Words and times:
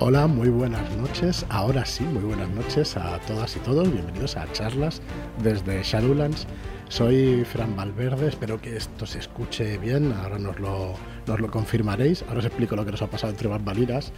Hola, 0.00 0.28
muy 0.28 0.48
buenas 0.48 0.88
noches. 0.96 1.44
Ahora 1.48 1.84
sí, 1.84 2.04
muy 2.04 2.22
buenas 2.22 2.48
noches 2.50 2.96
a 2.96 3.18
todas 3.18 3.56
y 3.56 3.58
todos. 3.58 3.90
Bienvenidos 3.92 4.36
a 4.36 4.46
charlas 4.52 5.02
desde 5.42 5.82
Shadowlands. 5.82 6.46
Soy 6.88 7.44
Fran 7.44 7.74
Valverde, 7.74 8.28
espero 8.28 8.60
que 8.60 8.76
esto 8.76 9.06
se 9.06 9.18
escuche 9.18 9.76
bien, 9.78 10.14
ahora 10.22 10.38
nos 10.38 10.60
lo, 10.60 10.94
nos 11.26 11.40
lo 11.40 11.50
confirmaréis, 11.50 12.22
ahora 12.28 12.38
os 12.38 12.44
explico 12.44 12.76
lo 12.76 12.84
que 12.84 12.92
nos 12.92 13.02
ha 13.02 13.08
pasado 13.08 13.32
entre 13.32 13.48
bambalinas. 13.48 14.12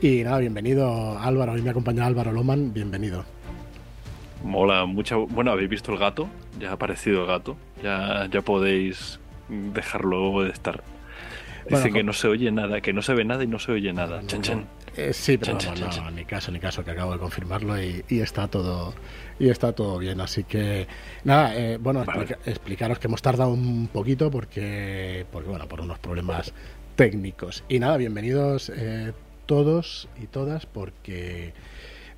Y 0.00 0.22
nada, 0.22 0.38
bienvenido 0.38 1.18
Álvaro, 1.18 1.52
hoy 1.52 1.62
me 1.62 1.70
acompaña 1.70 2.06
Álvaro 2.06 2.30
Loman, 2.30 2.72
bienvenido. 2.72 3.24
Mola 4.44 4.86
mucho. 4.86 5.26
Bueno, 5.26 5.50
¿habéis 5.50 5.68
visto 5.68 5.90
el 5.90 5.98
gato? 5.98 6.28
Ya 6.60 6.70
ha 6.70 6.74
aparecido 6.74 7.22
el 7.22 7.26
gato. 7.26 7.56
Ya, 7.82 8.28
ya 8.30 8.40
podéis 8.40 9.18
dejarlo 9.48 10.44
de 10.44 10.50
estar. 10.50 10.84
Dicen 11.68 11.92
que 11.92 12.04
no 12.04 12.12
se 12.12 12.28
oye 12.28 12.52
nada, 12.52 12.80
que 12.80 12.92
no 12.92 13.02
se 13.02 13.14
ve 13.14 13.24
nada 13.24 13.42
y 13.42 13.48
no 13.48 13.58
se 13.58 13.72
oye 13.72 13.92
nada. 13.92 14.22
Eh, 14.96 15.12
sí, 15.12 15.36
pero 15.38 15.54
no, 15.54 16.10
ni 16.12 16.24
caso, 16.24 16.52
ni 16.52 16.60
caso, 16.60 16.84
que 16.84 16.92
acabo 16.92 17.12
de 17.12 17.18
confirmarlo 17.18 17.80
y, 17.82 18.04
está 18.08 18.46
todo 18.46 18.94
y 19.38 19.48
está 19.48 19.72
todo 19.72 19.98
bien. 19.98 20.20
Así 20.20 20.44
que 20.44 20.86
nada, 21.24 21.56
eh, 21.56 21.78
bueno, 21.78 22.04
explicaros 22.46 22.98
que 22.98 23.08
hemos 23.08 23.20
tardado 23.20 23.50
un 23.50 23.88
poquito 23.88 24.30
porque, 24.30 25.26
porque 25.32 25.48
bueno, 25.48 25.66
por 25.66 25.80
unos 25.80 25.98
problemas 25.98 26.52
técnicos. 26.94 27.64
Y 27.68 27.80
nada, 27.80 27.96
bienvenidos 27.96 28.70
eh, 28.74 29.12
todos 29.46 30.08
y 30.22 30.26
todas 30.26 30.66
porque 30.66 31.52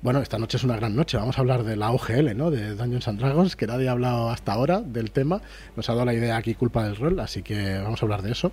bueno, 0.03 0.21
esta 0.21 0.37
noche 0.37 0.57
es 0.57 0.63
una 0.63 0.75
gran 0.75 0.95
noche. 0.95 1.17
Vamos 1.17 1.37
a 1.39 1.41
hablar 1.41 1.63
de 1.63 1.75
la 1.75 1.91
OGL, 1.91 2.37
¿no? 2.37 2.51
De 2.51 2.75
Dungeons 2.75 3.07
and 3.07 3.19
Dragons, 3.19 3.55
que 3.55 3.65
nadie 3.65 3.87
ha 3.89 3.93
hablado 3.93 4.29
hasta 4.29 4.53
ahora 4.53 4.81
del 4.81 5.09
tema. 5.09 5.41
Nos 5.75 5.89
ha 5.89 5.93
dado 5.93 6.05
la 6.05 6.13
idea 6.13 6.37
aquí 6.37 6.53
culpa 6.53 6.83
del 6.83 6.95
rol, 6.95 7.19
así 7.19 7.41
que 7.41 7.79
vamos 7.79 8.03
a 8.03 8.05
hablar 8.05 8.21
de 8.21 8.31
eso. 8.33 8.51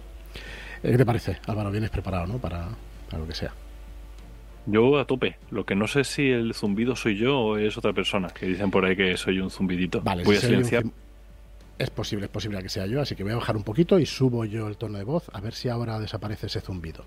¿Qué 0.80 0.96
te 0.96 1.04
parece, 1.04 1.38
Álvaro? 1.46 1.70
Vienes 1.70 1.90
preparado, 1.90 2.26
¿no? 2.26 2.38
Para, 2.38 2.68
para 3.10 3.18
lo 3.18 3.28
que 3.28 3.34
sea. 3.34 3.52
Yo 4.66 4.98
a 4.98 5.06
tope. 5.06 5.36
Lo 5.50 5.66
que 5.66 5.74
no 5.74 5.86
sé 5.86 6.04
si 6.04 6.30
el 6.30 6.54
zumbido 6.54 6.96
soy 6.96 7.16
yo 7.16 7.38
o 7.38 7.58
es 7.58 7.76
otra 7.76 7.92
persona, 7.92 8.28
que 8.28 8.46
dicen 8.46 8.70
por 8.70 8.84
ahí 8.84 8.96
que 8.96 9.16
soy 9.16 9.40
un 9.40 9.50
zumbidito. 9.50 10.00
Vale, 10.00 10.24
voy 10.24 10.36
a 10.36 10.40
silenciar. 10.40 10.84
Es 11.78 11.90
posible, 11.90 12.26
es 12.26 12.30
posible 12.30 12.62
que 12.62 12.68
sea 12.68 12.86
yo, 12.86 13.00
así 13.00 13.16
que 13.16 13.24
voy 13.24 13.32
a 13.32 13.36
bajar 13.36 13.56
un 13.56 13.64
poquito 13.64 13.98
y 13.98 14.06
subo 14.06 14.44
yo 14.44 14.68
el 14.68 14.76
tono 14.76 14.96
de 14.96 15.04
voz 15.04 15.28
a 15.32 15.40
ver 15.40 15.54
si 15.54 15.68
ahora 15.68 15.98
desaparece 15.98 16.46
ese 16.46 16.60
zumbido. 16.60 17.04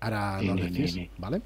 Ahora 0.00 0.40
no 0.42 0.54
decís, 0.56 0.98
¿vale? 1.16 1.40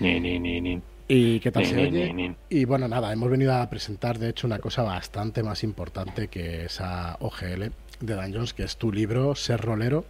Ni, 0.00 0.20
ni, 0.20 0.38
ni, 0.38 0.82
¿Y 1.08 1.40
qué 1.40 1.50
tal 1.50 1.64
se 1.64 1.86
oye? 1.86 2.34
Y 2.50 2.64
bueno, 2.64 2.88
nada, 2.88 3.12
hemos 3.12 3.30
venido 3.30 3.54
a 3.54 3.68
presentar 3.70 4.18
de 4.18 4.30
hecho 4.30 4.46
una 4.46 4.58
cosa 4.58 4.82
bastante 4.82 5.42
más 5.42 5.64
importante 5.64 6.28
que 6.28 6.66
esa 6.66 7.16
OGL 7.20 7.70
de 8.00 8.14
Dungeons, 8.14 8.52
que 8.52 8.64
es 8.64 8.76
tu 8.76 8.92
libro, 8.92 9.34
Ser 9.34 9.60
Rolero, 9.60 10.04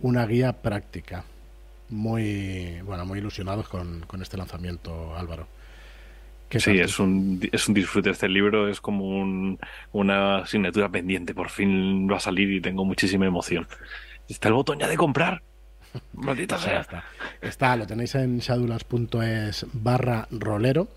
una 0.00 0.26
guía 0.26 0.52
práctica 0.52 1.24
muy, 1.92 2.80
bueno, 2.82 3.06
muy 3.06 3.18
ilusionados 3.18 3.68
con, 3.68 4.04
este 4.20 4.36
lanzamiento, 4.36 5.16
Álvaro. 5.16 5.46
Sí, 6.50 6.78
es 6.78 6.98
un, 6.98 7.40
es 7.50 7.66
un 7.66 7.74
disfrute 7.74 8.10
este 8.10 8.28
libro, 8.28 8.68
es 8.68 8.80
como 8.80 9.56
una 9.92 10.38
asignatura 10.38 10.90
pendiente, 10.90 11.34
por 11.34 11.48
fin 11.48 12.06
va 12.10 12.16
a 12.16 12.20
salir 12.20 12.50
y 12.52 12.60
tengo 12.60 12.84
muchísima 12.84 13.24
emoción. 13.24 13.66
Está 14.28 14.48
el 14.48 14.54
botón 14.54 14.78
ya 14.78 14.88
de 14.88 14.96
comprar. 14.96 15.42
Maldita 16.12 16.58
sea. 16.58 16.80
Está. 16.80 17.04
está, 17.40 17.76
lo 17.76 17.86
tenéis 17.86 18.14
en 18.16 18.38
shadulas.es 18.38 19.66
barra 19.72 20.26
rolero 20.30 20.88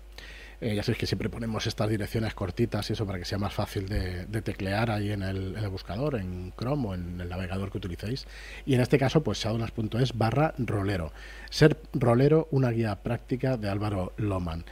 eh, 0.60 0.74
ya 0.74 0.82
sabéis 0.82 0.98
que 0.98 1.06
siempre 1.06 1.28
ponemos 1.28 1.66
estas 1.66 1.88
direcciones 1.88 2.34
cortitas 2.34 2.88
y 2.88 2.94
eso 2.94 3.06
para 3.06 3.18
que 3.18 3.26
sea 3.26 3.38
más 3.38 3.52
fácil 3.52 3.88
de, 3.88 4.24
teclear 4.42 4.90
ahí 4.90 5.12
en 5.12 5.22
el, 5.22 5.54
buscador, 5.68 6.16
en 6.16 6.52
Chrome 6.58 6.88
o 6.88 6.94
en 6.94 7.20
el 7.20 7.28
navegador 7.28 7.70
que 7.70 7.78
utilicéis. 7.78 8.26
Y 8.64 8.74
en 8.74 8.80
este 8.80 8.98
caso, 8.98 9.22
pues 9.22 9.38
shadowlands.es 9.38 10.16
barra 10.16 10.54
rolero. 10.58 11.12
Ser 11.50 11.76
rolero, 11.92 12.48
una 12.50 12.70
guía 12.70 12.96
práctica 12.96 13.56
de 13.56 13.68
Álvaro 13.68 14.14
Loman. 14.16 14.64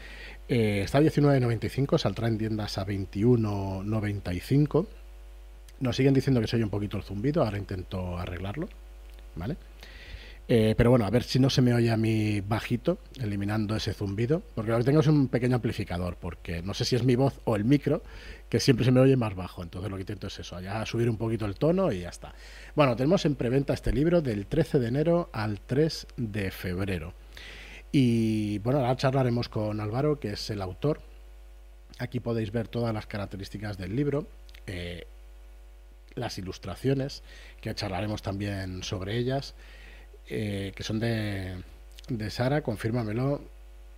Eh, 0.49 0.83
está 0.85 0.99
a 0.99 1.03
19.95, 1.03 1.99
saldrá 1.99 2.29
en 2.29 2.39
tiendas 2.39 2.79
a 2.79 2.87
21.95. 2.87 4.87
Nos 5.81 5.97
siguen 5.97 6.15
diciendo 6.15 6.41
que 6.41 6.47
soy 6.47 6.63
un 6.63 6.71
poquito 6.71 6.97
el 6.97 7.03
zumbido, 7.03 7.45
ahora 7.45 7.59
intento 7.59 8.17
arreglarlo. 8.19 8.69
¿Vale? 9.37 9.57
Eh, 10.47 10.75
pero 10.77 10.91
bueno, 10.91 11.07
a 11.07 11.11
ver 11.11 11.23
si 11.23 11.39
no 11.39 11.49
se 11.49 11.63
me 11.63 11.73
oye 11.73 11.91
a 11.91 11.97
mí 11.97 12.43
bajito, 12.43 12.99
eliminando 13.19 13.75
ese 13.77 13.95
zumbido, 13.95 14.43
porque 14.55 14.73
lo 14.73 14.79
que 14.79 14.85
tengo 14.85 15.01
es 15.01 15.07
un 15.07 15.29
pequeño 15.29 15.57
amplificador, 15.57 16.17
porque 16.17 16.63
no 16.63 16.75
sé 16.75 16.85
si 16.85 16.97
es 16.97 17.03
mi 17.03 17.17
voz 17.17 17.41
o 17.45 17.57
el 17.57 17.65
micro, 17.65 18.03
que 18.51 18.61
siempre 18.61 18.85
se 18.85 18.93
me 18.93 19.01
oye 19.01 19.17
más 19.17 19.35
bajo. 19.35 19.63
Entonces 19.63 19.91
lo 19.91 19.97
que 19.97 20.03
intento 20.03 20.27
es 20.27 20.39
eso, 20.39 20.61
ya 20.61 20.85
subir 20.85 21.09
un 21.09 21.17
poquito 21.17 21.47
el 21.47 21.55
tono 21.55 21.91
y 21.91 22.01
ya 22.01 22.11
está. 22.11 22.35
Bueno, 22.75 22.95
tenemos 22.95 23.25
en 23.25 23.37
preventa 23.37 23.73
este 23.73 23.93
libro 23.93 24.21
del 24.21 24.47
13 24.47 24.79
de 24.79 24.89
enero 24.89 25.31
al 25.33 25.61
3 25.61 26.09
de 26.17 26.51
febrero. 26.51 27.15
Y 27.91 28.59
bueno, 28.59 28.81
ahora 28.81 28.97
charlaremos 28.97 29.49
con 29.49 29.81
Álvaro, 29.81 30.21
que 30.21 30.33
es 30.33 30.51
el 30.51 30.61
autor. 30.61 31.01
Aquí 31.99 32.21
podéis 32.21 32.51
ver 32.51 32.69
todas 32.69 32.93
las 32.93 33.07
características 33.07 33.79
del 33.79 33.97
libro. 33.97 34.27
Eh, 34.67 35.07
las 36.17 36.39
ilustraciones, 36.39 37.23
que 37.61 37.75
charlaremos 37.75 38.23
también 38.23 38.83
sobre 38.83 39.17
ellas. 39.17 39.55
Eh, 40.29 40.73
que 40.75 40.83
son 40.83 41.01
de, 41.01 41.55
de 42.09 42.31
Sara, 42.31 42.63
confírmamelo, 42.63 43.43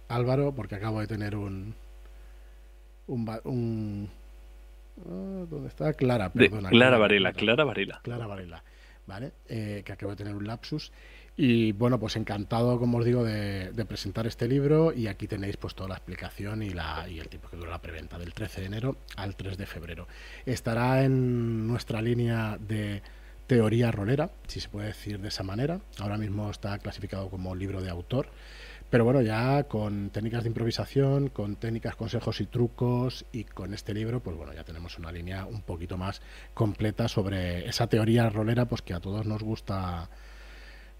Álvaro, 0.08 0.52
porque 0.52 0.74
acabo 0.74 1.00
de 1.00 1.06
tener 1.06 1.36
un. 1.36 1.74
un, 3.06 4.08
ah, 4.98 5.44
¿Dónde 5.48 5.68
está? 5.68 5.92
Clara, 5.92 6.32
perdona. 6.32 6.70
Clara, 6.70 6.98
Varela, 6.98 7.32
Clara 7.32 7.64
Varela. 7.64 8.00
Clara 8.02 8.26
Varela, 8.26 8.62
¿vale? 9.06 9.32
Eh, 9.48 9.82
que 9.84 9.92
acabo 9.92 10.12
de 10.12 10.16
tener 10.16 10.34
un 10.34 10.46
lapsus. 10.46 10.92
Y 11.38 11.72
bueno, 11.72 12.00
pues 12.00 12.16
encantado, 12.16 12.78
como 12.78 12.96
os 12.96 13.04
digo, 13.04 13.22
de, 13.22 13.70
de, 13.72 13.84
presentar 13.84 14.26
este 14.26 14.48
libro. 14.48 14.92
Y 14.94 15.06
aquí 15.06 15.28
tenéis 15.28 15.58
pues 15.58 15.74
toda 15.74 15.90
la 15.90 15.96
explicación 15.96 16.62
y, 16.62 16.70
la, 16.70 17.06
y 17.08 17.18
el 17.18 17.28
tiempo 17.28 17.50
que 17.50 17.58
dura 17.58 17.70
la 17.70 17.82
preventa, 17.82 18.18
del 18.18 18.32
13 18.32 18.62
de 18.62 18.66
enero 18.68 18.96
al 19.16 19.36
3 19.36 19.58
de 19.58 19.66
febrero. 19.66 20.08
Estará 20.46 21.04
en 21.04 21.66
nuestra 21.66 22.00
línea 22.00 22.56
de 22.58 23.02
teoría 23.46 23.90
rolera, 23.90 24.30
si 24.46 24.60
se 24.60 24.68
puede 24.68 24.88
decir 24.88 25.20
de 25.20 25.28
esa 25.28 25.42
manera. 25.42 25.80
Ahora 25.98 26.18
mismo 26.18 26.50
está 26.50 26.78
clasificado 26.78 27.30
como 27.30 27.54
libro 27.54 27.80
de 27.80 27.90
autor, 27.90 28.28
pero 28.90 29.04
bueno, 29.04 29.22
ya 29.22 29.64
con 29.64 30.10
técnicas 30.10 30.44
de 30.44 30.48
improvisación, 30.48 31.28
con 31.28 31.56
técnicas, 31.56 31.96
consejos 31.96 32.40
y 32.40 32.46
trucos 32.46 33.24
y 33.32 33.44
con 33.44 33.74
este 33.74 33.94
libro, 33.94 34.20
pues 34.20 34.36
bueno, 34.36 34.52
ya 34.52 34.64
tenemos 34.64 34.98
una 34.98 35.12
línea 35.12 35.46
un 35.46 35.62
poquito 35.62 35.96
más 35.96 36.22
completa 36.54 37.08
sobre 37.08 37.68
esa 37.68 37.88
teoría 37.88 38.28
rolera, 38.30 38.66
pues 38.66 38.82
que 38.82 38.94
a 38.94 39.00
todos 39.00 39.26
nos 39.26 39.42
gusta, 39.42 40.08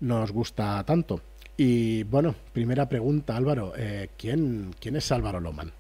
nos 0.01 0.33
gusta 0.33 0.85
tanto. 0.85 1.21
Y 1.57 2.03
bueno, 2.05 2.35
primera 2.53 2.89
pregunta, 2.89 3.37
Álvaro, 3.37 3.73
eh, 3.77 4.11
¿quién, 4.19 4.75
¿quién 4.79 4.97
es 4.97 5.11
Álvaro 5.11 5.41
Loman? 5.41 5.73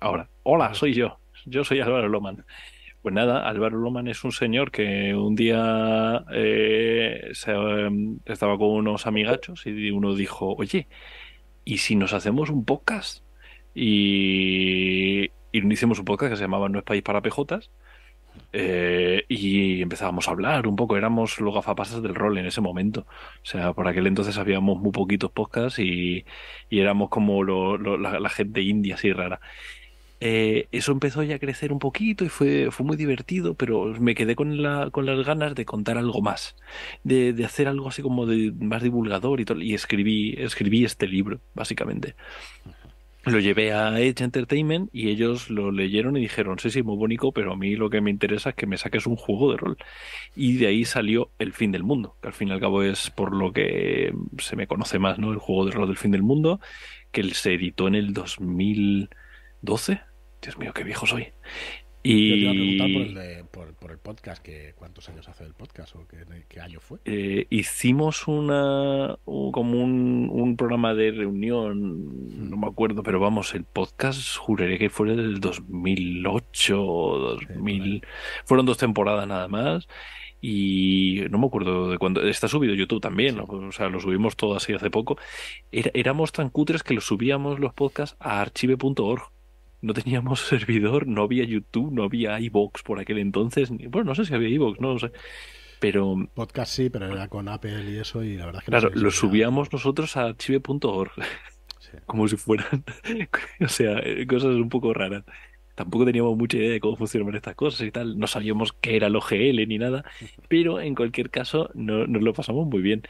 Ahora, 0.00 0.28
hola, 0.44 0.74
soy 0.74 0.94
yo 0.94 1.19
yo 1.46 1.64
soy 1.64 1.80
Álvaro 1.80 2.08
Loman. 2.08 2.44
Pues 3.02 3.14
nada, 3.14 3.48
Álvaro 3.48 3.78
Loman 3.78 4.08
es 4.08 4.24
un 4.24 4.32
señor 4.32 4.70
que 4.70 5.14
un 5.14 5.34
día 5.34 6.24
eh, 6.32 7.32
em, 7.46 8.18
estaba 8.26 8.58
con 8.58 8.68
unos 8.68 9.06
amigachos 9.06 9.66
y 9.66 9.90
uno 9.90 10.14
dijo, 10.14 10.54
oye, 10.54 10.86
¿y 11.64 11.78
si 11.78 11.96
nos 11.96 12.12
hacemos 12.12 12.50
un 12.50 12.64
podcast? 12.64 13.24
Y, 13.74 15.30
y 15.52 15.72
hicimos 15.72 15.98
un 15.98 16.04
podcast 16.04 16.32
que 16.32 16.36
se 16.36 16.42
llamaba 16.44 16.68
No 16.68 16.78
es 16.78 16.84
País 16.84 17.02
para 17.02 17.22
Pejotas. 17.22 17.70
Eh, 18.52 19.24
y 19.28 19.82
empezábamos 19.82 20.28
a 20.28 20.32
hablar 20.32 20.66
un 20.66 20.76
poco, 20.76 20.96
éramos 20.96 21.40
los 21.40 21.54
gafapasas 21.54 22.02
del 22.02 22.14
rol 22.14 22.38
en 22.38 22.46
ese 22.46 22.60
momento. 22.60 23.06
O 23.42 23.46
sea, 23.46 23.72
por 23.72 23.86
aquel 23.88 24.06
entonces 24.06 24.38
habíamos 24.38 24.78
muy 24.78 24.92
poquitos 24.92 25.30
podcasts 25.30 25.78
y, 25.78 26.24
éramos 26.70 27.08
como 27.10 27.44
la, 27.44 28.20
la, 28.20 28.28
gente 28.28 28.62
india 28.62 28.94
así 28.96 29.12
rara. 29.12 29.40
Eh, 30.20 30.68
eso 30.70 30.92
empezó 30.92 31.22
ya 31.22 31.36
a 31.36 31.38
crecer 31.38 31.72
un 31.72 31.78
poquito 31.78 32.24
y 32.24 32.28
fue, 32.28 32.70
fue 32.70 32.84
muy 32.84 32.96
divertido, 32.96 33.54
pero 33.54 33.86
me 34.00 34.14
quedé 34.14 34.36
con, 34.36 34.62
la, 34.62 34.90
con 34.90 35.06
las 35.06 35.24
ganas 35.24 35.54
de 35.54 35.64
contar 35.64 35.96
algo 35.98 36.20
más, 36.20 36.56
de, 37.04 37.32
de 37.32 37.44
hacer 37.44 37.68
algo 37.68 37.88
así 37.88 38.02
como 38.02 38.26
de 38.26 38.52
más 38.52 38.82
divulgador 38.82 39.40
y 39.40 39.44
todo, 39.46 39.60
y 39.60 39.74
escribí, 39.74 40.34
escribí 40.38 40.84
este 40.84 41.08
libro, 41.08 41.40
básicamente. 41.54 42.16
Lo 43.24 43.38
llevé 43.38 43.72
a 43.74 44.00
Edge 44.00 44.22
Entertainment 44.24 44.88
y 44.94 45.10
ellos 45.10 45.50
lo 45.50 45.70
leyeron 45.70 46.16
y 46.16 46.20
dijeron, 46.20 46.58
sí, 46.58 46.70
sí, 46.70 46.82
muy 46.82 46.96
bonito, 46.96 47.32
pero 47.32 47.52
a 47.52 47.56
mí 47.56 47.76
lo 47.76 47.90
que 47.90 48.00
me 48.00 48.10
interesa 48.10 48.50
es 48.50 48.56
que 48.56 48.66
me 48.66 48.78
saques 48.78 49.06
un 49.06 49.16
juego 49.16 49.50
de 49.52 49.58
rol. 49.58 49.76
Y 50.34 50.56
de 50.56 50.68
ahí 50.68 50.86
salió 50.86 51.30
El 51.38 51.52
fin 51.52 51.70
del 51.70 51.82
mundo, 51.82 52.16
que 52.22 52.28
al 52.28 52.34
fin 52.34 52.48
y 52.48 52.52
al 52.52 52.60
cabo 52.60 52.82
es 52.82 53.10
por 53.10 53.34
lo 53.36 53.52
que 53.52 54.14
se 54.38 54.56
me 54.56 54.66
conoce 54.66 54.98
más, 54.98 55.18
¿no? 55.18 55.32
El 55.32 55.38
juego 55.38 55.66
de 55.66 55.72
rol 55.72 55.88
del 55.88 55.98
fin 55.98 56.12
del 56.12 56.22
mundo, 56.22 56.60
que 57.12 57.22
se 57.34 57.54
editó 57.54 57.88
en 57.88 57.94
el 57.94 58.14
2012, 58.14 60.00
Dios 60.42 60.58
mío, 60.58 60.72
qué 60.72 60.84
viejo 60.84 61.06
soy. 61.06 61.32
Y... 62.02 62.28
Yo 62.28 62.34
te 62.34 62.40
iba 62.40 62.50
a 62.50 62.86
preguntar 62.86 63.50
por 63.78 63.90
el, 63.90 63.98
podcast, 63.98 64.42
que 64.42 64.72
¿cuántos 64.74 65.08
años 65.10 65.28
hace 65.28 65.44
el 65.44 65.52
podcast 65.52 65.94
o 65.96 66.06
qué, 66.08 66.60
año 66.60 66.80
fue? 66.80 66.98
Eh, 67.04 67.46
hicimos 67.50 68.26
una 68.26 69.18
como 69.24 69.82
un, 69.82 70.56
programa 70.56 70.94
de 70.94 71.10
reunión, 71.10 72.48
no 72.50 72.56
me 72.56 72.66
acuerdo, 72.66 73.02
pero 73.02 73.20
vamos, 73.20 73.54
el 73.54 73.64
podcast 73.64 74.36
juraré 74.38 74.78
que 74.78 74.88
fue 74.88 75.08
del 75.08 75.40
2008 75.40 76.82
o 76.82 77.18
2000. 77.18 78.02
Fueron 78.46 78.66
dos 78.66 78.78
temporadas 78.78 79.26
nada 79.28 79.48
más. 79.48 79.86
y 80.40 81.24
no 81.30 81.38
me 81.38 81.46
acuerdo 81.46 81.90
de 81.90 81.98
cuándo, 81.98 82.22
está 82.26 82.48
subido 82.48 82.74
YouTube 82.74 83.02
también, 83.02 83.38
o 83.40 83.72
sea, 83.72 83.90
lo 83.90 84.00
subimos 84.00 84.36
todo 84.36 84.56
así 84.56 84.72
hace 84.72 84.90
poco. 84.90 85.18
éramos 85.70 86.32
tan 86.32 86.48
cutres 86.48 86.82
que 86.82 86.94
lo 86.94 87.02
subíamos 87.02 87.60
los 87.60 87.74
podcasts 87.74 88.16
a 88.20 88.40
archive.org. 88.40 89.30
No 89.80 89.94
teníamos 89.94 90.40
servidor, 90.48 91.06
no 91.06 91.22
había 91.22 91.44
YouTube, 91.44 91.92
no 91.92 92.04
había 92.04 92.38
iVoox 92.40 92.82
por 92.82 93.00
aquel 93.00 93.18
entonces. 93.18 93.70
Bueno, 93.70 94.10
no 94.10 94.14
sé 94.14 94.24
si 94.24 94.34
había 94.34 94.48
iVoox, 94.48 94.80
no 94.80 94.94
lo 94.94 94.98
sé. 94.98 95.12
Pero. 95.80 96.16
Podcast 96.34 96.72
sí, 96.72 96.90
pero 96.90 97.06
era 97.06 97.28
con 97.28 97.48
Apple 97.48 97.90
y 97.90 97.96
eso, 97.96 98.22
y 98.22 98.36
la 98.36 98.46
verdad 98.46 98.60
que. 98.60 98.70
Claro, 98.70 98.90
lo 98.94 99.10
subíamos 99.10 99.72
nosotros 99.72 100.16
a 100.16 100.24
archive.org. 100.26 101.12
Como 102.06 102.28
si 102.28 102.36
fueran. 102.36 102.84
o 103.60 103.68
sea, 103.68 104.02
cosas 104.28 104.54
un 104.54 104.68
poco 104.68 104.92
raras 104.92 105.24
tampoco 105.80 106.04
teníamos 106.04 106.36
mucha 106.36 106.58
idea 106.58 106.72
de 106.72 106.80
cómo 106.80 106.96
funcionaban 106.96 107.36
estas 107.36 107.54
cosas 107.54 107.86
y 107.86 107.90
tal, 107.90 108.18
no 108.18 108.26
sabíamos 108.26 108.74
qué 108.74 108.96
era 108.96 109.06
el 109.06 109.16
OGL 109.16 109.66
ni 109.66 109.78
nada, 109.78 110.04
pero 110.46 110.78
en 110.78 110.94
cualquier 110.94 111.30
caso 111.30 111.70
no, 111.72 112.06
nos 112.06 112.20
lo 112.20 112.34
pasamos 112.34 112.66
muy 112.66 112.82
bien. 112.82 113.02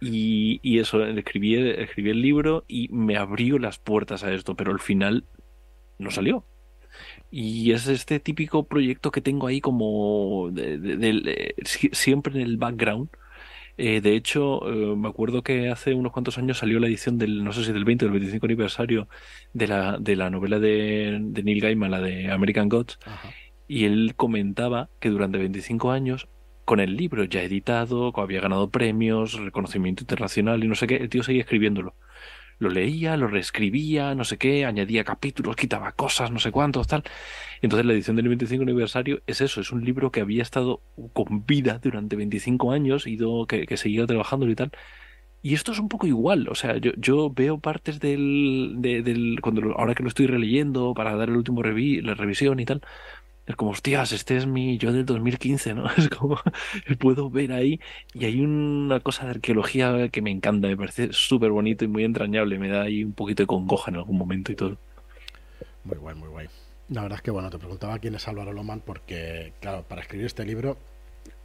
Y, 0.00 0.60
y 0.62 0.78
eso, 0.78 1.04
escribí, 1.06 1.56
escribí 1.56 2.10
el 2.10 2.20
libro 2.20 2.66
y 2.68 2.88
me 2.90 3.16
abrió 3.16 3.58
las 3.58 3.78
puertas 3.78 4.24
a 4.24 4.32
esto, 4.34 4.54
pero 4.54 4.72
al 4.72 4.78
final 4.78 5.24
no 5.98 6.10
salió. 6.10 6.44
Y 7.30 7.72
es 7.72 7.86
este 7.88 8.20
típico 8.20 8.64
proyecto 8.64 9.10
que 9.10 9.20
tengo 9.20 9.46
ahí 9.46 9.60
como 9.60 10.50
siempre 11.92 12.34
en 12.34 12.40
el 12.40 12.56
background, 12.56 13.10
eh, 13.80 14.00
de 14.00 14.16
hecho, 14.16 14.68
eh, 14.68 14.96
me 14.96 15.08
acuerdo 15.08 15.42
que 15.44 15.70
hace 15.70 15.94
unos 15.94 16.12
cuantos 16.12 16.36
años 16.36 16.58
salió 16.58 16.80
la 16.80 16.88
edición 16.88 17.16
del, 17.16 17.44
no 17.44 17.52
sé 17.52 17.64
si 17.64 17.72
del 17.72 17.84
20 17.84 18.04
o 18.04 18.08
del 18.08 18.18
25 18.18 18.46
aniversario 18.46 19.08
de 19.52 19.68
la, 19.68 19.98
de 19.98 20.16
la 20.16 20.30
novela 20.30 20.58
de, 20.58 21.20
Neil 21.44 21.60
Gaiman, 21.60 21.92
la 21.92 22.00
de 22.00 22.28
American 22.32 22.68
Gods, 22.68 22.98
y 23.68 23.84
él 23.84 24.14
comentaba 24.16 24.90
que 24.98 25.10
durante 25.10 25.38
25 25.38 25.92
años, 25.92 26.26
con 26.64 26.80
el 26.80 26.96
libro 26.96 27.22
ya 27.22 27.42
editado, 27.42 28.12
había 28.16 28.40
ganado 28.40 28.68
premios, 28.68 29.34
reconocimiento 29.34 30.02
internacional 30.02 30.64
y 30.64 30.66
no 30.66 30.74
sé 30.74 30.88
qué, 30.88 30.96
el 30.96 31.08
tío 31.08 31.22
seguía 31.22 31.42
escribiéndolo 31.42 31.94
lo 32.58 32.70
leía, 32.70 33.16
lo 33.16 33.28
reescribía, 33.28 34.14
no 34.14 34.24
sé 34.24 34.36
qué, 34.38 34.64
añadía 34.64 35.04
capítulos, 35.04 35.56
quitaba 35.56 35.92
cosas, 35.92 36.30
no 36.30 36.38
sé 36.38 36.50
cuántos, 36.50 36.86
tal. 36.86 37.04
Entonces 37.62 37.86
la 37.86 37.92
edición 37.92 38.16
del 38.16 38.28
25 38.28 38.62
aniversario 38.62 39.20
es 39.26 39.40
eso, 39.40 39.60
es 39.60 39.72
un 39.72 39.84
libro 39.84 40.10
que 40.10 40.20
había 40.20 40.42
estado 40.42 40.80
con 41.12 41.46
vida 41.46 41.78
durante 41.82 42.16
25 42.16 42.72
años, 42.72 43.06
ido, 43.06 43.46
que, 43.46 43.66
que 43.66 43.76
seguía 43.76 44.06
trabajando 44.06 44.48
y 44.48 44.54
tal. 44.54 44.72
Y 45.40 45.54
esto 45.54 45.70
es 45.70 45.78
un 45.78 45.88
poco 45.88 46.06
igual, 46.06 46.48
o 46.48 46.54
sea, 46.56 46.78
yo, 46.78 46.90
yo 46.96 47.30
veo 47.30 47.58
partes 47.60 48.00
del, 48.00 48.76
del 48.78 49.38
cuando 49.40 49.72
ahora 49.78 49.94
que 49.94 50.02
lo 50.02 50.08
estoy 50.08 50.26
releyendo 50.26 50.94
para 50.94 51.14
dar 51.14 51.28
el 51.28 51.36
último 51.36 51.62
revi 51.62 52.00
la 52.02 52.14
revisión 52.14 52.58
y 52.58 52.64
tal, 52.64 52.82
es 53.48 53.56
como, 53.56 53.70
hostias, 53.70 54.12
este 54.12 54.36
es 54.36 54.46
mi 54.46 54.76
yo 54.76 54.92
del 54.92 55.06
2015, 55.06 55.74
¿no? 55.74 55.86
Es 55.96 56.08
como, 56.10 56.38
puedo 56.98 57.30
ver 57.30 57.52
ahí 57.52 57.80
y 58.12 58.26
hay 58.26 58.40
una 58.40 59.00
cosa 59.00 59.24
de 59.24 59.30
arqueología 59.30 60.10
que 60.10 60.20
me 60.20 60.30
encanta, 60.30 60.68
me 60.68 60.76
parece 60.76 61.08
súper 61.12 61.50
bonito 61.50 61.84
y 61.84 61.88
muy 61.88 62.04
entrañable, 62.04 62.58
me 62.58 62.68
da 62.68 62.82
ahí 62.82 63.02
un 63.02 63.12
poquito 63.12 63.42
de 63.42 63.46
congoja 63.46 63.90
en 63.90 63.96
algún 63.96 64.18
momento 64.18 64.52
y 64.52 64.54
todo. 64.54 64.76
Muy 65.84 65.96
guay, 65.96 66.14
muy 66.14 66.28
guay. 66.28 66.46
La 66.90 67.02
verdad 67.02 67.16
es 67.16 67.22
que, 67.22 67.30
bueno, 67.30 67.48
te 67.48 67.58
preguntaba 67.58 67.98
quién 67.98 68.14
es 68.14 68.28
Álvaro 68.28 68.52
Loman 68.52 68.80
porque, 68.80 69.54
claro, 69.60 69.82
para 69.88 70.02
escribir 70.02 70.26
este 70.26 70.44
libro 70.44 70.76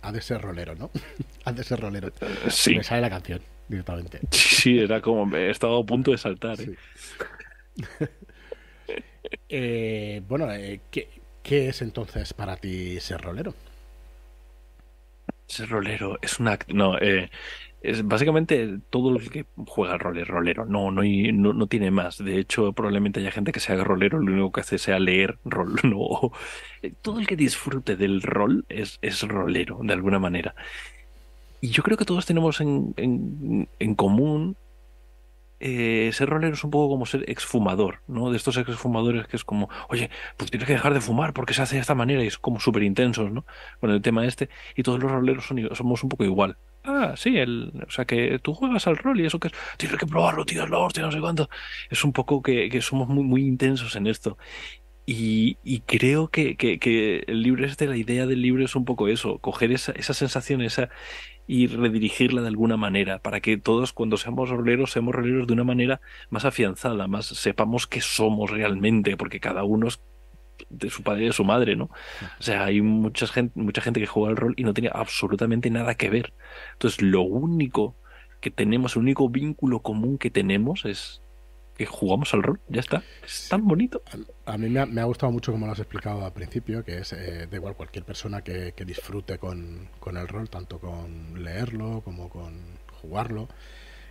ha 0.01 0.11
de 0.11 0.21
ser 0.21 0.41
rolero, 0.41 0.75
¿no? 0.75 0.91
ha 1.45 1.53
de 1.53 1.63
ser 1.63 1.79
rolero. 1.79 2.11
Sí. 2.49 2.75
Me 2.75 2.83
sale 2.83 3.01
la 3.01 3.09
canción 3.09 3.41
directamente. 3.69 4.19
Sí, 4.31 4.79
era 4.79 5.01
como, 5.01 5.35
he 5.35 5.49
estado 5.49 5.79
a 5.79 5.85
punto 5.85 6.11
de 6.11 6.17
saltar. 6.17 6.57
¿eh? 6.61 6.75
eh, 9.49 10.21
bueno, 10.25 10.49
eh, 10.53 10.79
¿qué, 10.89 11.09
¿Qué 11.44 11.68
es 11.69 11.81
entonces 11.81 12.34
para 12.34 12.56
ti 12.57 13.00
ser 13.00 13.22
rolero? 13.22 13.54
Ser 15.45 15.69
rolero 15.69 16.18
es 16.22 16.40
una... 16.40 16.57
No, 16.69 16.98
eh, 16.98 17.30
es 17.84 18.07
básicamente 18.07 18.80
todo 18.90 19.10
el 19.18 19.30
que 19.30 19.45
juega 19.68 19.98
rol 19.98 20.18
es 20.18 20.28
rolero. 20.28 20.66
No, 20.66 20.90
no, 20.90 21.01
no, 21.04 21.54
no, 21.54 21.68
tiene 21.68 21.92
más. 21.92 22.18
De 22.18 22.40
hecho, 22.40 22.72
probablemente 22.72 23.19
haya 23.19 23.31
gente 23.31 23.51
que 23.51 23.60
se 23.60 23.74
haga 23.74 23.84
rolero, 23.84 24.19
lo 24.19 24.31
único 24.31 24.51
que 24.54 24.62
hace 24.62 24.78
sea 24.78 25.00
leer 25.00 25.38
rol. 25.44 25.75
No. 25.84 26.31
Todo 27.01 27.19
el 27.19 27.28
que 27.28 27.36
disfrute 27.36 27.98
del 27.98 28.22
rol 28.22 28.66
es, 28.69 29.00
es 29.01 29.22
rolero, 29.28 29.80
de 29.84 29.94
alguna 29.94 30.19
manera. 30.19 30.56
Y 31.62 31.69
yo 31.69 31.84
creo 31.84 31.98
que 31.98 32.06
todos 32.06 32.25
tenemos 32.25 32.62
en, 32.62 32.94
en, 32.98 33.69
en 33.80 33.95
común 33.95 34.57
eh, 35.65 36.12
ser 36.12 36.27
rolero 36.27 36.56
es 36.56 36.63
un 36.65 36.71
poco 36.71 36.89
como 36.89 37.06
ser 37.06 37.24
exfumador, 37.30 38.01
¿no? 38.07 38.30
De 38.30 38.36
estos 38.36 38.57
exfumadores 38.57 39.27
que 39.27 39.38
es 39.38 39.45
como, 39.45 39.69
oye, 39.88 40.10
pues 40.36 40.51
tienes 40.51 40.68
que 40.68 40.74
dejar 40.74 40.94
de 40.94 41.00
fumar 41.00 41.31
porque 41.31 41.54
se 41.54 41.62
hace 41.62 41.75
de 41.75 41.81
esta 41.81 41.95
manera 41.95 42.21
y 42.21 42.27
es 42.27 42.38
como 42.38 42.60
súper 42.60 42.83
intensos, 42.83 43.31
¿no? 43.31 43.45
Con 43.80 43.89
el 43.89 44.01
tema 44.01 44.25
este. 44.25 44.50
Y 44.75 44.83
todos 44.83 45.01
los 45.01 45.10
roleros 45.10 45.45
somos 45.45 46.04
un 46.04 46.10
poco 46.10 46.25
igual. 46.25 46.57
Ah, 46.83 47.13
sí, 47.15 47.38
el, 47.38 47.71
o 47.88 47.92
sea 47.92 48.04
que 48.04 48.39
tú 48.39 48.54
juegas 48.54 48.88
al 48.88 48.98
rol 48.98 49.21
y 49.21 49.25
eso 49.25 49.39
que 49.39 49.48
es, 49.48 49.54
tienes 49.77 49.98
que 49.98 50.06
probarlo, 50.06 50.44
tío, 50.45 50.65
es 50.65 50.69
la 50.69 50.80
no 50.80 51.12
sé 51.12 51.19
cuánto. 51.21 51.50
Es 51.89 52.04
un 52.04 52.12
poco 52.12 52.42
que, 52.42 52.81
somos 52.81 53.07
muy, 53.07 53.24
muy 53.24 53.45
intensos 53.48 53.95
en 53.95 54.07
esto. 54.07 54.38
Y, 55.06 55.56
creo 55.86 56.30
que, 56.30 56.57
que, 56.57 56.77
que, 56.80 57.24
el 57.27 57.42
libro 57.42 57.66
este, 57.66 57.88
la 57.88 57.98
idea 57.98 58.25
del 58.25 58.42
libro 58.42 58.66
es 58.66 58.75
un 58.75 58.86
poco 58.86 59.07
eso, 59.07 59.38
coger 59.39 59.71
esa, 59.71 59.94
esa 59.94 60.13
sensación, 60.13 60.62
esa, 60.62 60.89
y 61.48 61.68
redirigirla 61.68 62.42
de 62.42 62.48
alguna 62.48 62.78
manera, 62.78 63.19
para 63.19 63.42
que 63.42 63.57
todos 63.57 63.94
cuando 63.94 64.18
seamos 64.18 64.50
roleros, 64.50 64.92
seamos 64.92 65.13
roleros 65.13 65.48
de 65.48 65.54
una 65.54 65.63
manera 65.63 66.01
más 66.30 66.45
afianzada, 66.45 67.07
más 67.07 67.25
sepamos 67.25 67.88
qué 67.88 68.01
somos 68.01 68.50
realmente, 68.50 69.18
porque 69.18 69.40
cada 69.40 69.63
uno 69.63 69.88
es 69.88 70.01
de 70.69 70.90
su 70.90 71.04
padre 71.04 71.24
y 71.24 71.28
de 71.28 71.34
su 71.34 71.44
madre, 71.44 71.75
¿no? 71.75 71.86
O 72.40 72.44
sea, 72.44 72.66
hay 72.66 72.81
mucha 72.81 73.28
gente, 73.28 73.60
mucha 73.60 73.81
gente 73.81 74.00
que 74.00 74.07
juega 74.07 74.30
al 74.30 74.38
rol 74.38 74.54
y 74.57 74.63
no 74.63 74.74
tiene 74.74 74.90
absolutamente 74.94 75.69
nada 75.69 75.95
que 75.95 76.10
ver. 76.10 76.34
Entonces, 76.74 77.01
lo 77.01 77.22
único 77.22 77.95
que 78.40 78.51
tenemos, 78.51 78.95
el 78.95 79.04
único 79.04 79.30
vínculo 79.30 79.81
común 79.81 80.18
que 80.18 80.30
tenemos 80.30 80.86
es 80.86 81.22
que 81.85 81.91
jugamos 81.91 82.33
al 82.33 82.44
rol, 82.44 82.59
ya 82.69 82.80
está. 82.80 83.03
Es 83.24 83.50
tan 83.50 83.68
bonito. 83.68 84.01
A, 84.45 84.57
mí 84.57 84.69
me 84.69 85.01
ha, 85.01 85.03
gustado 85.03 85.31
mucho 85.31 85.51
como 85.51 85.65
lo 85.65 85.74
has 85.74 85.80
explicado 85.80 86.25
al 86.25 86.33
principio, 86.33 86.83
que 86.83 87.00
es 87.00 87.13
eh, 87.13 87.47
de 87.47 87.57
igual 87.57 87.75
cualquier 87.75 88.06
persona 88.06 88.41
que, 88.41 88.74
disfrute 88.85 89.38
con, 89.38 89.89
el 90.06 90.27
rol, 90.27 90.50
tanto 90.50 90.80
con 90.80 91.44
leerlo 91.44 92.01
como 92.03 92.30
con 92.30 92.53
jugarlo 93.01 93.50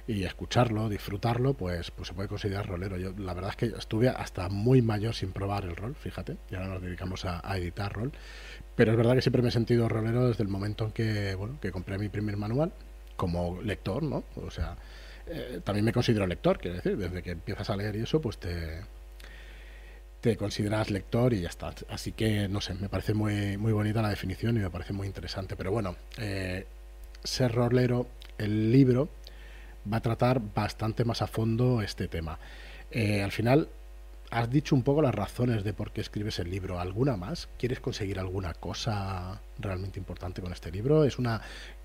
y 0.06 0.24
escucharlo, 0.24 0.88
disfrutarlo, 0.88 1.54
pues, 1.54 1.90
pues 1.92 2.08
se 2.08 2.14
puede 2.14 2.28
considerar 2.28 2.68
rolero. 2.68 2.98
Yo 2.98 3.12
la 3.16 3.32
verdad 3.32 3.50
es 3.50 3.56
que 3.56 3.66
estuve 3.66 4.08
hasta 4.08 4.48
muy 4.48 4.82
mayor 4.82 5.14
sin 5.14 5.32
probar 5.32 5.64
el 5.64 5.76
rol, 5.76 5.94
fíjate, 5.94 6.36
y 6.50 6.56
ahora 6.56 6.68
nos 6.68 6.82
dedicamos 6.82 7.24
a, 7.24 7.40
a 7.42 7.56
editar 7.56 7.92
rol. 7.92 8.12
Pero 8.74 8.90
es 8.90 8.96
verdad 8.98 9.14
que 9.14 9.22
siempre 9.22 9.42
me 9.42 9.48
he 9.48 9.52
sentido 9.52 9.88
rolero 9.88 10.28
desde 10.28 10.42
el 10.42 10.48
momento 10.48 10.86
en 10.86 10.92
que, 10.92 11.34
bueno, 11.36 11.58
que 11.60 11.70
compré 11.70 11.98
mi 11.98 12.08
primer 12.08 12.36
manual 12.36 12.72
como 13.16 13.62
lector, 13.62 14.02
¿no? 14.02 14.24
O 14.36 14.50
sea, 14.50 14.76
eh, 15.26 15.60
también 15.64 15.84
me 15.84 15.92
considero 15.92 16.26
lector, 16.26 16.58
quiero 16.58 16.76
decir, 16.76 16.96
desde 16.96 17.22
que 17.22 17.32
empiezas 17.32 17.70
a 17.70 17.76
leer 17.76 17.96
y 17.96 18.02
eso, 18.02 18.20
pues 18.20 18.38
te, 18.38 18.80
te 20.20 20.36
consideras 20.36 20.90
lector 20.90 21.32
y 21.34 21.40
ya 21.40 21.48
está. 21.48 21.74
Así 21.88 22.12
que, 22.12 22.48
no 22.48 22.60
sé, 22.60 22.74
me 22.74 22.88
parece 22.88 23.12
muy, 23.12 23.56
muy 23.58 23.72
bonita 23.72 24.02
la 24.02 24.08
definición 24.08 24.56
y 24.56 24.60
me 24.60 24.70
parece 24.70 24.92
muy 24.92 25.06
interesante. 25.06 25.56
Pero 25.56 25.72
bueno, 25.72 25.96
eh, 26.18 26.66
ser 27.24 27.52
rolero, 27.52 28.06
el 28.38 28.70
libro 28.70 29.08
va 29.90 29.96
a 29.96 30.00
tratar 30.00 30.40
bastante 30.40 31.04
más 31.04 31.22
a 31.22 31.26
fondo 31.26 31.82
este 31.82 32.06
tema. 32.06 32.38
Eh, 32.90 33.22
al 33.22 33.32
final, 33.32 33.68
has 34.30 34.48
dicho 34.48 34.74
un 34.74 34.82
poco 34.82 35.02
las 35.02 35.14
razones 35.14 35.64
de 35.64 35.72
por 35.72 35.92
qué 35.92 36.00
escribes 36.00 36.38
el 36.38 36.50
libro. 36.50 36.78
¿Alguna 36.78 37.16
más? 37.16 37.48
¿Quieres 37.58 37.80
conseguir 37.80 38.18
alguna 38.18 38.54
cosa 38.54 39.42
realmente 39.58 39.98
importante 39.98 40.40
con 40.40 40.52
este 40.52 40.70
libro? 40.70 41.04
¿Es 41.04 41.18
una 41.18 41.42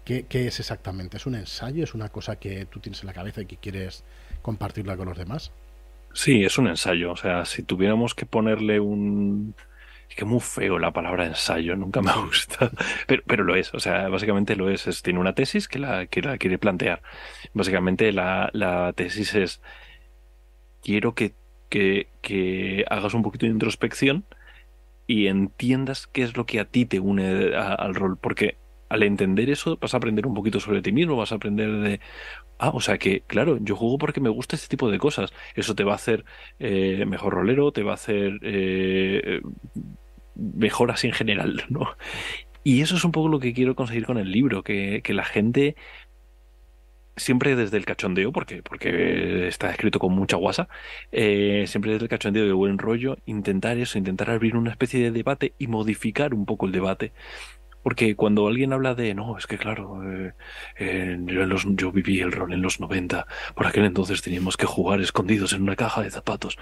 ¿Qué, 0.07 0.47
es 0.47 0.61
exactamente? 0.61 1.17
¿Es 1.17 1.25
un 1.25 1.35
ensayo? 1.35 1.83
¿Es 1.83 1.93
una 1.93 2.07
cosa 2.07 2.37
que 2.37 2.65
tú 2.65 2.79
tienes 2.79 3.01
en 3.01 3.07
la 3.07 3.13
cabeza 3.13 3.41
y 3.41 3.45
que 3.45 3.57
quieres 3.57 4.05
compartirla 4.41 4.95
con 4.95 5.09
los 5.09 5.17
demás? 5.17 5.51
Sí, 6.13 6.45
es 6.45 6.57
un 6.57 6.67
ensayo. 6.67 7.11
O 7.11 7.17
sea, 7.17 7.43
si 7.43 7.61
tuviéramos 7.61 8.15
que 8.15 8.25
ponerle 8.25 8.79
un... 8.79 9.53
Es 10.09 10.15
que 10.15 10.23
muy 10.23 10.39
feo 10.39 10.79
la 10.79 10.93
palabra 10.93 11.25
ensayo, 11.25 11.75
nunca 11.75 12.01
me 12.01 12.13
gusta. 12.25 12.71
Pero, 13.05 13.21
pero 13.27 13.43
lo 13.43 13.57
es, 13.57 13.73
o 13.73 13.81
sea, 13.81 14.07
básicamente 14.07 14.55
lo 14.55 14.69
es. 14.69 15.03
tiene 15.03 15.19
una 15.19 15.35
tesis 15.35 15.67
que 15.67 15.77
la, 15.77 16.05
que 16.05 16.21
la 16.21 16.37
quiere 16.37 16.57
plantear. 16.57 17.01
Básicamente 17.53 18.13
la, 18.13 18.49
la 18.53 18.93
tesis 18.93 19.35
es, 19.35 19.61
quiero 20.81 21.15
que, 21.15 21.33
que, 21.67 22.07
que 22.21 22.85
hagas 22.89 23.13
un 23.13 23.23
poquito 23.23 23.45
de 23.45 23.51
introspección 23.51 24.23
y 25.05 25.27
entiendas 25.27 26.07
qué 26.07 26.23
es 26.23 26.37
lo 26.37 26.45
que 26.45 26.61
a 26.61 26.65
ti 26.65 26.85
te 26.85 27.01
une 27.01 27.53
al 27.57 27.93
rol. 27.93 28.17
Porque 28.17 28.55
al 28.89 29.03
entender 29.03 29.49
eso 29.49 29.77
vas 29.77 29.93
a 29.93 29.97
aprender 29.97 30.27
un 30.27 30.33
poquito 30.33 30.59
sobre 30.59 30.81
ti 30.81 30.91
mismo, 30.91 31.15
vas 31.15 31.31
a 31.31 31.35
aprender 31.35 31.71
de... 31.71 31.99
Ah, 32.59 32.71
o 32.73 32.81
sea 32.81 32.97
que, 32.97 33.21
claro, 33.21 33.57
yo 33.61 33.75
juego 33.75 33.97
porque 33.97 34.21
me 34.21 34.29
gusta 34.29 34.55
este 34.55 34.67
tipo 34.67 34.89
de 34.89 34.97
cosas. 34.99 35.31
Eso 35.55 35.75
te 35.75 35.83
va 35.83 35.93
a 35.93 35.95
hacer 35.95 36.25
eh, 36.59 37.05
mejor 37.05 37.33
rolero, 37.33 37.71
te 37.71 37.83
va 37.83 37.91
a 37.91 37.95
hacer 37.95 38.39
eh, 38.41 39.41
mejor 40.35 40.91
así 40.91 41.07
en 41.07 41.13
general, 41.13 41.63
¿no? 41.69 41.87
Y 42.63 42.81
eso 42.81 42.95
es 42.95 43.03
un 43.05 43.11
poco 43.11 43.29
lo 43.29 43.39
que 43.39 43.53
quiero 43.53 43.75
conseguir 43.75 44.05
con 44.05 44.17
el 44.17 44.31
libro, 44.31 44.63
que, 44.63 45.01
que 45.03 45.13
la 45.13 45.23
gente 45.23 45.75
siempre 47.17 47.55
desde 47.55 47.77
el 47.77 47.85
cachondeo, 47.85 48.31
porque, 48.31 48.63
porque 48.63 49.47
está 49.47 49.71
escrito 49.71 49.99
con 49.99 50.13
mucha 50.13 50.37
guasa, 50.37 50.69
eh, 51.11 51.65
siempre 51.67 51.91
desde 51.91 52.05
el 52.05 52.09
cachondeo 52.09 52.45
de 52.45 52.53
buen 52.53 52.77
rollo, 52.77 53.17
intentar 53.25 53.77
eso, 53.77 53.97
intentar 53.97 54.29
abrir 54.29 54.55
una 54.55 54.71
especie 54.71 55.01
de 55.01 55.11
debate 55.11 55.53
y 55.57 55.67
modificar 55.67 56.33
un 56.33 56.45
poco 56.45 56.67
el 56.67 56.71
debate 56.71 57.11
Porque 57.87 58.17
cuando 58.17 58.47
alguien 58.47 58.73
habla 58.73 58.95
de, 58.95 59.13
no, 59.15 59.37
es 59.37 59.47
que 59.47 59.57
claro, 59.57 60.01
eh, 60.77 61.17
yo, 61.25 61.45
yo 61.77 61.91
viví 61.93 62.19
el 62.19 62.33
rol 62.33 62.51
en 62.51 62.61
los 62.61 62.81
90, 62.81 63.25
por 63.55 63.65
aquel 63.65 63.85
entonces 63.85 64.21
teníamos 64.21 64.57
que 64.57 64.65
jugar 64.65 64.99
escondidos 64.99 65.53
en 65.53 65.61
una 65.63 65.77
caja 65.77 66.01
de 66.01 66.11
zapatos. 66.11 66.57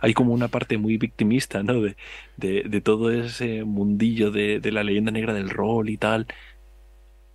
Hay 0.00 0.14
como 0.14 0.32
una 0.32 0.48
parte 0.48 0.78
muy 0.78 0.96
victimista, 0.96 1.62
¿no? 1.62 1.82
De, 1.82 1.96
de, 2.38 2.62
de 2.64 2.80
todo 2.80 3.10
ese 3.12 3.64
mundillo 3.64 4.30
de, 4.30 4.60
de 4.60 4.72
la 4.72 4.82
leyenda 4.82 5.10
negra 5.12 5.34
del 5.34 5.50
rol 5.50 5.90
y 5.90 5.98
tal. 5.98 6.26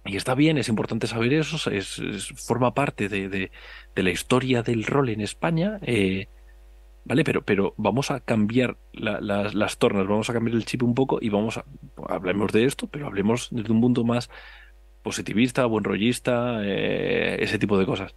Y 0.03 0.15
está 0.15 0.33
bien, 0.35 0.57
es 0.57 0.69
importante 0.69 1.05
saber 1.07 1.33
eso, 1.33 1.69
es, 1.69 2.01
forma 2.37 2.73
parte 2.73 3.09
de, 3.09 3.29
de, 3.29 3.51
de 3.95 4.03
la 4.03 4.09
historia 4.11 4.63
del 4.63 4.83
rol 4.85 5.09
en 5.09 5.21
España. 5.21 5.79
eh, 5.83 6.27
Vale, 7.07 7.23
pero, 7.23 7.41
pero 7.41 7.73
vamos 7.77 8.11
a 8.11 8.19
cambiar 8.19 8.77
la- 8.91 9.21
las, 9.21 9.53
las 9.55 9.77
tornas, 9.77 10.07
vamos 10.07 10.29
a 10.29 10.33
cambiar 10.33 10.57
el 10.57 10.65
chip 10.65 10.83
un 10.83 10.93
poco 10.93 11.19
y 11.21 11.29
vamos 11.29 11.57
a, 11.57 11.63
hablemos 12.09 12.51
de 12.51 12.65
esto, 12.65 12.87
pero 12.87 13.07
hablemos 13.07 13.47
desde 13.51 13.71
un 13.71 13.79
punto 13.79 14.03
más 14.03 14.29
positivista, 15.03 15.65
buen 15.65 15.85
rollista, 15.85 16.59
eh, 16.63 17.37
ese 17.41 17.59
tipo 17.59 17.77
de 17.79 17.85
cosas. 17.85 18.15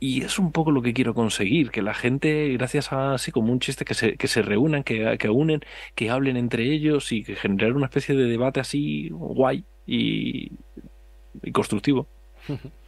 Y 0.00 0.22
es 0.22 0.38
un 0.38 0.52
poco 0.52 0.70
lo 0.70 0.82
que 0.82 0.94
quiero 0.94 1.14
conseguir, 1.14 1.70
que 1.72 1.82
la 1.82 1.94
gente, 1.94 2.50
gracias 2.54 2.92
a 2.92 3.14
así 3.14 3.32
como 3.32 3.52
un 3.52 3.60
chiste, 3.60 3.84
que 3.84 3.94
se, 3.94 4.16
que 4.16 4.28
se 4.28 4.42
reúnan, 4.42 4.84
que, 4.84 5.16
que 5.18 5.28
unen, 5.30 5.60
que 5.96 6.10
hablen 6.10 6.36
entre 6.36 6.64
ellos 6.72 7.10
y 7.12 7.24
que 7.24 7.36
generar 7.36 7.74
una 7.74 7.86
especie 7.86 8.14
de 8.14 8.24
debate 8.26 8.60
así 8.60 9.08
guay 9.10 9.64
y, 9.86 10.52
y 11.42 11.52
constructivo. 11.52 12.06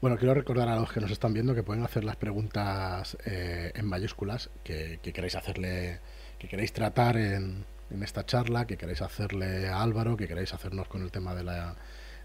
Bueno, 0.00 0.16
quiero 0.16 0.32
recordar 0.32 0.68
a 0.68 0.76
los 0.76 0.92
que 0.92 1.00
nos 1.00 1.10
están 1.10 1.34
viendo 1.34 1.56
que 1.56 1.64
pueden 1.64 1.82
hacer 1.82 2.04
las 2.04 2.14
preguntas 2.14 3.16
eh, 3.26 3.72
en 3.74 3.84
mayúsculas 3.84 4.48
que, 4.62 5.00
que 5.02 5.12
queréis 5.12 5.34
hacerle, 5.34 5.98
que 6.38 6.46
queréis 6.46 6.72
tratar 6.72 7.16
en, 7.16 7.64
en 7.90 8.02
esta 8.04 8.24
charla, 8.24 8.64
que 8.64 8.76
queréis 8.76 9.02
hacerle 9.02 9.66
a 9.68 9.82
Álvaro, 9.82 10.16
que 10.16 10.28
queréis 10.28 10.54
hacernos 10.54 10.86
con 10.86 11.02
el 11.02 11.10
tema 11.10 11.34
de 11.34 11.42
la, 11.42 11.74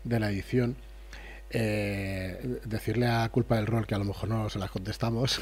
de 0.03 0.19
la 0.19 0.29
edición. 0.29 0.75
Eh, 1.49 2.59
decirle 2.63 3.07
a 3.07 3.27
culpa 3.29 3.55
del 3.55 3.65
rol 3.65 3.87
que 3.87 3.95
a 3.95 3.99
lo 3.99 4.05
mejor 4.05 4.29
no 4.29 4.49
se 4.49 4.59
las 4.59 4.71
contestamos 4.71 5.39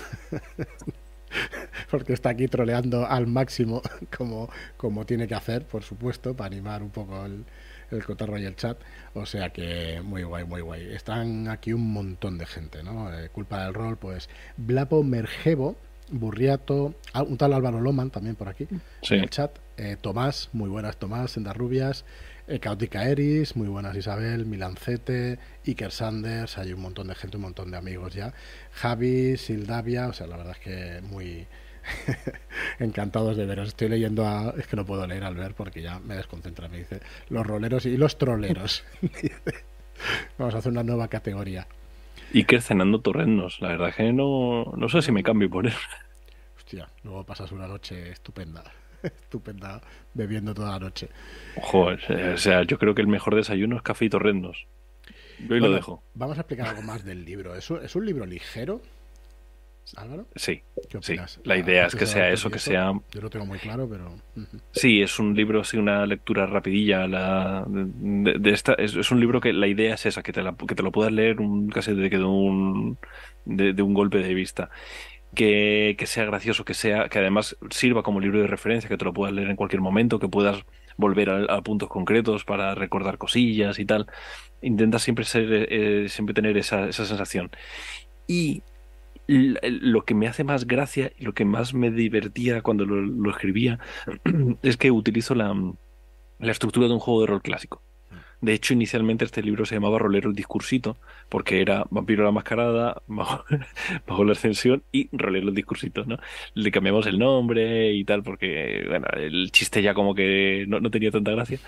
porque 1.92 2.12
está 2.12 2.30
aquí 2.30 2.48
troleando 2.48 3.08
al 3.08 3.28
máximo 3.28 3.82
como, 4.18 4.50
como 4.78 5.06
tiene 5.06 5.28
que 5.28 5.36
hacer, 5.36 5.66
por 5.66 5.84
supuesto, 5.84 6.34
para 6.34 6.48
animar 6.48 6.82
un 6.82 6.92
poco 6.92 7.26
el, 7.26 7.46
el 7.92 8.04
cotarro 8.06 8.38
y 8.38 8.46
el 8.46 8.56
chat. 8.56 8.78
O 9.14 9.26
sea 9.26 9.50
que 9.50 10.02
muy 10.04 10.24
guay, 10.24 10.46
muy 10.46 10.62
guay. 10.62 10.94
Están 10.94 11.48
aquí 11.50 11.74
un 11.74 11.92
montón 11.92 12.38
de 12.38 12.46
gente, 12.46 12.84
¿no? 12.84 13.14
Eh, 13.14 13.30
culpa 13.30 13.64
del 13.66 13.74
rol, 13.74 13.98
pues 13.98 14.30
Blapo 14.58 15.04
Mergebo, 15.04 15.76
Burriato, 16.10 16.94
ah, 17.14 17.24
un 17.24 17.38
tal 17.38 17.54
Álvaro 17.54 17.80
Loman 17.82 18.10
también 18.10 18.36
por 18.36 18.50
aquí 18.50 18.68
Sí. 19.02 19.16
en 19.16 19.22
el 19.24 19.30
chat. 19.30 19.52
Eh, 19.78 19.98
Tomás, 20.00 20.50
muy 20.54 20.70
buenas 20.70 20.98
Tomás, 20.98 21.32
Sendas 21.32 21.56
Rubias. 21.56 22.06
Eh, 22.48 22.60
Caótica 22.60 23.06
Eris, 23.06 23.56
muy 23.56 23.68
buenas 23.70 23.96
Isabel, 23.96 24.46
Milancete, 24.46 25.40
Iker 25.66 25.92
Sanders, 25.92 26.58
hay 26.58 26.74
un 26.74 26.82
montón 26.82 27.08
de 27.08 27.16
gente, 27.16 27.38
un 27.38 27.44
montón 27.44 27.72
de 27.72 27.78
amigos 27.78 28.14
ya. 28.14 28.34
Javi, 28.74 29.38
Sildavia, 29.38 30.08
o 30.08 30.14
sea, 30.14 30.28
la 30.28 30.38
verdad 30.38 30.56
es 30.60 30.60
que 30.60 31.02
muy 31.08 31.48
encantados 32.80 33.38
de 33.38 33.46
veros. 33.46 33.70
Estoy 33.70 33.90
leyendo 33.90 34.26
a. 34.26 34.54
Es 34.58 34.68
que 34.68 34.76
no 34.76 34.86
puedo 34.86 35.06
leer 35.08 35.24
al 35.24 35.36
ver 35.36 35.54
porque 35.54 35.82
ya 35.82 36.00
me 36.00 36.16
desconcentra. 36.16 36.68
Me 36.68 36.80
dice 36.80 37.02
los 37.30 37.46
roleros 37.46 37.86
y 37.86 37.98
los 37.98 38.18
troleros. 38.18 38.84
Vamos 40.38 40.56
a 40.56 40.60
hacer 40.60 40.72
una 40.72 40.84
nueva 40.84 41.08
categoría. 41.08 41.68
Y 42.34 42.46
que 42.46 42.62
cenando 42.62 43.02
torrenos, 43.02 43.60
la 43.62 43.70
verdad 43.70 43.90
es 43.90 43.96
que 43.96 44.14
no, 44.14 44.74
no 44.76 44.90
sé 44.90 45.02
si 45.02 45.12
me 45.12 45.24
cambio 45.24 45.50
por 45.50 45.68
él. 45.68 45.74
Hostia, 46.58 46.88
luego 47.04 47.26
pasas 47.26 47.52
una 47.52 47.68
noche 47.68 48.12
estupenda. 48.12 48.64
Estupenda 49.04 49.82
bebiendo 50.14 50.54
toda 50.54 50.72
la 50.72 50.80
noche. 50.80 51.10
Ojo, 51.58 51.88
o 51.88 52.38
sea, 52.38 52.64
yo 52.64 52.78
creo 52.78 52.94
que 52.94 53.02
el 53.02 53.08
mejor 53.08 53.36
desayuno 53.36 53.76
es 53.76 53.82
café 53.82 54.06
y 54.06 54.10
torrendos. 54.10 54.68
Yo 55.40 55.56
ahí 55.56 55.60
lo 55.60 55.72
dejo. 55.72 56.04
Vamos 56.14 56.38
a 56.38 56.42
explicar 56.42 56.68
algo 56.68 56.84
más 56.84 57.04
del 57.04 57.26
libro. 57.26 57.56
¿Es 57.56 57.70
un, 57.70 57.84
es 57.84 57.96
un 57.96 58.06
libro 58.06 58.26
ligero? 58.26 58.82
Álvaro, 59.98 60.26
Sí, 60.36 60.62
¿qué 60.90 61.00
sí. 61.02 61.16
La 61.44 61.58
idea 61.58 61.84
Ah, 61.84 61.88
es 61.88 61.94
que 61.94 62.06
¿tú 62.06 62.12
sea 62.12 62.30
eso, 62.30 62.50
que 62.50 62.60
sea... 62.60 62.94
Yo 63.12 63.22
lo 63.22 63.30
tengo 63.30 63.46
muy 63.46 63.60
claro, 63.60 63.88
pero. 63.90 64.16
Sí, 64.72 65.02
es 65.02 65.20
un 65.20 65.36
libro, 65.36 65.64
sí, 65.64 65.78
una 65.78 66.06
lectura 66.06 66.46
rapidilla. 66.46 67.08
La, 67.08 67.66
de, 67.68 68.40
de 68.40 68.50
esta, 68.52 68.74
es, 68.74 68.96
es 68.96 69.12
un 69.12 69.20
libro 69.20 69.42
que 69.42 69.54
la 69.54 69.68
idea 69.68 69.96
es 69.96 70.06
esa, 70.06 70.24
que 70.24 70.32
te, 70.32 70.42
la- 70.42 70.56
que 70.56 70.76
te 70.76 70.84
lo 70.84 70.92
puedas 70.92 71.12
leer 71.12 71.40
un, 71.42 71.70
casi 71.70 71.94
de, 71.94 72.10
de, 72.10 72.24
un, 72.24 72.98
de, 73.46 73.74
de 73.74 73.82
un 73.82 73.94
golpe 73.94 74.20
de 74.20 74.34
vista. 74.34 74.70
Que, 75.34 75.96
que 75.98 76.08
sea 76.08 76.26
gracioso, 76.26 76.66
que 76.66 76.74
sea, 76.74 77.08
que 77.08 77.20
además 77.20 77.58
sirva 77.70 78.04
como 78.04 78.20
libro 78.20 78.40
de 78.42 78.48
referencia, 78.48 78.90
que 78.90 78.98
te 78.98 79.06
lo 79.06 79.14
puedas 79.14 79.34
leer 79.34 79.50
en 79.50 79.56
cualquier 79.56 79.82
momento, 79.82 80.20
que 80.20 80.28
puedas 80.28 80.62
volver 80.98 81.30
a, 81.30 81.56
a 81.56 81.62
puntos 81.62 81.88
concretos 81.90 82.44
para 82.44 82.76
recordar 82.76 83.18
cosillas 83.18 83.80
y 83.80 83.86
tal. 83.86 84.08
Intenta 84.62 85.00
siempre 85.00 85.26
ser, 85.26 85.68
eh, 85.72 86.10
siempre 86.10 86.34
tener 86.34 86.58
esa, 86.58 86.90
esa 86.90 87.06
sensación. 87.06 87.50
Y 88.28 88.64
lo 89.32 90.06
que 90.06 90.14
me 90.14 90.28
hace 90.28 90.44
más 90.44 90.68
gracia 90.68 91.12
y 91.18 91.24
lo 91.24 91.34
que 91.34 91.46
más 91.46 91.74
me 91.74 91.92
divertía 91.92 92.62
cuando 92.62 92.86
lo, 92.86 93.02
lo 93.02 93.30
escribía 93.30 93.80
es 94.64 94.78
que 94.78 94.92
utilizo 94.92 95.36
la, 95.36 95.56
la 96.40 96.52
estructura 96.52 96.88
de 96.88 96.94
un 96.94 97.00
juego 97.00 97.22
de 97.22 97.28
rol 97.28 97.42
clásico. 97.42 97.84
De 98.42 98.54
hecho, 98.54 98.74
inicialmente 98.74 99.24
este 99.24 99.44
libro 99.44 99.66
se 99.66 99.76
llamaba 99.76 100.00
Rolero 100.00 100.28
el 100.28 100.36
Discursito, 100.36 100.98
porque 101.30 101.62
era 101.62 101.86
Vampiro 101.92 102.24
la 102.24 102.32
Mascarada, 102.32 103.04
bajo, 103.08 103.46
bajo 104.08 104.24
la 104.26 104.32
ascensión 104.32 104.84
y 104.92 105.16
Rolero 105.16 105.50
el 105.50 105.56
Discursito, 105.56 106.06
¿no? 106.06 106.18
Le 106.56 106.72
cambiamos 106.72 107.06
el 107.06 107.20
nombre 107.20 107.94
y 107.94 108.04
tal, 108.04 108.24
porque 108.24 108.84
bueno, 108.90 109.06
el 109.16 109.52
chiste 109.52 109.84
ya 109.84 109.94
como 109.94 110.16
que 110.16 110.66
no, 110.68 110.80
no 110.80 110.90
tenía 110.90 111.12
tanta 111.12 111.32
gracia. 111.32 111.60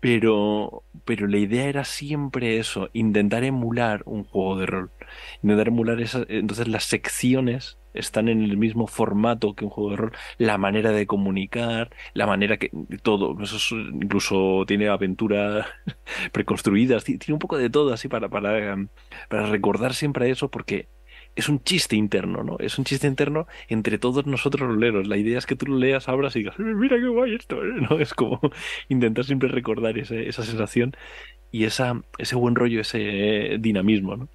Pero, 0.00 0.84
pero 1.04 1.26
la 1.26 1.36
idea 1.38 1.66
era 1.66 1.84
siempre 1.84 2.58
eso, 2.58 2.88
intentar 2.94 3.44
emular 3.44 4.02
un 4.06 4.24
juego 4.24 4.56
de 4.58 4.66
rol. 4.66 4.90
Intentar 5.42 5.68
emular 5.68 6.00
esas, 6.00 6.24
entonces 6.28 6.68
las 6.68 6.84
secciones 6.84 7.78
están 7.92 8.28
en 8.28 8.42
el 8.42 8.56
mismo 8.56 8.86
formato 8.86 9.54
que 9.54 9.64
un 9.64 9.70
juego 9.70 9.90
de 9.90 9.96
rol, 9.96 10.12
la 10.38 10.56
manera 10.58 10.90
de 10.92 11.06
comunicar, 11.06 11.90
la 12.14 12.26
manera 12.26 12.56
que 12.56 12.70
todo, 13.02 13.36
eso 13.42 13.56
es- 13.56 13.72
incluso 13.72 14.64
tiene 14.66 14.88
aventuras 14.88 15.66
preconstruidas, 16.32 17.04
ti- 17.04 17.18
tiene 17.18 17.34
un 17.34 17.38
poco 17.40 17.58
de 17.58 17.68
todo 17.70 17.92
así 17.92 18.08
para, 18.08 18.28
para, 18.28 18.74
um, 18.74 18.88
para 19.28 19.46
recordar 19.46 19.94
siempre 19.94 20.30
eso, 20.30 20.50
porque 20.50 20.88
es 21.36 21.48
un 21.48 21.62
chiste 21.62 21.96
interno, 21.96 22.42
¿no? 22.44 22.56
Es 22.58 22.78
un 22.78 22.84
chiste 22.84 23.06
interno 23.06 23.46
entre 23.68 23.98
todos 23.98 24.26
nosotros 24.26 24.68
roleros. 24.68 25.06
La 25.08 25.16
idea 25.16 25.38
es 25.38 25.46
que 25.46 25.56
tú 25.56 25.66
lo 25.66 25.78
leas, 25.78 26.08
abras 26.08 26.36
y 26.36 26.40
digas, 26.40 26.56
"Eh, 26.58 26.62
mira 26.62 26.96
qué 26.98 27.08
guay 27.08 27.34
esto, 27.34 27.62
¿eh?", 27.64 27.72
¿no? 27.90 27.98
Es 27.98 28.14
como 28.14 28.40
intentar 28.88 29.24
siempre 29.24 29.48
recordar 29.48 29.98
esa 29.98 30.44
sensación 30.44 30.94
y 31.52 31.64
esa, 31.64 32.02
ese 32.18 32.36
buen 32.36 32.54
rollo, 32.54 32.80
ese 32.80 33.56
dinamismo, 33.60 34.16
¿no? 34.16 34.28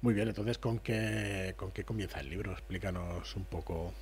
Muy 0.00 0.14
bien, 0.14 0.28
entonces, 0.28 0.58
¿con 0.58 0.80
qué, 0.80 1.54
¿con 1.56 1.70
qué 1.70 1.84
comienza 1.84 2.18
el 2.20 2.28
libro? 2.28 2.52
Explícanos 2.52 3.36
un 3.36 3.44
poco. 3.44 3.94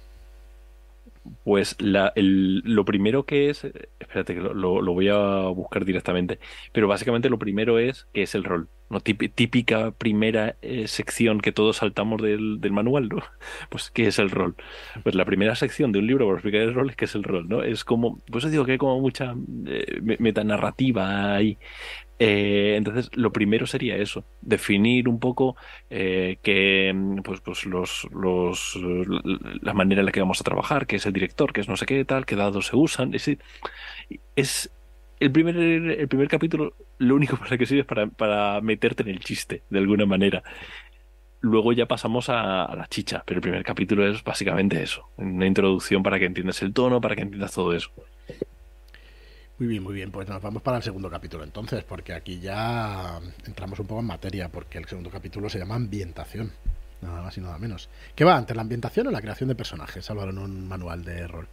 Pues 1.45 1.77
la, 1.81 2.13
el- 2.17 2.61
lo 2.65 2.85
primero 2.85 3.25
que 3.27 3.51
es, 3.51 3.65
espérate 3.99 4.35
que 4.35 4.41
lo, 4.41 4.81
voy 4.95 5.09
a 5.09 5.49
buscar 5.49 5.85
directamente, 5.85 6.39
pero 6.73 6.89
básicamente 6.89 7.29
lo 7.29 7.39
primero 7.39 7.79
es 7.79 8.09
que 8.15 8.23
es 8.23 8.35
el 8.35 8.45
rol, 8.45 8.69
¿no? 8.89 9.01
Típi- 9.01 9.29
Típica 9.35 9.91
primera 9.93 10.57
eh, 10.63 10.89
sección 10.89 11.41
que 11.41 11.53
todos 11.53 11.77
saltamos 11.79 12.23
del, 12.23 12.59
manual, 12.73 13.09
¿no? 13.11 13.19
Pues 13.69 13.91
¿qué 13.91 14.07
es 14.07 14.19
el 14.19 14.31
rol? 14.31 14.57
Pues 15.03 15.15
la 15.15 15.25
primera 15.27 15.55
sección 15.57 15.93
de 15.93 15.99
un 15.99 16.07
libro 16.07 16.27
para 16.27 16.39
explicar 16.39 16.63
el 16.63 16.75
rol 16.75 16.91
es 16.91 16.97
que 16.97 17.05
es 17.05 17.15
el 17.15 17.23
rol, 17.25 17.49
¿no? 17.49 17.63
Es 17.63 17.85
como, 17.85 18.21
por 18.21 18.39
eso 18.39 18.49
digo 18.49 18.65
que 18.65 18.73
hay 18.73 18.79
como 18.79 18.99
mucha 19.01 19.35
eh, 19.67 20.01
me- 20.03 20.17
metanarrativa 20.21 21.35
ahí. 21.35 21.59
Eh, 22.23 22.75
entonces, 22.77 23.09
lo 23.15 23.33
primero 23.33 23.67
sería 23.67 23.97
eso, 23.97 24.27
definir 24.43 25.09
un 25.09 25.19
poco 25.19 25.57
eh, 25.89 26.39
que 26.43 26.93
mm, 26.95 27.23
pues, 27.23 27.41
pues 27.41 27.65
los, 27.65 28.07
los 28.13 28.79
la 29.63 29.73
manera 29.73 30.03
en 30.03 30.07
la 30.07 30.13
que 30.13 30.21
vamos 30.21 30.39
a 30.41 30.45
trabajar, 30.45 30.87
que 30.87 30.97
es 30.97 31.07
el 31.07 31.15
director, 31.15 31.53
que 31.55 31.63
es 31.63 31.69
no 31.69 31.79
sé 31.79 31.87
qué 31.87 32.05
tal, 32.05 32.27
qué 32.27 32.37
dados 32.37 32.67
se 32.67 32.77
usan. 32.77 33.15
Es, 33.15 33.31
es 34.37 34.71
el 35.19 35.33
primer, 35.33 35.57
el 35.57 36.09
primer 36.09 36.29
capítulo, 36.29 36.75
lo 36.99 37.15
único 37.15 37.37
para 37.39 37.57
que 37.59 37.67
sirve 37.67 37.83
es 37.83 37.87
para, 37.87 38.07
para 38.09 38.61
meterte 38.61 39.03
en 39.03 39.09
el 39.11 39.21
chiste, 39.21 39.63
de 39.71 39.79
alguna 39.79 40.07
manera. 40.07 40.43
Luego 41.41 41.73
ya 41.73 41.87
pasamos 41.87 42.29
a, 42.29 42.65
a 42.65 42.77
la 42.77 42.87
chicha, 42.87 43.23
pero 43.27 43.39
el 43.39 43.43
primer 43.43 43.65
capítulo 43.65 44.07
es 44.07 44.23
básicamente 44.23 44.83
eso, 44.83 45.11
una 45.17 45.47
introducción 45.47 46.03
para 46.03 46.19
que 46.19 46.27
entiendas 46.27 46.61
el 46.63 46.75
tono, 46.75 47.01
para 47.01 47.17
que 47.17 47.23
entiendas 47.23 47.55
todo 47.55 47.75
eso. 47.75 47.91
Muy 49.61 49.69
bien, 49.69 49.83
muy 49.83 49.93
bien. 49.95 50.11
Pues 50.11 50.27
nos 50.27 50.41
vamos 50.41 50.63
para 50.63 50.79
el 50.79 50.83
segundo 50.83 51.11
capítulo 51.11 51.45
entonces, 51.45 51.85
porque 51.85 52.15
aquí 52.15 52.41
ya 52.41 53.21
entramos 53.47 53.79
un 53.79 53.87
poco 53.87 54.01
en 54.01 54.07
materia, 54.07 54.49
porque 54.49 54.79
el 54.79 54.87
segundo 54.87 55.11
capítulo 55.11 55.51
se 55.51 55.59
llama 55.59 55.75
Ambientación. 55.75 56.51
Nada 57.03 57.21
más 57.23 57.37
y 57.37 57.43
nada 57.43 57.59
menos. 57.59 57.91
¿Qué 58.15 58.25
va? 58.25 58.39
¿Ante 58.39 58.55
la 58.55 58.63
ambientación 58.63 59.09
o 59.09 59.11
la 59.11 59.21
creación 59.21 59.51
de 59.51 59.55
personajes? 59.55 60.11
Álvaro, 60.11 60.31
en 60.31 60.39
un 60.39 60.67
manual 60.67 61.05
de 61.05 61.27
rol. 61.29 61.47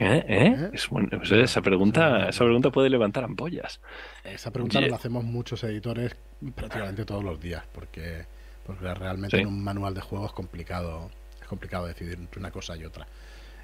¿Eh? 0.00 0.24
¿Eh? 0.26 0.70
Es 0.72 0.88
bueno, 0.88 1.10
pues 1.18 1.30
esa 1.30 1.62
pregunta, 1.62 2.28
esa 2.28 2.44
pregunta 2.44 2.70
puede 2.70 2.90
levantar 2.90 3.22
ampollas. 3.22 3.80
Esa 4.24 4.50
pregunta 4.50 4.78
Oye. 4.80 4.90
la 4.90 4.96
hacemos 4.96 5.22
muchos 5.22 5.62
editores 5.62 6.16
prácticamente 6.56 7.04
todos 7.04 7.22
los 7.22 7.40
días, 7.40 7.62
porque, 7.72 8.24
porque 8.66 8.92
realmente 8.94 9.36
Sí. 9.36 9.42
en 9.42 9.46
un 9.46 9.62
manual 9.62 9.94
de 9.94 10.00
juego 10.00 10.26
es 10.26 10.32
complicado, 10.32 11.08
es 11.40 11.46
complicado 11.46 11.86
decidir 11.86 12.14
entre 12.14 12.40
una 12.40 12.50
cosa 12.50 12.76
y 12.76 12.84
otra. 12.84 13.06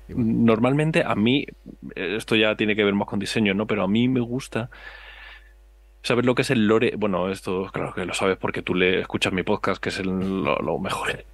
Normalmente 0.09 1.03
a 1.05 1.15
mí, 1.15 1.47
esto 1.95 2.37
ya 2.37 2.57
tiene 2.57 2.75
que 2.77 2.85
ver 2.85 2.95
más 2.95 3.09
con 3.09 3.19
diseño, 3.19 3.55
¿no? 3.55 3.67
Pero 3.67 3.83
a 3.83 3.89
mí 3.89 4.09
me 4.09 4.21
gusta 4.21 4.71
¿Sabes 6.03 6.25
lo 6.25 6.35
que 6.35 6.43
es 6.43 6.51
el 6.51 6.67
lore? 6.67 6.95
Bueno, 6.97 7.29
esto 7.29 7.67
claro 7.73 7.93
que 7.93 8.07
lo 8.07 8.15
sabes 8.15 8.37
porque 8.39 8.63
tú 8.63 8.75
le 8.75 9.01
escuchas 9.01 9.33
mi 9.33 9.43
podcast, 9.43 9.83
que 9.83 9.89
es 9.91 9.99
el- 9.99 10.45
lo, 10.45 10.57
lo 10.57 10.79
mejor. 10.79 11.25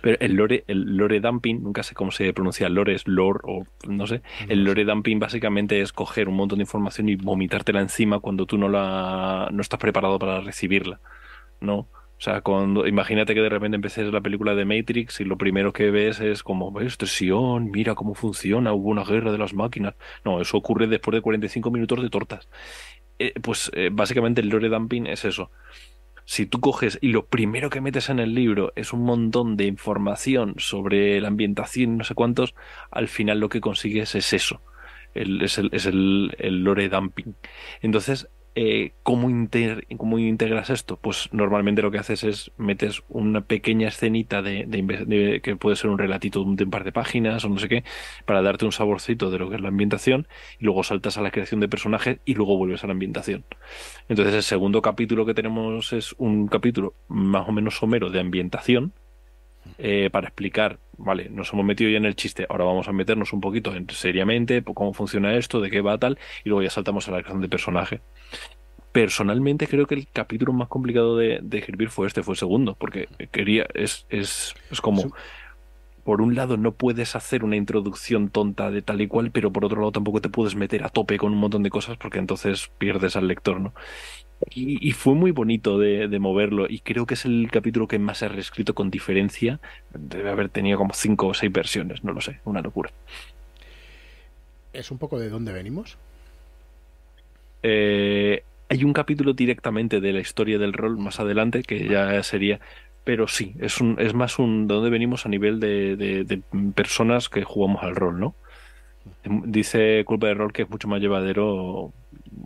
Pero 0.00 0.16
el 0.20 0.34
lore, 0.34 0.64
el 0.66 0.96
lore 0.96 1.20
dumping, 1.20 1.62
nunca 1.62 1.82
sé 1.82 1.94
cómo 1.94 2.10
se 2.10 2.32
pronuncia 2.32 2.66
el 2.66 2.74
lore, 2.74 2.94
es 2.94 3.06
lore 3.06 3.40
o 3.44 3.64
no 3.86 4.06
sé. 4.06 4.22
El 4.48 4.64
lore 4.64 4.84
dumping 4.84 5.18
básicamente 5.20 5.80
es 5.80 5.92
coger 5.92 6.28
un 6.28 6.36
montón 6.36 6.58
de 6.58 6.62
información 6.64 7.08
y 7.08 7.16
vomitártela 7.16 7.80
encima 7.80 8.18
cuando 8.18 8.46
tú 8.46 8.58
no 8.58 8.68
la 8.68 9.48
no 9.52 9.60
estás 9.60 9.78
preparado 9.78 10.18
para 10.18 10.40
recibirla, 10.40 11.00
¿no? 11.60 11.86
O 12.24 12.30
sea, 12.30 12.40
cuando 12.40 12.86
imagínate 12.86 13.34
que 13.34 13.42
de 13.42 13.50
repente 13.50 13.74
empeces 13.74 14.10
la 14.10 14.22
película 14.22 14.54
de 14.54 14.64
Matrix 14.64 15.20
y 15.20 15.24
lo 15.24 15.36
primero 15.36 15.74
que 15.74 15.90
ves 15.90 16.20
es 16.20 16.42
como, 16.42 16.72
ves, 16.72 16.96
Sion, 16.98 17.70
mira 17.70 17.94
cómo 17.94 18.14
funciona, 18.14 18.72
hubo 18.72 18.88
una 18.88 19.04
guerra 19.04 19.30
de 19.30 19.36
las 19.36 19.52
máquinas. 19.52 19.94
No, 20.24 20.40
eso 20.40 20.56
ocurre 20.56 20.86
después 20.86 21.14
de 21.14 21.20
45 21.20 21.70
minutos 21.70 22.00
de 22.00 22.08
tortas. 22.08 22.48
Eh, 23.18 23.34
pues 23.42 23.70
eh, 23.74 23.90
básicamente 23.92 24.40
el 24.40 24.48
lore 24.48 24.70
dumping 24.70 25.06
es 25.06 25.26
eso. 25.26 25.50
Si 26.24 26.46
tú 26.46 26.60
coges 26.60 26.98
y 27.02 27.08
lo 27.08 27.26
primero 27.26 27.68
que 27.68 27.82
metes 27.82 28.08
en 28.08 28.18
el 28.20 28.34
libro 28.34 28.72
es 28.74 28.94
un 28.94 29.02
montón 29.02 29.58
de 29.58 29.66
información 29.66 30.54
sobre 30.56 31.20
la 31.20 31.28
ambientación 31.28 31.98
no 31.98 32.04
sé 32.04 32.14
cuántos, 32.14 32.54
al 32.90 33.08
final 33.08 33.38
lo 33.38 33.50
que 33.50 33.60
consigues 33.60 34.14
es 34.14 34.32
eso. 34.32 34.62
Es 35.12 35.58
es 35.58 35.84
el 35.86 36.64
lore 36.64 36.88
dumping. 36.88 37.36
Entonces, 37.82 38.28
eh, 38.54 38.92
¿cómo, 39.02 39.30
inter- 39.30 39.86
¿cómo 39.96 40.18
integras 40.18 40.70
esto? 40.70 40.96
Pues 40.96 41.28
normalmente 41.32 41.82
lo 41.82 41.90
que 41.90 41.98
haces 41.98 42.24
es 42.24 42.52
metes 42.56 43.02
una 43.08 43.42
pequeña 43.42 43.88
escenita 43.88 44.42
de, 44.42 44.64
de 44.66 45.40
que 45.42 45.56
puede 45.56 45.76
ser 45.76 45.90
un 45.90 45.98
relatito 45.98 46.44
de 46.44 46.64
un 46.64 46.70
par 46.70 46.84
de 46.84 46.92
páginas 46.92 47.44
o 47.44 47.48
no 47.48 47.58
sé 47.58 47.68
qué, 47.68 47.84
para 48.26 48.42
darte 48.42 48.64
un 48.64 48.72
saborcito 48.72 49.30
de 49.30 49.38
lo 49.38 49.50
que 49.50 49.56
es 49.56 49.62
la 49.62 49.68
ambientación, 49.68 50.28
y 50.58 50.64
luego 50.64 50.82
saltas 50.84 51.18
a 51.18 51.22
la 51.22 51.30
creación 51.30 51.60
de 51.60 51.68
personajes 51.68 52.18
y 52.24 52.34
luego 52.34 52.56
vuelves 52.56 52.84
a 52.84 52.86
la 52.86 52.92
ambientación. 52.92 53.44
Entonces 54.08 54.34
el 54.34 54.42
segundo 54.42 54.82
capítulo 54.82 55.26
que 55.26 55.34
tenemos 55.34 55.92
es 55.92 56.14
un 56.18 56.48
capítulo 56.48 56.94
más 57.08 57.48
o 57.48 57.52
menos 57.52 57.76
somero 57.76 58.10
de 58.10 58.20
ambientación 58.20 58.92
eh, 59.78 60.10
para 60.10 60.28
explicar, 60.28 60.78
vale, 60.96 61.28
nos 61.30 61.52
hemos 61.52 61.64
metido 61.64 61.90
ya 61.90 61.98
en 61.98 62.04
el 62.06 62.16
chiste, 62.16 62.46
ahora 62.48 62.64
vamos 62.64 62.88
a 62.88 62.92
meternos 62.92 63.32
un 63.32 63.40
poquito 63.40 63.74
en, 63.74 63.88
seriamente, 63.90 64.62
po- 64.62 64.74
cómo 64.74 64.92
funciona 64.94 65.34
esto, 65.36 65.60
de 65.60 65.70
qué 65.70 65.80
va 65.80 65.98
tal, 65.98 66.18
y 66.44 66.48
luego 66.50 66.62
ya 66.62 66.70
saltamos 66.70 67.08
a 67.08 67.12
la 67.12 67.18
creación 67.18 67.42
de 67.42 67.48
personaje. 67.48 68.00
Personalmente 68.92 69.66
creo 69.66 69.86
que 69.86 69.96
el 69.96 70.08
capítulo 70.12 70.52
más 70.52 70.68
complicado 70.68 71.16
de, 71.16 71.40
de 71.42 71.58
escribir 71.58 71.90
fue 71.90 72.06
este, 72.06 72.22
fue 72.22 72.34
el 72.34 72.38
segundo, 72.38 72.76
porque 72.76 73.08
quería, 73.32 73.66
es, 73.74 74.06
es, 74.08 74.54
es 74.70 74.80
como 74.80 75.02
Sí. 75.02 75.08
por 76.04 76.20
un 76.20 76.34
lado 76.34 76.56
no 76.58 76.72
puedes 76.74 77.16
hacer 77.16 77.44
una 77.44 77.56
introducción 77.56 78.28
tonta 78.28 78.70
de 78.70 78.82
tal 78.82 79.00
y 79.00 79.08
cual, 79.08 79.30
pero 79.32 79.52
por 79.52 79.64
otro 79.64 79.80
lado 79.80 79.90
tampoco 79.92 80.20
te 80.20 80.28
puedes 80.28 80.54
meter 80.54 80.84
a 80.84 80.90
tope 80.90 81.16
con 81.18 81.32
un 81.32 81.38
montón 81.38 81.62
de 81.62 81.70
cosas 81.70 81.96
porque 81.96 82.18
entonces 82.18 82.70
pierdes 82.78 83.16
al 83.16 83.26
lector, 83.26 83.58
¿no? 83.60 83.74
Y, 84.50 84.86
y 84.88 84.92
fue 84.92 85.14
muy 85.14 85.30
bonito 85.30 85.78
de, 85.78 86.08
de 86.08 86.18
moverlo 86.18 86.66
y 86.68 86.80
creo 86.80 87.06
que 87.06 87.14
es 87.14 87.24
el 87.24 87.48
capítulo 87.50 87.88
que 87.88 87.98
más 87.98 88.22
he 88.22 88.28
reescrito 88.28 88.74
con 88.74 88.90
diferencia. 88.90 89.60
Debe 89.94 90.30
haber 90.30 90.48
tenido 90.50 90.78
como 90.78 90.92
cinco 90.94 91.28
o 91.28 91.34
seis 91.34 91.52
versiones, 91.52 92.04
no 92.04 92.12
lo 92.12 92.20
sé, 92.20 92.40
una 92.44 92.60
locura. 92.62 92.90
Es 94.74 94.90
un 94.90 94.98
poco 94.98 95.18
de 95.18 95.30
dónde 95.30 95.52
venimos. 95.54 95.96
Eh, 97.62 98.42
hay 98.68 98.84
un 98.84 98.92
capítulo 98.92 99.32
directamente 99.32 100.00
de 100.00 100.12
la 100.12 100.20
historia 100.20 100.58
del 100.58 100.72
rol 100.72 100.98
más 100.98 101.20
adelante 101.20 101.62
que 101.62 101.88
ya 101.88 102.22
sería, 102.22 102.60
pero 103.04 103.28
sí, 103.28 103.54
es 103.60 103.80
un, 103.80 103.96
es 104.00 104.14
más 104.14 104.38
un 104.38 104.66
de 104.68 104.74
dónde 104.74 104.90
venimos 104.90 105.26
a 105.26 105.28
nivel 105.28 105.60
de, 105.60 105.96
de- 105.96 106.24
de 106.24 106.42
personas 106.74 107.28
que 107.28 107.44
jugamos 107.44 107.82
al 107.82 107.96
rol, 107.96 108.20
¿no? 108.20 108.34
Dice 109.24 110.04
Culpa 110.06 110.28
de 110.28 110.34
Rol 110.34 110.52
que 110.52 110.62
es 110.62 110.70
mucho 110.70 110.88
más 110.88 111.00
llevadero 111.00 111.92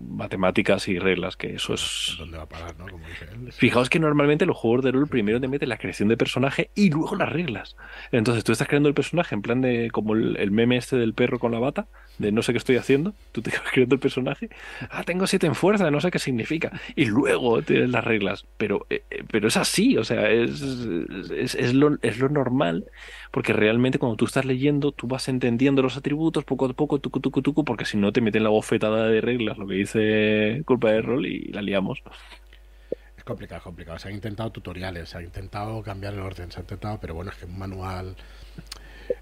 matemáticas 0.00 0.88
y 0.88 0.98
reglas, 0.98 1.36
que 1.36 1.54
eso 1.54 1.74
es... 1.74 2.14
¿Dónde 2.18 2.36
va 2.36 2.44
a 2.44 2.48
parar, 2.48 2.78
no? 2.78 2.86
Como 2.86 3.06
dice 3.06 3.26
él. 3.32 3.52
Fijaos 3.52 3.88
que 3.88 3.98
normalmente 3.98 4.46
los 4.46 4.56
juegos 4.56 4.84
de 4.84 4.92
rol 4.92 5.08
primero 5.08 5.40
te 5.40 5.48
meten 5.48 5.68
la 5.68 5.78
creación 5.78 6.08
de 6.08 6.16
personaje 6.16 6.70
y 6.74 6.90
luego 6.90 7.16
las 7.16 7.30
reglas. 7.30 7.76
Entonces 8.12 8.44
tú 8.44 8.52
estás 8.52 8.68
creando 8.68 8.88
el 8.88 8.94
personaje 8.94 9.34
en 9.34 9.42
plan 9.42 9.60
de 9.60 9.90
como 9.90 10.14
el, 10.14 10.36
el 10.36 10.50
meme 10.50 10.76
este 10.76 10.96
del 10.96 11.14
perro 11.14 11.38
con 11.38 11.52
la 11.52 11.58
bata, 11.58 11.86
de 12.18 12.32
no 12.32 12.42
sé 12.42 12.52
qué 12.52 12.58
estoy 12.58 12.76
haciendo, 12.76 13.14
tú 13.32 13.42
te 13.42 13.50
vas 13.58 13.70
creando 13.72 13.94
el 13.94 14.00
personaje, 14.00 14.50
ah, 14.90 15.02
tengo 15.04 15.26
siete 15.26 15.46
en 15.46 15.54
fuerza, 15.54 15.90
no 15.90 16.00
sé 16.00 16.10
qué 16.10 16.18
significa, 16.18 16.72
y 16.96 17.06
luego 17.06 17.62
tienes 17.62 17.90
las 17.90 18.04
reglas. 18.04 18.44
Pero, 18.56 18.86
eh, 18.90 19.02
eh, 19.10 19.24
pero 19.30 19.48
es 19.48 19.56
así, 19.56 19.96
o 19.96 20.04
sea, 20.04 20.30
es, 20.30 20.60
es, 20.60 21.54
es 21.54 21.74
lo, 21.74 21.96
es 22.02 22.18
lo 22.18 22.28
normal, 22.28 22.86
porque 23.30 23.52
realmente 23.52 23.98
cuando 23.98 24.16
tú 24.16 24.24
estás 24.24 24.44
leyendo, 24.44 24.92
tú 24.92 25.06
vas 25.06 25.28
entendiendo 25.28 25.82
los 25.82 25.96
atributos 25.96 26.44
poco 26.44 26.66
a 26.66 26.72
poco, 26.72 26.98
tucu, 26.98 27.20
tucu, 27.20 27.42
tucu, 27.42 27.64
porque 27.64 27.84
si 27.84 27.96
no 27.96 28.12
te 28.12 28.20
meten 28.20 28.42
la 28.42 28.50
bofetada 28.50 29.08
de 29.08 29.20
reglas, 29.20 29.58
lo 29.58 29.66
que 29.66 29.74
dice 29.74 30.62
culpa 30.64 30.90
de 30.90 31.02
rol, 31.02 31.26
y 31.26 31.52
la 31.52 31.62
liamos. 31.62 32.02
Es 33.16 33.24
complicado, 33.24 33.58
es 33.58 33.64
complicado. 33.64 33.98
Se 33.98 34.08
han 34.08 34.14
intentado 34.14 34.50
tutoriales, 34.50 35.10
se 35.10 35.18
ha 35.18 35.22
intentado 35.22 35.82
cambiar 35.82 36.14
el 36.14 36.20
orden, 36.20 36.50
se 36.50 36.58
ha 36.58 36.62
intentado, 36.62 36.98
pero 37.00 37.14
bueno, 37.14 37.30
es 37.30 37.36
que 37.36 37.46
un 37.46 37.58
manual. 37.58 38.16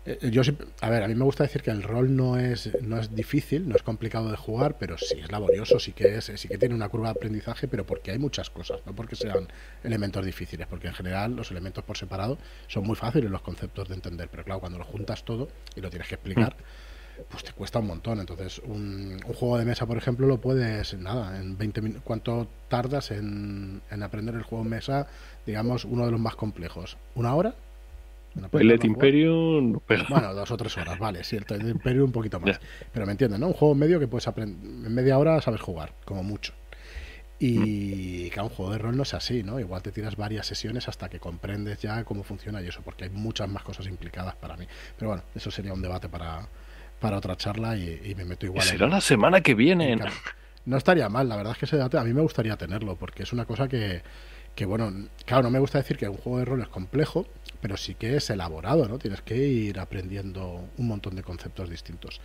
Eh, 0.05 0.31
Yo 0.31 0.45
sí- 0.45 0.57
a 0.81 0.91
ver, 0.91 1.03
a 1.03 1.09
mí 1.09 1.15
me 1.15 1.25
gusta 1.25 1.45
decir 1.45 1.63
que 1.63 1.71
el 1.71 1.83
rol 1.83 2.15
no 2.15 2.39
es, 2.39 2.71
no 2.83 2.99
es 2.99 3.15
difícil, 3.15 3.69
no 3.69 3.77
es 3.77 3.83
complicado 3.83 4.31
de 4.31 4.37
jugar, 4.37 4.79
pero 4.79 4.97
sí 4.99 5.19
es 5.21 5.31
laborioso, 5.31 5.79
sí 5.79 5.93
que 5.93 6.17
es, 6.17 6.31
sí 6.37 6.49
que 6.49 6.59
tiene 6.59 6.75
una 6.75 6.89
curva 6.89 7.09
de 7.09 7.13
aprendizaje, 7.19 7.69
pero 7.69 7.85
porque 7.85 8.11
hay 8.13 8.19
muchas 8.19 8.51
cosas, 8.51 8.81
no 8.87 8.95
porque 8.95 9.17
sean 9.17 9.49
elementos 9.83 10.25
difíciles, 10.25 10.67
porque 10.69 10.89
en 10.89 10.95
general 10.95 11.35
los 11.37 11.51
elementos 11.51 11.85
por 11.85 11.97
separado 11.97 12.39
son 12.69 12.85
muy 12.85 12.97
fáciles 12.97 13.31
los 13.31 13.43
conceptos 13.43 13.89
de 13.89 13.95
entender, 13.95 14.29
pero 14.31 14.45
claro, 14.45 14.61
cuando 14.61 14.79
lo 14.79 14.85
juntas 14.85 15.25
todo 15.25 15.49
y 15.75 15.81
lo 15.81 15.91
tienes 15.91 16.09
que 16.09 16.15
explicar, 16.15 16.57
pues 17.31 17.45
te 17.45 17.53
cuesta 17.53 17.79
un 17.79 17.87
montón. 17.87 18.21
Entonces, 18.21 18.59
un, 18.65 19.19
un 19.27 19.35
juego 19.35 19.59
de 19.59 19.65
mesa, 19.65 19.87
por 19.87 19.97
ejemplo, 19.97 20.27
lo 20.27 20.39
puedes, 20.41 20.95
nada, 20.99 21.39
en 21.41 21.57
20 21.57 21.81
minutos. 21.81 22.03
¿Cuánto 22.05 22.47
tardas 22.69 23.11
en, 23.11 23.81
en 23.91 24.03
aprender 24.03 24.35
el 24.35 24.43
juego 24.43 24.65
de 24.65 24.71
mesa, 24.71 25.07
digamos, 25.47 25.85
uno 25.87 26.05
de 26.05 26.11
los 26.13 26.21
más 26.21 26.37
complejos? 26.37 26.97
¿Una 27.15 27.35
hora? 27.35 27.55
Bueno, 28.37 28.49
pues 28.51 28.61
Twilight 28.63 28.83
no 28.83 28.89
lo 28.89 28.95
juego. 28.95 29.07
Imperium 29.09 29.73
no 29.73 29.81
pega. 29.81 30.07
Bueno, 30.09 30.35
dos 30.35 30.51
o 30.51 30.57
tres 30.57 30.77
horas, 30.77 30.99
vale, 30.99 31.25
sí, 31.25 31.37
el 31.37 31.45
Twilight 31.47 31.71
Imperium 31.71 32.05
un 32.07 32.13
poquito 32.13 32.39
más. 32.39 32.61
Pero 32.93 33.07
me 33.07 33.13
entienden, 33.13 33.41
¿no? 33.41 33.49
Un 33.49 33.53
juego 33.55 33.75
medio 33.75 33.99
que 33.99 34.07
puedes 34.09 34.29
aprender. 34.29 34.57
En 34.87 34.95
media 34.95 35.19
hora 35.19 35.41
sabes 35.41 35.61
jugar, 35.61 35.93
como 36.05 36.23
mucho. 36.23 36.53
Y 37.39 38.31
que 38.31 38.41
un 38.41 38.49
juego 38.49 38.73
de 38.73 38.79
rol 38.79 38.97
no 38.97 39.03
es 39.03 39.13
así, 39.13 39.43
¿no? 39.43 39.61
Igual 39.61 39.83
te 39.83 39.93
tiras 39.93 40.17
varias 40.17 40.47
sesiones 40.47 40.89
hasta 40.89 41.09
que 41.11 41.19
comprendes 41.21 41.81
ya 41.81 42.03
cómo 42.05 42.23
funciona 42.23 42.63
y 42.63 42.69
eso, 42.69 42.81
porque 42.83 43.05
hay 43.05 43.11
muchas 43.11 43.49
más 43.49 43.63
cosas 43.63 43.87
implicadas 43.87 44.35
para 44.37 44.57
mí. 44.57 44.67
Pero 44.99 45.11
bueno, 45.11 45.23
eso 45.35 45.51
sería 45.51 45.75
un 45.75 45.83
debate 45.83 46.09
para, 46.09 46.49
para 46.99 47.19
otra 47.19 47.37
charla 47.37 47.77
y, 47.77 48.01
y 48.05 48.15
me 48.15 48.25
meto 48.25 48.47
igual. 48.47 48.63
en- 48.67 48.69
será 48.71 48.89
la 48.89 49.01
semana 49.03 49.43
que 49.43 49.55
viene. 49.55 49.93
en 49.93 49.99
cam- 50.01 50.13
No 50.65 50.79
estaría 50.79 51.09
mal, 51.11 51.29
la 51.29 51.37
verdad 51.37 51.53
es 51.53 51.59
que 51.59 51.65
ese 51.67 51.77
debate 51.77 51.99
a 51.99 52.05
mí 52.05 52.15
me 52.15 52.23
gustaría 52.23 52.57
tenerlo, 52.57 52.97
porque 52.97 53.25
es 53.25 53.33
una 53.35 53.45
cosa 53.45 53.69
que, 53.69 54.03
que, 54.57 54.65
bueno, 54.67 54.93
claro, 55.25 55.45
no 55.45 55.51
me 55.51 55.61
gusta 55.61 55.79
decir 55.79 55.97
que 55.97 56.09
un 56.09 56.17
juego 56.17 56.39
de 56.41 56.45
rol 56.47 56.63
es 56.63 56.69
complejo, 56.69 57.27
pero 57.61 57.77
sí 57.77 57.95
que 57.95 58.17
es 58.17 58.29
elaborado, 58.31 58.89
¿no? 58.89 58.99
Tienes 58.99 59.21
que 59.23 59.37
ir 59.37 59.79
aprendiendo 59.79 60.65
un 60.77 60.89
montón 60.89 61.15
de 61.15 61.23
conceptos 61.23 61.71
distintos. 61.71 62.21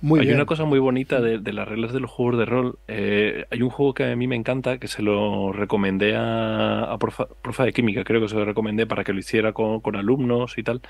Muy 0.00 0.20
hay 0.20 0.26
bien. 0.26 0.36
una 0.36 0.46
cosa 0.46 0.64
muy 0.64 0.78
bonita 0.78 1.20
de, 1.20 1.38
de 1.38 1.52
las 1.52 1.68
reglas 1.68 1.92
de 1.92 2.00
los 2.00 2.10
juegos 2.10 2.38
de 2.38 2.46
rol. 2.46 2.78
Eh, 2.88 3.44
hay 3.50 3.60
un 3.60 3.68
juego 3.68 3.92
que 3.92 4.04
a 4.04 4.16
mí 4.16 4.26
me 4.26 4.36
encanta, 4.36 4.78
que 4.78 4.88
se 4.88 5.02
lo 5.02 5.52
recomendé 5.52 6.16
a, 6.16 6.84
a 6.84 6.98
profa, 6.98 7.26
profa 7.42 7.64
de 7.64 7.72
química, 7.74 8.02
creo 8.02 8.22
que 8.22 8.28
se 8.28 8.36
lo 8.36 8.46
recomendé 8.46 8.86
para 8.86 9.04
que 9.04 9.12
lo 9.12 9.18
hiciera 9.18 9.52
con, 9.52 9.80
con 9.80 9.96
alumnos 9.96 10.56
y 10.56 10.62
tal, 10.62 10.80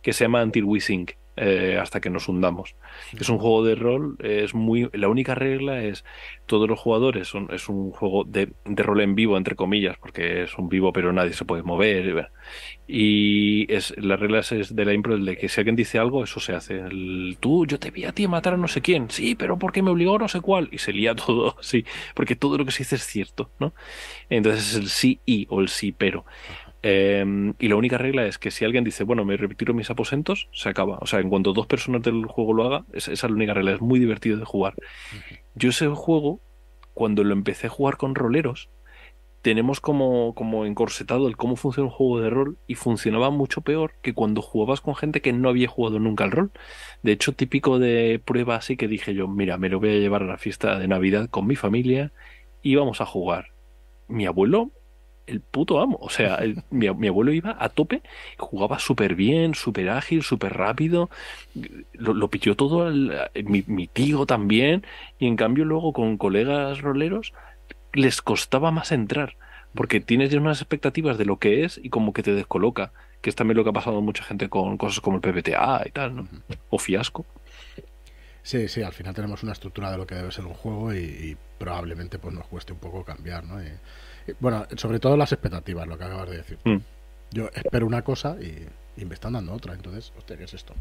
que 0.00 0.12
se 0.12 0.24
llama 0.24 0.44
Until 0.44 0.64
We 0.64 0.80
Sink, 0.80 1.12
eh, 1.36 1.78
hasta 1.80 2.00
que 2.00 2.10
nos 2.10 2.28
hundamos. 2.28 2.76
Es 3.18 3.28
un 3.28 3.38
juego 3.38 3.64
de 3.64 3.74
rol, 3.74 4.16
es 4.20 4.54
muy, 4.54 4.90
la 4.92 5.08
única 5.08 5.34
regla 5.34 5.82
es 5.82 6.04
todos 6.46 6.68
los 6.68 6.78
jugadores, 6.78 7.28
son, 7.28 7.48
es 7.52 7.68
un 7.68 7.90
juego 7.90 8.24
de, 8.24 8.52
de 8.64 8.82
rol 8.82 9.00
en 9.00 9.14
vivo, 9.14 9.36
entre 9.36 9.56
comillas, 9.56 9.96
porque 9.98 10.42
es 10.44 10.58
un 10.58 10.68
vivo 10.68 10.92
pero 10.92 11.12
nadie 11.12 11.32
se 11.32 11.44
puede 11.44 11.62
mover. 11.62 12.30
y 12.86 13.72
es, 13.72 13.94
las 13.96 14.20
reglas 14.20 14.52
es 14.52 14.74
de 14.74 14.84
la 14.84 14.92
impro 14.92 15.16
de 15.18 15.36
que 15.36 15.48
si 15.48 15.60
alguien 15.60 15.76
dice 15.76 15.98
algo, 15.98 16.24
eso 16.24 16.40
se 16.40 16.54
hace. 16.54 16.80
El, 16.80 17.36
tú, 17.40 17.66
yo 17.66 17.78
te 17.78 17.90
vi 17.90 18.04
a 18.04 18.12
ti 18.12 18.26
matar 18.28 18.54
a 18.54 18.56
no 18.56 18.68
sé 18.68 18.82
quién. 18.82 19.10
Sí, 19.10 19.34
pero 19.34 19.58
¿por 19.58 19.72
qué 19.72 19.82
me 19.82 19.90
obligó 19.90 20.18
no 20.18 20.28
sé 20.28 20.40
cuál? 20.40 20.68
Y 20.72 20.78
se 20.78 20.92
lía 20.92 21.14
todo 21.16 21.56
así, 21.58 21.84
porque 22.14 22.36
todo 22.36 22.58
lo 22.58 22.64
que 22.64 22.72
se 22.72 22.80
dice 22.80 22.96
es 22.96 23.06
cierto, 23.06 23.50
¿no? 23.58 23.74
Entonces 24.28 24.70
es 24.70 24.76
el 24.76 24.88
sí 24.88 25.20
y 25.24 25.46
o 25.50 25.60
el 25.60 25.68
sí 25.68 25.92
pero. 25.92 26.24
Eh, 26.82 27.52
y 27.58 27.68
la 27.68 27.76
única 27.76 27.96
regla 27.98 28.26
es 28.26 28.38
que 28.38 28.50
si 28.50 28.64
alguien 28.64 28.84
dice, 28.84 29.04
bueno, 29.04 29.24
me 29.24 29.36
retiro 29.36 29.74
mis 29.74 29.90
aposentos, 29.90 30.48
se 30.52 30.68
acaba. 30.68 30.98
O 31.00 31.06
sea, 31.06 31.20
en 31.20 31.28
cuanto 31.28 31.52
dos 31.52 31.66
personas 31.66 32.02
del 32.02 32.26
juego 32.26 32.54
lo 32.54 32.64
haga, 32.64 32.84
esa 32.92 33.12
esa 33.12 33.26
es 33.26 33.30
la 33.30 33.36
única 33.36 33.54
regla. 33.54 33.72
Es 33.72 33.80
muy 33.80 33.98
divertido 33.98 34.36
de 34.36 34.44
jugar. 34.44 34.74
Yo 35.54 35.70
ese 35.70 35.86
juego, 35.88 36.40
cuando 36.94 37.24
lo 37.24 37.32
empecé 37.32 37.68
a 37.68 37.70
jugar 37.70 37.96
con 37.96 38.14
roleros, 38.14 38.68
tenemos 39.42 39.80
como, 39.80 40.34
como 40.34 40.64
encorsetado 40.66 41.26
el 41.26 41.36
cómo 41.36 41.56
funciona 41.56 41.88
un 41.88 41.94
juego 41.94 42.20
de 42.20 42.30
rol 42.30 42.58
y 42.68 42.76
funcionaba 42.76 43.30
mucho 43.30 43.60
peor 43.60 43.94
que 44.00 44.14
cuando 44.14 44.40
jugabas 44.40 44.80
con 44.80 44.94
gente 44.94 45.20
que 45.20 45.32
no 45.32 45.48
había 45.48 45.68
jugado 45.68 45.98
nunca 45.98 46.24
al 46.24 46.30
rol. 46.30 46.52
De 47.02 47.12
hecho, 47.12 47.32
típico 47.32 47.80
de 47.80 48.22
prueba 48.24 48.56
así 48.56 48.76
que 48.76 48.86
dije 48.86 49.14
yo, 49.14 49.26
mira, 49.26 49.58
me 49.58 49.68
lo 49.68 49.80
voy 49.80 49.90
a 49.90 49.98
llevar 49.98 50.22
a 50.22 50.26
la 50.26 50.38
fiesta 50.38 50.78
de 50.78 50.86
Navidad 50.86 51.28
con 51.28 51.46
mi 51.46 51.56
familia 51.56 52.12
y 52.62 52.76
vamos 52.76 53.00
a 53.00 53.06
jugar. 53.06 53.48
Mi 54.06 54.26
abuelo, 54.26 54.70
el 55.26 55.40
puto 55.40 55.80
amo, 55.80 55.98
o 56.00 56.10
sea, 56.10 56.36
el- 56.36 56.62
mi, 56.70 56.90
mi 56.90 57.08
abuelo 57.08 57.32
iba 57.32 57.56
a 57.58 57.68
tope, 57.68 58.02
jugaba 58.38 58.78
súper 58.78 59.14
bien, 59.14 59.54
súper 59.54 59.88
ágil, 59.90 60.22
súper 60.22 60.54
rápido, 60.54 61.10
lo, 61.92 62.14
lo 62.14 62.28
pilló 62.28 62.56
todo, 62.56 62.88
el- 62.88 63.12
mi, 63.44 63.64
mi 63.66 63.86
tío 63.88 64.26
también, 64.26 64.84
y 65.18 65.26
en 65.26 65.36
cambio 65.36 65.64
luego 65.64 65.92
con 65.92 66.16
colegas 66.18 66.80
roleros 66.80 67.32
les 67.92 68.22
costaba 68.22 68.70
más 68.70 68.92
entrar, 68.92 69.36
porque 69.74 70.00
tienes 70.00 70.30
ya 70.30 70.38
unas 70.40 70.60
expectativas 70.60 71.18
de 71.18 71.24
lo 71.24 71.38
que 71.38 71.64
es 71.64 71.80
y 71.82 71.90
como 71.90 72.12
que 72.12 72.22
te 72.22 72.34
descoloca, 72.34 72.92
que 73.20 73.30
es 73.30 73.36
también 73.36 73.56
lo 73.56 73.64
que 73.64 73.70
ha 73.70 73.74
pasado 73.74 73.98
a 73.98 74.00
mucha 74.00 74.24
gente 74.24 74.48
con 74.48 74.76
cosas 74.78 75.00
como 75.00 75.16
el 75.16 75.22
PPTA 75.22 75.82
y 75.86 75.90
tal, 75.90 76.16
¿no? 76.16 76.28
O 76.70 76.78
fiasco. 76.78 77.26
Sí, 78.42 78.68
sí, 78.68 78.82
al 78.82 78.92
final 78.92 79.14
tenemos 79.14 79.42
una 79.42 79.52
estructura 79.52 79.90
de 79.90 79.96
lo 79.98 80.06
que 80.06 80.14
debe 80.16 80.32
ser 80.32 80.46
un 80.46 80.54
juego 80.54 80.92
y, 80.94 81.36
probablemente 81.58 82.18
pues 82.18 82.34
nos 82.34 82.46
cueste 82.48 82.72
un 82.72 82.80
poco 82.80 83.04
cambiar, 83.04 83.44
¿no? 83.44 83.60
Bueno, 84.40 84.66
sobre 84.76 85.00
todo 85.00 85.16
las 85.16 85.32
expectativas, 85.32 85.86
lo 85.86 85.98
que 85.98 86.04
acabas 86.04 86.30
de 86.30 86.36
decir. 86.36 86.58
Mm. 86.64 86.78
Yo 87.32 87.48
espero 87.54 87.86
una 87.86 88.02
cosa 88.02 88.36
y, 88.40 88.66
y, 89.00 89.04
me 89.04 89.14
están 89.14 89.32
dando 89.32 89.52
otra, 89.52 89.74
entonces, 89.74 90.12
hostia, 90.16 90.36
¿qué 90.36 90.44
es 90.44 90.54
esto? 90.54 90.74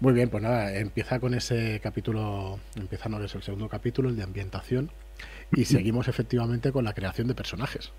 Muy 0.00 0.12
bien, 0.12 0.28
pues 0.28 0.42
nada, 0.42 0.76
empieza 0.76 1.20
con 1.20 1.34
ese 1.34 1.80
capítulo, 1.82 2.58
empieza 2.76 3.08
no 3.08 3.22
es 3.22 3.34
el 3.34 3.42
segundo 3.42 3.68
capítulo, 3.68 4.08
el 4.08 4.16
de 4.16 4.24
ambientación, 4.24 4.90
y 5.52 5.64
seguimos 5.64 6.08
efectivamente 6.08 6.72
con 6.72 6.84
la 6.84 6.92
creación 6.92 7.28
de 7.28 7.34
personajes. 7.34 7.92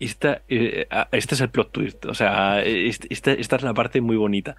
Esta, 0.00 0.42
eh, 0.48 0.86
este 1.10 1.34
es 1.34 1.40
el 1.40 1.50
plot 1.50 1.72
twist, 1.72 2.04
o 2.06 2.14
sea, 2.14 2.62
esta, 2.62 3.32
esta 3.32 3.56
es 3.56 3.62
la 3.62 3.74
parte 3.74 4.00
muy 4.00 4.16
bonita 4.16 4.56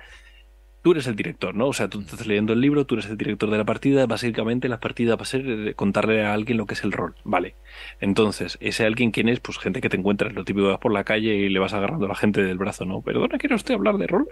tú 0.82 0.92
eres 0.92 1.08
el 1.08 1.15
director, 1.15 1.56
¿no? 1.56 1.68
O 1.68 1.74
sea, 1.74 1.89
tú 1.89 2.00
estás 2.00 2.26
leyendo 2.26 2.54
el 2.54 2.62
libro, 2.62 2.86
tú 2.86 2.96
eres 2.96 3.08
el 3.08 3.18
director 3.18 3.50
de 3.50 3.58
la 3.58 3.65
partida, 3.65 4.06
básicamente 4.06 4.70
la 4.70 4.80
partida 4.80 5.15
va 5.15 5.24
a 5.24 5.26
ser 5.26 5.46
eh, 5.46 5.74
contarle 5.74 6.26
a 6.26 6.34
alguien 6.34 6.58
lo 6.58 6.65
que 6.65 6.74
es 6.74 6.84
el 6.84 6.92
rol, 6.92 7.15
¿vale? 7.24 7.56
Entonces, 8.00 8.58
ese 8.62 8.86
alguien 8.86 9.12
quién 9.12 9.30
es, 9.30 9.39
pues 9.39 9.58
gente 9.60 9.82
que 9.82 9.89
te 9.89 9.98
encuentras, 9.98 10.34
lo 10.34 10.46
típico 10.46 10.68
vas 10.68 10.80
por 10.80 10.94
la 10.94 11.04
calle 11.04 11.36
y 11.36 11.50
le 11.50 11.60
vas 11.60 11.74
agarrando 11.74 12.06
a 12.06 12.10
la 12.10 12.15
gente 12.15 12.44
del 12.44 12.58
brazo, 12.58 12.86
¿no? 12.86 13.02
Perdona, 13.02 13.38
quiero 13.38 13.56
usted 13.56 13.74
hablar 13.74 13.98
de 13.98 14.08
rol? 14.08 14.30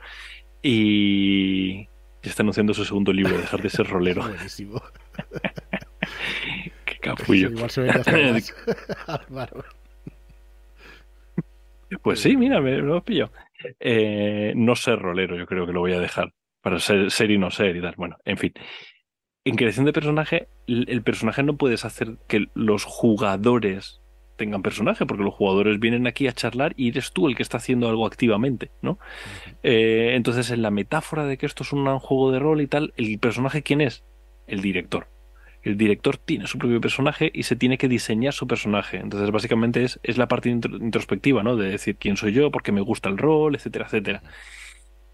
Y 0.62 1.88
está 2.22 2.44
anunciando 2.44 2.74
su 2.74 2.86
segundo 2.86 3.14
libro, 3.14 3.38
dejar 3.38 3.62
de 3.62 3.70
ser 3.70 3.88
rolero. 3.88 4.22
Buenísimo. 4.28 4.82
Qué 6.86 6.98
capullo. 7.00 7.50
Igual 7.50 7.70
se 7.70 7.82
ve 7.82 7.92
Pues 12.02 12.20
sí, 12.20 12.36
mira, 12.36 12.60
me 12.60 12.78
lo 12.78 13.02
pillo. 13.02 13.32
Eh, 13.80 14.54
no 14.56 14.76
ser 14.76 15.00
rolero, 15.00 15.38
yo 15.38 15.46
creo 15.46 15.66
que 15.66 15.74
lo 15.74 15.82
voy 15.82 15.94
a 15.94 16.00
dejar. 16.00 16.34
Para 16.62 16.80
ser, 16.80 17.12
ser 17.12 17.32
y 17.32 17.38
no 17.38 17.52
ser 17.52 17.76
y 17.76 17.82
tal. 17.82 17.96
Bueno, 17.98 18.18
en 18.26 18.38
fin. 18.38 18.54
En 19.46 19.56
creación 19.56 19.86
de 19.86 19.94
personaje, 19.94 20.50
el 20.68 21.02
personaje 21.04 21.42
no 21.42 21.56
puedes 21.56 21.86
hacer 21.86 22.18
que 22.28 22.48
los 22.54 22.84
jugadores 22.84 24.02
tengan 24.38 24.62
personaje, 24.62 25.06
porque 25.06 25.24
los 25.24 25.34
jugadores 25.34 25.80
vienen 25.80 26.08
aquí 26.08 26.28
a 26.28 26.34
charlar 26.34 26.74
y 26.78 26.90
eres 26.90 27.12
tú 27.12 27.28
el 27.28 27.36
que 27.36 27.44
está 27.44 27.58
haciendo 27.58 27.90
algo 27.90 28.06
activamente, 28.06 28.72
¿no? 28.82 29.00
Eh, 29.64 30.12
entonces, 30.14 30.52
en 30.52 30.62
la 30.62 30.72
metáfora 30.72 31.26
de 31.26 31.38
que 31.38 31.46
esto 31.46 31.64
es 31.64 31.74
un 31.74 31.86
juego 32.00 32.32
de 32.32 32.40
rol 32.40 32.62
y 32.62 32.68
tal, 32.68 32.94
¿el 32.98 33.18
personaje 33.20 33.64
quién 33.64 33.82
es? 33.82 34.06
El 34.46 34.62
director 34.62 35.08
el 35.68 35.78
director 35.78 36.18
tiene 36.18 36.48
su 36.48 36.58
propio 36.58 36.80
personaje 36.80 37.32
y 37.34 37.44
se 37.44 37.56
tiene 37.56 37.78
que 37.78 37.88
diseñar 37.88 38.34
su 38.34 38.48
personaje. 38.48 38.98
Entonces, 38.98 39.32
básicamente 39.32 39.84
es, 39.84 40.00
es 40.04 40.18
la 40.18 40.28
parte 40.28 40.50
introspectiva, 40.50 41.44
¿no? 41.44 41.56
De 41.56 41.70
decir 41.70 41.98
quién 41.98 42.18
soy 42.18 42.34
yo, 42.34 42.52
por 42.52 42.64
qué 42.64 42.72
me 42.72 42.82
gusta 42.82 43.10
el 43.10 43.18
rol, 43.18 43.56
etcétera, 43.56 43.86
etcétera. 43.86 44.24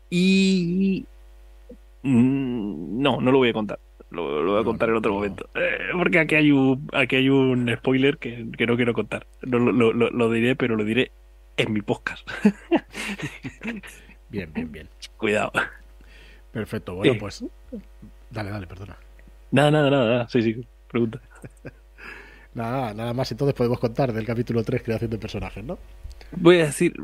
Y... 0.10 1.06
Mm, 2.04 3.02
no, 3.02 3.22
no 3.22 3.32
lo 3.32 3.38
voy 3.40 3.50
a 3.50 3.54
contar. 3.54 3.80
Lo, 4.12 4.46
voy 4.46 4.62
a 4.62 4.64
contar 4.64 4.90
en 4.90 4.96
otro 4.96 5.14
momento. 5.14 5.50
Eh, 5.56 5.90
porque 5.94 6.20
aquí 6.20 6.36
hay 6.36 6.52
un, 6.52 6.88
aquí 6.94 7.16
hay 7.16 7.30
un 7.30 7.74
spoiler 7.76 8.20
que, 8.20 8.44
no 8.44 8.76
quiero 8.76 8.94
contar. 8.94 9.26
No, 9.42 9.58
lo, 9.58 10.30
diré, 10.30 10.56
pero 10.56 10.76
lo 10.76 10.84
diré 10.84 11.12
en 11.58 11.74
mi 11.74 11.82
podcast. 11.82 12.30
bien, 14.30 14.54
bien, 14.54 14.72
bien. 14.72 14.90
Cuidado. 15.18 15.52
Perfecto. 16.52 16.94
Bueno, 16.94 17.16
pues... 17.20 17.44
Dale, 18.30 18.52
dale, 18.52 18.68
perdona. 18.68 18.98
Nada, 19.54 19.70
nada, 19.70 19.90
nada, 19.92 20.28
Sí, 20.30 20.42
sí, 20.42 20.66
pregunta. 20.88 21.22
nada, 22.56 22.92
nada 22.96 23.14
más 23.14 23.32
entonces 23.32 23.54
podemos 23.54 23.80
contar 23.80 24.12
del 24.12 24.26
capítulo 24.26 24.64
3, 24.64 24.82
creación 24.82 25.12
de 25.12 25.20
personajes, 25.20 25.64
¿no? 25.64 25.78
Voy 26.32 26.60
a 26.60 26.66
decir... 26.66 26.96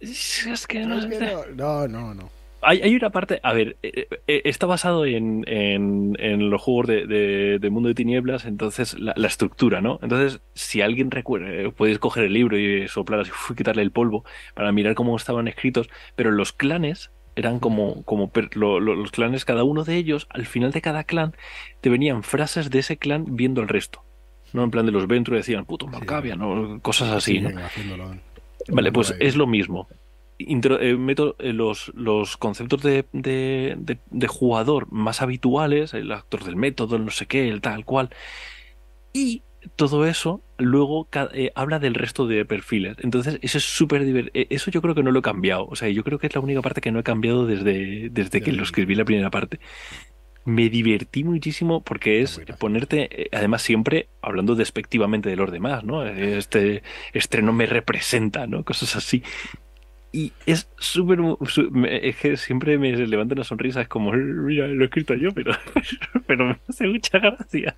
Es 0.00 0.66
que 0.66 0.80
no, 0.80 0.98
no, 1.54 1.86
no, 1.86 2.14
no. 2.14 2.30
Hay, 2.60 2.80
hay, 2.80 2.96
una 2.96 3.10
parte, 3.10 3.38
a 3.44 3.52
ver, 3.52 3.76
eh, 3.84 4.08
eh, 4.26 4.42
está 4.44 4.66
basado 4.66 5.06
en, 5.06 5.44
en, 5.46 6.50
los 6.50 6.60
juegos 6.60 6.88
de, 6.88 7.58
de, 7.60 7.70
Mundo 7.70 7.88
de 7.88 7.94
Tinieblas, 7.94 8.44
entonces 8.44 8.98
la, 8.98 9.14
estructura, 9.24 9.80
¿no? 9.80 10.00
Entonces, 10.02 10.40
si 10.54 10.82
alguien 10.82 11.12
recuerda, 11.12 11.48
eh, 11.48 11.70
puedes 11.70 12.00
coger 12.00 12.24
el 12.24 12.32
libro 12.32 12.58
y 12.58 12.88
soplar 12.88 13.20
así, 13.20 13.30
quitarle 13.56 13.82
el 13.82 13.92
polvo 13.92 14.24
para 14.54 14.72
mirar 14.72 14.96
cómo 14.96 15.16
estaban 15.16 15.46
escritos, 15.46 15.88
pero 16.16 16.32
los 16.32 16.52
clanes 16.52 17.12
eran 17.38 17.60
como, 17.60 18.02
como 18.02 18.32
los 18.54 19.10
clanes, 19.12 19.44
cada 19.44 19.62
uno 19.62 19.84
de 19.84 19.96
ellos, 19.96 20.26
al 20.30 20.44
final 20.44 20.72
de 20.72 20.80
cada 20.80 21.04
clan, 21.04 21.34
te 21.80 21.88
venían 21.88 22.24
frases 22.24 22.68
de 22.68 22.80
ese 22.80 22.96
clan 22.96 23.36
viendo 23.36 23.60
el 23.60 23.68
resto. 23.68 24.02
¿no? 24.52 24.64
En 24.64 24.72
plan 24.72 24.86
de 24.86 24.92
los 24.92 25.06
Ventru 25.06 25.36
decían, 25.36 25.64
puto 25.64 25.86
Malcavia, 25.86 26.34
¿no? 26.34 26.80
Cosas 26.82 27.10
así, 27.10 27.40
¿no? 27.40 27.50
Vale, 28.68 28.90
pues 28.90 29.14
es 29.20 29.36
lo 29.36 29.46
mismo. 29.46 29.86
Eh, 30.40 30.96
meto 30.96 31.36
eh, 31.38 31.52
los, 31.52 31.92
los 31.94 32.36
conceptos 32.36 32.82
de, 32.82 33.06
de, 33.12 33.98
de, 34.10 34.26
jugador 34.26 34.90
más 34.90 35.22
habituales, 35.22 35.94
el 35.94 36.10
actor 36.10 36.42
del 36.44 36.56
método, 36.56 36.96
el 36.96 37.04
no 37.04 37.10
sé 37.12 37.26
qué, 37.26 37.48
el 37.48 37.60
tal 37.60 37.84
cual, 37.84 38.10
y 39.12 39.42
todo 39.76 40.06
eso 40.06 40.42
luego 40.58 41.08
eh, 41.32 41.52
habla 41.54 41.78
del 41.78 41.94
resto 41.94 42.26
de 42.26 42.44
perfiles. 42.44 42.96
Entonces, 43.02 43.38
eso 43.42 43.58
es 43.58 43.64
súper 43.64 44.04
divertido. 44.04 44.42
Eh, 44.42 44.46
eso 44.50 44.70
yo 44.70 44.82
creo 44.82 44.94
que 44.94 45.02
no 45.02 45.10
lo 45.10 45.20
he 45.20 45.22
cambiado. 45.22 45.66
O 45.66 45.76
sea, 45.76 45.88
yo 45.88 46.04
creo 46.04 46.18
que 46.18 46.26
es 46.26 46.34
la 46.34 46.40
única 46.40 46.62
parte 46.62 46.80
que 46.80 46.90
no 46.90 46.98
he 46.98 47.04
cambiado 47.04 47.46
desde, 47.46 48.08
desde 48.10 48.40
que 48.40 48.52
lo 48.52 48.62
escribí 48.62 48.94
la 48.94 49.04
primera 49.04 49.30
parte. 49.30 49.60
Me 50.44 50.70
divertí 50.70 51.24
muchísimo 51.24 51.82
porque 51.82 52.22
es 52.22 52.40
ponerte, 52.58 53.08
eh, 53.10 53.28
además 53.32 53.62
siempre 53.62 54.08
hablando 54.22 54.54
despectivamente 54.54 55.28
de 55.28 55.36
los 55.36 55.52
demás, 55.52 55.84
¿no? 55.84 56.06
Este 56.06 56.82
estreno 57.12 57.52
me 57.52 57.66
representa, 57.66 58.46
¿no? 58.46 58.64
Cosas 58.64 58.96
así 58.96 59.22
y 60.18 60.32
es 60.46 60.68
súper. 60.78 61.20
Es 61.88 62.16
que 62.16 62.36
siempre 62.36 62.76
me 62.76 62.90
levanta 62.96 63.34
una 63.34 63.44
sonrisa. 63.44 63.82
Es 63.82 63.88
como, 63.88 64.10
mira, 64.12 64.66
lo 64.66 64.82
he 64.82 64.86
escrito 64.86 65.14
yo, 65.14 65.30
pero, 65.30 65.52
pero 66.26 66.46
me 66.46 66.58
hace 66.68 66.88
mucha 66.88 67.20
gracia. 67.20 67.76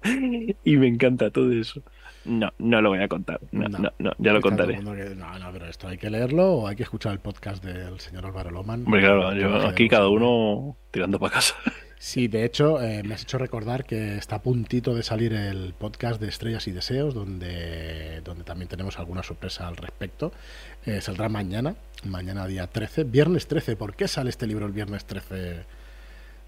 Y 0.64 0.76
me 0.78 0.88
encanta 0.88 1.30
todo 1.30 1.52
eso. 1.52 1.82
No, 2.24 2.50
no 2.58 2.80
lo 2.80 2.90
voy 2.90 3.00
a 3.00 3.08
contar. 3.08 3.40
No, 3.52 3.68
no, 3.68 3.90
no, 3.98 4.12
ya 4.18 4.32
lo 4.32 4.40
contaré. 4.40 4.80
no, 4.80 4.94
no, 4.94 5.52
pero 5.52 5.66
esto 5.66 5.88
hay 5.88 5.98
que 5.98 6.08
leerlo 6.08 6.52
o 6.52 6.66
hay 6.66 6.76
que 6.76 6.82
escuchar 6.82 7.12
el 7.12 7.18
podcast 7.18 7.62
del 7.62 8.00
señor 8.00 8.24
Álvaro 8.24 8.50
Loman. 8.50 8.84
Hombre, 8.86 9.02
claro, 9.02 9.34
yo, 9.34 9.68
aquí 9.68 9.88
cada 9.88 10.08
uno 10.08 10.76
tirando 10.90 11.18
para 11.18 11.34
casa. 11.34 11.54
Sí, 12.02 12.28
de 12.28 12.46
hecho, 12.46 12.80
eh, 12.80 13.02
me 13.02 13.12
has 13.12 13.24
hecho 13.24 13.36
recordar 13.36 13.84
que 13.84 14.16
está 14.16 14.36
a 14.36 14.42
puntito 14.42 14.94
de 14.94 15.02
salir 15.02 15.34
el 15.34 15.74
podcast 15.74 16.18
de 16.18 16.28
Estrellas 16.28 16.66
y 16.66 16.72
Deseos, 16.72 17.12
donde, 17.12 18.22
donde 18.22 18.42
también 18.42 18.68
tenemos 18.68 18.98
alguna 18.98 19.22
sorpresa 19.22 19.68
al 19.68 19.76
respecto. 19.76 20.32
Eh, 20.86 21.02
saldrá 21.02 21.28
mañana, 21.28 21.74
mañana 22.06 22.46
día 22.46 22.66
13, 22.68 23.04
viernes 23.04 23.46
13. 23.48 23.76
¿Por 23.76 23.94
qué 23.94 24.08
sale 24.08 24.30
este 24.30 24.46
libro 24.46 24.64
el 24.64 24.72
viernes 24.72 25.04
13 25.04 25.34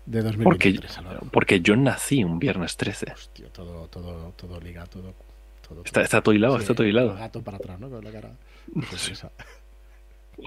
de 0.06 0.22
2023? 0.22 0.96
Porque, 0.96 1.26
porque 1.30 1.60
yo 1.60 1.76
nací 1.76 2.24
un 2.24 2.38
viernes 2.38 2.78
13. 2.78 3.12
Hostia, 3.12 3.48
todo, 3.52 3.88
todo, 3.88 4.32
todo 4.34 4.58
liga, 4.58 4.86
todo. 4.86 5.12
todo 5.68 5.82
está, 5.84 6.00
está 6.00 6.22
todo 6.22 6.34
hilado, 6.34 6.56
está 6.56 6.74
todo 6.74 6.86
hilado. 6.86 7.14
Gato 7.14 7.42
para 7.42 7.58
atrás, 7.58 7.78
¿no? 7.78 7.90
Con 7.90 8.02
la 8.02 8.10
cara. 8.10 8.30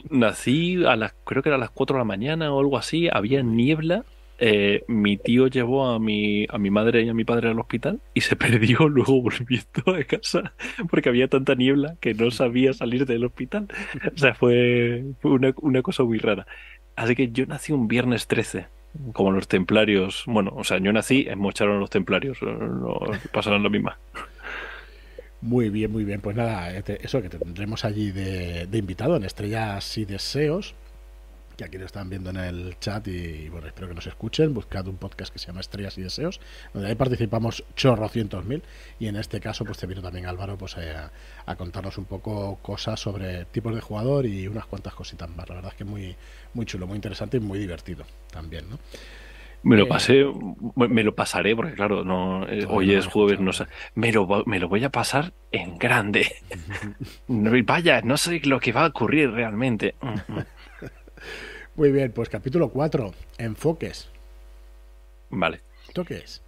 Nací 0.10 0.84
a 0.84 0.96
las, 0.96 1.14
creo 1.26 1.44
que 1.44 1.50
era 1.50 1.58
a 1.58 1.60
las 1.60 1.70
4 1.70 1.94
de 1.94 2.00
la 2.00 2.06
mañana 2.06 2.52
o 2.52 2.60
algo 2.60 2.76
así, 2.76 3.08
había 3.08 3.44
niebla 3.44 4.04
eh, 4.38 4.84
mi 4.88 5.16
tío 5.18 5.48
llevó 5.48 5.88
a 5.88 6.00
mi, 6.00 6.46
a 6.50 6.58
mi 6.58 6.70
madre 6.70 7.04
y 7.04 7.10
a 7.10 7.14
mi 7.14 7.24
padre 7.24 7.50
al 7.50 7.60
hospital 7.60 8.02
y 8.14 8.22
se 8.22 8.36
perdió 8.36 8.88
luego 8.90 9.22
volviendo 9.22 9.96
a 9.96 10.04
casa 10.04 10.54
porque 10.90 11.10
había 11.10 11.28
tanta 11.28 11.56
niebla 11.56 11.96
que 12.00 12.14
no 12.14 12.32
sabía 12.32 12.74
salir 12.74 13.06
del 13.06 13.26
hospital. 13.26 13.68
O 14.14 14.18
sea, 14.18 14.36
fue, 14.36 15.06
una, 15.24 15.54
una, 15.62 15.82
cosa 15.82 16.04
muy 16.04 16.18
rara. 16.18 16.46
Así 16.96 17.16
que 17.16 17.32
yo 17.32 17.46
nací 17.46 17.72
un 17.72 17.88
viernes 17.88 18.28
13, 18.28 18.68
como 19.14 19.32
los 19.32 19.48
templarios. 19.48 20.24
Bueno, 20.28 20.54
o 20.56 20.64
sea, 20.64 20.80
yo 20.80 20.92
nací, 20.92 21.28
mocharon 21.36 21.80
los 21.80 21.90
templarios, 21.90 22.42
no, 22.42 23.00
pasaron 23.32 23.64
la 23.64 23.70
misma. 23.70 23.98
Muy 25.42 25.70
bien, 25.70 25.92
muy 25.92 26.04
bien. 26.04 26.22
Pues 26.22 26.36
nada, 26.36 26.76
este, 26.76 27.06
eso 27.06 27.22
que 27.22 27.30
tendremos 27.30 27.86
allí 27.86 28.12
de, 28.12 28.66
de 28.66 28.78
invitado 28.78 29.16
en 29.16 29.24
Estrellas 29.24 29.98
y 29.98 30.06
Deseos 30.06 30.76
que 31.56 31.64
aquí 31.64 31.78
lo 31.78 31.86
están 31.86 32.10
viendo 32.10 32.30
en 32.30 32.38
el 32.38 32.80
chat 32.80 33.08
y, 33.08 33.50
bueno, 33.50 33.68
espero 33.68 33.88
que 33.88 33.94
nos 33.94 34.08
escuchen. 34.08 34.54
Buscad 34.54 34.88
un 34.88 34.98
podcast 34.98 35.32
que 35.32 35.40
se 35.40 35.48
llama 35.48 35.62
Estrellas 35.62 35.98
y 35.98 36.02
Deseos, 36.02 36.40
donde 36.74 36.90
ahí 36.90 36.96
participamos 36.96 37.64
chorrocientos 37.76 38.46
mil 38.46 38.64
y 39.00 39.08
en 39.08 39.16
este 39.16 39.40
caso 39.40 39.66
pues 39.66 39.78
te 39.78 39.88
vino 39.88 40.02
también 40.02 40.26
Álvaro 40.26 40.58
pues 40.58 40.78
a, 40.78 41.12
contarnos 41.56 41.98
un 41.98 42.06
poco 42.06 42.58
cosas 42.62 43.00
sobre 43.00 43.46
tipos 43.46 43.74
de 43.74 43.82
jugador 43.82 44.26
y 44.26 44.48
unas 44.48 44.66
cuantas 44.66 44.94
cositas 44.94 45.30
más. 45.30 45.48
La 45.50 45.56
verdad 45.56 45.72
es 45.72 45.78
que 45.78 45.86
muy, 45.86 46.16
muy 46.54 46.66
chulo, 46.66 46.88
muy 46.88 46.96
interesante 46.96 47.38
y 47.38 47.40
muy 47.40 47.60
divertido 47.60 48.06
también, 48.32 48.70
¿no? 48.70 48.80
Me 49.64 49.78
lo 49.78 49.86
eh, 49.86 49.88
pasé, 49.88 50.26
me 50.76 51.04
lo 51.04 51.16
pasaré 51.16 51.56
porque 51.56 51.74
claro, 51.74 52.04
no 52.04 52.48
eh, 52.48 52.68
hoy 52.70 52.94
es 52.94 53.08
jueves, 53.08 53.40
no 53.40 53.52
sé, 53.52 53.66
me 53.96 54.12
lo, 54.12 54.28
me 54.46 54.60
lo 54.60 54.70
voy 54.70 54.84
a 54.84 54.92
pasar 54.92 55.34
en 55.52 55.80
grande. 55.80 56.36
Vaya, 57.28 58.02
no 58.02 58.16
sé 58.18 58.42
lo 58.44 58.60
que 58.60 58.72
va 58.72 58.84
a 58.84 58.88
ocurrir 58.88 59.32
realmente. 59.32 59.96
Muy 61.76 61.92
bien, 61.92 62.12
pues 62.12 62.30
capítulo 62.30 62.70
4, 62.70 63.14
enfoques. 63.38 64.10
Vale. 65.30 65.60
¿Esto 65.88 66.06
qué 66.06 66.18
es? 66.18 66.42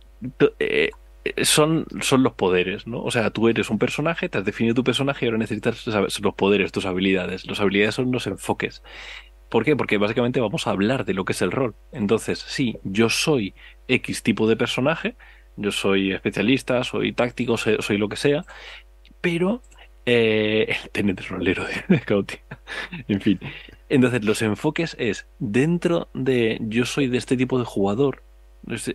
Eh, 0.59 0.89
son, 1.43 1.85
son 2.01 2.23
los 2.23 2.33
poderes, 2.33 2.87
¿no? 2.87 3.01
O 3.03 3.11
sea, 3.11 3.29
tú 3.31 3.49
eres 3.49 3.69
un 3.69 3.77
personaje, 3.77 4.29
te 4.29 4.37
has 4.37 4.45
definido 4.45 4.73
tu 4.75 4.83
personaje 4.83 5.25
y 5.25 5.27
ahora 5.27 5.37
necesitas 5.37 5.85
los 6.21 6.35
poderes, 6.35 6.71
tus 6.71 6.85
habilidades. 6.85 7.45
Las 7.45 7.59
habilidades 7.59 7.95
son 7.95 8.11
los 8.11 8.25
enfoques. 8.27 8.81
¿Por 9.49 9.63
qué? 9.63 9.75
Porque 9.75 9.97
básicamente 9.97 10.39
vamos 10.39 10.67
a 10.67 10.71
hablar 10.71 11.05
de 11.05 11.13
lo 11.13 11.25
que 11.25 11.33
es 11.33 11.41
el 11.41 11.51
rol. 11.51 11.75
Entonces, 11.91 12.39
sí, 12.39 12.77
yo 12.83 13.09
soy 13.09 13.53
X 13.87 14.23
tipo 14.23 14.47
de 14.47 14.55
personaje, 14.55 15.15
yo 15.55 15.71
soy 15.71 16.11
especialista, 16.11 16.83
soy 16.83 17.13
táctico, 17.13 17.57
soy, 17.57 17.97
lo 17.97 18.09
que 18.09 18.17
sea, 18.17 18.45
pero 19.21 19.61
eh, 20.05 20.75
el 20.93 21.15
de 21.15 21.23
rolero 21.23 21.65
de, 21.65 21.99
Cauti. 22.05 22.37
en 23.07 23.21
fin. 23.21 23.39
Entonces, 23.89 24.23
los 24.26 24.41
enfoques 24.41 24.95
es 25.00 25.28
dentro 25.39 26.10
de 26.13 26.58
yo 26.62 26.86
soy 26.86 27.08
de 27.08 27.17
este 27.17 27.38
tipo 27.38 27.60
de 27.60 27.65
jugador. 27.65 28.23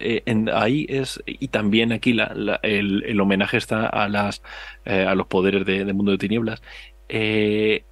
Eh, 0.01 0.23
ahí 0.53 0.87
es 0.89 1.23
y 1.25 1.49
también 1.49 1.93
aquí 1.93 2.13
la, 2.13 2.61
el, 2.63 3.19
homenaje 3.21 3.57
está 3.57 3.87
a 3.87 4.09
las 4.09 4.43
eh, 4.85 5.07
a 5.07 5.15
los 5.15 5.29
poderes 5.29 5.65
de, 5.65 5.91
mundo 5.93 6.13
de 6.13 6.19
tinieblas. 6.19 6.63
Eh, 7.09 7.85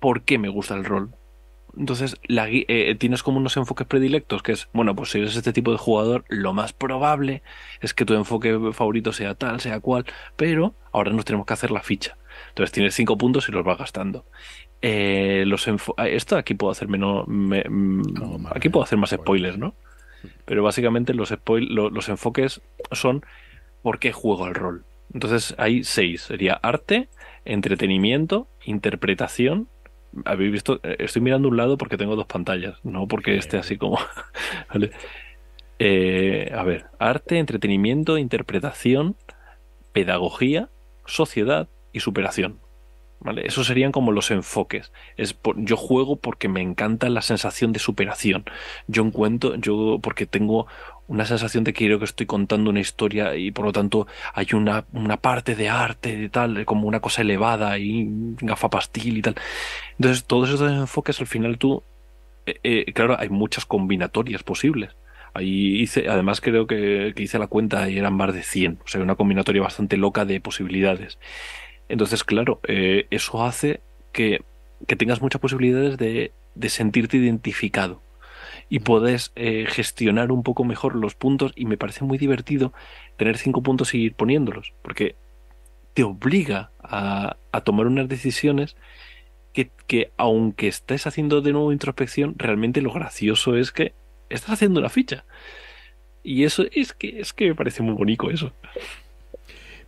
¿Por 0.00 0.22
qué 0.24 0.38
me 0.38 0.48
gusta 0.48 0.74
el 0.74 0.84
rol? 0.84 1.14
Entonces, 1.76 2.16
la, 2.24 2.48
eh, 2.50 2.94
tienes 2.98 3.22
como 3.22 3.38
unos 3.38 3.56
enfoques 3.56 3.86
predilectos, 3.86 4.42
que 4.42 4.52
es, 4.52 4.68
bueno, 4.74 4.94
pues 4.94 5.10
si 5.10 5.18
eres 5.18 5.36
este 5.36 5.52
tipo 5.54 5.72
de 5.72 5.78
jugador, 5.78 6.24
lo 6.28 6.52
más 6.52 6.72
probable 6.74 7.42
es 7.80 7.94
que 7.94 8.04
tu 8.04 8.14
enfoque 8.14 8.58
favorito 8.74 9.12
sea 9.12 9.34
tal, 9.34 9.60
sea 9.60 9.80
cual, 9.80 10.04
pero 10.36 10.74
ahora 10.92 11.12
nos 11.12 11.24
tenemos 11.24 11.46
que 11.46 11.54
hacer 11.54 11.70
la 11.70 11.82
ficha. 11.82 12.18
Entonces 12.50 12.72
tienes 12.72 12.94
cinco 12.94 13.16
puntos 13.16 13.48
y 13.48 13.52
los 13.52 13.64
vas 13.64 13.78
gastando. 13.78 14.26
Eh, 14.82 15.44
los 15.46 15.68
ah, 15.96 16.08
esto 16.08 16.36
aquí 16.36 16.54
puedo 16.54 16.72
hacer 16.72 16.88
menos, 16.88 17.24
mm, 17.28 18.46
aquí 18.50 18.68
puedo 18.68 18.84
hacer 18.84 18.98
más 18.98 19.10
spoilers, 19.10 19.56
¿no? 19.56 19.74
Pero 20.44 20.62
básicamente 20.62 21.14
los, 21.14 21.32
los 21.46 22.08
enfoques 22.08 22.60
son 22.90 23.24
¿por 23.82 23.98
qué 23.98 24.12
juego 24.12 24.46
el 24.46 24.54
rol? 24.54 24.84
Entonces 25.12 25.54
hay 25.58 25.84
seis. 25.84 26.22
Sería 26.22 26.54
arte, 26.54 27.08
entretenimiento, 27.44 28.48
interpretación, 28.64 29.68
habéis 30.24 30.52
visto, 30.52 30.80
eh, 30.82 30.96
estoy 31.00 31.22
mirando 31.22 31.48
un 31.48 31.56
lado 31.56 31.76
porque 31.76 31.96
tengo 31.96 32.16
dos 32.16 32.26
pantallas, 32.26 32.78
no 32.82 33.06
porque 33.06 33.36
esté 33.36 33.58
así 33.58 33.76
como. 33.76 33.98
Eh, 35.84 36.52
a 36.54 36.62
ver, 36.62 36.84
arte, 37.00 37.38
entretenimiento, 37.38 38.16
interpretación, 38.16 39.16
pedagogía, 39.92 40.68
sociedad 41.06 41.66
y 41.92 41.98
superación. 41.98 42.61
¿Vale? 43.24 43.46
Esos 43.46 43.68
serían 43.68 43.92
como 43.92 44.10
los 44.10 44.32
enfoques. 44.32 44.90
Es 45.16 45.36
yo 45.56 45.76
juego 45.76 46.16
porque 46.16 46.48
me 46.48 46.60
encanta 46.60 47.08
la 47.08 47.22
sensación 47.22 47.72
de 47.72 47.78
superación. 47.78 48.44
Yo 48.88 49.04
encuentro, 49.04 49.54
yo 49.56 50.00
porque 50.02 50.26
tengo 50.26 50.66
una 51.06 51.24
sensación 51.24 51.62
de 51.62 51.72
que 51.72 51.84
creo 51.86 51.98
que 51.98 52.04
estoy 52.04 52.26
contando 52.26 52.70
una 52.70 52.80
historia 52.80 53.36
y 53.36 53.50
por 53.50 53.66
lo 53.66 53.72
tanto 53.72 54.06
hay 54.34 54.46
una, 54.54 54.86
una 54.92 55.18
parte 55.18 55.54
de 55.54 55.68
arte 55.68 56.16
de 56.16 56.28
tal, 56.28 56.64
como 56.64 56.88
una 56.88 57.00
cosa 57.00 57.22
elevada 57.22 57.78
y 57.78 58.08
gafa 58.40 58.70
pastil 58.70 59.18
y 59.18 59.22
tal. 59.22 59.36
Entonces, 59.98 60.24
todos 60.24 60.48
esos 60.48 60.70
enfoques 60.70 61.20
al 61.20 61.26
final 61.26 61.58
tú, 61.58 61.82
eh, 62.46 62.58
eh, 62.64 62.92
claro, 62.92 63.16
hay 63.18 63.28
muchas 63.28 63.66
combinatorias 63.66 64.42
posibles. 64.42 64.96
Ahí 65.34 65.80
hice, 65.80 66.08
además 66.08 66.40
creo 66.40 66.66
que, 66.66 67.14
hice 67.16 67.38
la 67.38 67.46
cuenta 67.46 67.88
y 67.88 67.98
eran 67.98 68.14
más 68.14 68.34
de 68.34 68.42
100, 68.42 68.80
o 68.84 68.88
sea, 68.88 69.00
una 69.00 69.14
combinatoria 69.14 69.62
bastante 69.62 69.96
loca 69.96 70.24
de 70.24 70.40
posibilidades. 70.40 71.18
Entonces, 71.92 72.24
claro, 72.24 72.58
eh, 72.66 73.06
eso 73.10 73.44
hace 73.44 73.82
que, 74.12 74.42
que 74.86 74.96
tengas 74.96 75.20
muchas 75.20 75.42
posibilidades 75.42 75.98
de, 75.98 76.32
de 76.54 76.68
sentirte 76.70 77.18
identificado 77.18 78.00
y 78.70 78.78
puedes 78.78 79.30
eh, 79.36 79.66
gestionar 79.68 80.32
un 80.32 80.42
poco 80.42 80.64
mejor 80.64 80.96
los 80.96 81.14
puntos 81.14 81.52
y 81.54 81.66
me 81.66 81.76
parece 81.76 82.06
muy 82.06 82.16
divertido 82.16 82.72
tener 83.18 83.36
cinco 83.36 83.62
puntos 83.62 83.92
y 83.92 84.04
ir 84.04 84.14
poniéndolos, 84.14 84.72
porque 84.80 85.16
te 85.92 86.02
obliga 86.02 86.70
a, 86.82 87.36
tomar 87.62 87.86
unas 87.86 88.08
decisiones 88.08 88.74
que, 89.52 89.70
que, 89.86 90.12
aunque 90.16 90.68
estés 90.68 91.06
haciendo 91.06 91.42
de 91.42 91.52
nuevo 91.52 91.72
introspección, 91.72 92.36
realmente 92.38 92.80
lo 92.80 92.90
gracioso 92.90 93.54
es 93.54 93.70
que 93.70 93.92
estás 94.30 94.52
haciendo 94.52 94.80
una 94.80 94.88
ficha. 94.88 95.26
Y 96.22 96.44
eso 96.44 96.64
es 96.72 96.94
que 96.94 97.20
es 97.20 97.34
que 97.34 97.48
me 97.48 97.54
parece 97.54 97.82
muy 97.82 97.92
bonito 97.92 98.30
eso. 98.30 98.54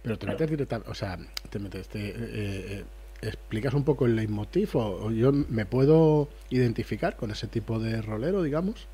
Pero 0.04 0.18
te 0.18 0.26
metes 0.26 0.50
directamente, 0.50 0.90
o 0.90 0.94
sea, 0.94 1.18
te 1.48 1.58
metes, 1.58 1.88
te, 1.88 2.10
eh, 2.10 2.14
eh, 2.14 2.84
explicas 3.22 3.72
un 3.72 3.84
poco 3.84 4.04
el 4.04 4.14
leitmotiv 4.14 4.76
o, 4.76 5.10
yo 5.10 5.32
me 5.32 5.64
puedo 5.64 6.28
identificar 6.50 7.16
con 7.16 7.30
ese 7.30 7.46
tipo 7.46 7.78
de 7.78 8.02
rolero, 8.02 8.42
digamos. 8.42 8.86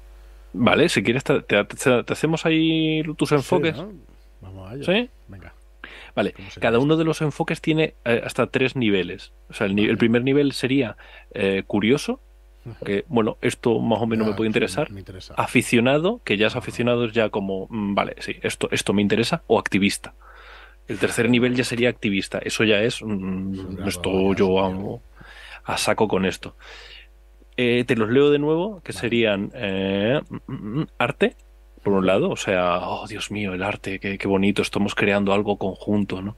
Vale, 0.52 0.88
si 0.88 1.02
quieres 1.02 1.24
te, 1.24 1.44
hacemos 2.08 2.46
ahí 2.46 3.02
tus 3.16 3.32
enfoques. 3.32 3.76
Vamos 4.40 4.70
allá. 4.70 4.84
¿Sí? 4.84 5.10
Venga. 5.26 5.52
Vale, 6.14 6.32
cada 6.60 6.78
uno 6.78 6.96
de 6.96 7.02
los 7.02 7.20
enfoques 7.22 7.60
tiene 7.60 7.94
eh, 8.04 8.22
hasta 8.24 8.46
tres 8.46 8.76
niveles. 8.76 9.32
O 9.48 9.54
sea, 9.54 9.66
el, 9.66 9.98
primer 9.98 10.22
nivel 10.22 10.52
sería 10.52 10.96
curioso, 11.66 12.20
que 12.84 13.04
bueno, 13.08 13.36
esto 13.40 13.80
más 13.80 14.00
o 14.00 14.06
menos 14.06 14.28
me 14.28 14.34
puede 14.34 14.46
interesar. 14.46 14.92
me 14.92 15.00
interesa. 15.00 15.34
Aficionado, 15.36 16.20
que 16.22 16.36
ya 16.36 16.46
es 16.46 16.54
aficionado 16.54 17.06
es 17.06 17.12
ya 17.12 17.30
como, 17.30 17.66
mm, 17.68 17.94
vale, 17.96 18.14
sí, 18.20 18.36
esto, 18.42 18.68
esto 18.70 18.92
me 18.92 19.02
interesa, 19.02 19.42
o 19.48 19.58
activista. 19.58 20.14
El 20.90 20.98
tercer 20.98 21.30
nivel 21.30 21.54
ya 21.54 21.62
sería 21.62 21.88
activista. 21.88 22.40
Eso 22.42 22.64
ya 22.64 22.82
es. 22.82 23.00
Mm, 23.00 23.86
esto 23.86 24.34
yo 24.34 24.58
hago 24.58 25.00
a 25.62 25.78
saco 25.78 26.08
con 26.08 26.26
esto. 26.26 26.56
Eh, 27.56 27.84
te 27.84 27.94
los 27.94 28.10
leo 28.10 28.30
de 28.30 28.40
nuevo, 28.40 28.80
que 28.82 28.92
serían 28.92 29.52
eh, 29.54 30.20
mm, 30.48 30.80
mm, 30.80 30.86
arte, 30.98 31.36
por 31.84 31.92
un 31.92 32.06
lado, 32.06 32.30
o 32.30 32.36
sea, 32.36 32.80
oh 32.80 33.06
Dios 33.06 33.30
mío, 33.30 33.54
el 33.54 33.62
arte, 33.62 34.00
qué, 34.00 34.26
bonito, 34.26 34.62
estamos 34.62 34.96
creando 34.96 35.32
algo 35.32 35.58
conjunto, 35.58 36.22
¿no? 36.22 36.36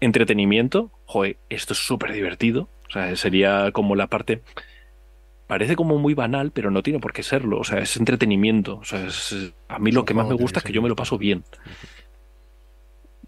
Entretenimiento, 0.00 0.92
joder, 1.04 1.38
esto 1.48 1.72
es 1.72 1.80
súper 1.80 2.12
divertido, 2.12 2.68
o 2.88 2.92
sea, 2.92 3.16
sería 3.16 3.72
como 3.72 3.96
la 3.96 4.06
parte, 4.06 4.42
parece 5.48 5.74
como 5.74 5.98
muy 5.98 6.14
banal, 6.14 6.52
pero 6.52 6.70
no 6.70 6.82
tiene 6.82 7.00
por 7.00 7.12
qué 7.12 7.22
serlo, 7.22 7.58
o 7.58 7.64
sea, 7.64 7.80
es 7.80 7.96
entretenimiento, 7.96 8.76
o 8.76 8.84
sea, 8.84 9.08
a 9.68 9.78
mí 9.80 9.90
lo 9.90 10.04
que 10.04 10.14
más 10.14 10.28
me 10.28 10.34
gusta 10.34 10.60
es 10.60 10.64
que 10.64 10.72
yo 10.72 10.82
me 10.82 10.88
lo 10.88 10.96
paso 10.96 11.18
bien. 11.18 11.42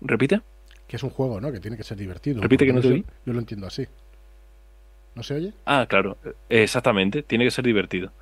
¿Repite? 0.00 0.40
Que 0.87 0.96
es 0.96 1.02
un 1.02 1.11
juego, 1.11 1.40
¿no? 1.40 1.50
Que 1.50 1.61
tiene 1.61 1.76
que 1.76 1.82
ser 1.82 1.96
divertido. 1.96 2.42
Repite 2.42 2.66
que 2.66 2.72
no 2.72 2.80
te 2.80 2.88
oí. 2.88 3.04
Yo 3.24 3.32
lo 3.32 3.38
entiendo 3.38 3.66
así. 3.66 3.87
¿No 5.14 5.22
se 5.22 5.35
oye? 5.35 5.52
Ah, 5.64 5.87
claro. 5.88 6.18
Exactamente. 6.48 7.22
Tiene 7.22 7.44
que 7.44 7.50
ser 7.50 7.64
divertido. 7.64 8.12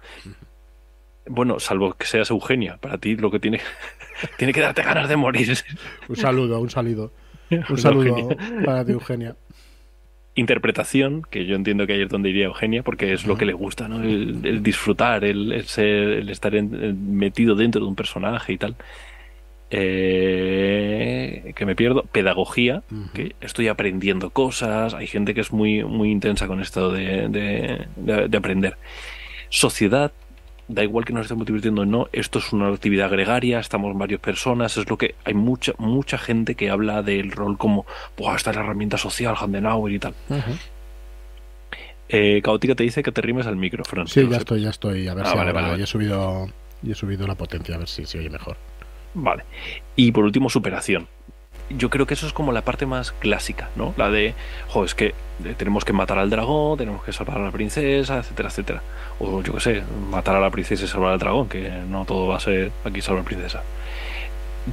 Bueno, 1.27 1.59
salvo 1.59 1.95
que 1.95 2.07
seas 2.07 2.31
Eugenia. 2.31 2.77
Para 2.77 2.99
ti 2.99 3.17
lo 3.17 3.31
que 3.31 3.41
tiene, 3.41 3.61
tiene 4.39 4.53
que 4.53 4.61
darte 4.61 4.83
ganas 4.83 5.09
de 5.09 5.17
morir. 5.17 5.57
un 6.09 6.17
saludo, 6.17 6.61
un 6.61 6.71
saludo. 6.71 7.13
Un 7.69 7.79
saludo 7.79 8.29
para 8.65 8.85
ti, 8.85 8.93
Eugenia. 8.93 9.37
Interpretación, 10.35 11.23
que 11.31 11.45
yo 11.45 11.55
entiendo 11.55 11.87
que 11.87 11.93
ahí 11.93 12.03
es 12.03 12.09
donde 12.09 12.31
iría 12.31 12.47
Eugenia, 12.47 12.83
porque 12.83 13.13
es 13.13 13.27
lo 13.27 13.37
que 13.37 13.45
le 13.45 13.53
gusta, 13.53 13.87
¿no? 13.87 14.03
El, 14.03 14.63
disfrutar, 14.63 15.25
el, 15.25 15.63
ser, 15.67 15.85
el 15.85 16.31
estar 16.31 16.61
metido 16.63 17.55
dentro 17.55 17.83
de 17.83 17.87
un 17.87 17.95
personaje 17.95 18.55
y 18.55 18.59
tal. 18.59 18.77
Eh, 19.77 21.53
que 21.57 21.67
me 21.67 21.75
pierdo, 21.75 22.05
pedagogía, 22.05 22.85
que 23.13 23.35
estoy 23.41 23.67
aprendiendo 23.67 24.31
cosas, 24.31 24.95
hay 24.95 25.09
gente 25.09 25.35
que 25.35 25.41
es 25.41 25.53
muy, 25.53 25.83
muy 25.83 26.13
intensa 26.13 26.47
con 26.47 26.61
esto 26.61 26.93
de, 26.93 27.89
aprender. 28.37 28.77
Sociedad, 29.49 30.13
da 30.69 30.85
igual 30.85 31.05
que 31.05 31.13
nos 31.13 31.23
estemos 31.23 31.45
divirtiendo 31.45 31.83
o 31.83 31.87
no, 31.87 32.09
esto 32.13 32.39
es 32.39 32.53
una 32.53 32.69
actividad 32.69 33.11
gregaria, 33.11 33.59
estamos 33.59 33.99
varias 33.99 34.21
personas, 34.21 34.77
es 34.77 34.89
lo 34.89 34.97
que 34.97 35.17
hay 35.25 35.35
mucha, 35.35 35.73
mucha 35.79 36.19
gente 36.19 36.55
que 36.55 36.71
habla 36.71 37.03
del 37.03 37.33
rol 37.33 37.59
como, 37.59 37.85
Buah, 38.17 38.37
esta 38.37 38.51
es 38.51 38.57
la 38.57 38.63
herramienta 38.63 38.97
social, 38.97 39.35
Handenauer 39.37 39.93
y 39.93 39.99
tal. 39.99 40.15
Eh, 42.09 42.41
Caótica 42.43 42.77
te 42.77 42.85
dice 42.85 43.03
que 43.03 43.11
te 43.11 43.23
rimes 43.23 43.49
al 43.49 43.57
micro, 43.57 43.83
Sí, 44.07 44.29
ya 44.31 44.37
estoy, 44.37 44.63
ya 44.63 44.71
estoy. 44.71 45.09
A 45.09 45.15
ver 45.15 45.27
ah, 45.27 45.31
si 45.31 45.37
vale, 45.37 45.83
he 45.83 45.87
subido, 45.87 46.49
he 46.87 46.95
subido 46.95 47.27
la 47.27 47.35
potencia, 47.35 47.75
a 47.75 47.79
ver 47.79 47.89
si 47.89 48.07
se 48.07 48.21
oye 48.21 48.31
mejor. 48.31 48.57
Vale. 49.15 49.45
Y 49.97 50.13
por 50.13 50.25
último, 50.25 50.51
superación. 50.51 51.09
Yo 51.71 51.89
creo 51.89 52.07
que 52.07 52.15
eso 52.15 52.27
es 52.27 52.33
como 52.33 52.53
la 52.53 52.63
parte 52.63 52.85
más 52.85 53.13
clásica, 53.13 53.71
¿no? 53.75 53.95
La 53.97 54.11
de, 54.11 54.35
jo, 54.69 54.85
es 54.85 54.95
que 54.95 55.15
tenemos 55.57 55.85
que 55.85 55.95
matar 55.95 56.19
al 56.19 56.29
dragón, 56.29 56.77
tenemos 56.77 57.03
que 57.03 57.13
salvar 57.13 57.39
a 57.39 57.45
la 57.45 57.51
princesa, 57.51 58.19
etcétera, 58.19 58.51
etcétera. 58.51 58.83
O 59.19 59.43
yo 59.43 59.55
qué 59.55 59.61
sé, 59.61 59.83
matar 60.11 60.37
a 60.37 60.41
la 60.41 60.51
princesa 60.51 60.85
y 60.85 60.89
salvar 60.89 61.13
al 61.13 61.19
dragón, 61.19 61.49
que 61.49 61.71
no 61.89 62.05
todo 62.05 62.27
va 62.27 62.37
a 62.37 62.41
ser 62.41 62.71
aquí 62.85 63.01
salvar 63.01 63.21
a 63.21 63.23
la 63.23 63.29
princesa. 63.29 63.63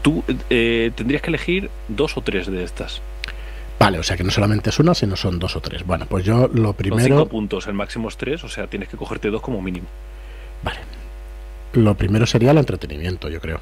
Tú 0.01 0.23
eh, 0.49 0.91
tendrías 0.95 1.21
que 1.21 1.29
elegir 1.29 1.69
dos 1.87 2.17
o 2.17 2.21
tres 2.21 2.47
de 2.47 2.63
estas. 2.63 3.01
Vale, 3.79 3.97
o 3.97 4.03
sea 4.03 4.15
que 4.15 4.23
no 4.23 4.29
solamente 4.29 4.69
es 4.69 4.79
una, 4.79 4.93
sino 4.93 5.15
son 5.15 5.39
dos 5.39 5.55
o 5.55 5.61
tres. 5.61 5.85
Bueno, 5.85 6.05
pues 6.07 6.23
yo 6.23 6.49
lo 6.53 6.73
primero. 6.73 7.01
Son 7.01 7.17
cinco 7.17 7.29
puntos, 7.29 7.67
el 7.67 7.73
máximo 7.73 8.09
es 8.09 8.17
tres, 8.17 8.43
o 8.43 8.49
sea, 8.49 8.67
tienes 8.67 8.89
que 8.89 8.97
cogerte 8.97 9.29
dos 9.29 9.41
como 9.41 9.61
mínimo. 9.61 9.87
Vale. 10.61 10.79
Lo 11.73 11.95
primero 11.95 12.25
sería 12.25 12.51
el 12.51 12.57
entretenimiento, 12.57 13.29
yo 13.29 13.39
creo. 13.39 13.59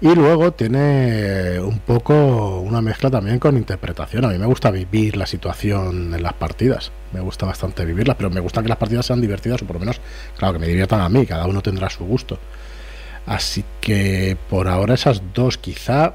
Y 0.00 0.14
luego 0.14 0.52
tiene 0.52 1.58
un 1.58 1.78
poco 1.78 2.60
una 2.60 2.82
mezcla 2.82 3.10
también 3.10 3.38
con 3.38 3.56
interpretación. 3.56 4.26
A 4.26 4.28
mí 4.28 4.38
me 4.38 4.46
gusta 4.46 4.70
vivir 4.70 5.16
la 5.16 5.26
situación 5.26 6.14
en 6.14 6.22
las 6.22 6.34
partidas. 6.34 6.92
Me 7.12 7.20
gusta 7.20 7.46
bastante 7.46 7.84
vivirlas, 7.84 8.16
pero 8.16 8.28
me 8.28 8.40
gusta 8.40 8.62
que 8.62 8.68
las 8.68 8.76
partidas 8.76 9.06
sean 9.06 9.22
divertidas 9.22 9.62
o 9.62 9.66
por 9.66 9.76
lo 9.76 9.80
menos, 9.80 10.00
claro, 10.36 10.54
que 10.54 10.58
me 10.58 10.68
diviertan 10.68 11.00
a 11.00 11.08
mí. 11.08 11.24
Cada 11.24 11.46
uno 11.46 11.62
tendrá 11.62 11.88
su 11.88 12.04
gusto. 12.04 12.38
Así 13.24 13.64
que 13.80 14.36
por 14.50 14.68
ahora 14.68 14.94
esas 14.94 15.22
dos 15.32 15.56
quizá 15.56 16.14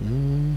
Mm. 0.00 0.54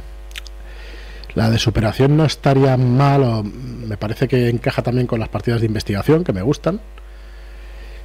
La 1.36 1.50
de 1.50 1.58
superación 1.58 2.16
no 2.16 2.26
estaría 2.26 2.78
mal, 2.78 3.24
o 3.24 3.44
me 3.44 3.98
parece 3.98 4.28
que 4.28 4.50
encaja 4.50 4.84
también 4.84 5.08
con 5.08 5.20
las 5.20 5.30
partidas 5.30 5.62
de 5.62 5.68
investigación 5.68 6.24
que 6.24 6.34
me 6.34 6.42
gustan. 6.42 6.80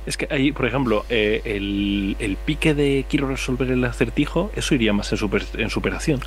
Es 0.09 0.17
que 0.17 0.27
ahí, 0.31 0.53
por 0.53 0.65
ejemplo, 0.65 1.05
eh, 1.11 1.43
el, 1.45 2.39
pique 2.47 2.73
de 2.73 3.05
quiero 3.11 3.29
resolver 3.29 3.71
el 3.71 3.85
acertijo, 3.85 4.51
eso 4.57 4.75
iría 4.75 4.95
más 4.95 5.13
en, 5.13 5.19
en 5.59 5.69
superación. 5.69 6.21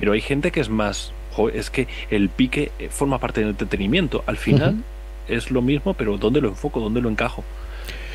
Pero 0.00 0.14
hay 0.14 0.20
gente 0.20 0.50
que 0.50 0.58
es 0.58 0.68
más. 0.68 1.12
es 1.54 1.70
que 1.70 1.86
el 2.10 2.28
pique 2.28 2.72
eh, 2.80 2.88
forma 2.90 3.18
parte 3.18 3.38
del 3.38 3.50
entretenimiento. 3.50 4.24
Al 4.26 4.36
final 4.36 4.82
es 5.28 5.52
lo 5.52 5.62
mismo, 5.62 5.94
pero 5.94 6.18
¿dónde 6.18 6.40
lo 6.40 6.48
enfoco? 6.48 6.80
¿Dónde 6.80 7.00
lo 7.00 7.08
encajo? 7.08 7.44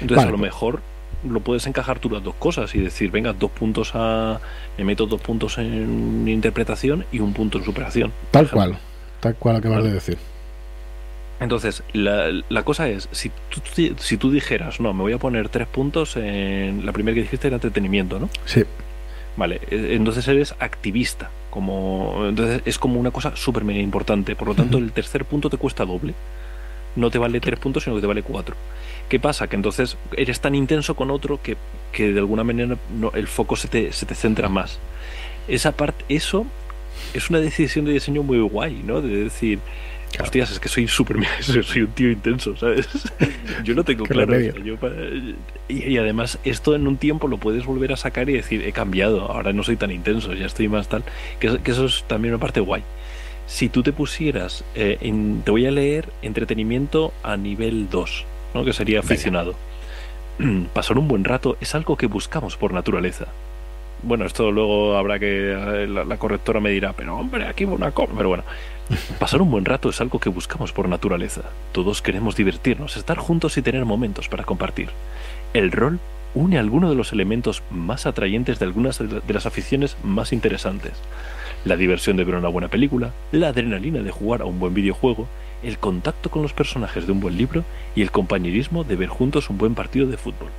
Entonces, 0.01 0.27
a 0.27 0.29
lo 0.29 0.37
mejor 0.37 0.81
lo 1.23 1.39
puedes 1.39 1.65
encajar 1.65 1.97
tú 1.99 2.09
las 2.09 2.21
dos 2.21 2.35
cosas 2.35 2.75
y 2.75 2.81
decir, 2.81 3.09
venga, 3.09 3.31
dos 3.31 3.51
puntos 3.51 3.91
a. 3.93 4.41
Me 4.77 4.83
meto 4.83 5.05
dos 5.05 5.21
puntos 5.21 5.57
en 5.59 6.27
interpretación 6.27 7.05
y 7.13 7.19
un 7.19 7.31
punto 7.31 7.57
en 7.59 7.63
superación. 7.63 8.11
Tal 8.31 8.49
cual, 8.49 8.77
tal 9.21 9.35
cual 9.35 9.55
acabas 9.55 9.85
de 9.85 9.93
decir. 9.93 10.17
Entonces, 11.39 11.83
la, 11.91 12.31
la, 12.47 12.63
cosa 12.63 12.87
es, 12.87 13.09
si 13.11 13.29
tú, 13.29 13.95
si 13.97 14.17
tú 14.17 14.31
dijeras, 14.31 14.79
no, 14.79 14.93
me 14.93 15.01
voy 15.01 15.13
a 15.13 15.17
poner 15.17 15.49
tres 15.49 15.67
puntos 15.67 16.15
en 16.15 16.85
la 16.85 16.93
primera 16.93 17.13
que 17.13 17.23
dijiste 17.23 17.47
era 17.47 17.55
entretenimiento, 17.55 18.19
¿no? 18.19 18.29
Sí. 18.45 18.63
Vale, 19.35 19.59
e, 19.69 19.95
entonces 19.95 20.27
eres 20.27 20.55
activista, 20.59 21.29
como 21.49 22.25
entonces 22.27 22.61
es 22.65 22.79
como 22.79 22.99
una 22.99 23.11
cosa 23.11 23.35
súper 23.35 23.65
mega 23.65 23.81
importante, 23.81 24.35
por 24.35 24.47
lo 24.47 24.55
tanto 24.55 24.77
el 24.77 24.91
tercer 24.91 25.25
punto 25.25 25.49
te 25.49 25.57
cuesta 25.57 25.85
doble. 25.85 26.13
No 26.95 27.11
te 27.11 27.17
vale 27.17 27.41
tres 27.41 27.59
puntos, 27.59 27.83
sino 27.83 27.97
que 27.97 28.01
te 28.01 28.07
vale 28.07 28.23
cuatro. 28.23 28.55
¿Qué 29.09 29.19
pasa? 29.19 29.47
Que 29.47 29.57
entonces 29.57 29.97
eres 30.15 30.39
tan 30.39 30.55
intenso 30.55 30.95
con 30.95 31.11
otro 31.11 31.41
que, 31.41 31.57
que 31.91 32.13
de 32.13 32.19
alguna 32.19 32.45
manera 32.45 32.77
no, 32.97 33.11
el 33.13 33.27
foco 33.27 33.57
se 33.57 33.67
te, 33.67 33.91
se 33.91 34.05
te 34.05 34.15
centra 34.15 34.47
más. 34.47 34.79
Esa 35.49 35.73
parte, 35.73 36.05
eso 36.07 36.45
es 37.13 37.29
una 37.29 37.39
decisión 37.39 37.83
de 37.83 37.91
diseño 37.91 38.23
muy 38.23 38.39
guay, 38.39 38.81
¿no? 38.85 39.01
De 39.01 39.25
decir, 39.25 39.59
Hostias, 40.19 40.51
es 40.51 40.59
que 40.59 40.69
soy 40.69 40.87
súper 40.87 41.17
soy 41.41 41.81
un 41.81 41.91
tío 41.91 42.11
intenso, 42.11 42.55
¿sabes? 42.55 42.87
yo 43.63 43.75
no 43.75 43.83
tengo 43.83 44.05
claro. 44.05 44.33
y, 45.67 45.97
además, 45.97 46.39
esto 46.43 46.75
en 46.75 46.87
un 46.87 46.97
tiempo 46.97 47.27
lo 47.27 47.37
puedes 47.37 47.65
volver 47.65 47.91
a 47.91 47.97
sacar 47.97 48.29
y 48.29 48.33
decir, 48.33 48.63
he 48.63 48.71
cambiado, 48.71 49.31
ahora 49.31 49.53
no 49.53 49.63
soy 49.63 49.75
tan 49.75 49.91
intenso, 49.91 50.33
ya 50.33 50.45
estoy 50.45 50.67
más 50.67 50.87
tal. 50.87 51.03
Que, 51.39 51.59
eso 51.65 51.85
es 51.85 52.03
también 52.07 52.33
una 52.33 52.41
parte 52.41 52.59
guay. 52.59 52.83
Si 53.47 53.69
tú 53.69 53.83
te 53.83 53.91
pusieras, 53.91 54.63
eh, 54.73 54.97
te 55.43 55.51
voy 55.51 55.65
a 55.65 55.71
leer 55.71 56.09
entretenimiento 56.21 57.13
a 57.21 57.37
nivel 57.37 57.89
2, 57.89 58.25
¿no? 58.53 58.65
que 58.65 58.73
sería 58.73 58.99
aficionado. 58.99 59.55
Pasar 60.73 60.97
un 60.97 61.07
buen 61.07 61.23
rato 61.23 61.57
es 61.61 61.75
algo 61.75 61.97
que 61.97 62.07
buscamos 62.07 62.57
por 62.57 62.73
naturaleza 62.73 63.27
bueno, 64.05 64.25
esto 64.25 64.51
luego 64.51 64.95
habrá 64.95 65.19
que 65.19 65.51
eh, 65.51 65.87
la, 65.87 66.17
correctora 66.17 66.59
me 66.59 66.69
dirá, 66.69 66.93
pero 66.93 67.17
hombre, 67.17 67.47
aquí 67.47 67.65
una 67.65 67.91
cosa. 67.91 68.13
Pero 68.15 68.29
bueno, 68.29 68.43
pasar 69.19 69.41
un 69.41 69.51
buen 69.51 69.65
rato 69.65 69.89
es 69.89 70.01
algo 70.01 70.19
que 70.19 70.29
buscamos 70.29 70.71
por 70.71 70.89
naturaleza. 70.89 71.41
Todos 71.71 72.01
queremos 72.01 72.35
divertirnos, 72.35 72.97
estar 72.97 73.17
juntos 73.17 73.57
y 73.57 73.61
tener 73.61 73.85
momentos 73.85 74.29
para 74.29 74.43
compartir. 74.43 74.89
El 75.53 75.71
rol 75.71 75.99
une 76.35 76.59
algunos 76.59 76.89
de 76.89 76.95
los 76.95 77.13
elementos 77.13 77.63
más 77.71 78.05
atrayentes 78.05 78.59
de 78.59 78.65
algunas 78.65 78.99
de 78.99 79.33
las 79.33 79.45
aficiones 79.45 79.95
más 80.03 80.33
interesantes. 80.33 80.93
La 81.63 81.77
diversión 81.77 82.17
de 82.17 82.25
ver 82.25 82.35
una 82.35 82.49
buena 82.49 82.67
película, 82.67 83.11
la 83.31 83.47
adrenalina 83.47 84.01
de 84.01 84.11
jugar 84.11 84.41
a 84.41 84.45
un 84.45 84.59
buen 84.59 84.73
videojuego, 84.73 85.27
el 85.63 85.77
contacto 85.77 86.29
con 86.29 86.41
los 86.41 86.53
personajes 86.53 87.05
de 87.05 87.11
un 87.11 87.21
buen 87.21 87.37
libro 87.37 87.63
y 87.95 88.01
el 88.01 88.11
compañerismo 88.11 88.83
de 88.83 88.97
ver 88.97 89.09
juntos 89.09 89.49
un 89.49 89.57
buen 89.57 89.75
partido 89.75 90.07
de 90.07 90.17
fútbol. 90.17 90.49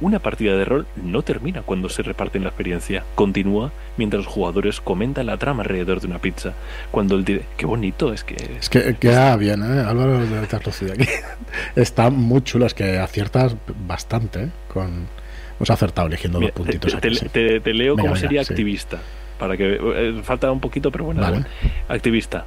Una 0.00 0.18
partida 0.18 0.56
de 0.56 0.64
rol 0.64 0.86
no 0.96 1.22
termina 1.22 1.62
cuando 1.62 1.88
se 1.88 2.02
reparten 2.02 2.42
la 2.42 2.48
experiencia, 2.48 3.04
continúa 3.14 3.72
mientras 3.96 4.24
los 4.24 4.32
jugadores 4.32 4.80
comentan 4.80 5.26
la 5.26 5.36
trama 5.36 5.62
alrededor 5.62 6.00
de 6.00 6.08
una 6.08 6.18
pizza. 6.18 6.54
Cuando 6.90 7.14
el 7.14 7.24
dire... 7.24 7.44
qué 7.56 7.66
bonito 7.66 8.12
es 8.12 8.24
que 8.24 8.34
es 8.58 8.68
que 8.68 8.96
queda 8.96 9.36
bien, 9.36 9.62
¿eh? 9.62 9.80
Álvaro 9.80 10.26
de 10.26 10.92
aquí. 10.92 11.08
Está 11.76 12.10
muy 12.10 12.42
chulo, 12.42 12.66
es 12.66 12.74
que 12.74 12.98
aciertas 12.98 13.54
bastante 13.86 14.44
¿eh? 14.44 14.48
con 14.72 15.06
hemos 15.56 15.70
acertado 15.70 16.08
eligiendo 16.08 16.40
dos 16.40 16.50
puntitos. 16.50 16.96
Te, 17.32 17.60
te, 17.60 17.74
leo 17.74 17.96
cómo 17.96 18.16
sería 18.16 18.40
activista, 18.40 18.98
para 19.38 19.56
que 19.56 19.78
eh, 19.80 20.20
falta 20.24 20.50
un 20.50 20.60
poquito, 20.60 20.90
pero 20.90 21.04
bueno, 21.04 21.22
bueno. 21.22 21.46
Activista. 21.88 22.44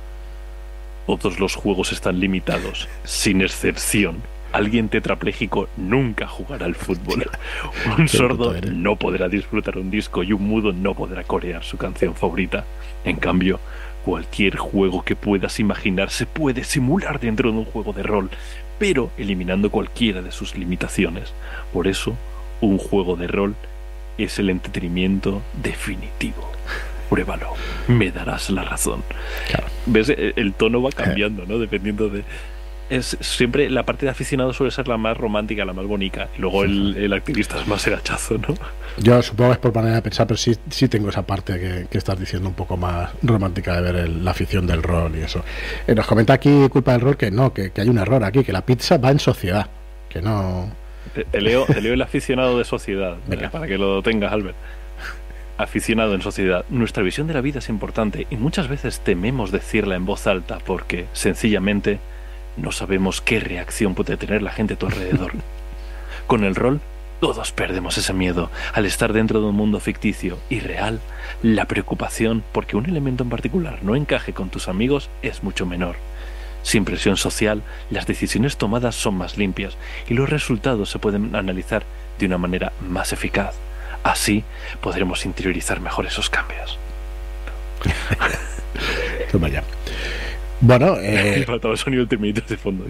Todos 1.07 1.39
los 1.39 1.55
juegos 1.55 1.91
están 1.91 2.19
limitados, 2.19 2.89
sin 3.03 3.41
excepción 3.41 4.23
Alguien 4.55 4.87
tetrapléjico 4.87 5.67
nunca 5.75 6.27
jugará 6.27 6.65
al 6.65 6.75
fútbol. 6.75 7.29
Un 7.97 8.07
sordo 8.07 8.55
no 8.71 8.95
podrá 8.95 9.27
disfrutar 9.27 9.77
un 9.77 9.91
disco 9.91 10.23
y 10.23 10.31
un 10.31 10.47
mudo 10.47 10.71
no 10.71 10.93
podrá 10.93 11.25
corear 11.25 11.61
su 11.65 11.75
canción 11.75 12.15
favorita. 12.15 12.63
En 13.03 13.17
cambio, 13.17 13.59
cualquier 14.05 14.55
juego 14.55 15.03
que 15.03 15.17
puedas 15.17 15.59
imaginar 15.59 16.09
se 16.09 16.25
puede 16.25 16.63
simular 16.63 17.19
dentro 17.19 17.51
de 17.51 17.57
un 17.57 17.65
juego 17.65 17.91
de 17.91 18.03
rol, 18.03 18.29
pero 18.79 19.11
eliminando 19.17 19.69
cualquiera 19.69 20.21
de 20.21 20.31
sus 20.31 20.55
limitaciones. 20.55 21.33
Por 21.73 21.89
eso, 21.89 22.15
un 22.61 22.77
juego 22.77 23.17
de 23.17 23.27
rol 23.27 23.55
es 24.17 24.39
el 24.39 24.49
entretenimiento 24.49 25.41
definitivo. 25.61 26.49
Pruébalo, 27.09 27.49
me 27.89 28.09
darás 28.09 28.49
la 28.51 28.63
razón. 28.63 29.03
¿Ves? 29.85 30.07
El 30.09 30.53
tono 30.53 30.81
va 30.81 30.91
cambiando, 30.91 31.45
¿no? 31.45 31.59
Dependiendo 31.59 32.07
de, 32.07 32.23
es 32.89 33.17
siempre 33.19 33.69
la 33.69 33.83
parte 33.83 34.05
de 34.05 34.11
aficionado 34.11 34.53
suele 34.53 34.71
ser 34.71 34.87
la 34.87 34.97
más 34.97 35.17
romántica, 35.17 35.65
la 35.65 35.73
más 35.73 35.85
bonita. 35.85 36.29
Y 36.37 36.41
luego 36.41 36.63
el, 36.63 37.11
activista 37.13 37.59
es 37.59 37.67
más 37.67 37.85
el 37.87 37.95
hachazo, 37.95 38.37
¿no? 38.37 38.55
Yo 38.97 39.21
supongo 39.21 39.51
que 39.51 39.53
es 39.53 39.59
por 39.59 39.73
manera 39.73 39.95
de 39.95 40.01
pensar, 40.01 40.27
pero 40.27 40.37
sí, 40.37 40.55
sí 40.69 40.87
tengo 40.87 41.09
esa 41.09 41.25
parte 41.25 41.87
que, 41.89 41.97
estás 41.97 42.19
diciendo 42.19 42.49
un 42.49 42.55
poco 42.55 42.77
más 42.77 43.11
romántica 43.23 43.81
de 43.81 43.91
ver 43.91 44.09
la 44.09 44.31
afición 44.31 44.67
del 44.67 44.83
rol 44.83 45.15
y 45.15 45.21
eso. 45.21 45.43
Eh, 45.87 45.95
nos 45.95 46.05
comenta 46.05 46.33
aquí 46.33 46.67
culpa 46.69 46.91
del 46.91 47.01
rol 47.01 47.17
que 47.17 47.31
no, 47.31 47.53
que, 47.53 47.71
hay 47.75 47.89
un 47.89 47.97
error 47.97 48.23
aquí, 48.23 48.43
que 48.43 48.53
la 48.53 48.65
pizza 48.65 48.97
va 48.97 49.11
en 49.11 49.19
sociedad, 49.19 49.67
que 50.09 50.21
no. 50.21 50.69
Te, 51.13 51.41
leo, 51.41 51.65
leo 51.81 51.93
el 51.93 52.01
aficionado 52.01 52.57
de 52.57 52.65
sociedad, 52.65 53.17
eh, 53.29 53.49
para 53.51 53.67
que 53.67 53.77
lo 53.77 54.01
tengas, 54.03 54.31
Albert. 54.31 54.57
Aficionado 55.57 56.13
en 56.15 56.21
sociedad, 56.21 56.65
nuestra 56.69 57.01
visión 57.01 57.27
de 57.27 57.33
la 57.33 57.39
vida 57.39 57.59
es 57.59 57.69
importante 57.69 58.27
y 58.29 58.35
muchas 58.35 58.67
veces 58.67 58.99
tememos 58.99 59.51
decirla 59.51 59.95
en 59.95 60.05
voz 60.05 60.27
alta 60.27 60.57
porque, 60.65 61.05
sencillamente, 61.13 61.99
no 62.57 62.71
sabemos 62.71 63.21
qué 63.21 63.39
reacción 63.39 63.95
puede 63.95 64.17
tener 64.17 64.41
la 64.41 64.51
gente 64.51 64.75
a 64.75 64.77
tu 64.77 64.87
alrededor. 64.87 65.33
Con 66.27 66.43
el 66.43 66.55
rol, 66.55 66.81
todos 67.19 67.51
perdemos 67.51 67.97
ese 67.97 68.13
miedo. 68.13 68.49
Al 68.73 68.85
estar 68.85 69.13
dentro 69.13 69.39
de 69.39 69.47
un 69.47 69.55
mundo 69.55 69.79
ficticio 69.79 70.37
y 70.49 70.59
real, 70.59 70.99
la 71.41 71.65
preocupación 71.65 72.43
porque 72.51 72.77
un 72.77 72.85
elemento 72.85 73.23
en 73.23 73.29
particular 73.29 73.79
no 73.83 73.95
encaje 73.95 74.33
con 74.33 74.49
tus 74.49 74.67
amigos 74.67 75.09
es 75.21 75.43
mucho 75.43 75.65
menor. 75.65 75.95
Sin 76.63 76.83
presión 76.83 77.15
social, 77.15 77.61
las 77.89 78.07
decisiones 78.07 78.57
tomadas 78.57 78.95
son 78.95 79.15
más 79.15 79.37
limpias 79.37 79.77
y 80.09 80.15
los 80.15 80.29
resultados 80.29 80.89
se 80.89 80.99
pueden 80.99 81.35
analizar 81.35 81.83
de 82.19 82.25
una 82.25 82.37
manera 82.37 82.73
más 82.81 83.13
eficaz. 83.13 83.55
Así 84.03 84.43
podremos 84.81 85.25
interiorizar 85.25 85.79
mejor 85.79 86.05
esos 86.05 86.29
cambios. 86.29 86.77
Toma 89.31 89.49
ya. 89.49 89.63
Bueno, 90.61 90.95
eh, 90.99 91.45
sonido 91.75 92.05
de 92.05 92.57
fondo. 92.57 92.85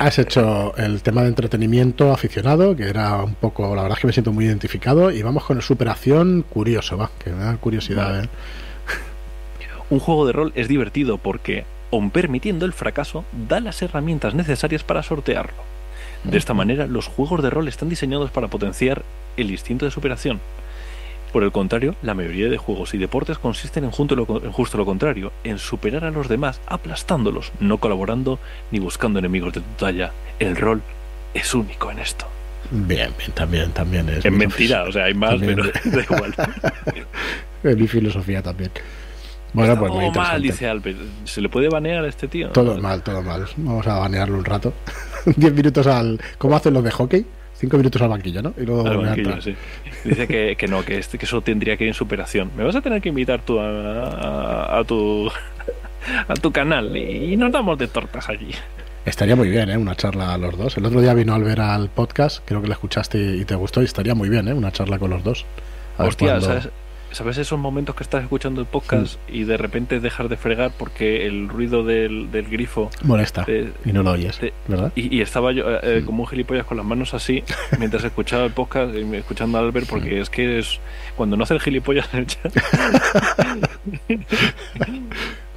Has 0.00 0.18
hecho 0.18 0.74
el 0.76 1.02
tema 1.02 1.22
de 1.22 1.28
entretenimiento 1.28 2.12
aficionado, 2.12 2.74
que 2.76 2.88
era 2.88 3.22
un 3.22 3.34
poco, 3.34 3.74
la 3.74 3.82
verdad 3.82 3.98
es 3.98 4.00
que 4.00 4.06
me 4.06 4.12
siento 4.12 4.32
muy 4.32 4.46
identificado, 4.46 5.10
y 5.10 5.22
vamos 5.22 5.44
con 5.44 5.56
el 5.56 5.62
superación 5.62 6.44
curioso, 6.48 6.96
va, 6.96 7.10
que 7.22 7.30
me 7.30 7.44
da 7.44 7.56
curiosidad. 7.56 8.24
¿eh? 8.24 8.28
Un 9.90 10.00
juego 10.00 10.26
de 10.26 10.32
rol 10.32 10.52
es 10.54 10.68
divertido 10.68 11.18
porque, 11.18 11.64
aun 11.90 12.10
permitiendo 12.10 12.64
el 12.64 12.72
fracaso, 12.72 13.24
da 13.48 13.60
las 13.60 13.82
herramientas 13.82 14.34
necesarias 14.34 14.82
para 14.82 15.02
sortearlo. 15.02 15.62
De 16.24 16.38
esta 16.38 16.54
manera, 16.54 16.86
los 16.86 17.08
juegos 17.08 17.42
de 17.42 17.50
rol 17.50 17.66
están 17.66 17.88
diseñados 17.88 18.30
para 18.30 18.46
potenciar 18.48 19.02
el 19.36 19.50
instinto 19.50 19.84
de 19.84 19.90
superación, 19.90 20.40
por 21.32 21.42
el 21.42 21.52
contrario, 21.52 21.96
la 22.02 22.14
mayoría 22.14 22.48
de 22.48 22.58
juegos 22.58 22.94
y 22.94 22.98
deportes 22.98 23.38
consisten 23.38 23.84
en, 23.84 23.90
justo 23.90 24.14
lo 24.76 24.84
contrario, 24.84 25.32
en 25.44 25.58
superar 25.58 26.04
a 26.04 26.10
los 26.10 26.28
demás 26.28 26.60
aplastándolos, 26.66 27.52
no 27.58 27.78
colaborando 27.78 28.38
ni 28.70 28.78
buscando 28.78 29.18
enemigos 29.18 29.54
de 29.54 29.60
tu 29.60 29.70
talla. 29.78 30.12
El 30.38 30.56
rol 30.56 30.82
es 31.34 31.54
único 31.54 31.90
en 31.90 31.98
esto. 31.98 32.26
Bien, 32.70 33.12
bien, 33.18 33.32
también, 33.32 33.70
también 33.72 34.08
es. 34.08 34.24
Es 34.24 34.32
mentira, 34.32 34.84
o 34.84 34.92
sea, 34.92 35.04
hay 35.04 35.14
más, 35.14 35.36
pero 35.40 35.64
da 35.84 36.02
igual. 36.02 36.34
es 37.64 37.76
mi 37.76 37.88
filosofía 37.88 38.42
también. 38.42 38.70
Bueno, 39.52 39.78
pues 39.78 39.92
muy 39.92 40.10
mal, 40.10 40.40
dice 40.40 40.66
Albert. 40.66 40.98
¿Se 41.24 41.40
le 41.40 41.48
puede 41.48 41.68
banear 41.68 42.04
a 42.04 42.08
este 42.08 42.26
tío? 42.28 42.48
Todo 42.50 42.78
mal, 42.78 43.02
todo 43.02 43.22
mal. 43.22 43.46
Vamos 43.56 43.86
a 43.86 43.98
banearlo 43.98 44.38
un 44.38 44.44
rato. 44.44 44.72
Diez 45.36 45.52
minutos 45.52 45.86
al. 45.86 46.20
¿Cómo 46.38 46.56
hacen 46.56 46.72
los 46.72 46.84
de 46.84 46.90
hockey? 46.90 47.26
Cinco 47.62 47.76
minutos 47.76 48.02
al 48.02 48.08
banquillo, 48.08 48.42
¿no? 48.42 48.52
Y 48.58 48.66
luego 48.66 48.84
al 48.84 48.96
banquillo, 48.98 49.40
sí. 49.40 49.54
Dice 50.02 50.26
que, 50.26 50.56
que 50.56 50.66
no, 50.66 50.84
que, 50.84 50.98
este, 50.98 51.16
que 51.16 51.26
eso 51.26 51.42
tendría 51.42 51.76
que 51.76 51.84
ir 51.84 51.88
en 51.88 51.94
superación. 51.94 52.50
Me 52.56 52.64
vas 52.64 52.74
a 52.74 52.80
tener 52.80 53.00
que 53.00 53.10
invitar 53.10 53.40
tú 53.42 53.60
a, 53.60 54.80
a, 54.80 54.82
tu 54.82 55.30
a 56.26 56.34
tu 56.34 56.50
canal 56.50 56.96
y 56.96 57.36
nos 57.36 57.52
damos 57.52 57.78
de 57.78 57.86
tortas 57.86 58.28
allí. 58.28 58.50
Estaría 59.06 59.36
muy 59.36 59.48
bien, 59.48 59.70
¿eh? 59.70 59.76
Una 59.76 59.94
charla 59.94 60.34
a 60.34 60.38
los 60.38 60.58
dos. 60.58 60.76
El 60.76 60.86
otro 60.86 61.00
día 61.00 61.14
vino 61.14 61.34
al 61.34 61.44
ver 61.44 61.60
al 61.60 61.88
podcast, 61.88 62.42
creo 62.44 62.60
que 62.60 62.66
le 62.66 62.72
escuchaste 62.72 63.18
y 63.36 63.44
te 63.44 63.54
gustó 63.54 63.80
y 63.80 63.84
estaría 63.84 64.16
muy 64.16 64.28
bien, 64.28 64.48
¿eh? 64.48 64.54
Una 64.54 64.72
charla 64.72 64.98
con 64.98 65.10
los 65.10 65.22
dos. 65.22 65.46
Hostia, 65.98 66.40
¿sabes, 66.40 66.68
¿Sabes 67.12 67.36
esos 67.38 67.58
momentos 67.58 67.94
que 67.94 68.02
estás 68.02 68.22
escuchando 68.22 68.60
el 68.62 68.66
podcast 68.66 69.16
y 69.28 69.44
de 69.44 69.56
repente 69.58 70.00
dejar 70.00 70.28
de 70.30 70.36
fregar 70.38 70.72
porque 70.78 71.26
el 71.26 71.48
ruido 71.48 71.84
del, 71.84 72.30
del 72.30 72.48
grifo 72.48 72.90
Molesta. 73.02 73.44
te- 73.44 73.70
y 73.84 73.92
no 73.92 74.02
lo 74.02 74.12
oyes, 74.12 74.38
te- 74.38 74.52
¿verdad? 74.66 74.92
y, 74.96 75.14
y 75.16 75.20
estaba 75.20 75.52
yo 75.52 75.70
eh, 75.70 75.80
eh, 75.82 76.02
como 76.06 76.22
un 76.22 76.28
gilipollas 76.28 76.64
con 76.64 76.78
las 76.78 76.86
manos 76.86 77.12
así 77.14 77.44
mientras 77.78 78.02
escuchaba 78.04 78.44
el 78.44 78.52
podcast 78.52 78.94
escuchando 78.94 79.58
a 79.58 79.60
Albert 79.60 79.86
porque 79.88 80.20
es 80.20 80.30
que 80.30 80.58
es 80.58 80.80
cuando 81.16 81.36
no 81.36 81.44
hace 81.44 81.54
el 81.54 81.60
gilipollas 81.60 82.08
en 82.14 82.20
el 82.20 82.26
chat 82.26 82.52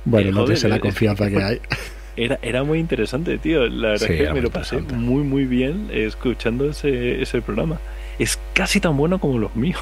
Bueno, 0.03 0.29
eh, 0.29 0.31
no 0.31 0.41
joder, 0.41 0.57
sé 0.57 0.67
la 0.67 0.75
eh, 0.75 0.79
confianza 0.79 1.29
que 1.29 1.41
hay. 1.43 1.59
era, 2.17 2.37
era 2.41 2.63
muy 2.63 2.79
interesante, 2.79 3.37
tío. 3.37 3.65
La 3.67 3.89
verdad 3.89 4.11
es 4.11 4.17
que 4.27 4.33
me 4.33 4.41
lo 4.41 4.51
pasé 4.51 4.77
muy, 4.81 5.23
muy 5.23 5.45
bien 5.45 5.87
escuchando 5.91 6.69
ese, 6.69 7.21
ese 7.21 7.41
programa. 7.41 7.79
Es 8.19 8.39
casi 8.53 8.79
tan 8.79 8.95
bueno 8.97 9.19
como 9.19 9.39
los 9.39 9.55
míos. 9.55 9.79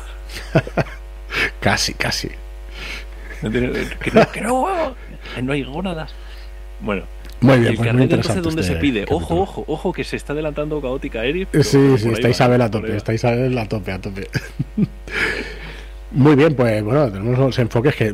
Casi, 1.59 1.93
casi. 1.93 2.29
No 3.41 3.51
tiene- 3.51 3.71
que 3.99 4.11
no, 4.11 4.31
que 4.31 4.41
no, 4.41 4.95
no 5.41 5.53
hay 5.53 5.63
gónadas. 5.63 6.13
Bueno, 6.79 7.03
Muy 7.41 7.59
bien, 7.59 7.71
el 7.71 7.75
pues 7.75 7.79
muy 7.79 7.87
carnet 7.87 8.03
entonces 8.11 8.35
interesante. 8.37 8.41
dónde 8.49 8.61
este 8.61 8.73
se 8.73 8.79
pide. 8.79 8.99
capítulo. 9.05 9.25
Ojo, 9.25 9.41
ojo, 9.41 9.65
ojo, 9.67 9.93
que 9.93 10.03
se 10.03 10.15
está 10.15 10.33
adelantando 10.33 10.81
caótica 10.81 11.23
Eric. 11.25 11.49
Eh, 11.53 11.63
Sí, 11.63 11.97
sí, 11.97 12.09
está 12.09 12.29
Isabel 12.29 12.61
a 12.61 12.69
tope, 12.71 12.95
está 12.95 13.13
Isabel 13.13 13.57
a 13.57 13.67
tope, 13.67 13.91
a 13.91 13.99
tope. 13.99 14.27
Muy 16.11 16.35
bien, 16.35 16.55
pues 16.55 16.83
bueno, 16.83 17.11
tenemos 17.11 17.37
unos 17.39 17.57
enfoques 17.59 17.95
que 17.95 18.13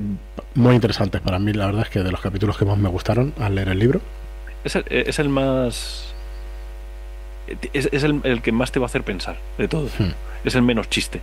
muy 0.56 0.76
interesantes 0.76 1.20
para 1.22 1.38
mí. 1.38 1.52
La 1.54 1.66
verdad 1.66 1.82
es 1.84 1.90
que 1.90 2.00
de 2.00 2.12
los 2.12 2.22
capítulos 2.22 2.58
que 2.58 2.66
más 2.66 2.78
me 2.78 2.88
gustaron 2.90 3.34
al 3.40 3.56
leer 3.56 3.70
el 3.70 3.80
libro. 3.80 4.00
Es 4.64 4.76
el, 4.76 4.86
es 4.90 5.20
el 5.20 5.30
más. 5.30 6.14
Es, 7.74 7.90
es 7.92 8.04
el, 8.04 8.22
el 8.24 8.42
que 8.42 8.52
más 8.52 8.72
te 8.72 8.80
va 8.80 8.86
a 8.86 8.88
hacer 8.88 9.04
pensar 9.04 9.38
de 9.58 9.68
todo. 9.68 9.88
Hmm. 9.98 10.12
Es 10.46 10.56
el 10.56 10.62
menos 10.62 10.90
chiste. 10.90 11.22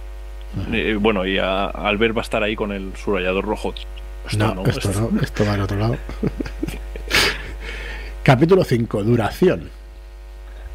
Eh, 0.73 0.97
bueno, 1.01 1.27
y 1.27 1.39
a, 1.39 1.67
Albert 1.67 2.17
va 2.17 2.21
a 2.21 2.23
estar 2.23 2.43
ahí 2.43 2.57
con 2.57 2.73
el 2.73 2.93
subrayador 2.97 3.45
rojo. 3.45 3.75
Esto 4.29 4.39
no, 4.39 4.55
no, 4.55 4.65
esto 4.65 4.91
esto- 4.91 5.11
no, 5.13 5.21
esto 5.21 5.45
va 5.45 5.53
al 5.55 5.61
otro 5.63 5.79
lado. 5.79 5.97
Capítulo 8.23 8.65
5, 8.65 9.05
duración. 9.05 9.71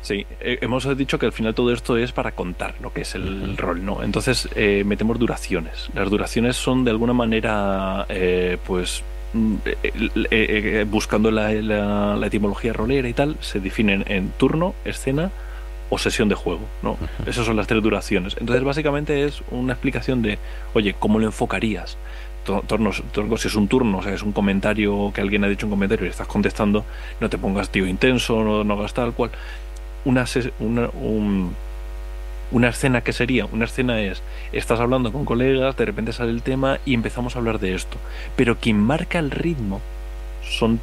Sí, 0.02 0.26
eh, 0.40 0.58
hemos 0.62 0.98
dicho 0.98 1.20
que 1.20 1.28
al 1.28 1.32
final 1.32 1.54
todo 1.54 1.72
esto 1.72 1.96
es 1.98 2.12
para 2.12 2.32
contar 2.32 2.74
lo 2.82 2.92
que 2.92 3.02
es 3.02 3.14
el 3.14 3.56
rol, 3.58 3.86
¿no? 3.86 4.02
Entonces 4.04 4.50
eh, 4.56 4.84
metemos 4.86 5.20
duraciones. 5.20 5.90
Las 5.94 6.10
duraciones 6.10 6.56
son 6.56 6.84
de 6.86 6.92
alguna 6.92 7.14
manera, 7.14 8.06
eh, 8.10 8.58
pues, 8.66 9.04
mm, 9.34 9.56
eh, 10.32 10.86
buscando 10.90 11.30
la, 11.30 11.52
la- 11.54 12.16
la 12.16 12.28
etimología 12.28 12.74
rolera 12.74 13.08
y 13.10 13.14
tal, 13.14 13.36
se 13.42 13.60
definen 13.60 14.04
en 14.08 14.30
turno, 14.32 14.74
escena 14.86 15.30
o 15.94 15.98
sesión 16.00 16.28
de 16.30 16.36
juego, 16.36 16.62
¿no? 16.82 16.98
Esas 17.28 17.46
son 17.46 17.58
las 17.58 17.68
tres 17.68 17.84
duraciones. 17.84 18.36
Entonces, 18.40 18.64
básicamente 18.64 19.26
es 19.26 19.44
una 19.52 19.74
explicación 19.74 20.22
de, 20.24 20.40
oye, 20.74 20.96
¿cómo 20.98 21.20
lo 21.20 21.26
enfocarías? 21.28 21.98
To- 22.46 22.64
Tornos, 22.66 23.04
torno, 23.12 23.38
si 23.38 23.50
es 23.50 23.56
un 23.56 23.68
turno, 23.68 24.00
o 24.00 24.02
sea, 24.02 24.14
es 24.14 24.24
un 24.24 24.32
comentario 24.32 25.12
que 25.14 25.22
alguien 25.22 25.44
ha 25.44 25.48
dicho 25.50 25.68
un 25.68 25.72
comentario 25.72 26.08
y 26.08 26.10
estás 26.10 26.26
contestando, 26.28 26.86
no 27.20 27.30
te 27.30 27.38
pongas 27.38 27.70
tío 27.70 27.86
intenso, 27.86 28.44
no, 28.44 28.64
no 28.64 28.74
hagas 28.76 28.94
tal 28.96 29.14
cual 29.14 29.30
una, 30.06 30.26
una, 30.60 30.90
un- 30.94 31.54
una 32.52 32.70
escena 32.70 33.02
que 33.02 33.14
sería, 33.14 33.46
una 33.46 33.66
escena 33.66 34.02
es, 34.02 34.22
estás 34.52 34.80
hablando 34.80 35.12
con 35.14 35.24
colegas, 35.26 35.78
de 35.78 35.86
repente 35.86 36.14
sale 36.14 36.32
el 36.32 36.42
tema 36.42 36.80
y 36.86 36.94
empezamos 36.96 37.36
a 37.36 37.40
hablar 37.40 37.60
de 37.60 37.76
esto. 37.76 37.98
Pero 38.36 38.58
quien 38.58 38.78
marca 38.80 39.20
el 39.20 39.30
ritmo 39.32 39.80
son 40.44 40.80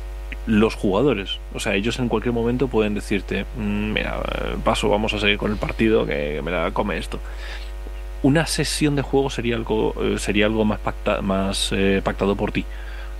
los 0.48 0.74
jugadores. 0.74 1.38
O 1.54 1.60
sea, 1.60 1.74
ellos 1.74 1.98
en 1.98 2.08
cualquier 2.08 2.32
momento 2.32 2.68
pueden 2.68 2.94
decirte, 2.94 3.44
"Mm, 3.58 3.92
mira, 3.92 4.16
eh, 4.32 4.56
paso, 4.64 4.88
vamos 4.88 5.12
a 5.12 5.18
seguir 5.20 5.36
con 5.38 5.50
el 5.52 5.58
partido, 5.58 6.06
que 6.06 6.40
me 6.42 6.50
la 6.50 6.70
come 6.72 6.96
esto. 6.96 7.20
Una 8.22 8.46
sesión 8.46 8.96
de 8.96 9.02
juego 9.02 9.30
sería 9.30 9.54
algo, 9.56 9.94
eh, 10.02 10.18
sería 10.18 10.46
algo 10.46 10.64
más, 10.64 10.80
pacta- 10.80 11.20
más 11.22 11.70
eh, 11.72 12.00
pactado 12.02 12.34
por 12.34 12.50
ti. 12.50 12.64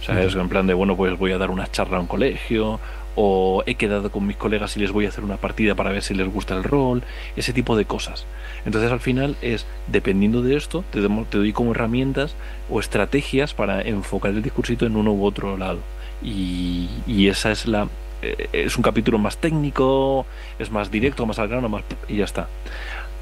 O 0.01 0.05
sea, 0.05 0.22
es 0.22 0.35
en 0.35 0.49
plan 0.49 0.66
de, 0.66 0.74
bueno, 0.74 0.97
pues 0.97 1.16
voy 1.18 1.33
a 1.33 1.39
dar 1.39 1.51
una 1.51 1.70
charla 1.70 1.99
a 1.99 2.01
un 2.01 2.07
colegio, 2.07 2.81
o 3.20 3.62
he 3.66 3.74
quedado 3.74 4.11
con 4.12 4.26
mis 4.26 4.37
colegas 4.37 4.76
y 4.76 4.81
les 4.81 4.93
voy 4.93 5.05
a 5.07 5.09
hacer 5.09 5.24
una 5.24 5.37
partida 5.37 5.74
para 5.74 5.91
ver 5.91 6.03
si 6.03 6.14
les 6.14 6.29
gusta 6.33 6.55
el 6.57 6.62
rol, 6.64 7.03
ese 7.37 7.53
tipo 7.53 7.76
de 7.76 7.85
cosas. 7.85 8.26
Entonces 8.64 8.91
al 8.93 9.01
final 9.01 9.37
es, 9.43 9.66
dependiendo 9.89 10.41
de 10.41 10.57
esto, 10.57 10.85
te 10.93 11.01
doy 11.01 11.53
como 11.53 11.72
herramientas 11.72 12.35
o 12.70 12.79
estrategias 12.81 13.55
para 13.55 13.83
enfocar 13.83 14.31
el 14.31 14.43
discursito 14.43 14.87
en 14.87 14.95
uno 14.97 15.12
u 15.12 15.24
otro 15.24 15.57
lado. 15.57 15.81
Y, 16.23 16.89
y 17.07 17.29
esa 17.29 17.51
es 17.53 17.66
la... 17.66 17.89
eh, 18.23 18.49
Es 18.53 18.77
un 18.77 18.83
capítulo 18.83 19.19
más 19.19 19.39
técnico, 19.39 20.27
es 20.59 20.71
más 20.71 20.91
directo, 20.91 21.27
más 21.27 21.39
al 21.39 21.49
grano, 21.49 21.69
más... 21.69 21.85
y 22.09 22.16
ya 22.16 22.25
está. 22.25 22.49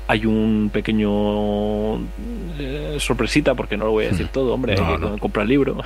Hay 0.08 0.24
un 0.24 0.70
pequeño 0.72 1.96
eh, 2.58 2.96
sorpresita, 3.00 3.54
porque 3.54 3.76
no 3.76 3.86
lo 3.86 3.90
voy 3.92 4.04
a 4.06 4.10
decir 4.10 4.28
todo, 4.28 4.54
hombre, 4.54 4.76
No, 4.76 4.86
hay 4.86 4.94
que 4.94 5.00
no. 5.00 5.18
comprar 5.18 5.42
el 5.44 5.50
libro, 5.50 5.76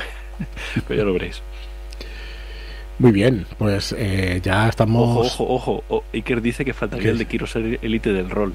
pero 0.86 0.98
ya 0.98 1.04
lo 1.04 1.12
veréis. 1.14 1.40
Muy 2.98 3.12
bien, 3.12 3.46
pues 3.56 3.94
eh, 3.96 4.40
ya 4.44 4.68
estamos. 4.68 5.26
Ojo, 5.26 5.44
ojo, 5.54 5.84
ojo. 5.88 6.04
Iker 6.12 6.42
dice 6.42 6.66
que 6.66 6.74
faltaría 6.74 7.04
¿Qué? 7.04 7.10
el 7.12 7.18
de 7.18 7.26
quiero 7.26 7.46
ser 7.46 7.78
élite 7.80 8.12
del 8.12 8.28
rol. 8.28 8.52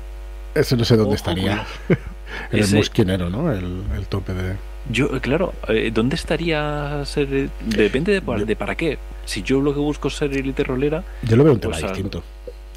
Eso 0.54 0.76
no 0.78 0.86
sé 0.86 0.96
dónde 0.96 1.16
Ojo, 1.16 1.16
estaría. 1.16 1.66
El 2.52 2.60
Ese- 2.60 2.76
musquinero, 2.76 3.30
¿no? 3.32 3.52
El, 3.52 3.84
el 3.98 4.06
tope 4.08 4.34
de. 4.34 4.56
Yo, 4.90 5.10
claro, 5.22 5.54
eh, 5.68 5.92
¿dónde 5.94 6.16
estaría 6.16 7.04
ser? 7.06 7.28
eh, 7.34 7.50
Depende 7.66 8.12
de, 8.14 8.22
pa- 8.22 8.38
Yo- 8.38 8.46
de 8.46 8.56
para 8.56 8.76
qué. 8.76 8.98
Si 9.26 9.42
yo 9.42 9.60
lo 9.62 9.74
que 9.74 9.80
busco 9.80 10.08
es 10.10 10.16
ser 10.16 10.32
élite 10.38 10.64
rolera, 10.64 11.04
Yo 11.24 11.36
lo 11.36 11.44
veo 11.44 11.54
un 11.54 11.60
tema 11.60 11.74
Pues, 11.74 11.84
ah, 11.84 11.88
distinto, 11.88 12.24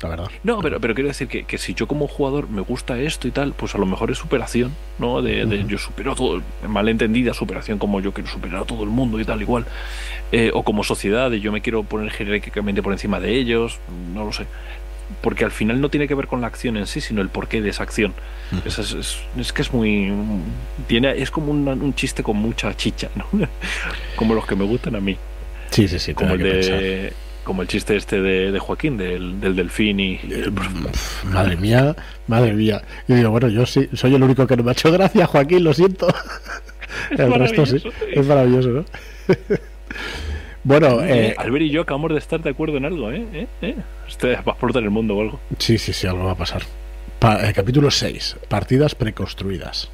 la 0.03 0.09
verdad. 0.09 0.29
no, 0.43 0.61
pero, 0.61 0.81
pero 0.81 0.95
quiero 0.95 1.09
decir 1.09 1.29
que, 1.29 1.45
que 1.45 1.59
si 1.59 1.75
yo 1.75 1.87
como 1.87 2.09
jugador 2.09 2.49
me 2.49 2.63
gusta 2.63 2.99
esto 2.99 3.29
y 3.29 3.31
tal, 3.31 3.53
pues 3.53 3.75
a 3.75 3.79
lo 3.79 3.85
mejor 3.85 4.11
es 4.11 4.17
superación, 4.17 4.73
¿no? 4.99 5.21
De, 5.21 5.65
yo 5.69 5.77
supero 5.77 6.15
todo, 6.15 6.41
malentendida 6.67 7.35
superación 7.35 7.79
como 7.79 8.01
yo 8.01 8.13
quiero 8.15 8.31
superar 8.31 8.63
a 8.63 8.65
todo 8.65 8.85
el 8.85 8.89
mundo 8.91 9.21
y 9.21 9.25
tal, 9.27 9.43
igual. 9.43 9.67
Eh, 10.33 10.51
o 10.55 10.63
como 10.63 10.85
sociedad, 10.85 11.31
de 11.31 11.41
yo 11.41 11.53
me 11.53 11.61
quiero 11.61 11.83
poner 11.83 12.11
jerárquicamente 12.11 12.83
por 12.83 12.93
encima 12.95 13.21
de 13.21 13.35
ellos, 13.37 13.79
no 14.15 14.25
lo 14.25 14.33
sé. 14.33 14.47
Porque 15.23 15.45
al 15.45 15.51
final 15.51 15.81
no 15.81 15.89
tiene 15.89 16.07
que 16.07 16.15
ver 16.15 16.27
con 16.27 16.41
la 16.41 16.47
acción 16.47 16.77
en 16.77 16.87
sí, 16.87 17.01
sino 17.01 17.23
el 17.23 17.29
porqué 17.29 17.61
de 17.61 17.71
esa 17.71 17.83
acción. 17.83 18.13
Es, 18.65 18.79
es- 18.79 19.19
es 19.39 19.53
que 19.53 19.63
es 19.63 19.73
muy. 19.73 20.13
tiene 20.87 21.11
Es 21.21 21.31
como 21.31 21.51
una- 21.53 21.73
un 21.73 21.95
chiste 21.95 22.23
con 22.23 22.37
mucha 22.37 22.75
chicha, 22.77 23.09
¿no? 23.15 23.25
como 24.17 24.35
los 24.35 24.47
que 24.47 24.55
me 24.57 24.65
gustan 24.65 24.97
a 24.97 25.01
mí. 25.01 25.17
Sí, 25.71 25.87
sí, 25.89 25.99
sí, 25.99 26.15
Como 26.15 26.33
el, 26.35 26.39
que 26.43 26.51
pensar. 26.51 26.81
de, 26.81 27.13
como 27.45 27.63
el 27.63 27.69
chiste 27.69 27.97
este 27.97 28.21
de, 28.21 28.53
de 28.53 28.59
Joaquín, 28.59 28.97
del, 28.97 29.41
del 29.41 29.57
delfín 29.57 29.99
y. 30.01 30.21
el- 30.31 30.53
Pf, 30.53 31.27
Madre 31.27 31.57
mía, 31.57 31.97
madre 32.27 32.53
mía. 32.53 32.83
Y 33.07 33.15
digo, 33.15 33.31
bueno, 33.31 33.49
yo 33.49 33.67
sí, 33.67 33.89
soy 33.95 34.15
el 34.15 34.23
único 34.23 34.47
que 34.47 34.57
no 34.57 34.63
me 34.63 34.71
ha 34.71 34.73
hecho 34.73 34.93
gracia, 34.93 35.27
Joaquín, 35.27 35.65
lo 35.65 35.75
siento. 35.75 36.07
el 37.11 37.33
resto 37.35 37.67
sí, 37.67 37.83
es 38.13 38.27
maravilloso, 38.27 38.69
¿no? 38.71 38.85
bueno, 40.69 41.03
Eh, 41.03 41.35
Albert 41.39 41.65
y 41.65 41.71
yo 41.71 41.83
acabamos 41.83 42.13
de 42.13 42.19
estar 42.19 42.41
de 42.43 42.51
acuerdo 42.51 42.77
en 42.77 42.85
algo, 42.85 43.11
¿eh? 43.11 43.27
¿Eh? 43.33 43.47
¿Eh? 43.63 43.75
Este 44.07 44.35
va 44.37 44.43
a 44.47 44.51
explotar 44.51 44.83
el 44.83 44.91
mundo 44.91 45.17
o 45.17 45.23
algo. 45.23 45.41
sí, 45.59 45.79
sí, 45.79 45.93
sí, 45.93 46.07
algo 46.07 46.25
va 46.25 46.33
a 46.33 46.37
pasar. 46.37 46.63
Pa- 47.19 47.49
eh, 47.49 47.53
capítulo 47.53 47.91
6, 47.91 48.37
partidas 48.49 48.95
preconstruidas. 48.95 49.91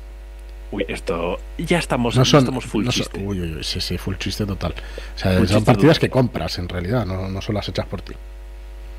Uy, 0.72 0.85
esto. 0.89 1.39
Ya 1.59 1.79
estamos, 1.79 2.16
No 2.16 2.25
ya 2.25 2.31
son, 2.31 2.39
estamos 2.41 2.64
full 2.64 2.85
no 2.85 2.91
son- 2.93 3.03
chiste. 3.05 3.18
uy, 3.25 3.41
uy, 3.41 3.55
uy, 3.57 3.64
sí, 3.64 3.81
sí, 3.81 3.97
full 3.97 4.16
chiste 4.16 4.45
total. 4.45 4.75
O 5.14 5.18
sea, 5.18 5.39
Full 5.39 5.47
son 5.47 5.64
partidas 5.64 5.97
total. 5.97 6.01
que 6.01 6.11
compras 6.11 6.59
en 6.59 6.68
realidad, 6.68 7.07
no, 7.07 7.29
no 7.29 7.41
son 7.41 7.55
las 7.55 7.68
hechas 7.68 7.87
por 7.87 8.03
ti. 8.03 8.14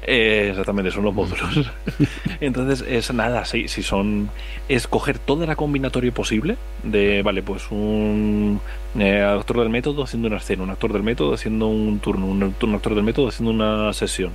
Eh, 0.08 0.50
exactamente, 0.52 0.92
son 0.92 1.04
los 1.04 1.14
módulos. 1.14 1.72
Entonces, 2.40 2.86
es 2.88 3.12
nada, 3.14 3.44
sí, 3.46 3.68
si 3.68 3.82
son. 3.82 4.30
Es 4.70 4.88
coger 4.88 5.18
toda 5.18 5.48
la 5.48 5.56
combinatoria 5.56 6.12
posible 6.12 6.58
de, 6.84 7.24
vale, 7.24 7.42
pues 7.42 7.72
un 7.72 8.62
eh, 9.00 9.22
actor 9.22 9.60
del 9.60 9.70
método 9.70 10.04
haciendo 10.04 10.28
una 10.28 10.38
escena, 10.38 10.64
un 10.64 10.70
actor 10.70 10.94
del 10.94 11.02
método 11.04 11.34
haciendo 11.34 11.68
un 11.68 12.00
turno, 12.00 12.28
un, 12.28 12.56
un 12.62 12.76
actor 12.76 12.94
del 12.94 13.04
método 13.04 13.30
haciendo 13.30 13.52
una 13.52 13.92
sesión. 13.94 14.34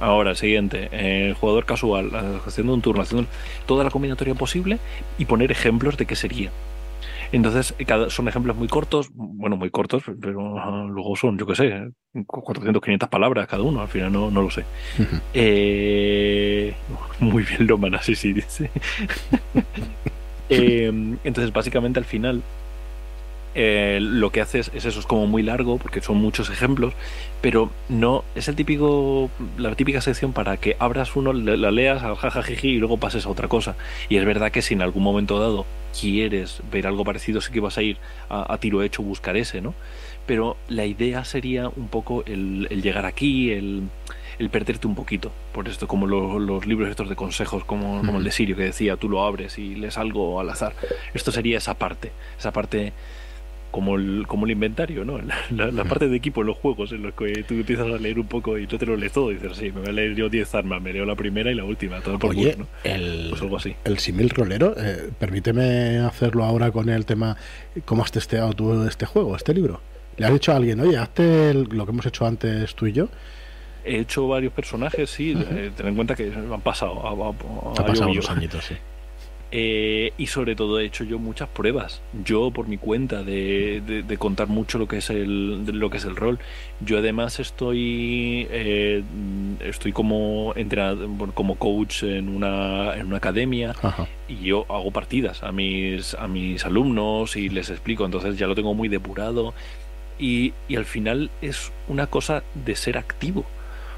Ahora, 0.00 0.30
el 0.30 0.36
siguiente, 0.36 0.88
eh, 0.90 1.34
jugador 1.38 1.64
casual 1.64 2.10
eh, 2.12 2.38
haciendo 2.46 2.74
un 2.74 2.82
turno, 2.82 3.02
haciendo 3.02 3.28
toda 3.66 3.84
la 3.84 3.90
combinatoria 3.90 4.34
posible 4.34 4.78
y 5.18 5.26
poner 5.26 5.52
ejemplos 5.52 5.96
de 5.96 6.06
qué 6.06 6.16
sería. 6.16 6.50
Entonces, 7.32 7.74
cada, 7.86 8.10
son 8.10 8.28
ejemplos 8.28 8.56
muy 8.56 8.68
cortos, 8.68 9.08
bueno, 9.14 9.56
muy 9.56 9.70
cortos, 9.70 10.02
pero 10.20 10.86
luego 10.88 11.16
son, 11.16 11.38
yo 11.38 11.46
qué 11.46 11.54
sé, 11.54 11.90
400, 12.26 12.82
500 12.82 13.08
palabras 13.08 13.48
cada 13.48 13.62
uno, 13.62 13.80
al 13.80 13.88
final 13.88 14.12
no, 14.12 14.30
no 14.30 14.42
lo 14.42 14.50
sé. 14.50 14.64
Eh, 15.32 16.74
muy 17.20 17.42
bien, 17.42 17.66
Lomana, 17.66 18.02
sí, 18.02 18.14
sí, 18.14 18.32
dice. 18.32 18.70
Eh, 20.54 20.92
entonces, 21.24 21.50
básicamente, 21.50 21.98
al 21.98 22.04
final, 22.04 22.42
eh, 23.54 23.98
lo 24.00 24.30
que 24.30 24.40
haces 24.40 24.70
es 24.74 24.84
eso, 24.84 25.00
es 25.00 25.06
como 25.06 25.26
muy 25.26 25.42
largo, 25.42 25.78
porque 25.78 26.00
son 26.00 26.16
muchos 26.18 26.50
ejemplos, 26.50 26.94
pero 27.40 27.70
no 27.88 28.24
es 28.34 28.48
el 28.48 28.56
típico, 28.56 29.30
la 29.56 29.74
típica 29.74 30.00
sección 30.00 30.32
para 30.32 30.56
que 30.56 30.76
abras 30.78 31.16
uno, 31.16 31.32
la, 31.32 31.56
la 31.56 31.70
leas, 31.70 32.02
al 32.02 32.16
jajajiji 32.16 32.68
y 32.68 32.78
luego 32.78 32.98
pases 32.98 33.26
a 33.26 33.30
otra 33.30 33.48
cosa. 33.48 33.76
Y 34.08 34.16
es 34.16 34.24
verdad 34.24 34.50
que 34.52 34.62
si 34.62 34.74
en 34.74 34.82
algún 34.82 35.02
momento 35.02 35.38
dado 35.38 35.66
quieres 35.98 36.60
ver 36.70 36.86
algo 36.86 37.04
parecido, 37.04 37.40
sí 37.40 37.52
que 37.52 37.60
vas 37.60 37.78
a 37.78 37.82
ir 37.82 37.96
a, 38.28 38.52
a 38.52 38.58
tiro 38.58 38.82
hecho 38.82 39.02
buscar 39.02 39.36
ese, 39.36 39.60
¿no? 39.60 39.74
Pero 40.26 40.56
la 40.68 40.84
idea 40.86 41.24
sería 41.24 41.68
un 41.68 41.88
poco 41.88 42.22
el, 42.26 42.66
el 42.70 42.80
llegar 42.82 43.06
aquí, 43.06 43.50
el, 43.50 43.82
el 44.38 44.50
perderte 44.50 44.86
un 44.86 44.94
poquito. 44.94 45.32
Por 45.52 45.68
esto, 45.68 45.86
como 45.88 46.06
lo- 46.06 46.38
los 46.38 46.64
libros 46.66 46.88
estos 46.88 47.08
de 47.08 47.16
consejos, 47.16 47.64
como, 47.64 47.98
como 48.06 48.18
el 48.18 48.24
de 48.24 48.30
Sirio, 48.32 48.56
que 48.56 48.62
decía, 48.62 48.96
tú 48.96 49.08
lo 49.08 49.22
abres 49.24 49.58
y 49.58 49.74
lees 49.74 49.98
algo 49.98 50.38
al 50.40 50.48
azar. 50.50 50.74
Esto 51.12 51.32
sería 51.32 51.58
esa 51.58 51.74
parte, 51.74 52.12
esa 52.38 52.52
parte 52.52 52.92
como 53.72 53.96
el, 53.96 54.26
como 54.28 54.44
el 54.46 54.52
inventario, 54.52 55.04
¿no? 55.04 55.18
La, 55.50 55.84
parte 55.84 56.08
de 56.08 56.16
equipo 56.16 56.42
en 56.42 56.46
los 56.46 56.56
juegos 56.58 56.92
en 56.92 57.02
los 57.02 57.14
que 57.14 57.42
tú 57.42 57.54
empiezas 57.54 57.86
a 57.88 57.98
leer 57.98 58.20
un 58.20 58.28
poco 58.28 58.56
y 58.58 58.68
no 58.68 58.78
te 58.78 58.86
lo 58.86 58.96
lees 58.96 59.10
todo. 59.12 59.32
Y 59.32 59.34
dices, 59.34 59.56
sí, 59.56 59.72
me 59.72 59.80
voy 59.80 59.88
a 59.88 59.92
leer 59.92 60.14
yo 60.14 60.28
10 60.28 60.54
armas, 60.54 60.80
me 60.80 60.92
leo 60.92 61.04
la 61.04 61.16
primera 61.16 61.50
y 61.50 61.54
la 61.56 61.64
última, 61.64 62.00
todo 62.00 62.20
por 62.20 62.30
Oye, 62.30 62.54
¿no? 62.56 62.68
el, 62.84 63.26
Pues 63.30 63.42
algo 63.42 63.56
así. 63.56 63.74
el 63.84 63.98
simil 63.98 64.30
rolero, 64.30 64.74
eh, 64.78 65.10
permíteme 65.18 65.98
hacerlo 65.98 66.44
ahora 66.44 66.70
con 66.70 66.88
el 66.88 67.04
tema, 67.04 67.36
¿cómo 67.84 68.04
has 68.04 68.12
testeado 68.12 68.52
tú 68.52 68.84
este 68.86 69.06
juego, 69.06 69.34
este 69.34 69.52
libro? 69.54 69.80
¿Le 70.18 70.26
has 70.26 70.32
dicho 70.32 70.52
a 70.52 70.56
alguien, 70.56 70.78
oye, 70.80 70.96
hazte 70.98 71.50
el- 71.50 71.64
lo 71.72 71.84
que 71.86 71.90
hemos 71.92 72.06
hecho 72.06 72.26
antes 72.26 72.74
tú 72.76 72.86
y 72.86 72.92
yo? 72.92 73.08
He 73.84 73.98
hecho 73.98 74.28
varios 74.28 74.52
personajes, 74.52 75.10
sí, 75.10 75.34
eh, 75.36 75.72
ten 75.76 75.88
en 75.88 75.94
cuenta 75.96 76.14
que 76.14 76.30
han 76.32 76.60
pasado. 76.60 77.00
Ha, 77.04 77.10
ha- 77.10 77.78
Ha 77.78 77.82
ha 77.82 77.86
pasado 77.86 78.10
unos 78.10 78.30
añitos, 78.30 78.64
sí. 78.64 78.74
Eh, 79.54 80.14
y 80.16 80.28
sobre 80.28 80.56
todo 80.56 80.80
he 80.80 80.86
hecho 80.86 81.04
yo 81.04 81.18
muchas 81.18 81.46
pruebas. 81.46 82.00
Yo 82.24 82.50
por 82.50 82.68
mi 82.68 82.78
cuenta 82.78 83.22
de, 83.22 83.82
de- 83.86 84.02
de 84.02 84.16
contar 84.16 84.48
mucho 84.48 84.78
lo 84.78 84.88
que 84.88 84.96
es 84.96 85.10
el 85.10 85.64
de 85.66 85.72
lo 85.74 85.90
que 85.90 85.98
es 85.98 86.06
el 86.06 86.16
rol. 86.16 86.38
Yo 86.80 86.96
además 86.96 87.38
estoy 87.38 88.46
eh, 88.50 89.02
estoy 89.60 89.92
como 89.92 90.54
entrenado, 90.56 91.06
bueno, 91.06 91.34
como 91.34 91.56
coach 91.56 92.02
en 92.04 92.30
una 92.30 92.96
en 92.96 93.06
una 93.08 93.18
academia 93.18 93.74
Ajá. 93.82 94.08
y 94.26 94.36
yo 94.46 94.64
hago 94.70 94.90
partidas 94.90 95.42
a 95.42 95.52
mis 95.52 96.14
a 96.14 96.28
mis 96.28 96.64
alumnos 96.64 97.36
y 97.36 97.50
les 97.50 97.68
explico. 97.68 98.06
Entonces 98.06 98.38
ya 98.38 98.46
lo 98.46 98.54
tengo 98.54 98.72
muy 98.72 98.88
depurado 98.88 99.52
y, 100.18 100.54
y 100.66 100.76
al 100.76 100.86
final 100.86 101.30
es 101.42 101.72
una 101.88 102.06
cosa 102.06 102.42
de 102.54 102.74
ser 102.74 102.96
activo. 102.96 103.44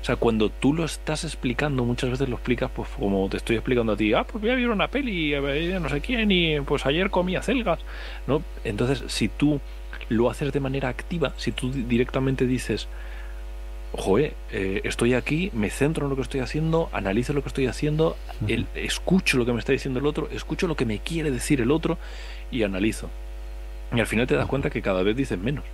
O 0.04 0.06
sea, 0.06 0.16
cuando 0.16 0.50
tú 0.50 0.74
lo 0.74 0.84
estás 0.84 1.24
explicando, 1.24 1.82
muchas 1.82 2.10
veces 2.10 2.28
lo 2.28 2.34
explicas 2.36 2.70
pues 2.76 2.90
como 2.90 3.26
te 3.30 3.38
estoy 3.38 3.56
explicando 3.56 3.94
a 3.94 3.96
ti, 3.96 4.12
ah, 4.12 4.24
pues 4.24 4.42
voy 4.42 4.50
a 4.50 4.54
ver 4.54 4.68
una 4.68 4.88
peli, 4.88 5.32
no 5.80 5.88
sé 5.88 6.02
quién, 6.02 6.30
y 6.30 6.60
pues 6.60 6.84
ayer 6.84 7.08
comí 7.08 7.36
acelgas, 7.36 7.78
¿no? 8.26 8.42
Entonces, 8.64 9.02
si 9.10 9.28
tú 9.28 9.62
lo 10.10 10.28
haces 10.28 10.52
de 10.52 10.60
manera 10.60 10.90
activa, 10.90 11.32
si 11.38 11.52
tú 11.52 11.72
di- 11.72 11.84
directamente 11.84 12.46
dices, 12.46 12.86
joder, 13.92 14.34
eh, 14.52 14.82
estoy 14.84 15.14
aquí, 15.14 15.50
me 15.54 15.70
centro 15.70 16.04
en 16.04 16.10
lo 16.10 16.16
que 16.16 16.22
estoy 16.22 16.40
haciendo, 16.40 16.90
analizo 16.92 17.32
lo 17.32 17.40
que 17.42 17.48
estoy 17.48 17.66
haciendo, 17.66 18.14
el- 18.46 18.66
escucho 18.74 19.38
lo 19.38 19.46
que 19.46 19.54
me 19.54 19.58
está 19.60 19.72
diciendo 19.72 20.00
el 20.00 20.06
otro, 20.06 20.28
escucho 20.32 20.66
lo 20.66 20.76
que 20.76 20.84
me 20.84 20.98
quiere 20.98 21.30
decir 21.30 21.62
el 21.62 21.70
otro 21.70 21.96
y 22.50 22.62
analizo. 22.62 23.08
Y 23.96 24.00
al 24.00 24.06
final 24.06 24.26
te 24.26 24.34
das 24.34 24.46
cuenta 24.48 24.68
que 24.68 24.82
cada 24.82 25.02
vez 25.02 25.16
dices 25.16 25.38
menos. 25.38 25.64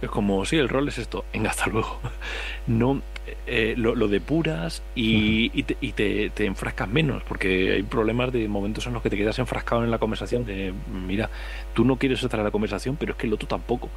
Es 0.00 0.08
como, 0.10 0.44
sí, 0.46 0.56
el 0.56 0.68
rol 0.70 0.88
es 0.88 0.96
esto, 0.98 1.24
venga, 1.34 1.50
hasta 1.50 1.66
luego. 1.66 2.00
No, 2.66 3.02
eh, 3.46 3.74
lo, 3.76 3.94
lo 3.94 4.08
depuras 4.08 4.82
y, 4.94 5.50
y, 5.58 5.62
te, 5.64 5.76
y 5.80 5.92
te- 5.92 6.30
te 6.30 6.44
enfrascas 6.46 6.88
menos, 6.88 7.22
porque 7.24 7.72
hay 7.72 7.82
problemas 7.82 8.32
de 8.32 8.48
momentos 8.48 8.86
en 8.86 8.92
los 8.92 9.02
que 9.02 9.10
te 9.10 9.16
quedas 9.16 9.38
enfrascado 9.38 9.84
en 9.84 9.90
la 9.90 9.98
conversación 9.98 10.44
de, 10.44 10.72
mira, 11.06 11.30
tú 11.74 11.84
no 11.84 11.96
quieres 11.96 12.22
estar 12.22 12.38
en 12.40 12.44
la 12.44 12.50
conversación, 12.50 12.96
pero 12.98 13.12
es 13.12 13.18
que 13.18 13.26
el 13.26 13.32
otro 13.32 13.48
tampoco. 13.48 13.88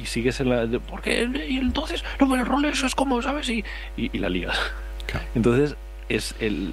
Y 0.00 0.06
sigues 0.06 0.40
en 0.40 0.50
la... 0.50 0.66
de, 0.66 0.78
¿Por 0.80 1.00
qué? 1.02 1.28
Y 1.48 1.58
entonces, 1.58 2.04
no, 2.20 2.28
pero 2.28 2.42
el 2.42 2.46
rol 2.46 2.64
eso 2.66 2.86
es 2.86 2.94
como, 2.94 3.20
¿sabes? 3.22 3.48
Y, 3.48 3.64
y, 3.96 4.10
y 4.12 4.18
la 4.18 4.28
ligas. 4.28 4.58
Claro. 5.06 5.26
Entonces, 5.34 5.76
es 6.08 6.34
el, 6.40 6.72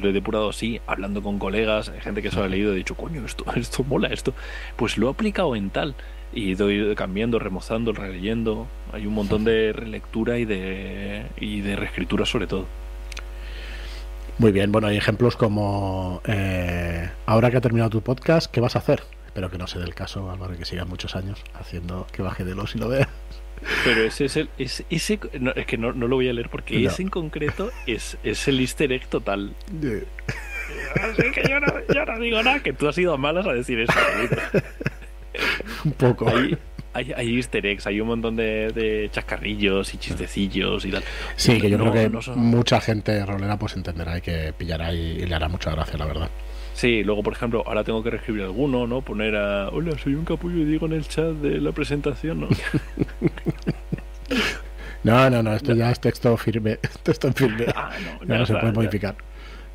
lo 0.00 0.08
he 0.08 0.12
depurado 0.12 0.50
así, 0.50 0.80
hablando 0.86 1.22
con 1.22 1.38
colegas, 1.38 1.92
gente 2.00 2.22
que 2.22 2.30
se 2.30 2.36
lo 2.36 2.44
ha 2.44 2.48
leído, 2.48 2.72
he 2.72 2.76
dicho, 2.76 2.94
coño, 2.94 3.24
esto, 3.26 3.44
esto 3.56 3.84
mola, 3.84 4.08
esto. 4.08 4.34
Pues 4.76 4.96
lo 4.98 5.08
he 5.08 5.10
aplicado 5.10 5.54
en 5.56 5.70
tal. 5.70 5.94
Y 6.32 6.54
doy 6.54 6.94
cambiando, 6.94 7.38
remozando, 7.38 7.92
releyendo. 7.92 8.66
Hay 8.92 9.06
un 9.06 9.14
montón 9.14 9.44
de 9.44 9.72
relectura 9.72 10.38
y 10.38 10.44
de, 10.44 11.26
y 11.40 11.60
de 11.62 11.74
reescritura 11.76 12.26
sobre 12.26 12.46
todo. 12.46 12.66
Muy 14.38 14.52
bien, 14.52 14.70
bueno, 14.70 14.86
hay 14.88 14.96
ejemplos 14.96 15.34
como 15.36 16.20
eh, 16.26 17.08
ahora 17.26 17.50
que 17.50 17.56
ha 17.56 17.60
terminado 17.60 17.90
tu 17.90 18.02
podcast, 18.02 18.50
¿qué 18.52 18.60
vas 18.60 18.76
a 18.76 18.78
hacer? 18.78 19.02
Espero 19.26 19.50
que 19.50 19.58
no 19.58 19.66
sea 19.66 19.80
del 19.80 19.94
caso, 19.94 20.30
Álvaro, 20.30 20.56
que 20.56 20.64
sigas 20.64 20.86
muchos 20.86 21.16
años 21.16 21.42
haciendo 21.54 22.06
que 22.12 22.22
baje 22.22 22.44
de 22.44 22.54
los 22.54 22.74
y 22.76 22.78
lo 22.78 22.88
veas. 22.88 23.08
Pero 23.84 24.02
ese 24.02 24.26
es 24.26 24.36
el. 24.36 24.48
Es, 24.56 24.84
ese, 24.90 25.18
no, 25.40 25.50
es 25.52 25.66
que 25.66 25.76
no, 25.76 25.92
no 25.92 26.06
lo 26.06 26.14
voy 26.16 26.28
a 26.28 26.32
leer 26.32 26.48
porque 26.48 26.78
No. 26.78 26.88
ese 26.88 27.02
en 27.02 27.08
concreto 27.08 27.70
es, 27.88 28.16
es 28.22 28.46
el 28.46 28.60
easter 28.60 28.92
egg 28.92 29.06
total. 29.08 29.54
Así 31.02 31.22
que 31.32 31.48
yo 31.48 31.58
no, 31.58 31.66
yo 31.92 32.04
no 32.04 32.20
digo 32.20 32.40
nada, 32.42 32.60
que 32.62 32.72
tú 32.72 32.86
has 32.86 32.96
ido 32.98 33.12
a 33.14 33.16
malas 33.16 33.46
a 33.46 33.52
decir 33.52 33.80
eso. 33.80 33.92
Un 35.84 35.92
poco. 35.92 36.28
Hay, 36.28 36.56
hay, 36.94 37.12
hay 37.12 37.36
easter 37.36 37.64
eggs, 37.66 37.86
hay 37.86 38.00
un 38.00 38.08
montón 38.08 38.34
de, 38.36 38.70
de 38.72 39.08
chascarrillos 39.12 39.94
y 39.94 39.98
chistecillos 39.98 40.84
y 40.84 40.90
tal. 40.90 41.02
Sí, 41.36 41.60
que 41.60 41.70
yo 41.70 41.78
No, 41.78 41.90
creo 41.90 42.04
que 42.04 42.10
no 42.10 42.22
son- 42.22 42.38
mucha 42.38 42.80
gente 42.80 43.24
rolera 43.24 43.58
pues 43.58 43.76
entenderá 43.76 44.18
y 44.18 44.20
que 44.20 44.52
pillará 44.56 44.92
y, 44.92 44.98
y 45.22 45.26
le 45.26 45.34
hará 45.34 45.48
mucha 45.48 45.70
gracia, 45.70 45.96
la 45.98 46.06
verdad. 46.06 46.30
Sí, 46.74 47.02
luego, 47.02 47.22
por 47.24 47.32
ejemplo, 47.32 47.64
ahora 47.66 47.82
tengo 47.82 48.02
que 48.04 48.10
reescribir 48.10 48.42
alguno, 48.44 48.86
¿no? 48.86 49.00
Poner 49.02 49.34
a. 49.36 49.68
Hola, 49.70 49.98
soy 49.98 50.14
un 50.14 50.24
capullo 50.24 50.58
y 50.58 50.64
digo 50.64 50.86
en 50.86 50.92
el 50.92 51.06
chat 51.08 51.32
de 51.34 51.60
la 51.60 51.72
presentación, 51.72 52.40
¿no? 52.40 52.48
No, 55.04 55.30
no, 55.30 55.42
no, 55.42 55.54
esto 55.54 55.74
ya 55.74 55.90
es 55.90 56.00
texto 56.00 56.36
firme, 56.36 56.78
texto 57.02 57.32
firme. 57.32 57.66
Ah, 57.74 57.90
no, 58.20 58.26
ya 58.26 58.38
no 58.38 58.46
se 58.46 58.52
está, 58.52 58.60
puede 58.60 58.72
ya- 58.72 58.80
modificar. 58.80 59.16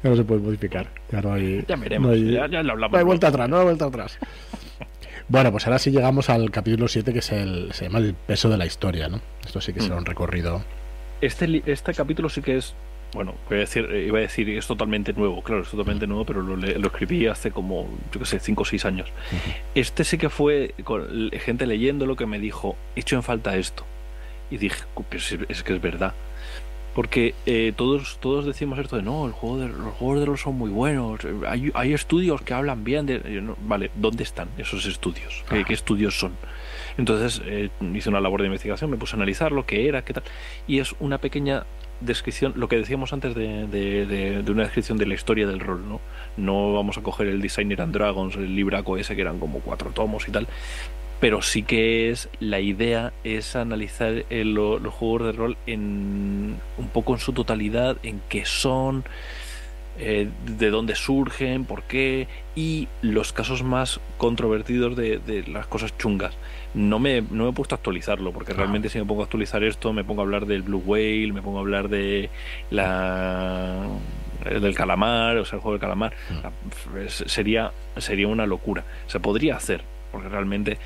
Ya 0.03 0.09
no 0.09 0.16
se 0.18 0.24
puede 0.26 0.41
modificar. 0.41 0.88
Ya 1.11 1.22
no 1.22 1.34
hay. 1.34 1.64
Ya 1.68 1.76
veremos, 1.78 2.07
no 2.09 2.14
hay- 2.14 2.32
ya, 2.34 2.47
ya 2.47 2.61
lo 2.61 2.74
hablamos. 2.74 2.91
No 2.91 2.97
hay 2.99 3.05
vuelta 3.05 3.28
atrás, 3.30 3.49
no 3.49 3.57
hay 3.57 3.64
vuelta 3.64 3.86
atrás. 3.86 4.20
Bueno, 5.34 5.52
pues 5.52 5.66
ahora 5.66 5.80
sí 5.80 5.90
llegamos 5.90 6.30
al 6.30 6.52
capítulo 6.52 6.88
7, 6.88 7.12
que 7.12 7.18
es 7.18 7.32
el, 7.32 7.74
se 7.74 7.86
llama 7.86 7.98
el 7.98 8.14
peso 8.14 8.50
de 8.50 8.58
la 8.58 8.68
historia, 8.68 9.08
¿no? 9.10 9.20
Esto 9.44 9.60
sí 9.62 9.74
que 9.74 9.80
será 9.82 9.96
Mm. 9.96 9.98
un 9.98 10.06
recorrido. 10.06 10.64
Este, 11.22 11.64
este 11.66 11.92
capítulo 11.96 12.30
sí 12.30 12.44
que 12.44 12.58
es. 12.58 12.76
Bueno, 13.16 13.34
voy 13.50 13.58
a 13.58 13.62
decir, 13.62 13.90
eh, 13.92 14.06
iba 14.06 14.20
a 14.20 14.22
decir, 14.22 14.48
es 14.52 14.68
totalmente 14.68 15.12
nuevo, 15.12 15.42
claro, 15.42 15.64
es 15.64 15.70
totalmente 15.70 16.06
nuevo, 16.06 16.24
pero 16.24 16.44
lo, 16.44 16.64
escribí 16.88 17.26
hace 17.26 17.50
como, 17.50 17.90
yo 18.12 18.20
qué 18.20 18.26
sé, 18.28 18.40
5 18.40 18.62
o 18.62 18.66
6 18.66 18.86
años. 18.86 19.10
Este 19.74 20.04
sí 20.04 20.20
que 20.20 20.30
fue 20.30 20.76
con 20.84 21.32
gente 21.32 21.66
leyendo 21.66 22.06
lo 22.06 22.16
que 22.16 22.28
me 22.28 22.38
dijo, 22.38 22.76
he 22.96 23.00
hecho 23.00 23.16
en 23.16 23.24
falta 23.24 23.56
esto. 23.58 23.86
Y 24.52 24.58
dije, 24.58 24.84
"Cu- 24.94 25.04
pero 25.10 25.20
si 25.24 25.40
es 25.50 25.64
que 25.64 25.74
es 25.74 25.82
verdad. 25.82 26.14
Porque 26.96 27.34
eh, 27.48 27.74
todos, 27.76 28.18
todos 28.20 28.46
decimos 28.46 28.78
esto 28.78 28.96
de 28.98 29.02
no, 29.02 29.26
el 29.26 29.32
juego 29.32 29.58
de, 29.58 29.68
los 29.70 29.94
juegos 29.96 30.20
de 30.20 30.26
rol 30.28 30.38
son 30.38 30.56
muy 30.56 30.70
buenos, 30.70 31.20
hay, 31.48 31.72
hay 31.74 31.94
estudios 31.94 32.41
que 32.44 32.54
hablan 32.54 32.84
bien 32.84 33.06
de. 33.08 33.20
no, 33.41 33.56
vale, 33.66 33.89
¿dónde 33.96 34.24
están 34.24 34.50
esos 34.60 34.86
estudios? 34.86 35.44
¿Qué, 35.50 35.56
Ajá. 35.56 35.64
qué 35.66 35.74
estudios 35.74 36.20
son? 36.20 36.34
Entonces 36.98 37.41
eh, 37.46 37.70
hice 37.96 38.10
una 38.10 38.22
labor 38.22 38.41
de 38.41 38.48
investigación, 38.48 38.91
me 38.91 38.98
puse 38.98 39.16
a 39.16 39.18
analizar 39.18 39.52
lo 39.52 39.66
que 39.66 39.88
era, 39.88 40.04
qué 40.06 40.14
tal. 40.14 40.24
Y 40.68 40.78
es 40.80 40.94
una 41.00 41.18
pequeña 41.18 41.66
descripción, 42.00 42.54
lo 42.58 42.68
que 42.68 42.76
decíamos 42.76 43.12
antes 43.14 43.34
de, 43.34 43.66
de- 43.68 44.06
de- 44.06 44.44
de 44.44 44.52
una 44.52 44.64
descripción 44.64 44.98
de 45.00 45.08
la 45.08 45.16
historia 45.16 45.48
del 45.48 45.60
rol, 45.62 45.88
¿no? 45.89 46.00
No 46.38 46.74
vamos 46.74 46.98
a 46.98 47.02
coger 47.02 47.28
el 47.28 47.41
Designer 47.41 47.82
and 47.82 47.94
Dragons, 47.94 48.36
el 48.36 48.56
libraco 48.56 48.98
ese 48.98 49.16
que 49.16 49.22
eran 49.22 49.39
como 49.39 49.62
cuatro 49.62 49.89
tomos 49.91 50.28
y 50.28 50.32
tal, 50.32 50.48
pero 51.24 51.42
sí 51.42 51.64
que 51.64 52.10
es 52.10 52.28
la 52.42 52.60
idea 52.60 53.14
es 53.24 53.56
analizar 53.56 54.26
el- 54.30 54.54
lo- 54.54 54.78
los 54.78 54.94
juegos 54.94 55.24
de 55.24 55.32
rol 55.32 55.58
en 55.68 56.58
un 56.78 56.88
poco 56.92 57.14
en 57.14 57.20
su 57.22 57.32
totalidad, 57.32 57.96
en 58.04 58.20
qué 58.28 58.44
son, 58.44 59.06
eh, 60.00 60.28
de 60.46 60.70
dónde 60.70 60.96
surgen, 60.96 61.64
por 61.64 61.84
qué 61.84 62.28
y 62.58 62.90
los 63.02 63.32
casos 63.32 63.64
más 63.64 64.02
controvertidos 64.18 64.98
de, 64.98 65.20
de 65.20 65.44
las 65.48 65.66
cosas 65.68 65.98
chungas. 65.98 66.34
No 66.74 67.00
me, 67.00 67.22
no 67.22 67.46
me 67.46 67.50
he 67.52 67.54
puesto 67.54 67.76
a 67.76 67.78
actualizarlo, 67.78 68.34
porque 68.34 68.52
Ah. 68.52 68.56
realmente 68.58 68.90
si 68.90 69.00
me 69.00 69.06
pongo 69.06 69.22
a 69.22 69.24
actualizar 69.24 69.64
esto, 69.64 69.94
me 69.94 70.04
pongo 70.04 70.20
a 70.20 70.26
hablar 70.26 70.46
del 70.46 70.62
Blue 70.64 70.84
Whale, 70.86 71.32
me 71.32 71.42
pongo 71.42 71.60
a 71.60 71.62
hablar 71.62 71.88
de 71.88 72.30
la 72.70 73.86
eh, 74.46 74.60
del 74.60 74.76
calamar, 74.76 75.38
o 75.38 75.46
sea, 75.46 75.56
el 75.56 75.62
juego 75.62 75.74
del 75.76 75.80
calamar. 75.82 76.14
Mm. 76.30 77.08
Sería, 77.08 77.72
sería 77.98 78.28
una 78.28 78.46
locura. 78.46 78.84
Se 79.08 79.22
podría 79.22 79.56
hacer, 79.56 79.82
porque 80.12 80.28
realmente 80.28 80.78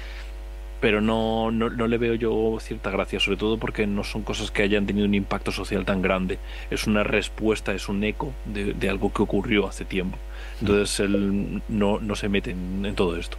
pero 0.79 1.01
no, 1.01 1.51
no, 1.51 1.69
no 1.69 1.87
le 1.87 1.97
veo 1.97 2.15
yo 2.15 2.57
cierta 2.59 2.91
gracia, 2.91 3.19
sobre 3.19 3.37
todo 3.37 3.57
porque 3.57 3.87
no 3.87 4.03
son 4.03 4.23
cosas 4.23 4.51
que 4.51 4.63
hayan 4.63 4.85
tenido 4.85 5.05
un 5.07 5.15
impacto 5.15 5.51
social 5.51 5.85
tan 5.85 6.01
grande. 6.01 6.37
Es 6.69 6.87
una 6.87 7.03
respuesta, 7.03 7.73
es 7.73 7.89
un 7.89 8.03
eco 8.03 8.33
de, 8.45 8.73
de 8.73 8.89
algo 8.89 9.11
que 9.11 9.21
ocurrió 9.21 9.67
hace 9.67 9.85
tiempo. 9.85 10.17
Entonces 10.61 10.99
él 10.99 11.61
no, 11.67 11.99
no 11.99 12.15
se 12.15 12.29
mete 12.29 12.51
en, 12.51 12.85
en 12.85 12.95
todo 12.95 13.17
esto. 13.17 13.37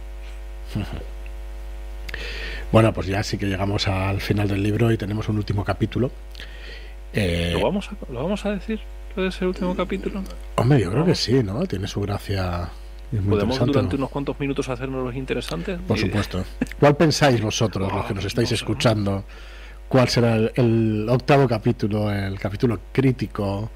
Bueno, 2.71 2.93
pues 2.93 3.07
ya 3.07 3.23
sí 3.23 3.37
que 3.37 3.47
llegamos 3.47 3.87
al 3.87 4.21
final 4.21 4.47
del 4.47 4.61
libro 4.61 4.91
y 4.91 4.97
tenemos 4.97 5.27
un 5.27 5.37
último 5.37 5.63
capítulo. 5.63 6.11
Eh, 7.13 7.51
¿Lo, 7.53 7.61
vamos 7.61 7.89
a, 7.89 8.11
¿Lo 8.11 8.21
vamos 8.21 8.45
a 8.45 8.51
decir? 8.51 8.79
¿Lo 9.15 9.23
de 9.23 9.29
ese 9.29 9.45
último 9.47 9.75
capítulo? 9.75 10.23
hombre, 10.55 10.79
yo 10.79 10.91
creo 10.91 11.03
que 11.03 11.15
sí, 11.15 11.41
¿no? 11.43 11.65
Tiene 11.65 11.87
su 11.87 12.01
gracia. 12.01 12.69
¿Podemos 13.11 13.57
durante 13.59 13.95
¿no? 13.95 14.01
unos 14.01 14.09
cuantos 14.11 14.39
minutos 14.39 14.69
hacernos 14.69 15.03
los 15.03 15.15
interesantes? 15.15 15.79
Por 15.87 15.97
supuesto. 15.97 16.43
¿Cuál 16.79 16.95
pensáis 16.95 17.41
vosotros, 17.41 17.91
los 17.91 18.05
que 18.05 18.13
nos 18.13 18.25
estáis 18.25 18.51
escuchando? 18.51 19.23
¿Cuál 19.87 20.07
será 20.09 20.35
el, 20.35 20.51
el 20.55 21.07
octavo 21.09 21.47
capítulo, 21.47 22.11
el 22.11 22.37
capítulo 22.39 22.79
crítico 22.91 23.71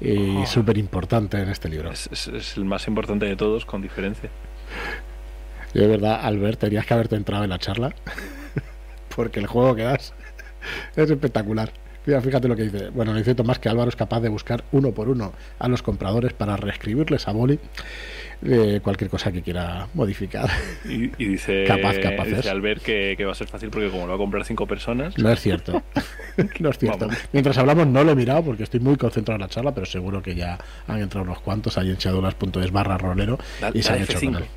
y 0.00 0.36
Oh. 0.42 0.46
súper 0.46 0.76
importante 0.76 1.40
en 1.40 1.48
este 1.48 1.70
libro? 1.70 1.90
Es, 1.90 2.08
es- 2.12 2.28
es 2.28 2.56
el 2.58 2.66
más 2.66 2.86
importante 2.86 3.24
de 3.24 3.34
todos, 3.36 3.64
con 3.64 3.80
diferencia. 3.80 4.28
Yo 5.72 5.82
de 5.82 5.88
verdad, 5.88 6.20
Albert, 6.22 6.60
tenías 6.60 6.84
que 6.84 6.92
haberte 6.94 7.16
entrado 7.16 7.44
en 7.44 7.50
la 7.50 7.58
charla. 7.58 7.94
Porque 9.16 9.40
el 9.40 9.46
juego 9.46 9.74
que 9.74 9.82
das 9.84 10.12
es 10.94 11.10
espectacular. 11.10 11.70
Mira, 12.04 12.20
fíjate 12.20 12.46
lo 12.48 12.54
que 12.56 12.64
dice. 12.64 12.90
Bueno, 12.90 13.14
dice 13.14 13.34
Tomás 13.34 13.58
que 13.58 13.68
Álvaro 13.68 13.88
es 13.88 13.96
capaz 13.96 14.20
de 14.20 14.28
buscar 14.28 14.62
uno 14.72 14.92
por 14.92 15.08
uno 15.08 15.32
a 15.58 15.68
los 15.68 15.82
compradores 15.82 16.34
para 16.34 16.56
reescribirles 16.56 17.26
a 17.26 17.32
Boli 17.32 17.58
eh, 18.44 18.80
cualquier 18.82 19.08
cosa 19.10 19.32
que 19.32 19.42
quiera 19.42 19.88
modificar. 19.94 20.48
Y, 20.84 21.04
y 21.22 21.28
dice, 21.28 21.64
Capaz, 21.68 21.98
capaces. 21.98 22.36
dice 22.36 22.50
Albert 22.50 22.82
que, 22.82 23.14
que 23.16 23.24
va 23.24 23.32
a 23.32 23.34
ser 23.34 23.46
fácil 23.48 23.70
porque 23.70 23.88
como 23.88 24.02
lo 24.02 24.08
va 24.10 24.14
a 24.14 24.18
comprar 24.18 24.44
cinco 24.44 24.66
personas, 24.66 25.16
No 25.18 25.30
es 25.30 25.40
cierto. 25.40 25.82
no 26.60 26.70
es 26.70 26.78
cierto. 26.78 27.06
Vamos. 27.06 27.16
Mientras 27.32 27.56
hablamos 27.58 27.86
no 27.86 28.04
lo 28.04 28.12
he 28.12 28.14
mirado 28.14 28.42
porque 28.44 28.62
estoy 28.64 28.80
muy 28.80 28.96
concentrado 28.96 29.36
en 29.36 29.42
la 29.42 29.48
charla, 29.48 29.72
pero 29.74 29.86
seguro 29.86 30.22
que 30.22 30.34
ya 30.34 30.58
han 30.86 31.00
entrado 31.00 31.24
unos 31.24 31.40
cuantos 31.40 31.78
ahí 31.78 31.90
en 31.90 31.96
shadowlands.es 31.96 32.70
barra 32.72 32.98
rolero 32.98 33.38
Da- 33.60 33.70
y 33.72 33.82
se 33.82 33.92
han 33.92 34.02
hecho 34.02 34.18
F5. 34.18 34.24
con 34.32 34.42
él. 34.42 34.48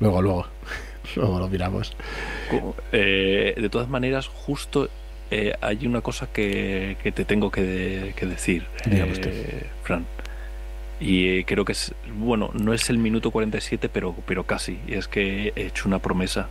Luego, 0.00 0.22
luego. 0.22 0.46
Luego 1.16 1.38
lo 1.38 1.48
miramos. 1.48 1.96
Eh, 2.92 3.54
de 3.56 3.68
todas 3.70 3.88
maneras, 3.88 4.26
justo 4.28 4.90
eh, 5.30 5.54
hay 5.60 5.86
una 5.86 6.02
cosa 6.02 6.26
que, 6.32 6.96
que 7.02 7.12
te 7.12 7.24
tengo 7.24 7.50
que, 7.50 7.62
de- 7.62 8.12
que 8.14 8.26
decir, 8.26 8.66
eh. 8.90 9.66
Fran. 9.82 10.04
Y 11.00 11.28
eh, 11.28 11.44
creo 11.46 11.64
que 11.64 11.72
es, 11.72 11.94
bueno, 12.14 12.50
no 12.54 12.74
es 12.74 12.90
el 12.90 12.98
minuto 12.98 13.30
47, 13.30 13.88
pero, 13.88 14.14
pero 14.26 14.44
casi. 14.44 14.80
Y 14.86 14.94
es 14.94 15.06
que 15.08 15.52
he 15.54 15.66
hecho 15.66 15.88
una 15.88 16.00
promesa 16.00 16.48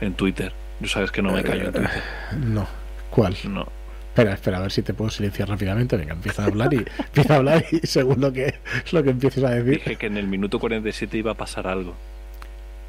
en 0.00 0.14
Twitter. 0.14 0.52
Tú 0.80 0.88
sabes 0.88 1.10
que 1.10 1.22
no 1.22 1.32
me 1.32 1.42
callo 1.42 1.66
en 1.66 1.72
Twitter. 1.72 2.02
No. 2.36 2.66
¿Cuál? 3.10 3.36
No. 3.48 3.66
Espera, 4.08 4.32
espera, 4.32 4.58
a 4.58 4.60
ver 4.62 4.72
si 4.72 4.82
te 4.82 4.94
puedo 4.94 5.10
silenciar 5.10 5.48
rápidamente. 5.48 5.96
Venga, 5.96 6.14
empieza 6.14 6.42
a 6.42 6.46
hablar 6.46 6.72
y 6.72 6.78
empieza 6.98 7.34
a 7.34 7.36
hablar 7.36 7.64
y 7.70 7.86
según 7.86 8.20
lo 8.20 8.32
que, 8.32 8.54
lo 8.92 9.02
que 9.02 9.10
empieces 9.10 9.44
a 9.44 9.50
decir. 9.50 9.74
Dije 9.74 9.96
que 9.96 10.06
en 10.06 10.16
el 10.16 10.26
minuto 10.26 10.58
47 10.58 11.18
iba 11.18 11.32
a 11.32 11.34
pasar 11.34 11.66
algo. 11.66 11.94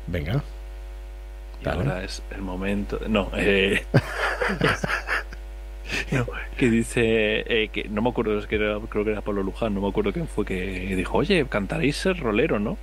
Venga. 0.07 0.41
Y 1.61 1.65
Dale. 1.65 1.79
ahora 1.79 2.03
es 2.03 2.23
el 2.31 2.41
momento. 2.41 2.99
No, 3.09 3.29
eh, 3.35 3.83
no, 6.11 6.25
que 6.57 6.69
dice 6.69 7.01
eh, 7.47 7.69
que 7.71 7.87
no 7.89 8.01
me 8.01 8.09
acuerdo, 8.09 8.37
es 8.39 8.47
que 8.47 8.55
era- 8.55 8.77
creo 8.89 9.03
que 9.03 9.11
era 9.11 9.21
Pablo 9.21 9.43
Luján, 9.43 9.73
no 9.73 9.81
me 9.81 9.89
acuerdo 9.89 10.11
quién 10.13 10.27
fue 10.27 10.45
que 10.45 10.95
dijo, 10.95 11.17
oye, 11.17 11.45
cantaréis 11.49 11.95
ser 11.97 12.17
rolero, 12.19 12.59
¿no? 12.59 12.77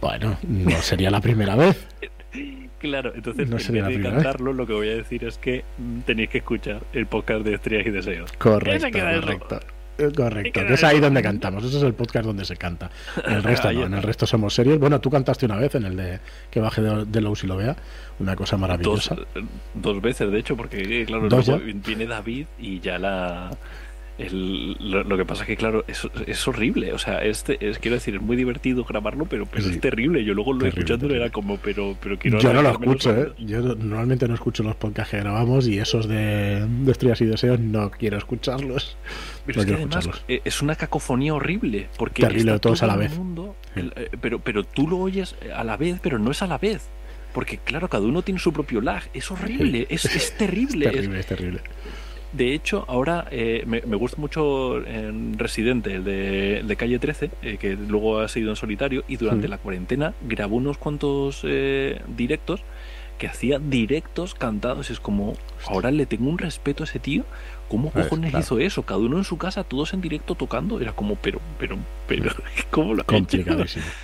Bueno, 0.00 0.36
no 0.48 0.70
sería 0.82 1.10
la 1.10 1.20
primera 1.20 1.56
vez. 1.56 1.86
Claro, 2.82 3.12
entonces 3.14 3.48
No 3.48 3.58
en 3.58 3.62
sería 3.62 3.82
vez 3.82 3.84
la 3.84 3.88
de 3.90 3.94
primera 3.94 4.16
vez. 4.16 4.24
cantarlo, 4.24 4.52
lo 4.54 4.66
que 4.66 4.72
voy 4.72 4.88
a 4.88 4.96
decir 4.96 5.22
es 5.22 5.38
que 5.38 5.62
mm, 5.78 6.00
tenéis 6.00 6.30
que 6.30 6.38
escuchar 6.38 6.80
el 6.92 7.06
podcast 7.06 7.44
de 7.44 7.54
Estrellas 7.54 7.86
y 7.86 7.90
Deseos. 7.90 8.32
Correcto, 8.32 8.88
correcto. 8.90 9.60
Eh, 9.98 10.10
Correcto, 10.14 10.60
que 10.66 10.74
es 10.74 10.84
ahí 10.84 11.00
donde 11.00 11.22
cantamos. 11.22 11.64
Ese 11.64 11.76
es 11.76 11.82
el 11.82 11.94
podcast 11.94 12.26
donde 12.26 12.44
se 12.44 12.56
canta. 12.56 12.90
En 13.24 13.34
el 13.34 13.42
resto 13.42 13.72
no, 13.72 13.84
en 13.84 13.94
el 13.94 14.02
resto 14.02 14.26
somos 14.26 14.54
serios. 14.54 14.78
Bueno, 14.78 15.00
tú 15.00 15.10
cantaste 15.10 15.46
una 15.46 15.56
vez 15.56 15.74
en 15.74 15.84
el 15.84 15.96
de 15.96 16.20
que 16.50 16.60
baje 16.60 16.80
de, 16.80 17.04
de 17.04 17.20
Lowe's 17.20 17.44
y 17.44 17.46
lo 17.46 17.56
vea. 17.56 17.76
Una 18.18 18.36
cosa 18.36 18.56
maravillosa. 18.56 19.16
dos 19.74 20.00
veces, 20.00 20.30
de 20.30 20.38
hecho, 20.38 20.56
porque 20.56 21.02
eh, 21.02 21.04
claro, 21.06 21.28
viene 21.84 22.06
David 22.06 22.46
y 22.58 22.80
ya 22.80 22.98
la. 22.98 23.50
El- 24.26 24.76
lo, 24.90 25.04
lo 25.04 25.16
que 25.16 25.24
pasa 25.24 25.42
es 25.42 25.46
que, 25.48 25.56
claro, 25.56 25.84
es, 25.88 26.08
es 26.26 26.48
horrible. 26.48 26.92
O 26.92 26.98
sea, 26.98 27.22
este, 27.24 27.58
es, 27.68 27.78
quiero 27.78 27.96
decir, 27.96 28.14
es 28.16 28.22
muy 28.22 28.36
divertido 28.36 28.84
grabarlo, 28.84 29.26
pero, 29.26 29.46
pero 29.46 29.64
Sí. 29.64 29.70
es 29.70 29.80
terrible. 29.80 30.24
Yo 30.24 30.34
luego 30.34 30.52
lo 30.52 30.60
Terrible, 30.60 30.80
escuchándolo 30.80 31.08
terrible. 31.08 31.24
era 31.26 31.32
como, 31.32 31.56
pero, 31.58 31.96
pero 32.02 32.18
quiero. 32.18 32.38
Yo 32.38 32.52
no 32.52 32.62
lo 32.62 32.70
escucho, 32.70 33.16
¿eh? 33.16 33.32
Yo 33.38 33.60
normalmente 33.60 34.26
no 34.28 34.34
escucho 34.34 34.62
los 34.62 34.74
podcasts 34.76 35.10
que 35.10 35.18
grabamos 35.20 35.66
y 35.68 35.78
esos 35.78 36.08
de, 36.08 36.66
de 36.66 36.92
Estrellas 36.92 37.20
y 37.20 37.26
Deseos 37.26 37.60
no 37.60 37.90
quiero 37.90 38.16
escucharlos. 38.18 38.96
Pero 39.46 39.56
No 39.56 39.62
es 39.62 39.66
que 39.66 39.74
además 39.74 39.96
escucharlos. 40.06 40.24
eh, 40.28 40.40
es 40.44 40.62
una 40.62 40.76
cacofonía 40.76 41.34
horrible. 41.34 41.88
Porque 41.98 42.22
Terrible, 42.22 42.58
todos 42.58 42.80
todo 42.80 42.90
a 42.90 42.94
la 42.94 42.98
vez. 42.98 43.16
mundo, 43.16 43.56
el- 43.76 43.92
eh, 43.96 44.08
pero, 44.20 44.38
pero 44.38 44.64
tú 44.64 44.86
lo 44.88 44.98
oyes 44.98 45.34
a 45.54 45.64
la 45.64 45.76
vez, 45.76 45.98
pero 46.02 46.18
no 46.18 46.30
es 46.30 46.42
a 46.42 46.46
la 46.46 46.58
vez. 46.58 46.88
Porque, 47.34 47.56
claro, 47.58 47.88
cada 47.88 48.04
uno 48.04 48.20
tiene 48.20 48.38
su 48.38 48.52
propio 48.52 48.80
lag. 48.82 49.02
Es 49.14 49.30
horrible, 49.30 49.86
es, 49.88 50.04
es 50.16 50.36
terrible. 50.36 50.86
Es- 50.86 50.92
terrible, 50.92 51.20
es 51.20 51.26
terrible. 51.26 51.60
De 52.32 52.54
hecho, 52.54 52.84
ahora 52.88 53.26
eh, 53.30 53.62
me, 53.66 53.82
me 53.82 53.96
gusta 53.96 54.18
mucho 54.20 54.84
en 54.86 55.38
Residente, 55.38 55.94
el 55.94 56.04
de, 56.66 56.76
Calle 56.76 56.98
13, 56.98 57.30
eh, 57.42 57.56
que 57.58 57.74
luego 57.76 58.20
ha 58.20 58.28
seguido 58.28 58.50
en 58.50 58.56
solitario, 58.56 59.04
y 59.06 59.16
durante 59.16 59.48
Mm. 59.48 59.50
la 59.50 59.58
cuarentena 59.58 60.14
grabó 60.22 60.56
unos 60.56 60.78
cuantos 60.78 61.42
eh, 61.44 62.00
directos 62.16 62.62
que 63.18 63.26
hacía 63.28 63.58
directos 63.58 64.34
cantados. 64.34 64.90
Es 64.90 64.98
como, 64.98 65.34
ahora 65.66 65.90
le 65.90 66.06
tengo 66.06 66.28
un 66.30 66.38
respeto 66.38 66.82
a 66.82 66.86
ese 66.86 66.98
tío. 66.98 67.24
¿Cómo 67.68 67.90
Pues, 67.90 68.06
cojones 68.06 68.30
claro. 68.30 68.42
hizo 68.44 68.58
eso? 68.58 68.82
Cada 68.82 69.00
uno 69.00 69.18
en 69.18 69.24
su 69.24 69.36
casa, 69.38 69.62
todos 69.64 69.92
en 69.94 70.00
directo 70.00 70.34
tocando. 70.34 70.80
Era 70.80 70.92
como, 70.92 71.16
pero, 71.16 71.38
pero, 71.58 71.76
pero, 72.08 72.32
¿cómo 72.70 72.94
lo? 72.94 73.04
Complicadísimo. 73.04 73.84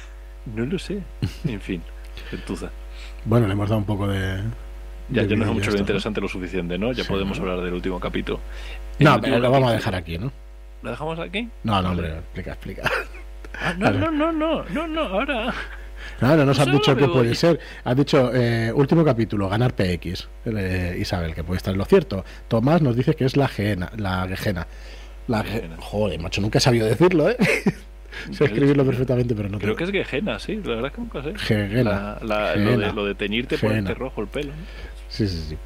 No 0.55 0.65
lo 0.65 0.79
sé. 0.79 1.01
En 1.47 1.61
fin, 1.61 1.83
gentuza. 2.31 2.71
Bueno, 3.27 3.47
le 3.47 3.53
hemos 3.55 3.69
dado 3.69 3.79
un 3.81 3.85
poco 3.87 4.07
de. 4.07 4.41
Ya, 5.11 5.23
ya 5.23 5.37
nos 5.37 5.49
hemos 5.49 5.63
hecho 5.63 5.71
lo 5.73 5.79
interesante 5.79 6.21
lo 6.21 6.29
suficiente, 6.29 6.79
¿no? 6.79 6.93
Ya 6.93 7.03
Sí, 7.05 7.09
podemos 7.11 7.39
¿no? 7.39 7.45
hablar 7.51 7.65
del 7.65 7.75
último 7.75 7.99
capítulo. 7.99 8.41
El 8.99 9.05
No, 9.07 9.15
último 9.15 9.35
pero 9.37 9.43
lo 9.43 9.51
vamos 9.51 9.71
a 9.71 9.75
dejar 9.75 9.95
aquí, 9.95 10.19
¿no? 10.19 10.31
¿Lo 10.83 10.91
dejamos 10.91 11.19
aquí? 11.19 11.49
No, 11.65 11.81
no, 11.83 11.91
hombre, 11.91 12.09
explica, 12.19 12.53
explica. 12.53 12.91
Ah, 13.61 13.75
no, 13.77 13.91
no, 13.91 14.11
no, 14.11 14.33
no, 14.33 14.65
no, 14.65 14.87
no, 14.87 15.01
ahora. 15.01 15.53
No, 16.21 16.37
no 16.37 16.45
nos 16.45 16.57
Solo 16.57 16.73
dicho 16.73 16.95
que 16.97 17.09
puede 17.09 17.35
ser. 17.35 17.59
Has 17.85 17.97
dicho, 17.97 18.31
eh, 18.35 18.71
último 18.73 19.05
capítulo, 19.05 19.49
ganar 19.49 19.75
PX. 19.75 20.29
Eh, 20.45 20.97
Isabel, 21.01 21.35
que 21.35 21.43
puede 21.43 21.57
estar 21.57 21.73
en 21.73 21.79
lo 21.79 21.85
cierto. 21.85 22.25
Tomás 22.47 22.83
nos 22.83 22.95
dice 22.95 23.15
que 23.15 23.25
es 23.25 23.37
la 23.37 23.49
gena. 23.49 23.91
La 23.97 24.27
gejena. 24.29 24.67
La 25.27 25.43
ge- 25.43 25.53
Gejena. 25.63 25.77
Joder, 25.81 26.21
macho, 26.21 26.41
nunca 26.41 26.59
he 26.59 26.61
sabido 26.61 26.87
decirlo, 26.87 27.29
¿eh? 27.31 27.37
sé 28.33 28.45
escribirlo 28.45 28.85
perfectamente, 28.85 29.35
pero 29.35 29.49
no 29.49 29.59
Creo 29.59 29.75
tengo. 29.77 29.93
que 29.93 30.01
es 30.01 30.07
Gejena, 30.09 30.39
sí, 30.39 30.57
la 30.57 30.75
verdad 30.77 30.87
es 30.87 30.93
que 30.93 31.01
nunca 31.01 31.23
sé. 31.23 31.83
La- 31.85 32.19
la- 32.23 32.57
lo, 32.57 32.79
de, 32.79 32.93
lo 32.93 33.05
de 33.05 33.15
teñirte, 33.15 33.57
Gejena. 33.57 33.73
ponerte 33.75 33.95
rojo 33.95 34.21
el 34.23 34.29
pelo. 34.29 34.53
¿no? 34.53 34.63
Sí, 35.09 35.27
sí, 35.29 35.45
sí. 35.51 35.57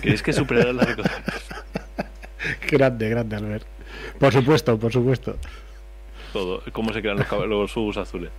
¿Quieres 0.00 0.22
que 0.22 0.32
superara 0.32 0.72
la 0.72 0.96
cosa? 0.96 1.10
Grande, 2.70 3.08
grande, 3.08 3.36
Albert. 3.36 3.66
Por 4.18 4.32
supuesto, 4.32 4.78
por 4.78 4.92
supuesto. 4.92 5.36
Todo, 6.32 6.62
cómo 6.72 6.92
se 6.92 7.00
crean 7.02 7.18
los, 7.18 7.30
los 7.48 7.70
subos 7.70 7.96
azules. 7.98 8.30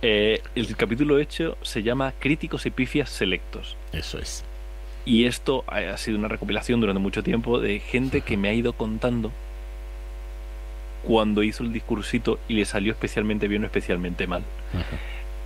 Eh, 0.00 0.40
el 0.56 0.74
capítulo 0.76 1.18
hecho 1.18 1.56
se 1.62 1.82
llama 1.82 2.12
Críticos 2.18 2.66
y 2.66 2.70
pifias 2.70 3.10
selectos. 3.10 3.76
Eso 3.92 4.18
es. 4.18 4.44
Y 5.04 5.26
esto 5.26 5.64
ha 5.68 5.96
sido 5.96 6.18
una 6.18 6.28
recopilación 6.28 6.80
durante 6.80 7.00
mucho 7.00 7.22
tiempo 7.22 7.60
de 7.60 7.78
gente 7.80 8.22
que 8.22 8.36
me 8.36 8.48
ha 8.48 8.54
ido 8.54 8.72
contando 8.72 9.30
cuando 11.02 11.42
hizo 11.42 11.62
el 11.62 11.72
discursito 11.72 12.38
y 12.48 12.54
le 12.54 12.64
salió 12.64 12.92
especialmente 12.92 13.48
bien 13.48 13.62
o 13.62 13.66
especialmente 13.66 14.26
mal. 14.26 14.42
Ajá. 14.72 14.96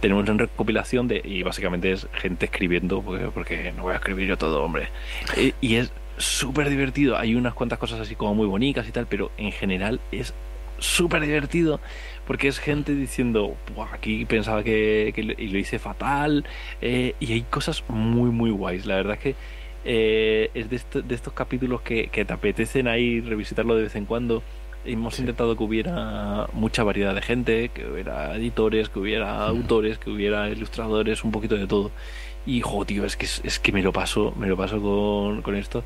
tenemos 0.01 0.29
una 0.29 0.39
recopilación 0.45 1.09
de 1.09 1.21
y 1.25 1.43
básicamente 1.43 1.91
es 1.91 2.07
gente 2.15 2.45
escribiendo 2.47 3.01
porque, 3.03 3.27
porque 3.33 3.73
no 3.77 3.85
voy 3.85 3.93
a 3.95 3.97
escribir 3.97 4.29
yo 4.29 4.37
todo 4.37 4.63
hombre 4.63 4.89
Eh, 5.37 5.53
y 5.61 5.77
es 5.77 5.91
súper 6.19 6.69
divertido 6.69 7.17
hay 7.17 7.35
unas 7.35 7.55
cuantas 7.55 7.79
cosas 7.79 7.99
así 8.01 8.15
como 8.15 8.35
muy 8.35 8.47
bonitas 8.47 8.87
y 8.89 8.93
tal 8.93 9.07
pero 9.07 9.31
en 9.39 9.53
general 9.53 10.01
es 10.13 10.33
súper 10.79 11.23
divertido 11.23 11.81
porque 12.27 12.49
es 12.49 12.59
gente 12.59 12.95
diciendo 12.95 13.57
"Buah, 13.75 13.95
aquí 13.95 14.27
pensaba 14.27 14.63
que, 14.63 15.13
que 15.15 15.23
lo- 15.23 15.33
y 15.39 15.49
lo 15.49 15.59
hice 15.59 15.79
fatal 15.79 16.45
eh, 16.83 17.15
y 17.19 17.33
hay 17.33 17.43
cosas 17.43 17.83
muy 17.89 18.31
muy 18.31 18.51
guays 18.51 18.85
la 18.87 18.97
verdad 18.97 19.15
es 19.15 19.21
que 19.21 19.35
eh, 19.89 20.51
es 20.55 20.69
de, 20.69 20.77
esto- 20.77 21.01
de 21.03 21.15
estos 21.15 21.33
capítulos 21.33 21.81
que, 21.81 22.09
que 22.09 22.25
te 22.25 22.33
apetecen 22.33 22.87
ahí 22.89 23.21
revisitarlo 23.23 23.75
de 23.77 23.85
vez 23.85 23.97
en 23.97 24.05
cuando 24.05 24.43
hemos 24.87 25.19
intentado 25.19 25.57
que 25.57 25.63
hubiera 25.65 26.47
mucha 26.53 26.83
variedad 26.85 27.15
de 27.15 27.23
gente, 27.23 27.69
que 27.71 27.87
hubiera 27.87 28.35
editores, 28.37 28.89
que 28.89 28.99
hubiera 28.99 29.47
autores, 29.47 29.99
que 29.99 30.11
hubiera 30.11 30.49
ilustradores, 30.49 31.25
un 31.25 31.33
poquito 31.33 31.57
de 31.57 31.67
todo. 31.67 31.91
Y 32.47 32.61
jo, 32.61 32.85
tío, 32.85 33.05
es 33.05 33.17
que 33.17 33.27
es 33.27 33.59
que 33.59 33.73
me 33.73 33.83
lo 33.83 33.93
paso, 33.93 34.33
me 34.39 34.47
lo 34.47 34.57
paso 34.57 34.81
con, 34.81 35.43
con 35.43 35.57
esto. 35.57 35.83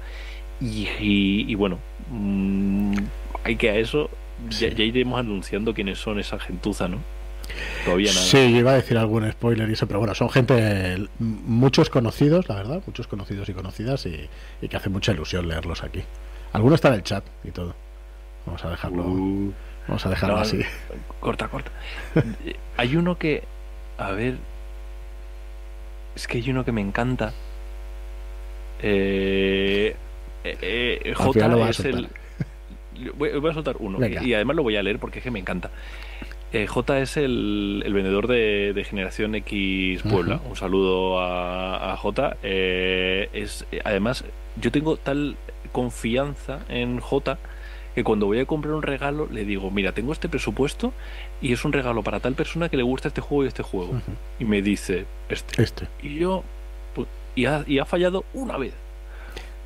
Y, 0.61 0.86
y- 1.01 1.44
y 1.48 1.55
bueno, 1.55 1.78
mm, 2.11 2.94
hay 3.44 3.57
que 3.57 3.70
a 3.70 3.76
eso 3.76 4.11
ya, 4.48 4.68
Sí. 4.68 4.74
ya 4.76 4.84
iremos 4.84 5.18
anunciando 5.18 5.72
quiénes 5.74 5.98
son 5.98 6.18
esa 6.20 6.38
gentuza, 6.38 6.86
¿no? 6.88 6.98
Todavía 7.84 8.12
nada. 8.12 8.24
Sí, 8.24 8.38
iba 8.38 8.72
a 8.72 8.74
decir 8.74 8.96
algún 8.98 9.30
spoiler 9.32 9.68
y 9.68 9.72
eso, 9.72 9.86
pero 9.86 9.98
bueno, 9.98 10.14
son 10.14 10.30
gente, 10.30 10.96
muchos 11.18 11.90
conocidos, 11.90 12.48
la 12.48 12.55
verdad, 12.57 12.82
muchos 12.86 13.07
conocidos 13.09 13.48
y 13.48 13.55
conocidas 13.55 14.07
y, 14.07 14.28
y 14.62 14.68
que 14.68 14.76
hace 14.76 14.88
mucha 14.88 15.12
ilusión 15.12 15.48
leerlos 15.48 15.82
aquí. 15.82 16.03
Algunos 16.53 16.76
están 16.76 16.92
en 16.92 16.98
el 16.98 17.05
chat 17.05 17.24
y 17.42 17.51
todo. 17.51 17.74
Vamos 18.47 18.64
a 18.64 18.70
dejarlo, 18.70 19.03
Uh, 19.05 19.53
vamos 19.86 20.07
a 20.07 20.11
dejarlo 20.11 20.36
no, 20.36 20.43
así. 20.43 20.61
Corta, 21.20 21.49
corta. 21.49 21.70
Eh, 22.45 22.57
hay 22.76 22.97
uno 22.97 23.18
que, 23.18 23.45
a 23.99 24.11
ver, 24.12 24.36
es 26.16 26.26
que 26.26 26.38
hay 26.38 26.51
uno 26.51 26.64
que 26.64 26.72
me 26.72 26.80
encanta. 26.80 27.32
Eh, 28.82 29.95
eh, 30.45 30.59
eh, 30.62 31.01
lo 31.05 31.14
J 31.16 31.47
a 31.47 31.70
es 31.70 31.80
el. 31.80 32.09
Voy, 33.14 33.38
voy 33.38 33.51
a 33.51 33.55
soltar 33.55 33.76
uno 33.78 33.99
Venga. 33.99 34.22
y 34.22 34.34
además 34.34 34.57
lo 34.57 34.62
voy 34.62 34.76
a 34.76 34.82
leer 34.82 34.99
porque 34.99 35.18
es 35.18 35.24
que 35.24 35.30
me 35.30 35.38
encanta. 35.38 35.70
Eh, 36.53 36.66
J 36.66 36.99
es 36.99 37.16
el, 37.16 37.82
el 37.86 37.95
vendedor 37.95 38.26
de, 38.26 38.72
de 38.74 38.84
Generación 38.84 39.34
X 39.36 40.03
Puebla. 40.03 40.41
Un 40.49 40.57
saludo 40.57 41.20
a, 41.20 41.93
a 41.93 41.97
J. 41.97 42.36
Eh, 42.43 43.28
es, 43.32 43.66
eh, 43.70 43.80
además, 43.84 44.24
yo 44.61 44.72
tengo 44.72 44.97
tal 44.97 45.36
confianza 45.72 46.61
en 46.68 46.99
J 46.99 47.38
que 48.01 48.05
cuando 48.05 48.24
voy 48.26 48.38
a 48.40 48.46
comprar 48.46 48.72
un 48.72 48.82
regalo 48.82 49.28
le 49.30 49.44
digo, 49.44 49.70
mira, 49.70 49.92
tengo 49.92 50.12
este 50.12 50.28
presupuesto 50.30 50.92
y 51.42 51.53
es 51.53 51.64
un 51.66 51.72
regalo 51.72 52.03
para 52.03 52.18
tal 52.20 52.34
persona 52.34 52.70
que 52.70 52.78
le 52.78 52.82
gusta 52.82 53.09
este 53.09 53.20
juego 53.20 53.44
y 53.44 53.48
este 53.48 53.62
juego. 53.62 53.90
Ujú. 53.90 54.12
Y 54.38 54.44
me 54.46 54.62
dice, 54.62 55.05
este. 55.28 55.62
Este. 55.62 55.86
Y 56.03 56.14
yo, 56.16 56.42
pues, 56.94 57.07
y 57.36 57.44
ha, 57.44 57.62
y 57.66 57.78
ha 57.78 57.84
fallado 57.84 58.24
una 58.32 58.57
vez. 58.57 58.72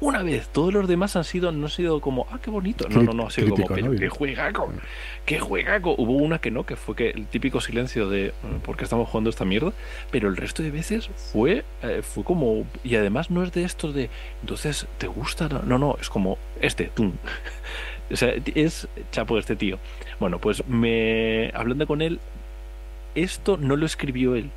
una 0.00 0.22
vez. 0.22 0.48
Todos 0.48 0.74
los 0.74 0.86
demás 0.88 1.14
han 1.16 1.24
sido, 1.24 1.50
no 1.52 1.66
ha 1.66 1.70
sido 1.70 2.00
como, 2.00 2.26
ah, 2.30 2.38
qué 2.42 2.50
bonito. 2.50 2.88
No, 2.90 3.02
no, 3.02 3.12
no, 3.12 3.26
ha 3.28 3.30
sido 3.30 3.50
como, 3.50 3.66
Crítico, 3.68 3.74
pero 3.74 3.92
¿no? 3.94 3.98
qué 4.00 4.08
juegaco, 4.08 4.72
qué 5.24 5.38
juegaco. 5.38 5.94
Hubo 5.96 6.14
una 6.14 6.40
que 6.40 6.50
no, 6.50 6.66
que 6.66 6.74
fue 6.76 6.94
que 6.96 7.10
el 7.10 7.26
típico 7.26 7.60
silencio 7.60 8.08
de, 8.10 8.34
"Mm, 8.42 8.56
¿por 8.62 8.76
qué 8.76 8.84
estamos 8.84 9.08
jugando 9.08 9.30
esta 9.30 9.44
mierda? 9.46 9.72
Pero 10.10 10.28
el 10.28 10.36
resto 10.36 10.62
de 10.64 10.72
veces 10.72 11.08
fue, 11.32 11.64
eh, 11.82 12.02
fue 12.02 12.24
como, 12.24 12.66
y 12.82 12.96
además 12.96 13.30
no 13.30 13.42
es 13.44 13.52
de 13.52 13.62
estos 13.64 13.94
de, 13.94 14.10
entonces, 14.42 14.86
¿te 14.98 15.06
gusta? 15.06 15.48
No, 15.48 15.78
no, 15.78 15.96
es 16.00 16.10
como, 16.10 16.36
este, 16.60 16.90
tú. 16.94 17.12
O 18.12 18.16
sea, 18.16 18.34
es 18.54 18.86
chapo 19.12 19.38
este 19.38 19.56
tío. 19.56 19.78
Bueno, 20.20 20.38
pues 20.38 20.66
me 20.68 21.50
hablando 21.54 21.86
con 21.86 22.02
él, 22.02 22.20
esto 23.14 23.56
no 23.56 23.76
lo 23.76 23.86
escribió 23.86 24.34
él. 24.34 24.50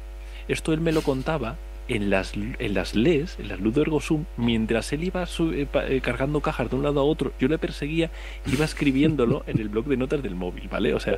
Esto 0.48 0.74
él 0.74 0.82
me 0.82 0.92
lo 0.92 1.02
contaba 1.02 1.56
en 1.88 2.10
las, 2.10 2.34
en 2.36 2.74
las 2.74 2.96
LES, 2.96 3.38
en 3.40 3.48
las 3.50 3.60
Ludo 3.62 3.82
Ergo 3.82 4.02
Sum, 4.02 4.26
mientras 4.36 4.92
él 4.92 5.04
iba 5.06 5.26
su- 5.26 5.54
eh, 5.54 5.66
pa- 5.66 5.88
eh, 5.88 6.02
cargando 6.02 6.42
cajas 6.42 6.70
de 6.70 6.76
un 6.76 6.84
lado 6.84 7.00
a 7.00 7.04
otro, 7.04 7.32
yo 7.40 7.48
le 7.48 7.58
perseguía, 7.58 8.10
iba 8.46 8.66
escribiéndolo 8.66 9.44
en 9.48 9.60
el 9.60 9.70
blog 9.70 9.86
de 9.86 9.96
notas 9.98 10.22
del 10.22 10.36
móvil, 10.36 10.68
¿vale? 10.70 10.94
O 10.94 11.00
sea, 11.00 11.18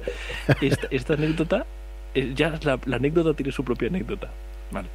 esta, 0.62 0.88
esta 0.92 1.14
anécdota, 1.14 1.66
eh, 2.14 2.34
ya 2.36 2.60
la, 2.64 2.80
la 2.86 2.96
anécdota 2.98 3.34
tiene 3.34 3.52
su 3.52 3.64
propia 3.64 3.88
anécdota, 3.88 4.30
¿vale? 4.72 4.90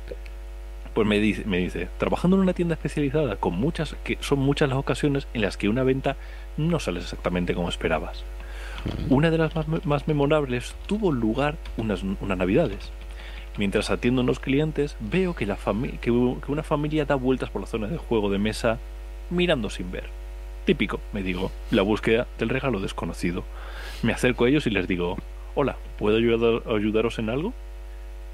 Pues 0.94 1.08
me 1.08 1.18
dice, 1.18 1.42
me 1.44 1.58
dice, 1.58 1.88
trabajando 1.98 2.36
en 2.36 2.42
una 2.42 2.52
tienda 2.52 2.74
especializada 2.74 3.34
con 3.34 3.54
muchas, 3.54 3.96
que 4.04 4.16
son 4.20 4.38
muchas 4.38 4.68
las 4.68 4.78
ocasiones 4.78 5.26
en 5.34 5.42
las 5.42 5.56
que 5.56 5.68
una 5.68 5.82
venta 5.82 6.16
no 6.56 6.78
sale 6.78 7.00
exactamente 7.00 7.54
como 7.54 7.68
esperabas. 7.68 8.24
Una 9.08 9.30
de 9.30 9.38
las 9.38 9.52
más, 9.86 10.06
memorables 10.08 10.74
tuvo 10.86 11.10
lugar 11.10 11.56
unas, 11.76 12.02
navidades. 12.04 12.90
Mientras 13.56 13.90
atiendo 13.90 14.20
a 14.20 14.24
unos 14.24 14.40
clientes, 14.40 14.96
veo 15.00 15.34
que 15.34 15.44
una 16.48 16.62
familia 16.62 17.04
da 17.04 17.14
vueltas 17.14 17.50
por 17.50 17.60
la 17.62 17.66
zona 17.66 17.86
de 17.86 17.96
juego 17.98 18.30
de 18.30 18.38
mesa 18.38 18.78
mirando 19.30 19.70
sin 19.70 19.90
ver. 19.90 20.04
Típico, 20.64 21.00
me 21.12 21.22
digo, 21.22 21.50
la 21.70 21.82
búsqueda 21.82 22.26
del 22.38 22.48
regalo 22.48 22.80
desconocido. 22.80 23.44
Me 24.02 24.12
acerco 24.12 24.44
a 24.44 24.48
ellos 24.48 24.66
y 24.66 24.70
les 24.70 24.88
digo, 24.88 25.16
hola, 25.54 25.76
¿puedo 25.98 26.16
ayudar- 26.18 26.62
ayudaros 26.74 27.18
en 27.18 27.30
algo? 27.30 27.52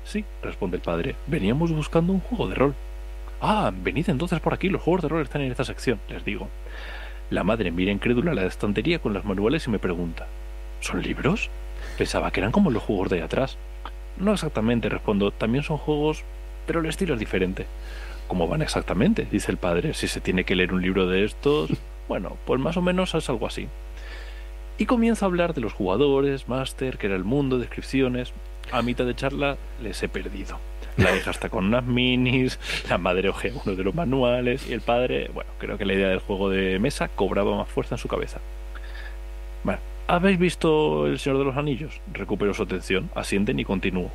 Sí, 0.05 0.25
responde 0.43 0.77
el 0.79 0.83
padre, 0.83 1.16
veníamos 1.27 1.71
buscando 1.73 2.12
un 2.12 2.21
juego 2.21 2.49
de 2.49 2.55
rol. 2.55 2.75
Ah, 3.41 3.73
venid 3.75 4.09
entonces 4.09 4.41
por 4.41 4.55
aquí, 4.55 4.68
los 4.68 4.83
juegos 4.83 5.03
de 5.03 5.09
rol 5.09 5.23
están 5.23 5.43
en 5.43 5.51
esta 5.51 5.64
sección, 5.64 6.01
les 6.09 6.25
digo. 6.25 6.49
La 7.31 7.45
madre 7.45 7.70
mira 7.70 7.93
incrédula 7.93 8.35
la 8.35 8.45
estantería 8.45 8.99
con 8.99 9.12
los 9.12 9.24
manuales 9.24 9.66
y 9.66 9.70
me 9.70 9.78
pregunta, 9.78 10.26
¿son 10.81 11.01
libros? 11.01 11.49
Pensaba 11.97 12.33
que 12.33 12.41
eran 12.41 12.51
como 12.51 12.72
los 12.72 12.83
juegos 12.83 13.09
de 13.09 13.16
ahí 13.16 13.22
atrás. 13.22 13.57
No 14.18 14.33
exactamente, 14.33 14.89
respondo, 14.89 15.31
también 15.31 15.62
son 15.62 15.78
juegos, 15.78 16.24
pero 16.66 16.81
el 16.81 16.87
estilo 16.87 17.14
es 17.14 17.20
diferente. 17.20 17.66
¿Cómo 18.26 18.49
van 18.49 18.62
exactamente? 18.62 19.28
dice 19.31 19.53
el 19.53 19.59
padre. 19.59 19.95
Si 19.95 20.09
se 20.09 20.20
tiene 20.20 20.45
que 20.45 20.57
leer 20.57 20.74
un 20.74 20.83
libro 20.83 21.07
de 21.07 21.24
estos, 21.24 21.70
bueno, 22.09 22.37
pues 22.47 22.61
más 22.61 22.76
o 22.76 22.83
menos 22.83 23.14
es 23.14 23.31
algo 23.31 23.47
así. 23.47 23.68
Y 24.76 24.87
comienza 24.87 25.24
a 25.24 25.28
hablar 25.28 25.55
de 25.55 25.61
los 25.61 25.72
jugadores, 25.72 26.49
máster, 26.49 26.99
que 26.99 27.07
era 27.07 27.16
el 27.16 27.24
mundo, 27.24 27.59
descripciones. 27.59 28.33
A 28.72 28.83
mitad 28.83 29.05
de 29.05 29.14
charla 29.14 29.57
les 29.81 30.03
he 30.03 30.09
perdido. 30.09 30.59
La 31.01 31.17
hija 31.17 31.31
está 31.31 31.49
con 31.49 31.65
unas 31.65 31.85
minis, 31.85 32.59
la 32.89 32.99
madre 32.99 33.31
ojea 33.31 33.53
uno 33.65 33.75
de 33.75 33.83
los 33.83 33.95
manuales 33.95 34.69
y 34.69 34.75
el 34.75 34.83
padre, 34.83 35.31
bueno, 35.33 35.51
creo 35.59 35.79
que 35.79 35.87
la 35.87 35.95
idea 35.95 36.09
del 36.09 36.19
juego 36.19 36.51
de 36.51 36.79
mesa 36.79 37.09
cobraba 37.09 37.57
más 37.57 37.69
fuerza 37.69 37.95
en 37.95 37.99
su 37.99 38.07
cabeza. 38.07 38.39
Bueno, 39.65 39.81
¿habéis 40.07 40.39
visto 40.39 41.07
El 41.07 41.19
Señor 41.19 41.39
de 41.39 41.45
los 41.45 41.57
Anillos? 41.57 42.01
Recupero 42.13 42.53
su 42.53 42.65
atención, 42.65 43.11
asienten 43.15 43.59
y 43.59 43.65
continúo. 43.65 44.11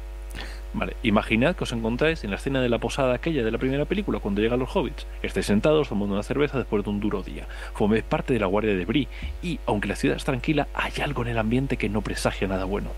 Vale, 0.74 0.96
imaginad 1.02 1.56
que 1.56 1.64
os 1.64 1.72
encontráis 1.72 2.24
en 2.24 2.30
la 2.30 2.36
escena 2.36 2.62
de 2.62 2.70
la 2.70 2.78
posada 2.78 3.16
aquella 3.16 3.44
de 3.44 3.52
la 3.52 3.58
primera 3.58 3.86
película 3.86 4.20
cuando 4.20 4.42
llegan 4.42 4.60
los 4.60 4.76
hobbits. 4.76 5.08
Estáis 5.24 5.48
sentados 5.48 5.90
tomando 5.90 6.14
una 6.14 6.24
cerveza 6.24 6.60
después 6.60 6.84
de 6.84 6.90
un 6.90 7.00
duro 7.00 7.24
día. 7.24 7.48
Forméis 7.74 8.04
parte 8.04 8.34
de 8.34 8.40
la 8.40 8.46
guardia 8.46 8.76
de 8.76 8.86
Bri 8.86 9.08
y, 9.42 9.60
aunque 9.66 9.88
la 9.88 9.96
ciudad 9.96 10.18
es 10.18 10.26
tranquila, 10.26 10.68
hay 10.74 10.92
algo 11.02 11.24
en 11.24 11.30
el 11.30 11.38
ambiente 11.40 11.78
que 11.78 11.90
no 11.90 12.02
presagia 12.02 12.48
nada 12.48 12.66
bueno. 12.66 12.90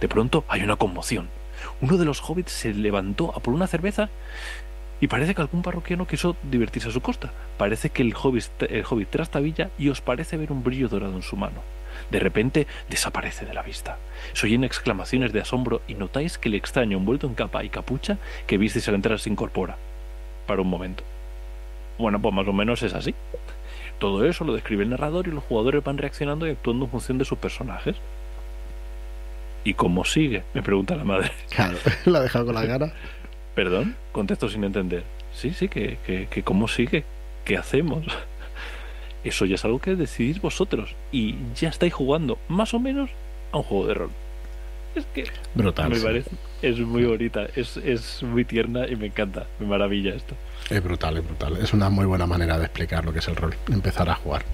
De 0.00 0.08
pronto 0.08 0.44
hay 0.46 0.62
una 0.62 0.76
conmoción. 0.76 1.28
Uno 1.80 1.96
de 1.96 2.04
los 2.04 2.20
hobbits 2.20 2.52
se 2.52 2.74
levantó 2.74 3.32
a 3.34 3.40
por 3.40 3.54
una 3.54 3.66
cerveza 3.66 4.08
y 5.00 5.08
parece 5.08 5.34
que 5.34 5.42
algún 5.42 5.62
parroquiano 5.62 6.06
quiso 6.06 6.36
divertirse 6.42 6.88
a 6.88 6.92
su 6.92 7.00
costa. 7.00 7.32
Parece 7.58 7.90
que 7.90 8.02
el 8.02 8.14
hobbit, 8.14 8.62
el 8.68 8.84
hobbit 8.88 9.10
trastabilla 9.10 9.70
y 9.78 9.88
os 9.88 10.00
parece 10.00 10.36
ver 10.36 10.52
un 10.52 10.64
brillo 10.64 10.88
dorado 10.88 11.14
en 11.14 11.22
su 11.22 11.36
mano. 11.36 11.62
De 12.10 12.18
repente 12.18 12.66
desaparece 12.88 13.46
de 13.46 13.54
la 13.54 13.62
vista. 13.62 13.98
Se 14.32 14.46
oyen 14.46 14.64
exclamaciones 14.64 15.32
de 15.32 15.40
asombro 15.40 15.82
y 15.88 15.94
notáis 15.94 16.38
que 16.38 16.48
el 16.48 16.54
extraño 16.54 16.98
envuelto 16.98 17.26
en 17.26 17.34
capa 17.34 17.64
y 17.64 17.68
capucha 17.68 18.18
que 18.46 18.58
visteis 18.58 18.88
al 18.88 18.94
entrar 18.94 19.18
se 19.18 19.30
incorpora. 19.30 19.76
Para 20.46 20.62
un 20.62 20.68
momento. 20.68 21.04
Bueno, 21.98 22.20
pues 22.20 22.34
más 22.34 22.46
o 22.46 22.52
menos 22.52 22.82
es 22.82 22.94
así. 22.94 23.14
Todo 23.98 24.26
eso 24.26 24.44
lo 24.44 24.54
describe 24.54 24.84
el 24.84 24.90
narrador 24.90 25.26
y 25.26 25.30
los 25.30 25.44
jugadores 25.44 25.82
van 25.82 25.98
reaccionando 25.98 26.46
y 26.46 26.50
actuando 26.50 26.84
en 26.84 26.90
función 26.90 27.18
de 27.18 27.24
sus 27.24 27.38
personajes. 27.38 27.96
¿Y 29.66 29.74
cómo 29.74 30.04
sigue? 30.04 30.44
Me 30.54 30.62
pregunta 30.62 30.94
la 30.94 31.02
madre. 31.02 31.32
Claro, 31.50 31.76
la 32.04 32.20
ha 32.20 32.22
dejado 32.22 32.46
con 32.46 32.54
la 32.54 32.64
cara. 32.68 32.92
Perdón, 33.56 33.96
contesto 34.12 34.48
sin 34.48 34.62
entender. 34.62 35.02
Sí, 35.32 35.52
sí, 35.52 35.68
que, 35.68 35.98
que, 36.06 36.28
que 36.30 36.44
cómo 36.44 36.68
sigue, 36.68 37.02
qué 37.44 37.56
hacemos. 37.56 38.06
Eso 39.24 39.44
ya 39.44 39.56
es 39.56 39.64
algo 39.64 39.80
que 39.80 39.96
decidís 39.96 40.40
vosotros 40.40 40.94
y 41.10 41.34
ya 41.56 41.68
estáis 41.68 41.92
jugando 41.92 42.38
más 42.46 42.74
o 42.74 42.78
menos 42.78 43.10
a 43.50 43.56
un 43.56 43.62
juego 43.64 43.86
de 43.88 43.94
rol. 43.94 44.10
Es 44.94 45.04
que 45.06 45.24
Brutal. 45.56 45.90
me 45.90 45.96
sí. 45.96 46.04
parece, 46.04 46.30
es 46.62 46.78
muy 46.78 47.04
bonita, 47.04 47.46
es, 47.56 47.76
es 47.76 48.22
muy 48.22 48.44
tierna 48.44 48.86
y 48.86 48.94
me 48.94 49.06
encanta, 49.06 49.46
me 49.58 49.66
maravilla 49.66 50.14
esto. 50.14 50.36
Es 50.70 50.80
brutal, 50.80 51.16
es 51.16 51.24
brutal. 51.24 51.56
Es 51.56 51.72
una 51.72 51.90
muy 51.90 52.06
buena 52.06 52.26
manera 52.26 52.56
de 52.56 52.66
explicar 52.66 53.04
lo 53.04 53.12
que 53.12 53.18
es 53.18 53.26
el 53.26 53.34
rol. 53.34 53.52
Empezar 53.68 54.08
a 54.08 54.14
jugar. 54.14 54.44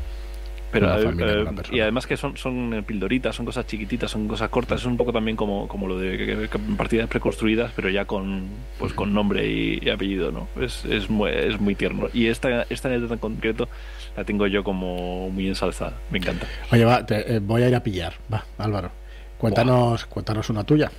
Pero, 0.72 0.86
Una 0.86 0.98
eh, 0.98 1.02
familia, 1.04 1.32
eh, 1.32 1.62
y 1.76 1.80
además 1.80 2.06
que 2.06 2.16
son, 2.16 2.36
son 2.38 2.72
eh, 2.72 2.82
pildoritas, 2.82 3.36
son 3.36 3.44
cosas 3.44 3.66
chiquititas, 3.66 4.10
son 4.10 4.26
cosas 4.26 4.48
cortas, 4.48 4.80
es 4.80 4.86
un 4.86 4.96
poco 4.96 5.12
también 5.12 5.36
como, 5.36 5.68
como 5.68 5.86
lo 5.86 5.98
de 5.98 6.48
partidas 6.78 7.08
preconstruidas, 7.08 7.72
pero 7.76 7.90
ya 7.90 8.06
con 8.06 8.46
pues 8.78 8.94
con 8.94 9.12
nombre 9.12 9.46
y, 9.46 9.78
y 9.82 9.90
apellido, 9.90 10.32
¿no? 10.32 10.48
Es, 10.58 10.84
es, 10.86 11.10
muy, 11.10 11.30
es 11.30 11.60
muy 11.60 11.74
tierno. 11.74 12.08
Y 12.14 12.28
esta, 12.28 12.62
esta 12.70 12.88
anécdota 12.88 13.12
en 13.14 13.20
concreto 13.20 13.68
la 14.16 14.24
tengo 14.24 14.46
yo 14.46 14.64
como 14.64 15.28
muy 15.28 15.46
ensalzada, 15.46 15.92
me 16.10 16.18
encanta. 16.18 16.46
Oye, 16.72 16.84
va, 16.86 17.04
te- 17.04 17.36
eh, 17.36 17.38
voy 17.38 17.62
a 17.64 17.68
ir 17.68 17.74
a 17.74 17.82
pillar. 17.82 18.14
Va, 18.32 18.42
Álvaro. 18.56 18.90
Cuéntanos, 19.36 20.06
cuéntanos 20.06 20.48
una 20.48 20.64
tuya. 20.64 20.90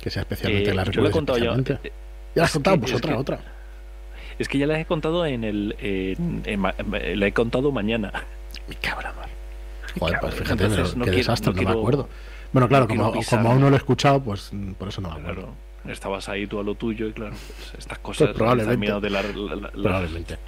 Que 0.00 0.10
sea 0.10 0.22
especialmente 0.22 0.70
Eh, 0.70 0.74
la 0.74 0.84
yo 0.84 1.02
lo 1.02 1.08
he 1.08 1.10
contado 1.10 1.38
ya. 1.38 1.50
especialmente. 1.50 1.90
Ya 2.36 2.42
la 2.42 2.44
has 2.44 2.52
contado, 2.52 2.78
pues 2.78 2.92
es 2.92 2.98
otra, 2.98 3.14
que- 3.14 3.18
otra. 3.18 3.40
Es 4.38 4.48
que 4.48 4.58
ya 4.58 4.66
la 4.66 4.78
he 4.80 4.84
contado 4.86 5.26
en 5.26 5.44
el. 5.44 5.74
en- 5.80 6.42
en 6.44 6.60
ma- 6.60 6.74
la 6.78 7.26
he 7.26 7.32
contado 7.32 7.72
mañana. 7.72 8.12
Mi 8.68 8.74
cabra, 8.76 9.12
man. 9.14 9.28
Joder, 9.98 10.18
pues 10.20 10.34
fíjate, 10.34 10.64
entonces 10.64 10.88
pero 10.90 10.98
no 10.98 11.04
qué 11.04 11.10
quiero- 11.10 11.16
desastre, 11.18 11.52
no 11.54 11.62
no, 11.62 11.68
me 11.70 11.78
acuerdo. 11.80 12.08
Bueno, 12.52 12.68
claro, 12.68 12.86
no 12.94 13.12
como, 13.12 13.50
aún 13.50 13.60
no 13.60 13.68
lo 13.70 13.76
he 13.76 13.78
escuchado, 13.78 14.20
pues 14.22 14.50
mm, 14.52 14.72
por 14.72 14.88
eso 14.88 15.00
no 15.00 15.10
me 15.10 15.20
acuerdo. 15.20 15.40
Claro, 15.82 15.92
estabas 15.92 16.28
ahí 16.28 16.46
tú 16.46 16.60
a 16.60 16.62
lo 16.62 16.74
tuyo 16.74 17.06
y 17.08 17.12
claro, 17.12 17.32
pues, 17.56 17.74
estas 17.78 17.98
cosas. 17.98 18.30
probablemente. 18.30 18.72
están 18.74 18.80
miedo 18.80 19.00
de 19.00 19.10
la- 19.10 19.22
la- 19.22 19.54
la- 19.56 19.70
la- 19.74 19.82
Probablemente. 19.82 20.38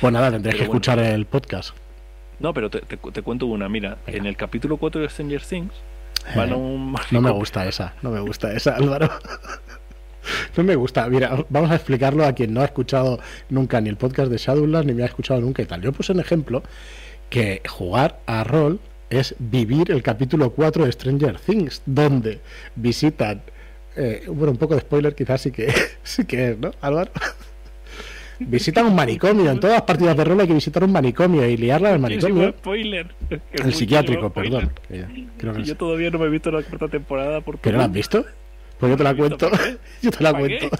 Pues 0.00 0.12
nada, 0.12 0.30
tendréis 0.30 0.54
que 0.56 0.62
bueno. 0.62 0.74
escuchar 0.74 0.98
el 1.00 1.26
podcast. 1.26 1.74
No, 2.40 2.52
pero 2.54 2.70
te, 2.70 2.80
te- 2.80 2.96
te 2.96 3.22
cuento 3.22 3.46
una. 3.46 3.68
Mira, 3.68 3.96
Venga. 4.06 4.18
en 4.18 4.26
el 4.26 4.36
capítulo 4.36 4.76
4 4.76 5.00
de 5.00 5.08
Stranger 5.08 5.42
Things 5.42 5.72
van 6.36 6.50
a 6.50 6.52
Eh, 6.52 6.56
un. 6.56 6.96
No 7.10 7.20
me 7.20 7.30
gusta 7.30 7.66
esa, 7.66 7.94
no 8.02 8.10
me 8.10 8.20
gusta 8.20 8.52
esa, 8.52 8.76
Álvaro. 8.76 9.10
No 10.56 10.64
me 10.64 10.74
gusta. 10.76 11.08
Mira, 11.08 11.44
vamos 11.48 11.70
a 11.70 11.74
explicarlo 11.76 12.24
a 12.24 12.32
quien 12.32 12.52
no 12.54 12.60
ha 12.60 12.64
escuchado 12.66 13.20
nunca 13.50 13.80
ni 13.80 13.88
el 13.88 13.96
podcast 13.96 14.30
de 14.30 14.38
Shadowlands 14.38 14.86
ni 14.86 14.94
me 14.94 15.02
ha 15.02 15.06
escuchado 15.06 15.40
nunca 15.40 15.62
y 15.62 15.66
tal. 15.66 15.80
Yo 15.82 15.92
puse 15.92 16.12
un 16.12 16.20
ejemplo 16.20 16.62
que 17.30 17.62
jugar 17.68 18.20
a 18.26 18.44
rol 18.44 18.80
es 19.10 19.34
vivir 19.38 19.90
el 19.90 20.02
capítulo 20.02 20.50
4 20.50 20.86
de 20.86 20.92
Stranger 20.92 21.38
Things, 21.38 21.82
donde 21.86 22.40
visitan. 22.74 23.42
eh, 23.96 24.24
bueno, 24.28 24.52
un 24.52 24.58
poco 24.58 24.74
de 24.74 24.80
spoiler 24.80 25.14
quizás 25.14 25.40
sí 25.42 25.50
que, 25.52 25.72
sí 26.02 26.24
que 26.24 26.50
es, 26.50 26.58
¿no, 26.58 26.70
Álvaro? 26.80 27.10
Visitan 28.40 28.86
un 28.86 28.96
manicomio. 28.96 29.48
En 29.48 29.60
todas 29.60 29.74
las 29.76 29.82
partidas 29.82 30.16
de 30.16 30.24
rol 30.24 30.40
hay 30.40 30.48
que 30.48 30.54
visitar 30.54 30.82
un 30.82 30.90
manicomio 30.90 31.46
y 31.46 31.56
liarla 31.56 31.90
en 31.90 31.94
el 31.96 32.00
manicomio. 32.00 32.50
spoiler. 32.58 33.06
El 33.52 33.72
psiquiátrico, 33.72 34.32
perdón. 34.32 34.72
creo 35.38 35.52
que 35.54 35.62
yo 35.62 35.76
todavía 35.76 36.10
no 36.10 36.18
me 36.18 36.26
he 36.26 36.30
visto 36.30 36.50
la 36.50 36.62
cuarta 36.62 36.88
temporada 36.88 37.40
porque. 37.42 37.62
¿Que 37.62 37.72
no 37.72 37.78
la 37.78 37.84
has 37.84 37.92
visto? 37.92 38.24
Pues 38.78 38.90
yo 38.90 38.96
te 38.96 39.04
la 39.04 39.12
¿No 39.12 39.24
he 39.24 39.28
visto 39.28 39.50
cuento. 39.50 39.64
Yo 40.02 40.10
te 40.10 40.22
la 40.24 40.32
cuento. 40.32 40.68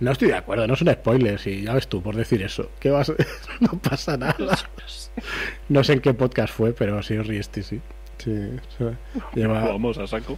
No 0.00 0.10
estoy 0.10 0.28
de 0.28 0.34
acuerdo, 0.34 0.66
no 0.66 0.74
son 0.74 0.92
spoilers 0.92 1.46
y 1.46 1.62
ya 1.62 1.74
ves 1.74 1.86
tú 1.86 2.02
por 2.02 2.16
decir 2.16 2.42
eso. 2.42 2.70
¿Qué 2.80 2.90
vas 2.90 3.10
a- 3.10 3.14
No 3.60 3.78
pasa 3.78 4.16
nada. 4.16 4.36
No 5.68 5.84
sé 5.84 5.92
en 5.92 6.00
qué 6.00 6.12
podcast 6.12 6.52
fue, 6.52 6.72
pero 6.72 7.00
sí 7.04 7.16
os 7.16 7.26
rieste, 7.26 7.62
sí. 7.62 7.80
Sí. 8.18 8.32
Lleva... 9.34 9.60
Vamos 9.64 9.98
a 9.98 10.06
saco. 10.08 10.36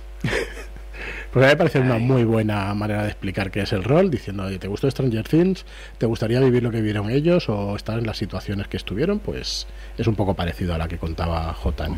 Pues 1.33 1.45
a 1.45 1.49
mí 1.49 1.53
me 1.53 1.57
parece 1.57 1.81
una 1.81 1.97
muy 1.99 2.25
buena 2.25 2.75
manera 2.75 3.03
de 3.05 3.09
explicar 3.09 3.51
qué 3.51 3.63
es 3.63 3.73
el 3.73 3.85
rol, 3.85 4.11
diciendo, 4.11 4.45
oye, 4.45 4.59
¿te 4.59 4.69
gustó 4.69 4.91
Stranger 4.91 5.27
Things? 5.27 5.65
¿Te 5.97 6.05
gustaría 6.07 6.41
vivir 6.41 6.63
lo 6.63 6.71
que 6.71 6.77
vivieron 6.79 7.09
ellos 7.11 7.49
o 7.49 7.75
estar 7.75 7.99
en 7.99 8.07
las 8.07 8.19
situaciones 8.19 8.69
que 8.69 8.77
estuvieron? 8.77 9.19
Pues 9.19 9.67
es 9.97 10.07
un 10.07 10.15
poco 10.15 10.35
parecido 10.35 10.75
a 10.75 10.79
la 10.79 10.89
que 10.89 10.99
contaba 10.99 11.53
J 11.55 11.89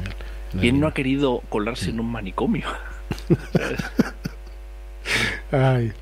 ¿Quién 0.60 0.78
no 0.80 0.86
ha 0.86 0.94
querido 0.94 1.42
colarse 1.48 1.90
en 1.90 1.98
un 2.00 2.10
manicomio? 2.12 2.66
Ay. 5.52 5.92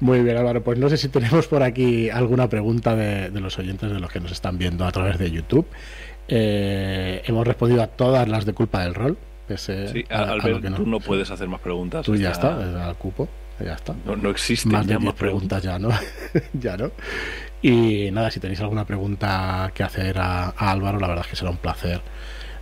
Muy 0.00 0.20
bien, 0.20 0.36
Álvaro. 0.36 0.62
Pues 0.62 0.78
no 0.78 0.88
sé 0.88 0.96
si 0.96 1.08
tenemos 1.08 1.46
por 1.46 1.62
aquí 1.62 2.10
alguna 2.10 2.48
pregunta 2.48 2.96
de, 2.96 3.30
los 3.40 3.58
oyentes 3.58 3.90
de 3.90 4.00
los 4.00 4.10
que 4.10 4.20
nos 4.20 4.32
están 4.32 4.58
viendo 4.58 4.86
a 4.86 4.92
través 4.92 5.18
de 5.18 5.30
YouTube. 5.30 5.66
Eh, 6.28 7.22
hemos 7.26 7.46
respondido 7.46 7.82
a 7.82 7.86
todas 7.86 8.26
las 8.26 8.46
de 8.46 8.54
culpa 8.54 8.82
del 8.82 8.94
rol. 8.94 9.18
sí, 9.56 10.04
Albert, 10.08 10.74
tú 10.76 10.86
no 10.86 11.00
puedes 11.00 11.30
hacer 11.30 11.48
más 11.48 11.60
preguntas. 11.60 12.06
Tú 12.06 12.16
ya 12.16 12.30
está, 12.30 12.88
al 12.88 12.96
cupo. 12.96 13.28
Ya 13.62 13.74
está. 13.74 13.94
No, 14.06 14.16
no 14.16 14.30
existen 14.30 14.72
más 14.72 14.86
de 14.86 14.98
más 14.98 15.14
preguntas, 15.14 15.62
ya, 15.62 15.78
¿no? 15.78 15.90
ya, 16.54 16.78
¿no? 16.78 16.92
Y 17.60 18.10
nada, 18.10 18.30
si 18.30 18.40
tenéis 18.40 18.60
alguna 18.62 18.86
pregunta 18.86 19.70
que 19.74 19.82
hacer 19.82 20.18
a, 20.18 20.54
a 20.56 20.70
Álvaro, 20.70 20.98
la 20.98 21.08
verdad 21.08 21.26
es 21.26 21.30
que 21.30 21.36
será 21.36 21.50
un 21.50 21.58
placer 21.58 22.00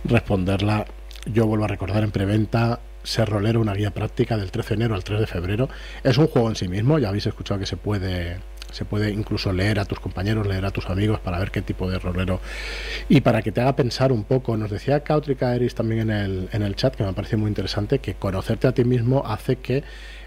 responderla. 0.03 0.85
Yo 1.25 1.47
vuelvo 1.47 1.63
a 1.63 1.67
recordar 1.69 2.03
en 2.03 2.11
preventa 2.11 2.81
ser 3.09 3.27
rolero, 3.29 3.59
una 3.59 3.73
guía 3.73 3.91
práctica 3.91 4.37
del 4.37 4.51
13 4.51 4.69
de 4.69 4.75
enero 4.75 4.95
al 4.95 5.03
3 5.03 5.19
de 5.19 5.27
febrero. 5.27 5.69
Es 6.03 6.17
un 6.17 6.27
juego 6.27 6.49
en 6.49 6.55
sí 6.55 6.67
mismo, 6.67 6.99
ya 6.99 7.09
habéis 7.09 7.25
escuchado 7.25 7.59
que 7.59 7.65
se 7.65 7.77
puede 7.77 8.37
se 8.71 8.85
puede 8.85 9.09
incluso 9.09 9.51
leer 9.51 9.79
a 9.79 9.85
tus 9.85 9.99
compañeros, 9.99 10.45
leer 10.45 10.63
a 10.63 10.69
tus 10.69 10.91
amigos 10.91 11.19
para 11.19 11.39
ver 11.39 11.49
qué 11.49 11.63
tipo 11.63 11.89
de 11.89 11.97
rolero 11.97 12.39
y 13.07 13.21
para 13.21 13.41
que 13.41 13.51
te 13.51 13.61
haga 13.61 13.75
pensar 13.75 14.11
un 14.11 14.23
poco. 14.23 14.55
Nos 14.57 14.69
decía 14.69 15.03
Cautrica 15.03 15.55
Eris 15.55 15.73
también 15.73 16.01
en 16.01 16.11
el, 16.11 16.49
en 16.51 16.61
el 16.61 16.75
chat, 16.75 16.95
que 16.95 17.03
me 17.03 17.13
parece 17.13 17.35
muy 17.35 17.49
interesante, 17.49 17.97
que 17.97 18.13
conocerte 18.13 18.67
a 18.67 18.71
ti 18.71 18.83
mismo 18.83 19.23
hace 19.25 19.55
que 19.55 19.83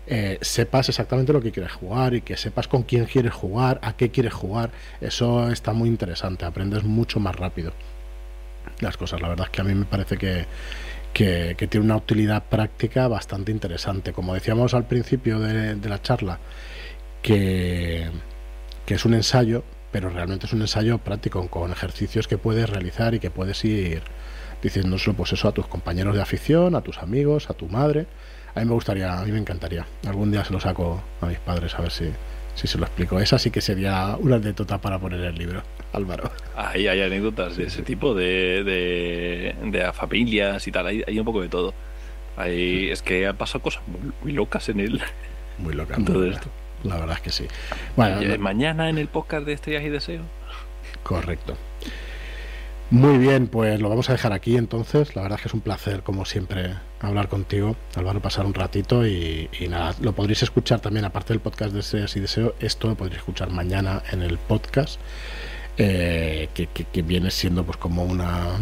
eh, 0.08 0.38
sepas 0.40 0.88
exactamente 0.88 1.32
lo 1.32 1.40
que 1.40 1.52
quieres 1.52 1.72
jugar 1.72 2.14
y 2.14 2.22
que 2.22 2.36
sepas 2.36 2.66
con 2.66 2.82
quién 2.82 3.04
quieres 3.04 3.32
jugar, 3.32 3.78
a 3.82 3.96
qué 3.96 4.10
quieres 4.10 4.32
jugar. 4.32 4.70
Eso 5.00 5.48
está 5.50 5.72
muy 5.72 5.88
interesante, 5.88 6.44
aprendes 6.44 6.82
mucho 6.82 7.20
más 7.20 7.36
rápido 7.36 7.72
las 8.80 8.96
cosas. 8.96 9.20
La 9.20 9.28
verdad 9.28 9.46
es 9.46 9.50
que 9.50 9.60
a 9.60 9.64
mí 9.64 9.74
me 9.74 9.84
parece 9.84 10.16
que, 10.16 10.46
que, 11.12 11.54
tiene 11.68 11.84
una 11.84 11.96
utilidad 11.96 12.44
práctica 12.44 13.08
bastante 13.08 13.52
interesante. 13.52 14.12
Como 14.12 14.34
decíamos 14.34 14.74
al 14.74 14.86
principio 14.86 15.38
de, 15.38 15.76
la 15.88 16.00
charla, 16.02 16.38
que, 17.22 18.10
que, 18.86 18.94
es 18.94 19.04
un 19.04 19.14
ensayo, 19.14 19.64
pero 19.90 20.10
realmente 20.10 20.46
es 20.46 20.52
un 20.52 20.62
ensayo 20.62 20.98
práctico 20.98 21.48
con 21.48 21.70
ejercicios 21.70 22.26
que 22.28 22.38
puedes 22.38 22.68
realizar 22.68 23.14
y 23.14 23.20
que 23.20 23.30
puedes 23.30 23.64
ir 23.64 24.02
diciéndoselo 24.62 25.16
pues 25.16 25.32
eso 25.32 25.48
a 25.48 25.52
tus 25.52 25.66
compañeros 25.66 26.14
de 26.14 26.22
afición, 26.22 26.74
a 26.76 26.82
tus 26.82 26.98
amigos, 26.98 27.50
a 27.50 27.54
tu 27.54 27.68
madre. 27.68 28.06
A 28.54 28.60
mí 28.60 28.66
me 28.66 28.72
gustaría, 28.72 29.18
a 29.18 29.24
mí 29.24 29.32
me 29.32 29.38
encantaría. 29.38 29.86
Algún 30.06 30.30
día 30.30 30.44
se 30.44 30.52
lo 30.52 30.60
saco 30.60 31.02
a 31.20 31.26
mis 31.26 31.38
padres 31.38 31.74
a 31.74 31.82
ver 31.82 31.90
si, 31.90 32.10
si 32.54 32.66
se 32.66 32.78
lo 32.78 32.84
explico. 32.84 33.18
Esa 33.18 33.38
sí 33.38 33.50
que 33.50 33.60
sería 33.60 34.16
una 34.18 34.36
anécdota 34.36 34.78
para 34.78 34.98
poner 34.98 35.20
el 35.20 35.34
libro, 35.34 35.62
Álvaro. 35.92 36.30
Ahí 36.56 36.86
hay 36.86 37.00
anécdotas 37.00 37.56
de 37.56 37.64
ese 37.64 37.82
tipo, 37.82 38.14
de, 38.14 38.62
de, 38.62 39.54
de 39.70 39.92
familias 39.92 40.66
y 40.66 40.72
tal, 40.72 40.86
hay, 40.86 41.02
hay, 41.06 41.18
un 41.18 41.24
poco 41.24 41.40
de 41.40 41.48
todo. 41.48 41.72
Hay, 42.36 42.90
es 42.90 43.02
que 43.02 43.26
han 43.26 43.36
pasado 43.36 43.62
cosas 43.62 43.82
muy, 44.22 44.32
locas 44.32 44.68
en 44.68 44.80
él. 44.80 45.00
Muy 45.58 45.74
locas. 45.74 46.04
Todo 46.04 46.26
esto. 46.26 46.48
La 46.84 46.96
verdad 46.96 47.16
es 47.16 47.22
que 47.22 47.30
sí. 47.30 47.46
Bueno, 47.96 48.20
mañana 48.38 48.88
en 48.88 48.98
el 48.98 49.08
podcast 49.08 49.46
de 49.46 49.52
Estrellas 49.52 49.84
y 49.84 49.88
Deseo. 49.88 50.22
Correcto. 51.04 51.56
Muy 52.92 53.16
bien, 53.16 53.46
pues 53.46 53.80
lo 53.80 53.88
vamos 53.88 54.10
a 54.10 54.12
dejar 54.12 54.34
aquí 54.34 54.58
entonces. 54.58 55.16
La 55.16 55.22
verdad 55.22 55.38
es 55.38 55.42
que 55.42 55.48
es 55.48 55.54
un 55.54 55.62
placer, 55.62 56.02
como 56.02 56.26
siempre, 56.26 56.74
hablar 57.00 57.28
contigo, 57.28 57.74
Álvaro, 57.96 58.20
pasar 58.20 58.44
un 58.44 58.52
ratito 58.52 59.06
y, 59.06 59.48
nada, 59.70 59.94
lo 60.02 60.12
podréis 60.12 60.42
escuchar 60.42 60.80
también, 60.80 61.06
aparte 61.06 61.32
del 61.32 61.40
podcast 61.40 61.70
de 61.70 61.78
Deseos 61.78 62.14
y 62.16 62.20
Deseo, 62.20 62.54
esto 62.60 62.88
lo 62.88 62.94
podréis 62.94 63.20
escuchar 63.20 63.48
mañana 63.48 64.02
en 64.12 64.20
el 64.20 64.36
podcast, 64.36 65.00
eh, 65.78 66.50
que, 66.52 67.02
viene 67.02 67.30
siendo 67.30 67.64
pues 67.64 67.78
como 67.78 68.04
una 68.04 68.58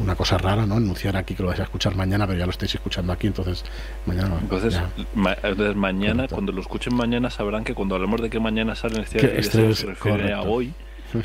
una 0.00 0.14
cosa 0.14 0.38
rara, 0.38 0.64
¿no? 0.64 0.76
Anunciar 0.76 1.16
aquí 1.16 1.34
que 1.34 1.42
lo 1.42 1.48
vais 1.48 1.58
a 1.58 1.64
escuchar 1.64 1.96
mañana, 1.96 2.24
pero 2.24 2.38
ya 2.38 2.44
lo 2.44 2.52
estáis 2.52 2.72
escuchando 2.76 3.12
aquí, 3.12 3.26
entonces 3.26 3.64
mañana. 4.06 4.38
Entonces, 4.40 4.80
entonces 5.16 5.74
mañana, 5.74 6.28
cuando 6.28 6.52
lo 6.52 6.60
escuchen 6.60 6.94
mañana, 6.94 7.30
sabrán 7.30 7.64
que 7.64 7.74
cuando 7.74 7.96
hablemos 7.96 8.22
de 8.22 8.30
que 8.30 8.38
mañana 8.38 8.76
sale 8.76 8.98
el 8.98 9.02
este 9.02 9.74
se 9.74 9.86
refiere 9.86 10.32
a 10.32 10.42
hoy. 10.42 10.72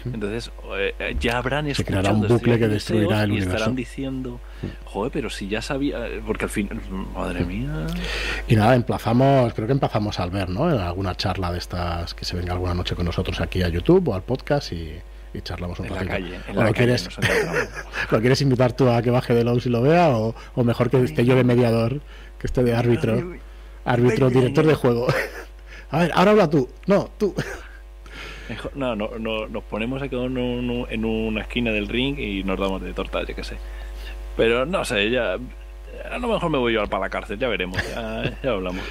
Entonces 0.06 0.52
eh, 0.78 1.16
ya 1.20 1.38
habrán 1.38 1.68
escuchado 1.68 2.14
un 2.14 2.28
bucle 2.28 2.58
que 2.58 2.68
destruirá 2.68 3.24
el 3.24 3.34
y 3.34 3.38
estarán 3.40 3.76
diciendo, 3.76 4.40
joder, 4.86 5.12
pero 5.12 5.30
si 5.30 5.48
ya 5.48 5.62
sabía, 5.62 6.00
porque 6.26 6.46
al 6.46 6.50
fin, 6.50 6.70
madre 7.14 7.46
mía. 7.46 7.88
Y 8.48 8.56
nada, 8.56 8.76
emplazamos, 8.76 9.54
creo 9.54 9.68
que 9.68 9.74
empezamos 9.74 10.20
al 10.20 10.30
ver, 10.32 10.50
¿no? 10.50 10.72
En 10.72 10.80
alguna 10.80 11.16
charla 11.16 11.52
de 11.52 11.58
estas 11.58 12.14
que 12.14 12.26
se 12.26 12.38
venga 12.38 12.54
alguna 12.54 12.74
noche 12.74 12.96
con 12.96 13.06
nosotros 13.06 13.42
aquí 13.42 13.62
a 13.64 13.70
YouTube 13.70 14.08
o 14.10 14.16
al 14.16 14.24
podcast 14.24 14.72
y, 14.72 15.00
charlamos 15.42 15.80
un 15.80 15.88
calle. 15.88 16.40
lo, 16.54 16.72
quieres, 16.74 17.10
¿Lo 18.12 18.20
quieres 18.22 18.40
invitar 18.42 18.74
tú 18.74 18.88
a 18.90 19.02
que 19.02 19.10
baje 19.10 19.34
de 19.34 19.44
Lowe's 19.44 19.66
y 19.66 19.70
lo 19.70 19.82
vea? 19.82 20.10
O, 20.10 20.36
o 20.54 20.64
mejor 20.64 20.92
que 20.92 21.02
esté 21.04 21.26
yo 21.26 21.36
de 21.36 21.44
mediador, 21.44 22.02
que 22.38 22.46
esté 22.46 22.64
de 22.64 22.76
árbitro, 22.76 23.34
árbitro, 23.84 24.30
director 24.30 24.66
de 24.66 24.76
juego. 24.76 25.08
A 25.94 26.00
ver, 26.00 26.12
ahora 26.16 26.32
habla 26.32 26.50
tú. 26.50 26.68
No, 26.88 27.12
tú. 27.20 27.36
No, 28.76 28.96
no, 28.96 29.10
no, 29.20 29.48
nos 29.48 29.64
ponemos 29.64 30.02
aquí 30.02 30.16
en 30.16 31.06
una 31.06 31.42
esquina 31.42 31.72
del 31.72 31.88
ring 31.88 32.20
y 32.20 32.44
nos 32.44 32.60
damos 32.60 32.82
de 32.82 32.94
tortas, 32.94 33.28
ya 33.28 33.34
que 33.34 33.44
sé. 33.44 33.58
Pero 34.36 34.66
no 34.66 34.84
sé, 34.84 35.10
ya. 35.10 35.38
A 36.12 36.18
lo 36.18 36.28
mejor 36.28 36.50
me 36.50 36.58
voy 36.58 36.74
yo 36.74 36.86
para 36.88 37.04
la 37.04 37.10
cárcel, 37.10 37.38
ya 37.40 37.48
veremos, 37.48 37.78
ya, 37.90 38.34
hablamos. 38.50 38.84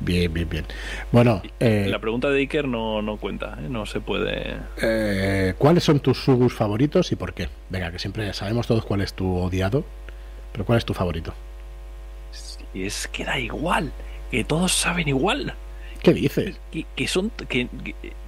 Bien, 0.00 0.32
bien, 0.32 0.48
bien. 0.48 0.64
Bueno, 1.12 1.42
eh, 1.60 1.86
la 1.88 1.98
pregunta 1.98 2.28
de 2.30 2.40
Iker 2.40 2.66
no, 2.66 3.00
no 3.00 3.16
cuenta, 3.16 3.58
¿eh? 3.60 3.68
no 3.68 3.86
se 3.86 4.00
puede. 4.00 4.56
Eh, 4.82 5.54
¿Cuáles 5.56 5.84
son 5.84 6.00
tus 6.00 6.18
subus 6.18 6.52
favoritos 6.52 7.12
y 7.12 7.16
por 7.16 7.32
qué? 7.32 7.48
Venga, 7.70 7.90
que 7.90 7.98
siempre 7.98 8.32
sabemos 8.32 8.66
todos 8.66 8.84
cuál 8.84 9.00
es 9.02 9.14
tu 9.14 9.36
odiado, 9.36 9.84
pero 10.52 10.64
¿cuál 10.64 10.78
es 10.78 10.84
tu 10.84 10.94
favorito? 10.94 11.32
Y 12.72 12.84
es 12.84 13.08
que 13.08 13.24
da 13.24 13.38
igual, 13.38 13.92
que 14.30 14.44
todos 14.44 14.72
saben 14.72 15.08
igual. 15.08 15.54
¿Qué 16.04 16.12
dices? 16.12 16.60
Que, 16.94 17.08
son. 17.08 17.30
Que, 17.48 17.68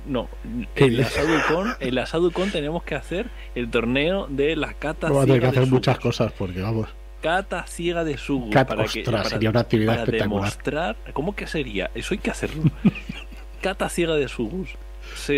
no, 0.06 0.28
en 0.76 0.96
la, 0.96 1.04
Saducon, 1.04 1.74
en 1.80 1.94
la 1.94 2.06
Saducon 2.06 2.50
tenemos 2.50 2.82
que 2.84 2.94
hacer 2.94 3.28
el 3.54 3.70
torneo 3.70 4.26
de 4.28 4.56
la 4.56 4.72
cata 4.72 5.08
Vamos 5.08 5.24
a 5.24 5.26
tener 5.26 5.42
que 5.42 5.46
hacer 5.48 5.66
muchas 5.66 5.98
cosas 5.98 6.32
porque 6.32 6.62
vamos. 6.62 6.88
Cata 7.22 7.66
ciega 7.66 8.04
de 8.04 8.18
su 8.18 8.50
para 8.50 8.84
que, 8.84 9.04
sería 9.04 9.50
una 9.50 9.60
actividad 9.60 9.94
espectacular. 9.94 10.44
demostrar. 10.44 10.96
¿Cómo 11.12 11.34
que 11.34 11.46
sería? 11.46 11.90
Eso 11.94 12.14
hay 12.14 12.18
que 12.18 12.30
hacerlo. 12.30 12.64
cata 13.60 13.88
ciega 13.88 14.14
de 14.14 14.28
sugus. 14.28 14.70
Se, 15.14 15.34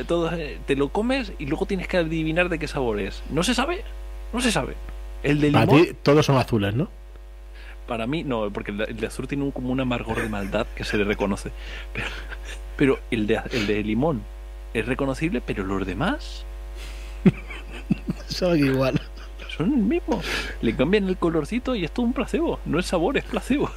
eh, 0.00 0.04
todo, 0.06 0.32
eh, 0.34 0.58
te 0.66 0.76
lo 0.76 0.90
comes 0.90 1.32
y 1.38 1.46
luego 1.46 1.66
tienes 1.66 1.88
que 1.88 1.96
adivinar 1.96 2.48
de 2.48 2.58
qué 2.58 2.68
sabor 2.68 3.00
es. 3.00 3.22
No 3.30 3.42
se 3.42 3.54
sabe. 3.54 3.84
No 4.32 4.40
se 4.40 4.52
sabe. 4.52 4.74
El 5.22 5.40
de 5.40 5.48
limón. 5.48 5.66
Para 5.66 5.82
ti 5.82 5.96
todos 6.02 6.24
son 6.26 6.36
azules, 6.36 6.74
¿no? 6.74 6.88
Para 7.90 8.06
mí, 8.06 8.22
no, 8.22 8.52
porque 8.52 8.70
el 8.70 8.96
de, 8.96 9.06
azul 9.08 9.26
tiene 9.26 9.42
un, 9.42 9.50
como 9.50 9.70
un 9.70 9.80
amargor 9.80 10.22
de 10.22 10.28
maldad 10.28 10.64
que 10.76 10.84
se 10.84 10.96
le 10.96 11.02
reconoce. 11.02 11.50
Pero, 11.92 12.06
pero 12.76 12.98
el, 13.10 13.26
de, 13.26 13.40
el 13.50 13.66
de 13.66 13.82
limón 13.82 14.22
es 14.74 14.86
reconocible, 14.86 15.40
pero 15.40 15.64
los 15.64 15.84
demás. 15.84 16.46
son 18.28 18.56
igual. 18.60 19.00
Son 19.56 19.72
el 19.72 19.80
mismo. 19.80 20.22
Le 20.62 20.76
cambian 20.76 21.08
el 21.08 21.16
colorcito 21.16 21.74
y 21.74 21.84
es 21.84 21.90
todo 21.90 22.06
un 22.06 22.12
placebo. 22.12 22.60
No 22.64 22.78
es 22.78 22.86
sabor, 22.86 23.18
es 23.18 23.24
placebo. 23.24 23.68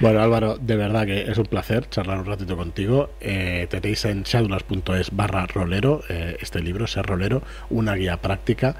Bueno, 0.00 0.20
Álvaro, 0.20 0.58
de 0.58 0.76
verdad 0.76 1.06
que 1.06 1.30
es 1.30 1.38
un 1.38 1.46
placer 1.46 1.88
charlar 1.88 2.18
un 2.18 2.26
ratito 2.26 2.56
contigo. 2.56 3.10
Eh, 3.20 3.66
tenéis 3.70 4.04
en 4.04 4.24
shadowlands.es 4.24 5.14
barra 5.14 5.46
rolero 5.46 6.02
eh, 6.08 6.36
este 6.40 6.60
libro, 6.60 6.86
Ser 6.86 7.06
Rolero, 7.06 7.42
una 7.70 7.94
guía 7.94 8.18
práctica. 8.18 8.76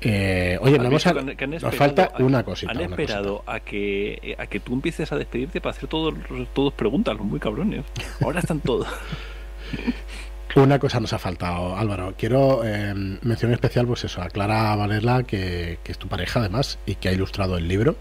Eh, 0.00 0.56
oye, 0.60 0.78
vamos 0.78 1.04
a, 1.06 1.12
nos 1.12 1.74
falta 1.74 2.12
una 2.20 2.44
cosita. 2.44 2.72
Han 2.72 2.80
esperado 2.80 3.42
a 3.46 3.60
que 3.60 4.36
a 4.38 4.46
que 4.46 4.60
tú 4.60 4.74
empieces 4.74 5.10
a 5.10 5.16
despedirte 5.16 5.60
para 5.60 5.72
hacer 5.72 5.88
todos 5.88 6.14
todos 6.54 6.72
preguntas, 6.72 7.16
los 7.16 7.26
muy 7.26 7.40
cabrones. 7.40 7.84
Ahora 8.22 8.40
están 8.40 8.60
todos. 8.60 8.86
Una 10.56 10.78
cosa 10.78 10.98
nos 10.98 11.12
ha 11.12 11.18
faltado, 11.18 11.76
Álvaro. 11.76 12.14
Quiero 12.16 12.64
eh, 12.64 12.92
mencionar 13.22 13.54
especial, 13.54 13.86
pues 13.86 14.04
eso, 14.04 14.22
a 14.22 14.28
Clara 14.28 14.74
Valerla, 14.74 15.22
que, 15.22 15.78
es 15.84 15.98
tu 15.98 16.08
pareja 16.08 16.40
además 16.40 16.78
y 16.86 16.96
que 16.96 17.10
ha 17.10 17.12
ilustrado 17.12 17.58
el 17.58 17.68
libro. 17.68 17.96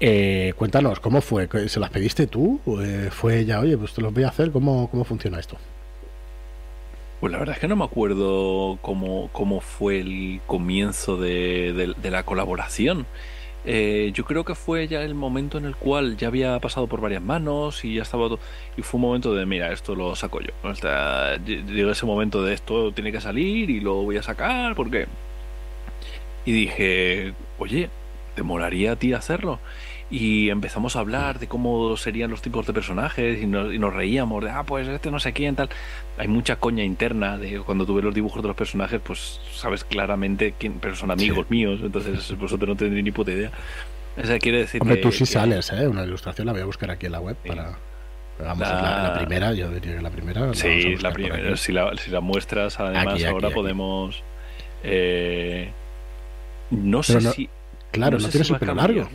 Eh, 0.00 0.52
cuéntanos, 0.56 1.00
¿cómo 1.00 1.20
fue? 1.20 1.48
¿Se 1.68 1.80
las 1.80 1.90
pediste 1.90 2.26
tú? 2.26 2.60
Eh, 2.82 3.08
¿Fue 3.10 3.38
ella, 3.38 3.60
oye, 3.60 3.78
pues 3.78 3.94
te 3.94 4.02
los 4.02 4.12
voy 4.12 4.24
a 4.24 4.28
hacer? 4.28 4.50
¿Cómo, 4.50 4.90
cómo 4.90 5.04
funciona 5.04 5.38
esto? 5.38 5.56
Pues 7.20 7.32
la 7.32 7.38
verdad 7.40 7.56
es 7.56 7.60
que 7.60 7.66
no 7.66 7.74
me 7.74 7.84
acuerdo 7.84 8.78
cómo, 8.80 9.28
cómo 9.32 9.60
fue 9.60 9.98
el 9.98 10.40
comienzo 10.46 11.16
de, 11.16 11.94
la 12.02 12.22
colaboración. 12.22 13.06
Eh, 13.64 14.12
yo 14.14 14.24
creo 14.24 14.44
que 14.44 14.54
fue 14.54 14.86
ya 14.86 15.02
el 15.02 15.14
momento 15.14 15.58
en 15.58 15.64
el 15.64 15.74
cual 15.74 16.16
ya 16.16 16.28
había 16.28 16.58
pasado 16.60 16.86
por 16.86 17.00
varias 17.00 17.20
manos 17.22 17.84
y 17.84 17.96
ya 17.96 18.02
estaba 18.02 18.28
todo, 18.28 18.38
y 18.76 18.82
fue 18.82 18.98
un 18.98 19.02
momento 19.02 19.34
de 19.34 19.46
mira 19.46 19.72
esto 19.72 19.96
lo 19.96 20.14
saco 20.14 20.40
yo 20.40 20.52
o 20.62 20.72
llegó 21.44 21.90
ese 21.90 22.06
momento 22.06 22.42
de 22.44 22.54
esto 22.54 22.92
tiene 22.92 23.10
que 23.10 23.20
salir 23.20 23.68
y 23.68 23.80
lo 23.80 23.94
voy 24.04 24.16
a 24.16 24.22
sacar 24.22 24.76
porque 24.76 25.08
y 26.46 26.52
dije 26.52 27.34
oye 27.58 27.90
te 28.36 28.42
molaría 28.44 28.92
a 28.92 28.96
ti 28.96 29.12
hacerlo 29.12 29.58
y 30.10 30.48
empezamos 30.48 30.96
a 30.96 31.00
hablar 31.00 31.38
de 31.38 31.48
cómo 31.48 31.96
serían 31.98 32.30
los 32.30 32.40
tipos 32.40 32.66
de 32.66 32.72
personajes 32.72 33.42
y 33.42 33.46
nos, 33.46 33.92
reíamos 33.92 34.42
de, 34.42 34.50
ah, 34.50 34.62
pues 34.64 34.88
este 34.88 35.10
no 35.10 35.20
sé 35.20 35.32
quién, 35.34 35.54
tal. 35.54 35.68
Hay 36.16 36.28
mucha 36.28 36.56
coña 36.56 36.82
interna 36.82 37.36
de 37.36 37.60
cuando 37.60 37.84
tú 37.84 37.94
ves 37.94 38.04
los 38.04 38.14
dibujos 38.14 38.40
de 38.42 38.48
los 38.48 38.56
personajes, 38.56 39.00
pues 39.04 39.40
sabes 39.52 39.84
claramente 39.84 40.54
quién, 40.58 40.74
pero 40.80 40.96
son 40.96 41.10
amigos 41.10 41.50
míos, 41.50 41.80
entonces 41.82 42.36
vosotros 42.38 42.68
no 42.68 42.76
tendréis 42.76 43.04
ni 43.04 43.10
puta 43.12 43.32
idea. 43.32 43.50
O 44.16 44.26
sea, 44.26 44.38
quiere 44.38 44.58
decir 44.58 44.80
Hombre, 44.80 44.96
que, 44.96 45.02
tú 45.02 45.12
sí 45.12 45.20
que- 45.20 45.26
sales, 45.26 45.70
¿eh? 45.72 45.86
Una 45.86 46.04
ilustración 46.04 46.46
la 46.46 46.52
voy 46.52 46.62
a 46.62 46.64
buscar 46.64 46.90
aquí 46.90 47.06
en 47.06 47.12
la 47.12 47.20
web 47.20 47.36
Sí. 47.42 47.48
para... 47.50 47.76
Vamos, 48.40 48.60
La- 48.68 48.80
la... 48.82 49.02
la 49.02 49.14
primera, 49.18 49.52
yo 49.52 49.68
diría 49.70 49.96
que 49.96 50.02
la 50.02 50.10
primera. 50.10 50.40
la 50.46 50.54
Sí, 50.54 50.96
la 50.96 51.12
primera. 51.12 51.56
Si 51.56 51.72
la, 51.72 51.92
si 51.96 52.10
la 52.10 52.20
muestras, 52.20 52.78
además, 52.80 53.14
Aquí, 53.14 53.24
aquí, 53.24 53.24
ahora 53.24 53.48
aquí. 53.48 53.54
podemos. 53.54 54.22
eh, 54.84 55.70
no 56.70 57.02
sé 57.02 57.14
Pero 57.14 57.24
no- 57.26 57.32
si. 57.32 57.48
Claro, 57.90 58.18
no, 58.18 58.24
sé 58.24 58.30
tienes 58.30 58.46
si 58.46 58.52
el 58.52 58.58
pelo 58.60 58.74
largo. 58.74 59.08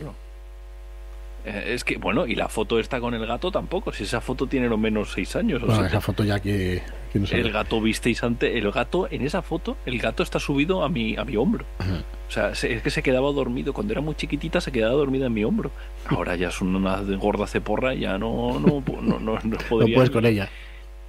Eh, 1.46 1.72
es 1.74 1.84
que, 1.84 1.98
bueno, 1.98 2.26
y 2.26 2.34
la 2.34 2.48
foto 2.48 2.78
está 2.78 3.00
con 3.00 3.12
el 3.14 3.26
gato 3.26 3.50
tampoco. 3.50 3.92
Si 3.92 4.04
esa 4.04 4.20
foto 4.20 4.46
tiene 4.46 4.68
lo 4.68 4.78
menos 4.78 5.12
seis 5.12 5.36
años. 5.36 5.62
o 5.62 5.66
Bueno, 5.66 5.82
siete. 5.82 5.96
esa 5.96 6.00
foto 6.00 6.24
ya 6.24 6.36
aquí, 6.36 6.78
aquí 7.10 7.18
no 7.18 7.26
El 7.30 7.52
gato 7.52 7.80
visteis 7.82 8.22
antes, 8.24 8.54
el 8.56 8.70
gato 8.70 9.08
en 9.10 9.22
esa 9.22 9.42
foto, 9.42 9.76
el 9.84 9.98
gato 9.98 10.22
está 10.22 10.38
subido 10.40 10.82
a 10.84 10.88
mi, 10.88 11.16
a 11.16 11.24
mi 11.24 11.36
hombro. 11.36 11.66
Ujú. 11.80 11.96
O 12.28 12.30
sea, 12.30 12.54
se- 12.54 12.72
es 12.72 12.82
que 12.82 12.88
se 12.90 13.02
quedaba 13.02 13.30
dormido. 13.32 13.72
Cuando 13.74 13.92
era 13.92 14.00
muy 14.00 14.14
chiquitita 14.14 14.60
se 14.62 14.72
quedaba 14.72 14.94
dormida 14.94 15.26
en 15.26 15.34
mi 15.34 15.44
hombro. 15.44 15.70
Ahora 16.06 16.34
ya 16.36 16.48
es 16.48 16.60
una 16.62 17.00
gorda 17.02 17.46
ceporra, 17.46 17.92
ya 17.94 18.16
no, 18.16 18.58
no, 18.58 18.82
no, 19.02 19.02
no, 19.02 19.18
no 19.20 19.38
No 19.44 19.58
podría. 19.68 19.96
puedes 19.96 20.10
con 20.10 20.24
ella. 20.24 20.48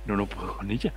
No, 0.06 0.18
no 0.18 0.26
puedo 0.28 0.58
con 0.58 0.70
ella. 0.70 0.94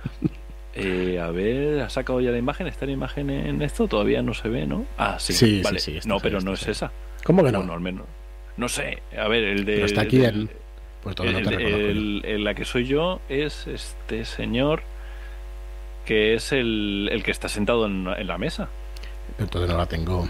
Eh, 0.73 1.19
a 1.19 1.31
ver, 1.31 1.79
¿ha 1.81 1.89
sacado 1.89 2.21
ya 2.21 2.31
la 2.31 2.37
imagen? 2.37 2.67
¿Está 2.67 2.85
la 2.85 2.91
imagen 2.91 3.29
en 3.29 3.61
esto? 3.61 3.87
Todavía 3.87 4.21
no 4.21 4.33
se 4.33 4.49
ve, 4.49 4.67
¿no? 4.67 4.85
Ah, 4.97 5.15
sí, 5.19 5.33
Sí, 5.33 5.45
sí, 5.57 5.61
vale. 5.63 5.79
sí, 5.79 5.97
está, 5.97 6.07
no, 6.09 6.17
sí, 6.17 6.23
pero 6.23 6.41
no 6.41 6.53
es 6.53 6.59
sí. 6.59 6.71
esa. 6.71 6.91
¿Cómo 7.23 7.43
que 7.43 7.51
no? 7.51 7.59
Bueno, 7.59 7.73
al 7.73 7.79
menos. 7.79 8.05
No 8.59 8.67
sé, 8.67 9.01
a 9.17 9.27
ver, 9.29 9.43
el 9.45 9.63
de. 9.65 9.73
Pero 9.75 9.85
está 9.85 10.01
aquí 10.01 10.17
el- 10.17 10.25
en... 10.41 10.49
Pues 11.01 11.15
todavía 11.15 11.37
el- 11.39 11.43
no 11.45 11.49
te 11.51 11.55
el- 11.91 12.21
el- 12.25 12.43
la 12.43 12.53
que 12.53 12.65
soy 12.65 12.85
yo 12.85 13.21
es 13.29 13.67
este 13.67 14.25
señor 14.25 14.83
que 16.05 16.33
es 16.33 16.51
el, 16.51 17.07
el 17.11 17.23
que 17.23 17.31
está 17.31 17.47
sentado 17.47 17.85
en, 17.85 18.05
en 18.07 18.27
la 18.27 18.37
mesa. 18.37 18.67
Entonces 19.37 19.69
no 19.69 19.77
la 19.77 19.85
tengo. 19.85 20.27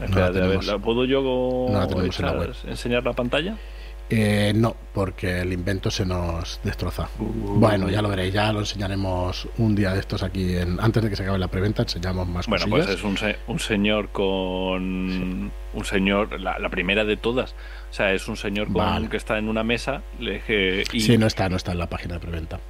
Espérate, 0.00 0.42
a 0.42 0.46
ver. 0.46 0.64
¿la 0.64 0.78
¿puedo 0.78 1.04
yo 1.04 1.22
No 1.22 1.78
la 1.78 1.86
la 1.86 2.04
echar- 2.06 2.38
web. 2.38 2.54
enseñar 2.66 3.04
la 3.04 3.12
pantalla? 3.12 3.56
Eh, 4.10 4.52
no, 4.54 4.76
porque 4.92 5.40
el 5.40 5.52
invento 5.52 5.90
se 5.90 6.04
nos 6.04 6.60
destroza. 6.62 7.08
Uh. 7.18 7.58
Bueno, 7.58 7.88
ya 7.88 8.02
lo 8.02 8.08
veréis, 8.10 8.34
ya 8.34 8.52
lo 8.52 8.60
enseñaremos 8.60 9.48
un 9.58 9.74
día 9.74 9.92
de 9.92 10.00
estos 10.00 10.22
aquí. 10.22 10.56
En, 10.56 10.78
antes 10.78 11.02
de 11.02 11.08
que 11.10 11.16
se 11.16 11.22
acabe 11.22 11.38
la 11.38 11.48
preventa, 11.48 11.82
enseñamos 11.82 12.28
más 12.28 12.46
Bueno, 12.46 12.66
cosillas. 12.66 12.86
pues 12.86 12.98
es 12.98 13.04
un, 13.04 13.16
se- 13.16 13.38
un 13.46 13.58
señor 13.58 14.10
con. 14.10 15.50
Un 15.72 15.84
señor, 15.84 16.38
la, 16.40 16.58
la 16.58 16.68
primera 16.68 17.04
de 17.04 17.16
todas. 17.16 17.52
O 17.90 17.92
sea, 17.94 18.12
es 18.12 18.28
un 18.28 18.36
señor 18.36 18.66
con- 18.66 18.74
Vale. 18.76 19.08
que 19.08 19.16
está 19.16 19.38
en 19.38 19.48
una 19.48 19.64
mesa. 19.64 20.02
le- 20.20 20.84
y, 20.92 21.00
Sí, 21.00 21.16
no 21.18 21.26
está, 21.26 21.48
no 21.48 21.56
está 21.56 21.72
en 21.72 21.78
la 21.78 21.88
página 21.88 22.14
de 22.14 22.20
preventa. 22.20 22.60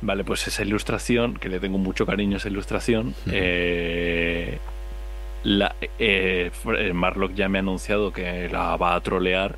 Vale, 0.00 0.24
pues 0.24 0.46
esa 0.48 0.62
ilustración, 0.62 1.34
que 1.34 1.48
le 1.48 1.60
tengo 1.60 1.76
mucho 1.78 2.06
cariño 2.06 2.34
a 2.34 2.38
esa 2.38 2.48
ilustración. 2.48 3.14
eh, 3.30 4.58
la, 5.44 5.74
Fr- 5.80 6.78
eh, 6.78 6.92
Marlock 6.94 7.34
ya 7.34 7.48
me 7.48 7.58
ha 7.58 7.60
anunciado 7.60 8.12
que 8.12 8.48
la 8.48 8.76
va 8.76 8.94
a 8.94 9.00
trolear. 9.02 9.56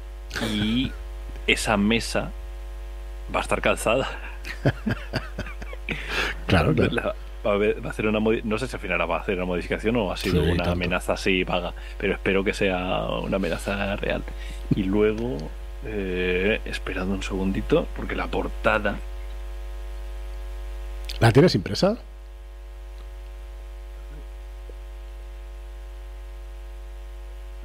Y 0.52 0.90
esa 1.52 1.76
mesa 1.76 2.30
va 3.34 3.40
a 3.40 3.42
estar 3.42 3.60
calzada. 3.60 4.08
Claro, 6.46 6.72
claro. 6.74 6.90
La- 6.92 7.14
va, 7.44 7.88
a 7.88 7.90
hacer 7.90 8.06
una 8.06 8.20
no 8.20 8.58
sé 8.58 8.68
si 8.68 8.76
al 8.76 8.80
final 8.80 9.10
va 9.10 9.16
a 9.16 9.20
hacer 9.20 9.36
una 9.36 9.44
modificación 9.44 9.96
o 9.96 10.12
ha 10.12 10.16
sido 10.16 10.42
Sí, 10.44 10.48
una 10.50 10.56
tanto. 10.58 10.70
amenaza 10.72 11.12
así 11.14 11.42
vaga, 11.42 11.72
pero 11.98 12.12
espero 12.14 12.44
que 12.44 12.54
sea 12.54 13.06
una 13.06 13.36
amenaza 13.36 13.96
real. 13.96 14.22
Y 14.76 14.84
luego, 14.84 15.36
eh, 15.84 16.60
esperad 16.64 17.08
un 17.08 17.22
segundito, 17.22 17.86
porque 17.96 18.14
la 18.14 18.26
portada, 18.28 18.96
¿La 21.18 21.32
tienes 21.32 21.54
impresa? 21.56 21.96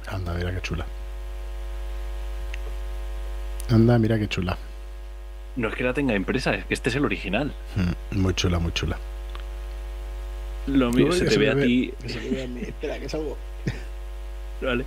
Anda, 0.08 0.34
mira 0.34 0.52
qué 0.54 0.60
chula. 0.62 0.86
Anda, 3.70 3.98
mira 3.98 4.18
qué 4.18 4.28
chula. 4.28 4.56
no 5.56 5.68
es 5.68 5.74
que 5.74 5.84
la 5.84 5.92
tenga 5.94 6.14
impresa, 6.14 6.54
es 6.54 6.64
que 6.66 6.74
este 6.74 6.90
es 6.90 6.96
el 6.96 7.04
original. 7.04 7.52
Mm, 8.12 8.20
Muy 8.20 8.34
chula, 8.34 8.58
muy 8.58 8.72
chula. 8.72 8.96
Lo 10.66 10.90
mismo 10.92 11.12
se 11.12 11.20
que 11.20 11.24
te 11.26 11.30
se 11.32 11.38
ve 11.38 11.54
me 11.54 11.62
a 11.62 11.64
ti, 11.64 11.92
se 12.06 12.46
me. 12.48 12.60
Espera, 12.62 12.98
que 12.98 13.08
salgo. 13.08 13.36
vale. 14.60 14.84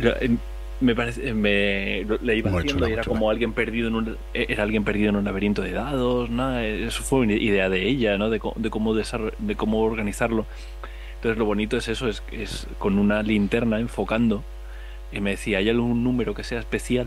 Lo- 0.00 0.20
em, 0.20 0.38
Me 0.78 0.94
parece, 0.94 1.32
me 1.32 2.04
lo- 2.04 2.18
le 2.20 2.36
iba 2.36 2.50
Muy 2.50 2.58
haciendo 2.60 2.80
chula, 2.80 2.90
y 2.90 2.92
era 2.92 3.02
chula. 3.02 3.14
como 3.16 3.30
alguien 3.30 3.54
perdido 3.54 3.88
en 3.88 3.94
un, 3.94 4.18
era 4.34 4.62
alguien 4.62 4.84
perdido 4.84 5.08
en 5.08 5.16
un 5.16 5.24
laberinto 5.24 5.62
de 5.62 5.72
dados, 5.72 6.28
nada, 6.28 6.66
eso 6.66 7.02
fue 7.02 7.20
una 7.20 7.32
idea 7.32 7.70
de 7.70 7.88
ella, 7.88 8.18
¿no? 8.18 8.28
De, 8.28 8.40
de 8.56 8.70
cómo 8.70 8.92
de 8.94 9.56
cómo 9.56 9.80
organizarlo. 9.80 10.44
Entonces 11.14 11.38
lo 11.38 11.46
bonito 11.46 11.78
es 11.78 11.88
eso, 11.88 12.08
es, 12.08 12.22
es 12.30 12.66
con 12.78 12.98
una 12.98 13.22
linterna 13.22 13.80
enfocando 13.80 14.44
y 15.10 15.20
me 15.22 15.30
decía, 15.30 15.56
¿hay 15.58 15.70
algún 15.70 16.04
número 16.04 16.34
que 16.34 16.44
sea 16.44 16.58
especial 16.60 17.06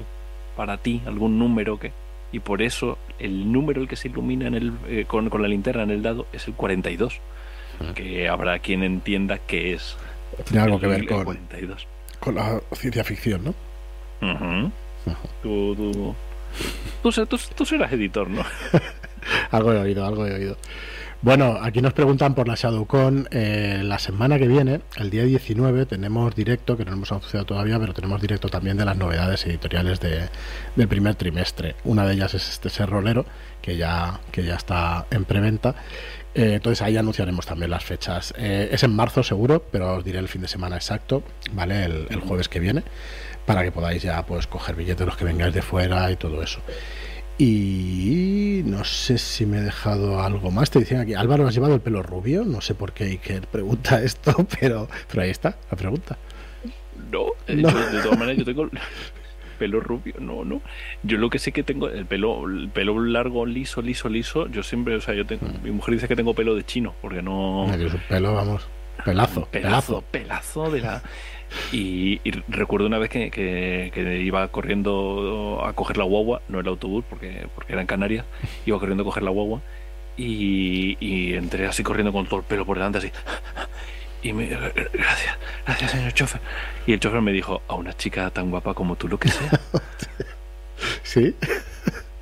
para 0.60 0.76
ti? 0.76 1.02
¿Algún 1.06 1.40
número 1.40 1.80
que...? 1.80 1.94
Y 2.34 2.40
por 2.40 2.62
eso 2.62 2.98
el 3.18 3.50
número 3.50 3.82
el 3.82 3.88
que 3.88 3.96
se 3.96 4.10
ilumina 4.10 4.48
en 4.48 4.56
el, 4.56 4.74
eh, 4.90 5.06
con, 5.08 5.30
con 5.30 5.42
la 5.42 5.48
linterna 5.48 5.84
en 5.84 5.92
el 5.92 6.02
dado 6.04 6.28
es 6.34 6.50
el 6.50 6.54
42. 6.54 7.22
Mm. 7.80 7.94
Que 7.94 8.28
habrá 8.28 8.60
quien 8.60 8.84
entienda 8.84 9.38
que 9.38 9.72
es 9.74 9.96
Tiene 10.44 10.64
algo 10.66 10.78
que 10.82 10.88
ver 10.88 11.08
con, 11.08 11.24
42. 11.24 11.88
con 12.20 12.36
la 12.36 12.60
ciencia 12.74 13.06
ficción, 13.06 13.46
¿no? 13.46 13.56
Ujú. 14.22 14.72
Tú, 15.42 15.76
tú, 15.76 16.16
tú, 17.04 17.12
se- 17.14 17.26
tú- 17.26 17.40
tú 17.56 17.66
serás 17.66 17.94
editor, 17.94 18.30
¿no? 18.30 18.44
Algo 19.52 19.72
he 19.72 19.78
oído, 19.80 20.06
algo 20.06 20.26
he 20.28 20.34
oído. 20.34 20.58
Bueno, 21.22 21.60
aquí 21.62 21.82
nos 21.82 21.92
preguntan 21.92 22.34
por 22.34 22.48
la 22.48 22.56
ShadowCon. 22.56 23.28
Eh, 23.32 23.82
la 23.84 24.00
semana 24.00 24.40
que 24.40 24.48
viene, 24.48 24.80
el 24.96 25.10
día 25.10 25.24
19, 25.26 25.86
tenemos 25.86 26.34
directo, 26.34 26.78
que 26.78 26.86
no 26.86 26.94
hemos 26.94 27.12
anunciado 27.12 27.46
todavía, 27.46 27.78
pero 27.78 27.94
tenemos 27.94 28.22
directo 28.22 28.48
también 28.48 28.78
de 28.78 28.86
las 28.86 28.96
novedades 28.96 29.46
editoriales 29.46 30.00
de- 30.00 30.30
del 30.78 30.88
primer 30.88 31.16
trimestre. 31.16 31.76
Una 31.84 32.06
de 32.06 32.14
ellas 32.14 32.34
es 32.36 32.48
este 32.50 32.70
Ser 32.70 32.90
Rolero, 32.90 33.26
que 33.62 33.76
ya, 33.76 34.22
que 34.32 34.46
ya 34.46 34.56
está 34.56 35.08
en 35.12 35.26
preventa. 35.26 35.76
Eh, 36.36 36.54
entonces 36.54 36.82
ahí 36.82 36.96
anunciaremos 36.96 37.46
también 37.46 37.72
las 37.72 37.84
fechas. 37.84 38.34
Eh, 38.38 38.70
es 38.72 38.84
en 38.84 38.96
marzo 38.96 39.22
seguro, 39.22 39.62
pero 39.74 39.96
os 39.98 40.06
diré 40.06 40.20
el 40.20 40.30
fin 40.30 40.42
de 40.42 40.48
semana 40.48 40.78
exacto, 40.78 41.24
¿vale? 41.52 41.84
El, 41.84 42.08
el 42.12 42.22
jueves 42.22 42.48
que 42.48 42.62
viene, 42.62 42.84
para 43.46 43.64
que 43.64 43.74
podáis 43.74 44.02
ya 44.04 44.26
pues 44.26 44.48
coger 44.48 44.76
billetes 44.78 45.06
los 45.06 45.18
que 45.18 45.26
vengáis 45.26 45.54
de 45.54 45.62
fuera 45.64 46.10
y 46.12 46.16
todo 46.16 46.42
eso. 46.42 46.62
Y 47.42 48.64
no 48.66 48.84
sé 48.84 49.18
si 49.18 49.46
me 49.46 49.60
he 49.60 49.62
dejado 49.62 50.22
algo 50.22 50.52
más. 50.52 50.70
Te 50.70 50.80
dicen 50.80 51.00
aquí, 51.00 51.14
Álvaro, 51.14 51.48
¿has 51.48 51.54
llevado 51.56 51.74
el 51.74 51.80
pelo 51.80 52.04
rubio? 52.04 52.44
No 52.44 52.60
sé 52.60 52.76
por 52.76 52.92
qué 52.92 53.06
Iker 53.06 53.48
pregunta 53.48 54.02
esto, 54.04 54.46
pero, 54.60 54.90
pero 55.10 55.24
ahí 55.24 55.30
está 55.30 55.58
la 55.72 55.78
pregunta. 55.78 56.18
No, 57.10 57.28
eh, 57.48 57.56
No. 57.56 57.70
yo, 57.70 57.92
de 57.92 58.02
todas 58.02 58.20
maneras 58.20 58.40
yo 58.40 58.46
tengo 58.46 58.64
el 58.64 58.72
pelo 59.58 59.80
rubio, 59.80 60.16
no, 60.20 60.44
no. 60.44 60.62
Yo 61.04 61.18
lo 61.18 61.30
que 61.30 61.40
sé 61.40 61.54
que 61.54 61.64
tengo, 61.64 61.88
el 61.88 62.06
pelo, 62.06 62.46
el 62.46 62.70
pelo 62.70 63.00
largo, 63.00 63.46
liso, 63.46 63.82
liso, 63.82 64.10
liso, 64.10 64.48
yo 64.50 64.62
siempre, 64.62 64.96
o 64.96 65.02
sea, 65.02 65.14
yo 65.14 65.26
tengo, 65.26 65.48
mi 65.64 65.72
mujer 65.72 65.94
dice 65.94 66.10
que 66.10 66.18
tengo 66.18 66.34
pelo 66.34 66.56
de 66.56 66.66
chino, 66.66 66.94
porque 67.02 67.22
no... 67.22 67.68
Pelo, 68.10 68.34
vamos, 68.34 68.68
pelazo, 69.06 69.46
pelazo, 69.46 70.02
pelazo. 70.02 70.04
pelazo 70.12 70.72
de 70.72 70.82
la... 70.82 71.02
Y, 71.72 72.22
y 72.24 72.32
recuerdo 72.48 72.88
una 72.88 72.98
vez 73.00 73.10
que, 73.10 73.32
que- 73.32 73.92
que 73.94 74.18
iba 74.22 74.48
corriendo 74.50 75.62
a 75.66 75.74
coger 75.74 75.98
la 75.98 76.04
guagua, 76.04 76.42
no 76.48 76.60
el 76.60 76.68
autobús, 76.68 77.04
porque, 77.10 77.48
porque 77.56 77.74
era 77.74 77.82
en 77.82 77.88
Canarias, 77.88 78.26
iba 78.66 78.78
corriendo 78.80 79.04
a 79.04 79.06
coger 79.06 79.24
la 79.24 79.32
guagua 79.32 79.62
y, 80.18 80.98
y 81.00 81.34
entré 81.34 81.66
así 81.68 81.82
corriendo 81.84 82.12
con 82.12 82.26
todo 82.28 82.40
el 82.42 82.46
pelo 82.46 82.66
por 82.66 82.78
delante, 82.78 83.00
así. 83.00 83.12
Y 84.22 84.34
me 84.34 84.48
gracias, 84.48 85.38
gracias 85.66 85.92
señor 85.92 86.14
chofer. 86.14 86.42
Y 86.86 86.94
el 86.94 87.00
chofer 87.00 87.22
me 87.22 87.32
dijo, 87.32 87.62
a 87.68 87.76
una 87.76 87.94
chica 87.96 88.30
tan 88.32 88.50
guapa 88.52 88.74
como 88.74 88.96
tú, 88.96 89.08
lo 89.08 89.18
que 89.18 89.30
sea. 89.30 89.50
Sí, 91.04 91.36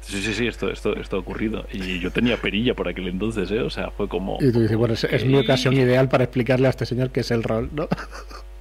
Sí, 0.01 0.21
sí, 0.21 0.33
sí, 0.33 0.47
esto, 0.47 0.71
esto, 0.71 0.95
esto 0.95 1.17
ha 1.17 1.19
ocurrido. 1.19 1.65
Y 1.73 1.99
yo 1.99 2.11
tenía 2.11 2.37
perilla 2.37 2.73
por 2.73 2.87
aquel 2.87 3.09
entonces, 3.09 3.51
¿eh? 3.51 3.59
O 3.59 3.69
sea, 3.69 3.91
fue 3.91 4.07
como... 4.07 4.37
y 4.39 4.51
tú 4.53 4.61
dices, 4.61 4.77
bueno, 4.77 4.93
es, 4.93 5.03
es 5.03 5.25
mi 5.25 5.35
ocasión 5.35 5.73
ideal 5.73 6.07
para 6.07 6.23
explicarle 6.23 6.67
a 6.67 6.69
este 6.69 6.85
señor 6.85 7.09
qué 7.11 7.19
es 7.19 7.31
el 7.31 7.43
rol, 7.43 7.69
¿no? 7.73 7.89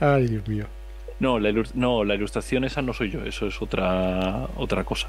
Ay, 0.00 0.26
Dios 0.26 0.46
mío. 0.48 0.66
No, 1.18 1.38
la, 1.38 1.50
no, 1.74 2.04
la 2.04 2.14
ilustración 2.14 2.64
esa 2.64 2.82
no 2.82 2.92
soy 2.92 3.10
yo, 3.10 3.24
eso 3.24 3.46
es 3.46 3.62
otra 3.62 4.48
otra 4.56 4.84
cosa. 4.84 5.08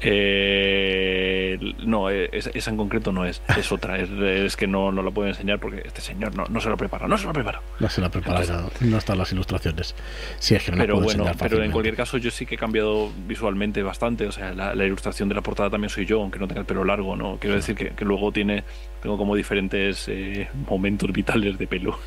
Eh, 0.00 1.58
no, 1.84 2.10
eh, 2.10 2.28
esa, 2.32 2.50
esa 2.50 2.70
en 2.70 2.76
concreto 2.76 3.12
no 3.12 3.24
es, 3.24 3.42
es 3.56 3.72
otra, 3.72 3.98
es, 3.98 4.10
es 4.10 4.56
que 4.56 4.66
no, 4.66 4.92
no 4.92 5.02
la 5.02 5.10
puedo 5.10 5.26
enseñar 5.26 5.58
porque 5.58 5.82
este 5.84 6.00
señor 6.00 6.36
no, 6.36 6.44
no 6.48 6.60
se 6.60 6.68
lo 6.68 6.76
prepara, 6.76 7.08
no 7.08 7.16
se 7.18 7.26
lo 7.26 7.32
prepara. 7.32 7.60
No 7.80 7.88
se 7.88 8.00
la 8.00 8.10
prepara, 8.10 8.44
no, 8.44 8.70
no 8.80 8.98
están 8.98 9.18
las 9.18 9.32
ilustraciones. 9.32 9.96
Sí, 10.38 10.54
es 10.54 10.62
que 10.62 10.70
no 10.70 10.76
Pero 10.76 10.94
puedo 11.00 11.06
bueno, 11.06 11.32
pero 11.40 11.62
en 11.62 11.72
cualquier 11.72 11.96
caso 11.96 12.18
yo 12.18 12.30
sí 12.30 12.46
que 12.46 12.56
he 12.56 12.58
cambiado 12.58 13.10
visualmente 13.26 13.82
bastante, 13.82 14.26
o 14.26 14.32
sea, 14.32 14.52
la, 14.52 14.74
la 14.74 14.84
ilustración 14.84 15.28
de 15.28 15.34
la 15.34 15.40
portada 15.40 15.70
también 15.70 15.90
soy 15.90 16.04
yo, 16.06 16.20
aunque 16.20 16.38
no 16.38 16.46
tenga 16.46 16.60
el 16.60 16.66
pelo 16.66 16.84
largo, 16.84 17.16
¿no? 17.16 17.38
Quiero 17.40 17.56
decir 17.56 17.74
que, 17.74 17.90
que 17.90 18.04
luego 18.04 18.30
tiene, 18.30 18.64
tengo 19.02 19.16
como 19.16 19.34
diferentes 19.34 20.06
eh, 20.08 20.48
momentos 20.68 21.10
vitales 21.10 21.58
de 21.58 21.66
pelo. 21.66 21.98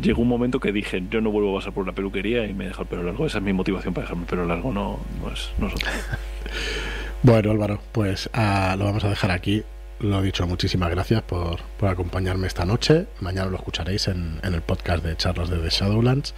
Llegó 0.00 0.22
un 0.22 0.28
momento 0.28 0.60
que 0.60 0.72
dije, 0.72 1.02
yo 1.10 1.20
no 1.20 1.30
vuelvo 1.30 1.56
a 1.56 1.60
pasar 1.60 1.72
por 1.72 1.82
una 1.82 1.92
peluquería 1.92 2.46
y 2.46 2.54
me 2.54 2.66
dejo 2.66 2.82
el 2.82 2.88
pelo 2.88 3.02
largo. 3.02 3.26
Esa 3.26 3.38
es 3.38 3.44
mi 3.44 3.52
motivación 3.52 3.94
para 3.94 4.04
dejarme 4.04 4.22
el 4.22 4.28
pelo 4.28 4.46
largo, 4.46 4.72
no, 4.72 5.00
no 5.20 5.32
es, 5.32 5.50
no 5.58 5.68
es 5.68 5.74
otra. 5.74 5.92
Bueno, 7.20 7.50
Álvaro, 7.50 7.80
pues 7.90 8.30
ah, 8.32 8.76
lo 8.78 8.84
vamos 8.84 9.02
a 9.02 9.08
dejar 9.08 9.32
aquí. 9.32 9.64
Lo 9.98 10.22
dicho, 10.22 10.46
muchísimas 10.46 10.88
gracias 10.88 11.20
por, 11.22 11.58
por 11.76 11.88
acompañarme 11.88 12.46
esta 12.46 12.64
noche. 12.64 13.06
Mañana 13.18 13.50
lo 13.50 13.56
escucharéis 13.56 14.06
en, 14.06 14.38
en 14.44 14.54
el 14.54 14.62
podcast 14.62 15.04
de 15.04 15.16
charlas 15.16 15.50
de 15.50 15.58
The 15.58 15.68
Shadowlands. 15.68 16.32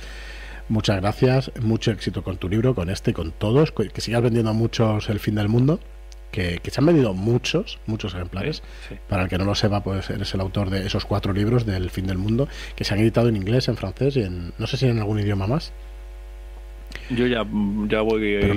Muchas 0.70 0.96
gracias, 0.96 1.52
mucho 1.60 1.90
éxito 1.90 2.22
con 2.22 2.38
tu 2.38 2.48
libro, 2.48 2.74
con 2.74 2.88
este, 2.88 3.12
con 3.12 3.30
todos, 3.30 3.72
que 3.72 4.00
sigas 4.00 4.22
vendiendo 4.22 4.54
muchos 4.54 5.10
El 5.10 5.20
fin 5.20 5.34
del 5.34 5.50
mundo 5.50 5.80
que, 6.30 6.60
se 6.64 6.80
han 6.80 6.86
vendido 6.86 7.14
muchos, 7.14 7.78
muchos 7.86 8.14
ejemplares. 8.14 8.62
Para 9.08 9.24
el 9.24 9.28
que 9.28 9.38
no 9.38 9.44
lo 9.44 9.54
sepa, 9.54 9.82
pues 9.82 10.10
eres 10.10 10.32
el 10.34 10.40
autor 10.40 10.70
de 10.70 10.86
esos 10.86 11.04
cuatro 11.04 11.32
libros 11.32 11.66
del 11.66 11.90
fin 11.90 12.06
del 12.06 12.18
mundo, 12.18 12.48
que 12.76 12.84
se 12.84 12.94
han 12.94 13.00
editado 13.00 13.28
en 13.28 13.36
inglés, 13.36 13.68
en 13.68 13.76
francés 13.76 14.16
y 14.16 14.22
en, 14.22 14.52
no 14.58 14.66
sé 14.66 14.76
si 14.76 14.86
en 14.86 14.98
algún 14.98 15.20
idioma 15.20 15.46
más. 15.46 15.72
Yo 17.08 17.26
ya, 17.26 17.44
ya 17.88 18.00
voy 18.02 18.20
de 18.20 18.54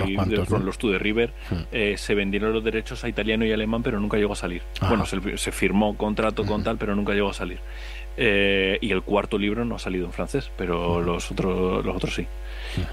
los 0.63 0.77
Two 0.77 0.91
de 0.91 0.99
River. 0.99 1.33
Hmm. 1.49 1.55
Eh, 1.71 1.95
se 1.97 2.15
vendieron 2.15 2.53
los 2.53 2.63
derechos 2.63 3.03
a 3.03 3.09
italiano 3.09 3.45
y 3.45 3.51
alemán, 3.51 3.83
pero 3.83 3.99
nunca 3.99 4.17
llegó 4.17 4.33
a 4.33 4.35
salir. 4.35 4.61
Bueno, 4.87 5.05
se, 5.05 5.37
se, 5.37 5.51
firmó 5.51 5.97
contrato 5.97 6.45
con 6.45 6.61
hmm. 6.61 6.63
tal, 6.63 6.77
pero 6.77 6.95
nunca 6.95 7.13
llegó 7.13 7.29
a 7.29 7.33
salir. 7.33 7.59
Eh, 8.15 8.77
y 8.81 8.91
el 8.91 9.01
cuarto 9.01 9.39
libro 9.39 9.65
no 9.65 9.75
ha 9.75 9.79
salido 9.79 10.05
en 10.05 10.13
francés, 10.13 10.51
pero 10.55 10.99
hmm. 10.99 11.05
los 11.05 11.31
otros, 11.31 11.85
los 11.85 11.95
otros 11.95 12.13
sí. 12.13 12.27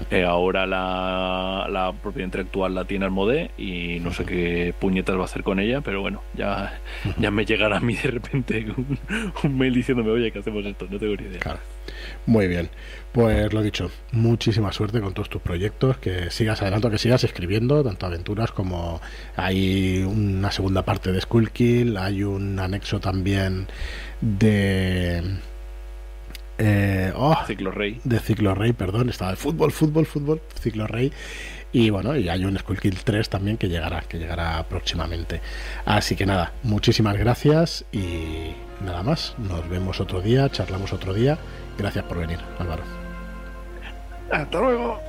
Eh, 0.09 0.23
ahora 0.23 0.65
la, 0.65 1.67
la, 1.69 1.93
propiedad 1.93 2.25
intelectual 2.25 2.75
la 2.75 2.85
tiene 2.85 3.05
Almodé 3.05 3.51
y 3.57 3.99
no 3.99 4.13
sé 4.13 4.25
qué 4.25 4.73
puñetas 4.77 5.15
va 5.15 5.21
a 5.21 5.25
hacer 5.25 5.43
con 5.43 5.59
ella, 5.59 5.81
pero 5.81 6.01
bueno, 6.01 6.21
ya, 6.35 6.79
ya 7.17 7.31
me 7.31 7.45
llegará 7.45 7.77
a 7.77 7.79
mí 7.79 7.95
de 7.95 8.11
repente 8.11 8.65
un, 9.43 9.57
mail 9.57 9.73
diciéndome, 9.73 10.11
oye, 10.11 10.31
que 10.31 10.39
hacemos 10.39 10.65
esto, 10.65 10.87
no 10.89 10.99
tengo 10.99 11.15
ni 11.15 11.27
idea. 11.27 11.57
Muy 12.25 12.47
bien, 12.47 12.69
pues 13.11 13.51
lo 13.53 13.61
dicho, 13.61 13.91
muchísima 14.11 14.71
suerte 14.71 15.01
con 15.01 15.13
todos 15.13 15.29
tus 15.29 15.41
proyectos, 15.41 15.97
que 15.97 16.29
sigas 16.29 16.61
adelante, 16.61 16.89
que 16.89 16.97
sigas 16.97 17.23
escribiendo, 17.23 17.83
tanto 17.83 18.05
aventuras 18.05 18.51
como 18.51 19.01
hay 19.35 20.03
una 20.03 20.51
segunda 20.51 20.83
parte 20.83 21.11
de 21.11 21.21
Skullkill, 21.21 21.97
hay 21.97 22.23
un 22.23 22.59
anexo 22.59 22.99
también 22.99 23.67
de 24.21 25.23
eh, 26.63 27.11
oh, 27.15 27.35
Ciclo 27.47 27.71
Rey. 27.71 27.99
De 28.03 28.19
Ciclo 28.19 28.53
Rey, 28.53 28.73
perdón. 28.73 29.09
Estaba 29.09 29.31
de 29.31 29.37
fútbol, 29.37 29.71
fútbol, 29.71 30.05
fútbol, 30.05 30.41
Ciclo 30.59 30.85
Rey. 30.85 31.11
Y 31.73 31.89
bueno, 31.89 32.15
y 32.15 32.29
hay 32.29 32.45
un 32.45 32.57
Skull 32.57 32.77
3 32.79 33.29
también 33.29 33.57
que 33.57 33.67
llegará, 33.67 34.01
que 34.01 34.19
llegará 34.19 34.63
próximamente. 34.67 35.41
Así 35.85 36.15
que 36.15 36.25
nada, 36.25 36.53
muchísimas 36.63 37.17
gracias 37.17 37.85
y 37.91 38.51
nada 38.85 39.01
más. 39.01 39.35
Nos 39.39 39.67
vemos 39.69 39.99
otro 39.99 40.21
día, 40.21 40.49
charlamos 40.49 40.93
otro 40.93 41.13
día. 41.13 41.39
Gracias 41.77 42.05
por 42.05 42.19
venir, 42.19 42.39
Álvaro. 42.59 42.83
Hasta 44.31 44.59
luego. 44.59 44.99